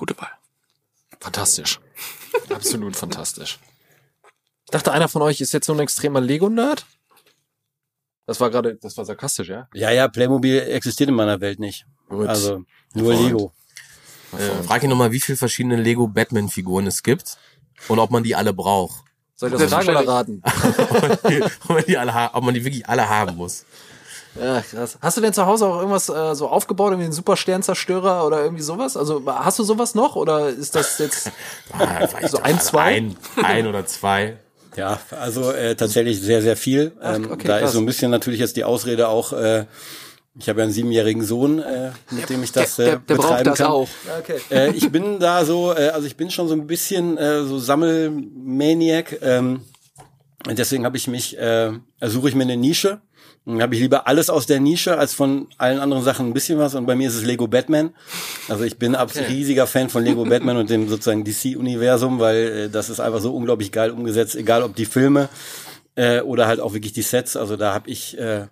[0.00, 0.30] Gute Wahl.
[1.20, 1.78] Fantastisch.
[2.48, 3.58] Absolut fantastisch.
[4.64, 6.86] Ich dachte, einer von euch ist jetzt so ein extremer Lego-Nerd.
[8.24, 9.68] Das war gerade, das war sarkastisch, ja?
[9.74, 11.84] Ja, ja, Playmobil existiert in meiner Welt nicht.
[12.08, 12.28] Gut.
[12.28, 12.64] Also
[12.94, 13.52] nur Lego.
[14.32, 17.36] Äh, frag ihn nochmal, wie viele verschiedene Lego Batman-Figuren es gibt
[17.88, 19.04] und ob man die alle braucht.
[19.36, 20.42] Soll ich das fragen oder raten?
[21.64, 23.66] ob, man die alle, ha- ob man die wirklich alle haben muss.
[24.40, 24.98] Ja, krass.
[25.00, 28.62] Hast du denn zu Hause auch irgendwas äh, so aufgebaut, irgendwie einen Supersternzerstörer oder irgendwie
[28.62, 28.96] sowas?
[28.96, 31.32] Also hast du sowas noch oder ist das jetzt
[31.72, 32.96] Ah, So ein, zwei?
[32.96, 34.36] Ein, ein oder zwei.
[34.76, 36.92] Ja, also äh, tatsächlich sehr, sehr viel.
[37.02, 37.70] Ähm, okay, da krass.
[37.70, 39.66] ist so ein bisschen natürlich jetzt die Ausrede auch, äh,
[40.38, 43.28] ich habe ja einen siebenjährigen Sohn, äh, mit dem ich das äh, der, der braucht
[43.30, 43.66] betreiben das kann.
[43.66, 43.88] auch.
[44.20, 44.40] Okay.
[44.50, 47.58] Äh, ich bin da so, äh, also ich bin schon so ein bisschen äh, so
[47.58, 49.18] Sammelmaniac.
[49.22, 49.62] Ähm,
[50.46, 53.00] und deswegen habe ich mich, äh, suche ich mir eine Nische.
[53.46, 56.58] Dann habe ich lieber alles aus der Nische als von allen anderen Sachen ein bisschen
[56.58, 56.74] was.
[56.74, 57.90] Und bei mir ist es Lego Batman.
[58.48, 62.68] Also ich bin absolut riesiger Fan von Lego Batman und dem sozusagen DC-Universum, weil äh,
[62.68, 65.28] das ist einfach so unglaublich geil umgesetzt, egal ob die Filme
[65.96, 67.36] äh, oder halt auch wirklich die Sets.
[67.36, 68.46] Also da habe ich äh,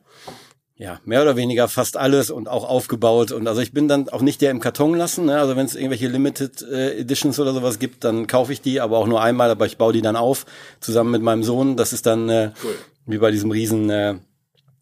[0.79, 3.33] ja, mehr oder weniger fast alles und auch aufgebaut.
[3.33, 5.27] Und also ich bin dann auch nicht der im Karton lassen.
[5.27, 5.39] Ne?
[5.39, 8.97] Also wenn es irgendwelche Limited äh, Editions oder sowas gibt, dann kaufe ich die, aber
[8.99, 10.47] auch nur einmal, aber ich baue die dann auf,
[10.81, 11.77] zusammen mit meinem Sohn.
[11.77, 12.53] Das ist dann äh,
[13.07, 14.15] wie bei diesem riesen äh,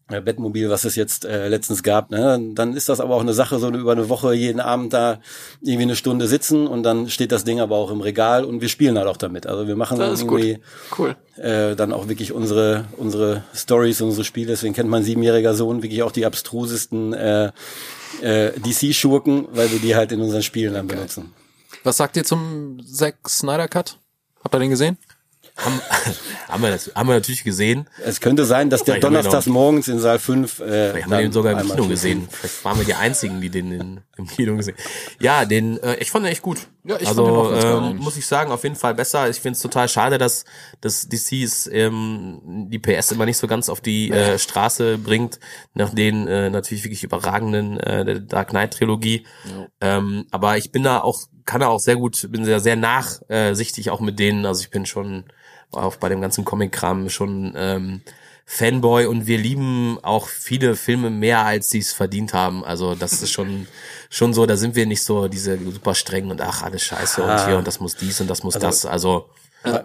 [0.07, 2.11] Bettmobil, was es jetzt äh, letztens gab.
[2.11, 2.39] Ne?
[2.53, 5.19] Dann ist das aber auch eine Sache, so über eine Woche jeden Abend da
[5.61, 8.69] irgendwie eine Stunde sitzen und dann steht das Ding aber auch im Regal und wir
[8.69, 9.47] spielen halt auch damit.
[9.47, 10.59] Also wir machen dann irgendwie
[10.97, 11.15] Cool.
[11.35, 14.47] äh, dann auch wirklich unsere unsere Stories, unsere Spiele.
[14.47, 17.51] Deswegen kennt mein siebenjähriger Sohn wirklich auch die abstrusesten äh,
[18.21, 21.33] äh, DC-Schurken, weil wir die halt in unseren Spielen dann benutzen.
[21.83, 23.97] Was sagt ihr zum Zack Snyder Cut?
[24.43, 24.97] Habt ihr den gesehen?
[25.57, 25.81] Haben,
[26.47, 27.87] haben, wir das, haben wir natürlich gesehen.
[28.03, 31.31] Es könnte sein, dass der donnerstags morgens in Saal 5 äh, Vielleicht haben wir den
[31.31, 31.89] sogar im Kino spielen.
[31.89, 32.27] gesehen.
[32.29, 34.75] Vielleicht waren wir die Einzigen, die den in, im Kino gesehen
[35.19, 36.67] Ja, den, äh, ich fand den echt gut.
[36.83, 38.03] Ja, ich also, fand den auch ganz geil eigentlich.
[38.03, 39.29] muss ich sagen, auf jeden Fall besser.
[39.29, 40.45] Ich finde es total schade, dass,
[40.79, 45.39] dass DCs ähm, die PS immer nicht so ganz auf die äh, Straße bringt,
[45.73, 49.25] nach den äh, natürlich wirklich überragenden äh, der Dark Knight Trilogie.
[49.81, 53.89] Ähm, aber ich bin da auch, kann da auch sehr gut, bin sehr, sehr nachsichtig
[53.89, 54.45] auch mit denen.
[54.45, 55.25] Also ich bin schon
[55.71, 58.01] auch bei dem ganzen Comic-Kram schon ähm,
[58.45, 62.63] Fanboy und wir lieben auch viele Filme mehr, als sie es verdient haben.
[62.63, 63.67] Also das ist schon
[64.09, 67.45] schon so, da sind wir nicht so diese super strengen und ach, alles scheiße und
[67.45, 68.85] hier und das muss dies und das muss das.
[68.85, 69.29] Also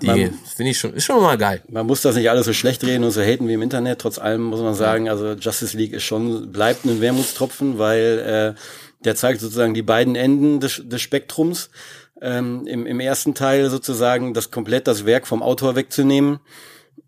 [0.00, 1.62] die finde ich schon, ist schon mal geil.
[1.68, 4.00] Man muss das nicht alles so schlecht reden und so haten wie im Internet.
[4.00, 8.60] Trotz allem muss man sagen, also Justice League ist schon, bleibt ein Wermutstropfen, weil äh,
[9.04, 11.70] der zeigt sozusagen die beiden Enden des, des Spektrums.
[12.23, 16.39] Ähm, im, Im ersten Teil sozusagen das komplett das Werk vom Autor wegzunehmen,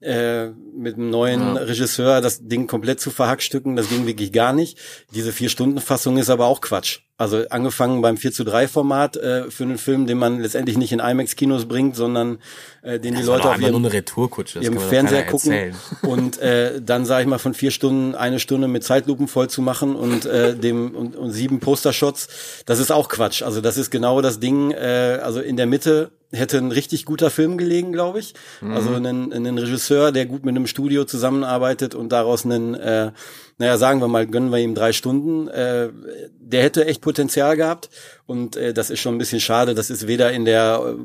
[0.04, 4.78] äh, mit einem neuen Regisseur das Ding komplett zu verhackstücken, das ging wirklich gar nicht.
[5.14, 7.00] Diese Vier-Stunden-Fassung ist aber auch Quatsch.
[7.16, 10.90] Also angefangen beim 4 zu 3 Format äh, für einen Film, den man letztendlich nicht
[10.90, 12.38] in IMAX-Kinos bringt, sondern
[12.82, 14.58] äh, den die Das war Leute auf einfach nur ihrem eine Retourkutsche.
[14.58, 18.82] Ihrem Fernseher gucken und äh, dann sage ich mal von vier Stunden eine Stunde mit
[18.82, 22.28] Zeitlupen voll zu machen und äh, dem und, und sieben Postershots,
[22.66, 23.42] das ist auch Quatsch.
[23.42, 24.72] Also das ist genau das Ding.
[24.72, 28.34] Äh, also in der Mitte hätte ein richtig guter Film gelegen, glaube ich.
[28.72, 33.12] Also einen, einen Regisseur, der gut mit einem Studio zusammenarbeitet und daraus einen, äh,
[33.58, 35.48] naja, sagen wir mal, gönnen wir ihm drei Stunden.
[35.48, 35.90] Äh,
[36.38, 37.90] der hätte echt Potenzial gehabt
[38.26, 39.74] und äh, das ist schon ein bisschen schade.
[39.74, 40.96] Das ist weder in der,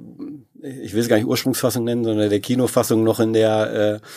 [0.61, 4.07] äh, ich will es gar nicht Ursprungsfassung nennen, sondern der Kinofassung noch in der äh,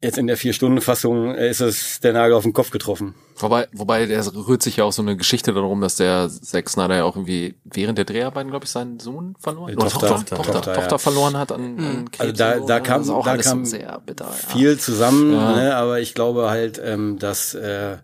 [0.00, 3.16] Jetzt in der Vier-Stunden-Fassung äh, ist es der Nagel auf den Kopf getroffen.
[3.36, 6.96] Wobei, wobei, der rührt sich ja auch so eine Geschichte darum, dass der Zack Snyder
[6.96, 10.52] ja auch irgendwie während der Dreharbeiten, glaube ich, seinen Sohn verloren oder Tochter, Tochter, Tochter,
[10.52, 10.98] Tochter, Tochter, ja.
[10.98, 12.20] verloren hat an, an Krebs.
[12.20, 12.82] Also da, da ne?
[12.82, 14.26] kam, auch da alles kam sehr bitter.
[14.26, 14.54] Ja.
[14.54, 15.56] viel zusammen, Ja.
[15.56, 17.96] ne, aber ich glaube halt, ähm, dass äh,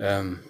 [0.00, 0.40] ähm,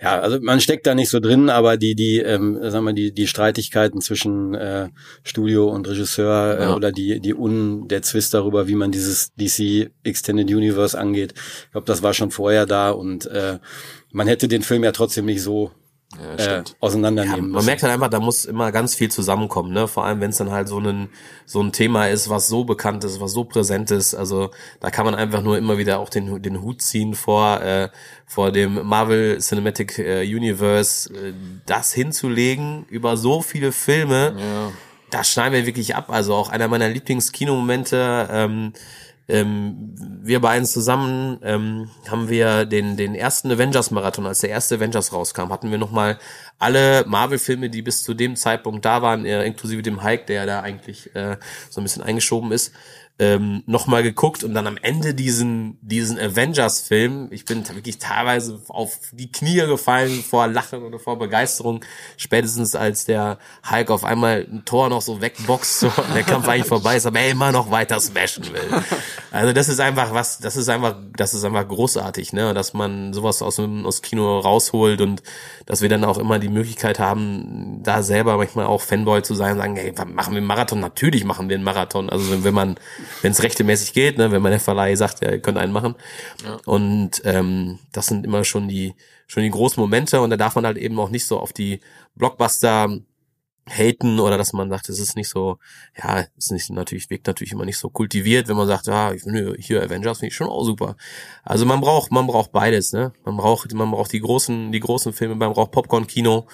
[0.00, 3.12] ja, also man steckt da nicht so drin, aber die, die, ähm, sagen wir, die,
[3.12, 4.88] die Streitigkeiten zwischen äh,
[5.24, 6.76] Studio und Regisseur äh, Ja.
[6.76, 11.72] oder die, die Un, der Zwist darüber, wie man dieses DC Extended Universe angeht, ich
[11.72, 13.58] glaube, das war schon vorher da und äh,
[14.12, 15.72] man hätte den Film ja trotzdem nicht so
[16.16, 17.66] Ja, äh, auseinandernehmen Man müssen.
[17.66, 19.86] merkt halt einfach, da muss immer ganz viel zusammenkommen, ne?
[19.88, 21.10] Vor allem, wenn es dann halt so ein
[21.44, 24.14] so ein Thema ist, was so bekannt ist, was so präsent ist.
[24.14, 27.90] Also da kann man einfach nur immer wieder auch den den Hut ziehen vor äh,
[28.24, 31.34] vor dem Marvel Cinematic äh, Universe, äh,
[31.66, 34.34] das hinzulegen über so viele Filme.
[34.38, 34.72] Ja.
[35.10, 36.10] Da schneiden wir wirklich ab.
[36.10, 38.28] Also auch einer meiner Lieblingskinomomente.
[38.30, 38.72] Ähm,
[39.28, 44.76] ähm, wir beiden zusammen ähm, haben wir den den ersten Avengers Marathon, als der erste
[44.76, 46.18] Avengers rauskam, hatten wir noch mal
[46.58, 50.60] alle Marvel-Filme, die bis zu dem Zeitpunkt da waren, äh, inklusive dem Hulk, der da
[50.60, 51.36] eigentlich äh,
[51.68, 52.72] so ein bisschen eingeschoben ist,
[53.18, 58.60] ähm, noch mal geguckt und dann am Ende diesen diesen Avengers-Film, ich bin wirklich teilweise
[58.68, 61.84] auf die Knie gefallen vor Lachen oder vor Begeisterung,
[62.16, 63.38] spätestens als der
[63.68, 67.20] Hulk auf einmal ein Tor noch so wegboxt, und der Kampf eigentlich vorbei ist, aber
[67.20, 68.82] er immer noch weiter smashen will.
[69.30, 73.12] Also das ist einfach was, das ist einfach, das ist einfach großartig, ne, dass man
[73.12, 75.22] sowas aus dem aus Kino rausholt und
[75.66, 79.52] dass wir dann auch immer die Möglichkeit haben, da selber manchmal auch Fanboy zu sein,
[79.52, 80.80] und sagen, hey, machen wir einen Marathon?
[80.80, 82.08] Natürlich machen wir einen Marathon.
[82.08, 82.76] Also wenn- man,
[83.22, 85.94] wenn es rechtmäßig geht, ne, wenn man der Verleih sagt, ja, ihr könnt einen machen.
[86.64, 88.94] Und ähm, das sind immer schon die
[89.26, 91.80] schon die großen Momente und da darf man halt eben auch nicht so auf die
[92.16, 92.98] Blockbuster
[93.68, 95.58] haten oder dass man sagt, es ist nicht so,
[95.96, 99.12] ja, es ist nicht natürlich, wirkt natürlich immer nicht so kultiviert, wenn man sagt, ja,
[99.12, 100.96] ich finde hier Avengers finde ich schon auch super.
[101.44, 103.12] Also man braucht, man braucht beides, ne?
[103.24, 106.46] Man braucht, man braucht die großen, die großen Filme, man braucht Popcorn-Kino,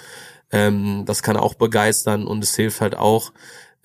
[0.53, 3.33] ähm, das kann auch begeistern und es hilft halt auch,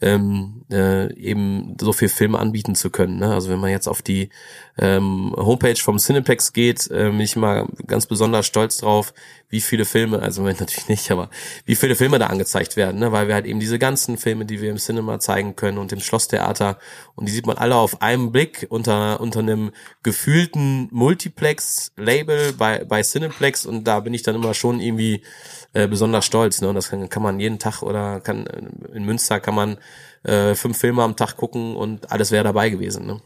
[0.01, 3.17] ähm, äh, eben so viel Filme anbieten zu können.
[3.19, 3.33] Ne?
[3.33, 4.29] Also wenn man jetzt auf die
[4.77, 9.13] ähm, Homepage vom Cineplex geht, äh, bin ich mal ganz besonders stolz drauf,
[9.49, 11.29] wie viele Filme, also natürlich nicht, aber
[11.65, 13.11] wie viele Filme da angezeigt werden, ne?
[13.11, 15.99] weil wir halt eben diese ganzen Filme, die wir im Cinema zeigen können und im
[15.99, 16.77] Schlosstheater
[17.15, 19.71] und die sieht man alle auf einen Blick unter unter einem
[20.03, 25.23] gefühlten Multiplex-Label bei bei Cineplex und da bin ich dann immer schon irgendwie
[25.73, 26.61] äh, besonders stolz.
[26.61, 26.69] Ne?
[26.69, 28.45] Und das kann, kann man jeden Tag oder kann
[28.93, 29.77] in Münster kann man
[30.23, 33.05] äh, fünf Filme am Tag gucken und alles wäre dabei gewesen.
[33.05, 33.21] Ne?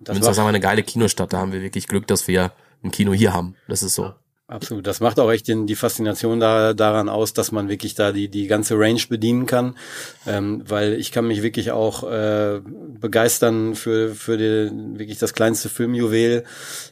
[0.00, 1.32] Das Münster ist aber eine geile Kinostadt.
[1.32, 3.56] Da haben wir wirklich Glück, dass wir ein Kino hier haben.
[3.66, 4.12] Das ist so.
[4.50, 4.86] Absolut.
[4.86, 8.28] Das macht auch echt den, die Faszination da, daran aus, dass man wirklich da die,
[8.28, 9.76] die ganze Range bedienen kann.
[10.26, 12.60] Ähm, weil ich kann mich wirklich auch äh,
[12.98, 16.44] begeistern für, für die, wirklich das kleinste Filmjuwel.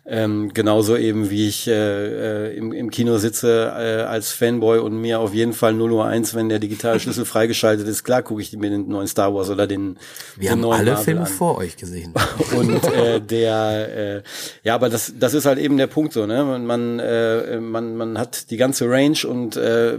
[0.05, 5.01] Ähm, genauso eben wie ich äh, äh, im, im Kino sitze äh, als Fanboy und
[5.01, 8.43] mir auf jeden Fall 0 Uhr 1, wenn der digitale Schlüssel freigeschaltet ist, klar gucke
[8.43, 9.97] ich mir den neuen Star Wars oder den,
[10.36, 11.26] Wir den haben neuen alle Marvel Filme an.
[11.26, 12.12] vor euch gesehen.
[12.55, 14.23] Und äh, der, äh,
[14.62, 16.44] ja, aber das, das ist halt eben der Punkt so, ne?
[16.44, 19.99] Man, man, äh, man, man hat die ganze Range und äh,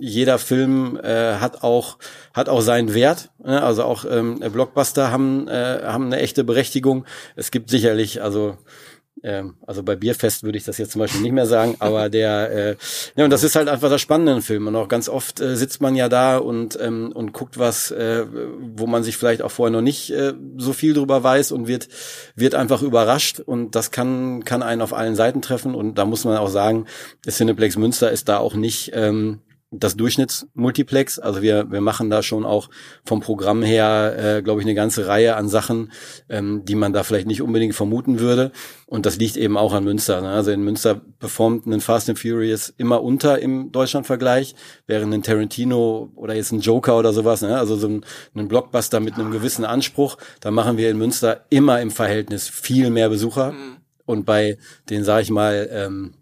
[0.00, 1.98] jeder Film äh, hat auch
[2.34, 3.30] hat auch seinen Wert.
[3.44, 3.62] Ne?
[3.62, 7.04] Also auch ähm, Blockbuster haben äh, haben eine echte Berechtigung.
[7.36, 8.56] Es gibt sicherlich, also
[9.22, 12.50] ähm, also bei Bierfest würde ich das jetzt zum Beispiel nicht mehr sagen, aber der,
[12.50, 12.76] äh,
[13.16, 14.66] ja, und das ist halt einfach das Spannende im Film.
[14.66, 18.24] Und auch ganz oft äh, sitzt man ja da und, ähm, und guckt was, äh,
[18.60, 21.88] wo man sich vielleicht auch vorher noch nicht äh, so viel drüber weiß und wird,
[22.34, 23.40] wird einfach überrascht.
[23.40, 25.74] Und das kann, kann einen auf allen Seiten treffen.
[25.74, 26.86] Und da muss man auch sagen,
[27.24, 29.40] der Cineplex Münster ist da auch nicht, ähm,
[29.70, 31.18] das Durchschnittsmultiplex.
[31.18, 32.70] Also wir, wir machen da schon auch
[33.04, 35.92] vom Programm her, äh, glaube ich, eine ganze Reihe an Sachen,
[36.28, 38.50] ähm, die man da vielleicht nicht unbedingt vermuten würde.
[38.86, 40.22] Und das liegt eben auch an Münster.
[40.22, 40.30] Ne?
[40.30, 44.54] Also in Münster performt ein Fast and Furious immer unter im Deutschlandvergleich,
[44.86, 47.58] während ein Tarantino oder jetzt ein Joker oder sowas, ne?
[47.58, 51.80] also so ein, ein Blockbuster mit einem gewissen Anspruch, da machen wir in Münster immer
[51.82, 53.54] im Verhältnis viel mehr Besucher.
[54.06, 54.56] Und bei
[54.88, 56.14] den, sage ich mal, ähm,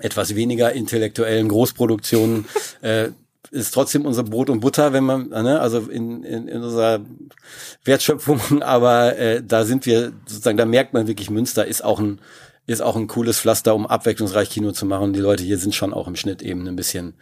[0.00, 2.46] etwas weniger intellektuellen Großproduktionen
[2.82, 3.08] äh,
[3.50, 7.00] ist trotzdem unser Brot und Butter, wenn man, ne, also in, in, in unserer
[7.84, 12.20] Wertschöpfung, aber äh, da sind wir sozusagen, da merkt man wirklich, Münster ist auch ein
[12.66, 15.14] ist auch ein cooles Pflaster, um abwechslungsreich Kino zu machen.
[15.14, 17.14] Die Leute hier sind schon auch im Schnitt eben ein bisschen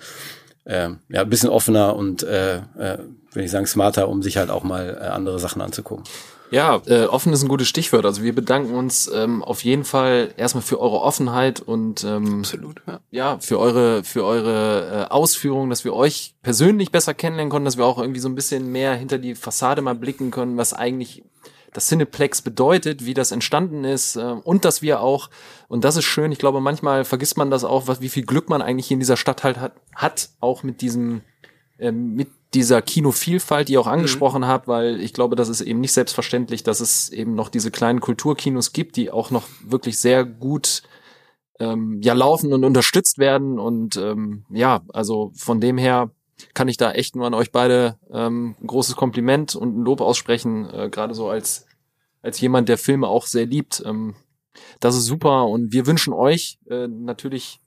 [0.64, 2.98] äh, ja, ein bisschen offener und äh, äh,
[3.30, 6.04] würde ich sagen, smarter, um sich halt auch mal äh, andere Sachen anzugucken.
[6.50, 8.04] Ja, äh, offen ist ein gutes Stichwort.
[8.04, 12.82] Also wir bedanken uns ähm, auf jeden Fall erstmal für eure Offenheit und ähm, Absolut,
[12.86, 13.00] ja.
[13.10, 17.76] ja für eure für eure äh, Ausführungen, dass wir euch persönlich besser kennenlernen konnten, dass
[17.76, 21.24] wir auch irgendwie so ein bisschen mehr hinter die Fassade mal blicken können, was eigentlich
[21.72, 25.30] das Cineplex bedeutet, wie das entstanden ist äh, und dass wir auch
[25.68, 26.32] und das ist schön.
[26.32, 29.00] Ich glaube, manchmal vergisst man das auch, was wie viel Glück man eigentlich hier in
[29.00, 31.22] dieser Stadt halt hat, hat auch mit diesem
[31.78, 35.80] ähm, mit dieser Kinovielfalt, die ihr auch angesprochen habt, weil ich glaube, das ist eben
[35.80, 40.24] nicht selbstverständlich, dass es eben noch diese kleinen Kulturkinos gibt, die auch noch wirklich sehr
[40.24, 40.82] gut
[41.58, 43.58] ähm, ja laufen und unterstützt werden.
[43.58, 46.10] Und ähm, ja, also von dem her
[46.54, 50.00] kann ich da echt nur an euch beide ähm, ein großes Kompliment und ein Lob
[50.00, 51.66] aussprechen, äh, gerade so als
[52.22, 53.82] als jemand, der Filme auch sehr liebt.
[53.86, 54.16] Ähm,
[54.80, 57.60] das ist super und wir wünschen euch äh, natürlich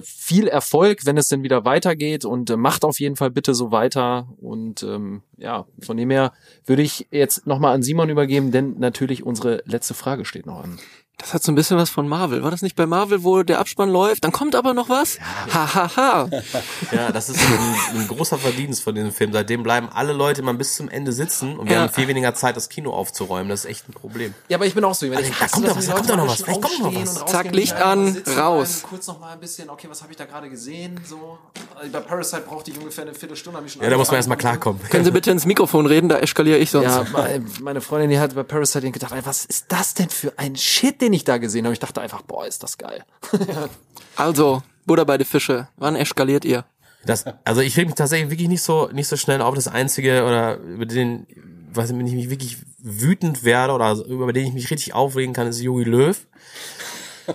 [0.00, 3.72] viel Erfolg, wenn es denn wieder weitergeht und äh, macht auf jeden Fall bitte so
[3.72, 6.32] weiter und ähm, ja, von dem her
[6.64, 10.78] würde ich jetzt nochmal an Simon übergeben, denn natürlich unsere letzte Frage steht noch an.
[11.22, 12.42] Das hat so ein bisschen was von Marvel.
[12.42, 14.24] War das nicht bei Marvel, wo der Abspann läuft?
[14.24, 15.18] Dann kommt aber noch was?
[15.54, 16.28] Ha, ha, ha.
[16.92, 19.32] Ja, das ist ein, ein großer Verdienst von diesem Film.
[19.32, 21.82] Seitdem bleiben alle Leute immer bis zum Ende sitzen und wir Ja.
[21.82, 23.48] haben viel weniger Zeit, das Kino aufzuräumen.
[23.48, 24.34] Das ist echt ein Problem.
[24.48, 25.06] Ja, aber ich bin auch so.
[25.06, 26.94] Wenn Also, ich da kommt doch was, da kommt doch noch was, vielleicht kommt noch
[27.00, 27.24] was.
[27.26, 28.82] Zack, Licht an, raus.
[28.82, 31.00] Kurz noch mal ein bisschen, okay, was habe ich da gerade gesehen?
[31.08, 31.38] So,
[31.78, 33.58] Also bei Parasite brauchte ich ungefähr eine Viertelstunde.
[33.58, 34.82] hab ich schon Ja, da muss man erstmal klarkommen.
[34.90, 36.08] Können Sie bitte ins Mikrofon reden?
[36.08, 36.84] Da eskaliere ich sonst.
[36.86, 40.32] Ja, me- meine Freundin, die hat bei Parasite gedacht, ey, was ist das denn für
[40.36, 41.72] ein Shit, den ich da gesehen habe?
[41.72, 43.04] Ich dachte einfach, boah, ist das geil.
[44.14, 45.68] Also, Butter bei die Fische.
[45.78, 46.66] Wann eskaliert ihr?
[47.04, 49.54] Das, also ich reg mich tatsächlich wirklich nicht so nicht so schnell auf.
[49.54, 51.26] Das Einzige oder über den,
[51.72, 55.46] was wenn ich mich wirklich wütend werde oder über den ich mich richtig aufregen kann,
[55.46, 56.16] ist Jogi Löw.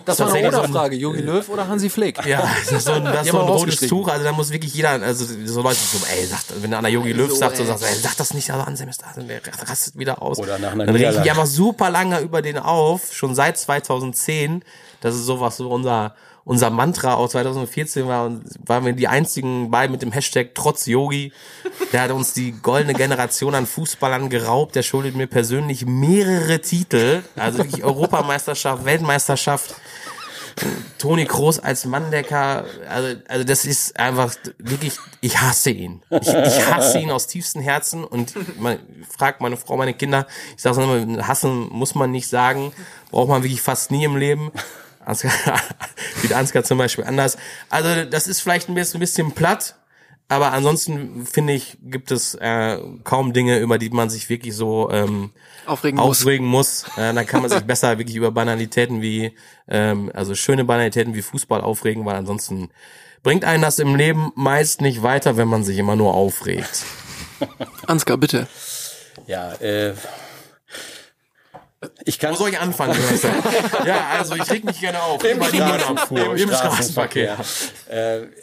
[0.05, 0.95] Das war eine so Oder-Frage.
[0.95, 2.25] Jogi Löw oder Hansi Flick?
[2.25, 3.79] Ja, das ist so ein, das ist so ein rotes.
[3.79, 4.07] Tuch.
[4.07, 7.29] Also da muss wirklich jeder, also so Leute so, ey, sagt, wenn einer Jogi Löw
[7.29, 9.97] So, sagt, so du, ey, sag das nicht, also Ansem ist da, dann der rastet
[9.97, 10.39] wieder aus.
[10.39, 14.63] Oder nach einer Dann reg ich einfach super lange über den auf, schon seit 2010.
[15.01, 18.31] Das ist sowas, so unser, unser Mantra aus 2014 war
[18.65, 21.31] waren wir die einzigen beiden mit dem Hashtag trotz Yogi.
[21.91, 24.75] Der hat uns die goldene Generation an Fußballern geraubt.
[24.75, 27.23] Der schuldet mir persönlich mehrere Titel.
[27.35, 29.75] Also wirklich Europameisterschaft, Weltmeisterschaft.
[30.97, 36.01] Toni Kroos als Manndecker, also, also das ist einfach wirklich, ich hasse ihn.
[36.09, 38.79] Ich, ich hasse ihn aus tiefstem Herzen und man
[39.15, 42.73] fragt meine Frau, meine Kinder, ich sage immer, hassen muss man nicht sagen,
[43.11, 44.51] braucht man wirklich fast nie im Leben.
[45.07, 45.31] Ansgar,
[46.21, 47.37] wie der Ansgar zum Beispiel anders.
[47.69, 49.75] Also das ist vielleicht ein bisschen, ein bisschen platt,
[50.29, 54.91] aber ansonsten finde ich, gibt es äh, kaum Dinge, über die man sich wirklich so
[54.91, 55.31] ähm,
[55.65, 56.21] Aufregen muss.
[56.21, 56.83] aufregen muss.
[56.97, 59.33] Äh, dann kann man sich besser wirklich über Banalitäten wie,
[59.69, 62.69] ähm, also schöne Banalitäten wie Fußball aufregen, weil ansonsten
[63.23, 66.83] bringt einen das im Leben meist nicht weiter, wenn man sich immer nur aufregt.
[67.85, 68.47] Ansgar, bitte.
[69.27, 69.93] Ja, äh,
[72.05, 72.95] ich kann Wo soll ich anfangen?
[73.85, 75.23] Ja, also ich reg mich gerne auf.
[75.23, 77.37] Im Über die Straßen- Müllabfuhr, im Straßenverkehr,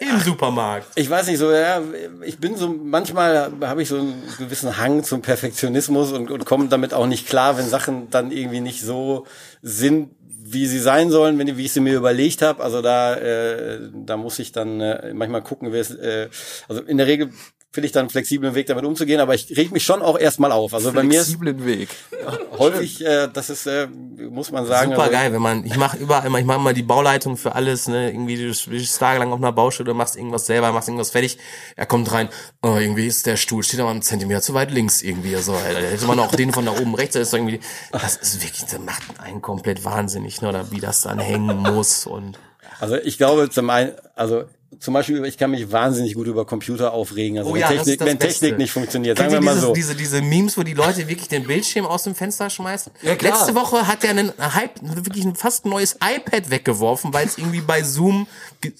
[0.00, 0.86] im Supermarkt.
[0.94, 1.82] ich weiß nicht so, ja,
[2.24, 6.68] ich bin so, manchmal habe ich so einen gewissen Hang zum Perfektionismus und, und komme
[6.68, 9.26] damit auch nicht klar, wenn Sachen dann irgendwie nicht so
[9.62, 10.10] sind,
[10.46, 12.62] wie sie sein sollen, wenn, wie ich sie mir überlegt habe.
[12.62, 16.28] Also da, äh, da muss ich dann äh, manchmal gucken, wer es, äh,
[16.68, 17.30] also in der Regel
[17.74, 20.52] finde ich dann einen flexiblen Weg damit umzugehen, aber ich reg mich schon auch erstmal
[20.52, 20.72] auf.
[20.74, 21.88] Also bei mir ist Flexiblen Weg.
[22.56, 25.96] häufig, äh, das ist, äh, muss man sagen, Super also, geil, wenn man, ich mache
[25.96, 29.40] überall immer, ich mache immer die Bauleitung für alles, ne, irgendwie du stehst tagelang auf
[29.40, 31.36] einer Baustelle, machst irgendwas selber, machst irgendwas fertig,
[31.74, 32.28] er kommt rein,
[32.62, 35.58] oh, irgendwie ist der Stuhl, steht aber einen Zentimeter zu weit links irgendwie, so, da
[35.58, 37.58] hätte man auch den von da oben rechts, das ist irgendwie,
[37.90, 42.06] das ist wirklich, das macht einen komplett wahnsinnig, ne, oder wie das dann hängen muss
[42.06, 42.38] und,
[42.78, 44.44] Also ich glaube zum einen, also
[44.80, 47.84] zum Beispiel, ich kann mich wahnsinnig gut über Computer aufregen, also Oh wenn, ja, das
[47.84, 48.18] Technik, ist wenn.
[48.18, 49.16] Technik nicht funktioniert.
[49.16, 49.72] Kennt Sagen wir ihr mal dieses, so.
[49.74, 52.92] diese, diese Memes, wo die Leute wirklich den Bildschirm aus dem Fenster schmeißen?
[53.02, 53.32] Ja, klar.
[53.32, 57.60] Letzte Woche hat er einen Hype, wirklich ein fast neues iPad weggeworfen, weil es irgendwie
[57.60, 58.26] bei Zoom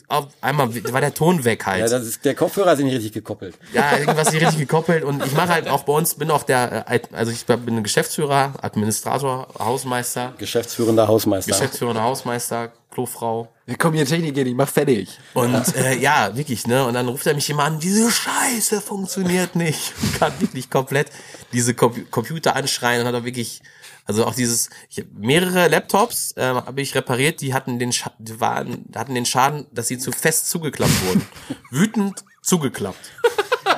[0.09, 1.81] auf einmal war der Ton weg halt.
[1.81, 3.55] ja, das ist, der Kopfhörer ist nicht richtig gekoppelt.
[3.73, 6.87] Ja, irgendwas nicht richtig gekoppelt und ich mache halt auch bei uns, bin auch der,
[6.89, 11.53] äh, also ich bin Geschäftsführer, Administrator, Hausmeister, Geschäftsführender Hausmeister.
[11.53, 15.19] Geschäftsführender Hausmeister, Klofrau Wir kommen hier Technik ich mach fertig.
[15.35, 19.57] und äh, ja, wirklich, ne, und dann ruft er mich immer an, diese Scheiße funktioniert
[19.57, 21.11] nicht, kann wirklich komplett
[21.53, 23.61] diese Com Computer anschreien und hat auch wirklich
[24.07, 28.13] also auch dieses, ich hab mehrere Laptops ähm, habe ich repariert, die hatten den Scha
[28.19, 31.27] die waren, hatten den Schaden, dass sie zu fest zugeklappt wurden.
[31.71, 33.13] Wütend zugeklappt.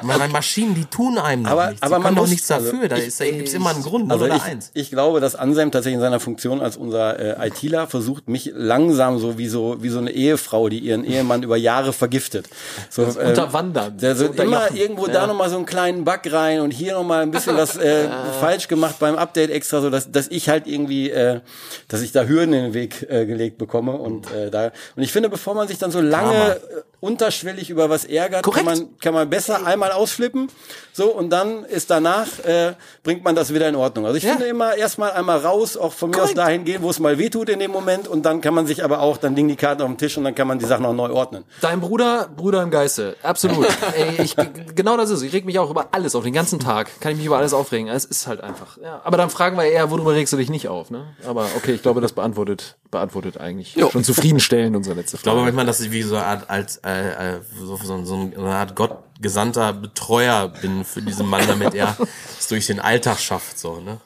[0.03, 1.83] Weil Maschinen, die tun einem doch Aber- nichts.
[1.83, 2.73] aber man doch muss- nichts dafür.
[2.83, 4.71] also da ich- ist, da gibt's immer einen Grund, Also oder ich, eins.
[4.75, 9.19] ich glaube, dass Anselm tatsächlich in seiner Funktion als unser äh, ITler versucht, mich langsam
[9.19, 12.49] so wie so wie so eine Ehefrau, die ihren Ehemann über Jahre vergiftet.
[12.91, 13.97] So äh, Unterwandern.
[13.99, 17.05] Der so immer irgendwo da noch mal so einen kleinen Bug rein und hier noch
[17.05, 18.09] mal ein bisschen was äh,
[18.41, 21.41] falsch gemacht beim Update extra, so dass dass ich halt irgendwie, äh,
[21.89, 25.13] dass ich da Hürden in den Weg äh, gelegt bekomme und äh, da und ich
[25.13, 26.61] finde, bevor man sich dann so lange äh,
[27.07, 28.67] unterschwellig über was ärgert, kann Korrekt.
[28.67, 30.49] man kann man besser einmal ausflippen,
[30.93, 34.07] so und dann ist danach äh, bringt man das wieder in Ordnung.
[34.07, 34.33] Also ich Ja.
[34.33, 37.49] finde immer erstmal einmal raus, auch von mir aus dahin gehen, wo es mal wehtut
[37.49, 39.89] in dem Moment und dann kann man sich aber auch, dann liegen die Karten auf
[39.89, 41.45] dem Tisch und dann kann man die Sachen auch neu ordnen.
[41.61, 43.17] Dein Bruder, Bruder im Geiste.
[43.23, 43.67] Absolut.
[43.97, 44.35] Ey, ich,
[44.75, 45.23] genau das ist es.
[45.23, 46.25] Ich reg mich auch über alles auf.
[46.25, 47.89] Den ganzen Tag kann ich mich über alles aufregen.
[47.89, 48.79] Es ist halt einfach.
[48.83, 49.01] Ja.
[49.05, 50.91] Aber dann fragen wir eher, worüber regst du dich nicht auf?
[50.91, 51.05] Ne?
[51.27, 53.91] Aber okay, ich glaube, das beantwortet, beantwortet eigentlich Jo.
[53.91, 55.47] schon zufriedenstellend unsere letzte Ich glaube Frage.
[55.53, 58.75] manchmal, dass ich wie so eine Art, als, äh, äh, so, so, so eine Art
[58.75, 61.97] gottgesandter Betreuer bin für diesen Mann, damit er
[62.39, 63.59] es durch den Alltag schafft.
[63.59, 64.01] So, ne?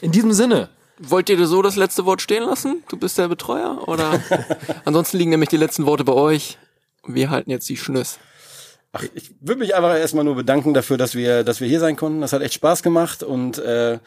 [0.00, 0.68] In diesem Sinne.
[0.98, 2.82] Wollt ihr so das letzte Wort stehen lassen?
[2.88, 3.86] Du bist der Betreuer?
[3.86, 4.20] Oder?
[4.84, 6.58] Ansonsten liegen nämlich die letzten Worte bei euch.
[7.06, 8.18] Wir halten jetzt die Schnüss.
[8.92, 11.96] Ach, ich würde mich einfach erstmal nur bedanken dafür, dass wir, dass wir hier sein
[11.96, 12.22] konnten.
[12.22, 13.98] Das hat echt Spaß gemacht und äh,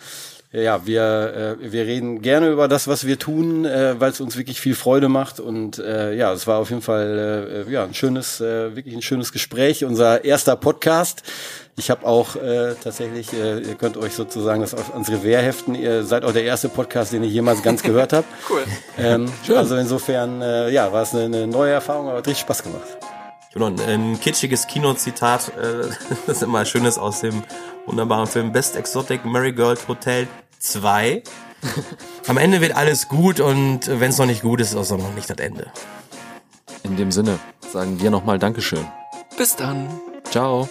[0.52, 4.36] ja, wir, äh, wir reden gerne über das, was wir tun, äh, weil es uns
[4.36, 7.94] wirklich viel Freude macht und äh, ja, es war auf jeden Fall äh, ja ein
[7.94, 9.86] schönes, äh, wirklich ein schönes Gespräch.
[9.86, 11.22] Unser erster Podcast.
[11.78, 15.76] Ich habe auch äh, tatsächlich, äh, ihr könnt euch sozusagen das auf ans Revers heften.
[15.76, 18.26] Ihr seid auch der erste Podcast, den ich jemals ganz gehört habe.
[18.50, 18.64] Cool.
[18.98, 22.64] Ähm, also insofern, äh, ja, war es eine, eine neue Erfahrung, aber hat richtig Spaß
[22.64, 22.98] gemacht.
[23.50, 25.90] Ich habe noch ein, ein kitschiges Kinozitat, äh,
[26.28, 27.44] das ist immer schönes aus dem
[27.90, 30.27] wunderbaren Film Best Exotic Marigold Hotel
[30.59, 31.24] 2.
[32.27, 34.98] Am Ende wird alles gut und wenn es noch nicht gut ist, ist es auch
[34.98, 35.72] noch nicht das Ende.
[36.84, 37.40] In dem Sinne
[37.74, 38.85] sagen wir nochmal Dankeschön.
[39.38, 39.90] Bis dann.
[40.30, 40.69] Ciao.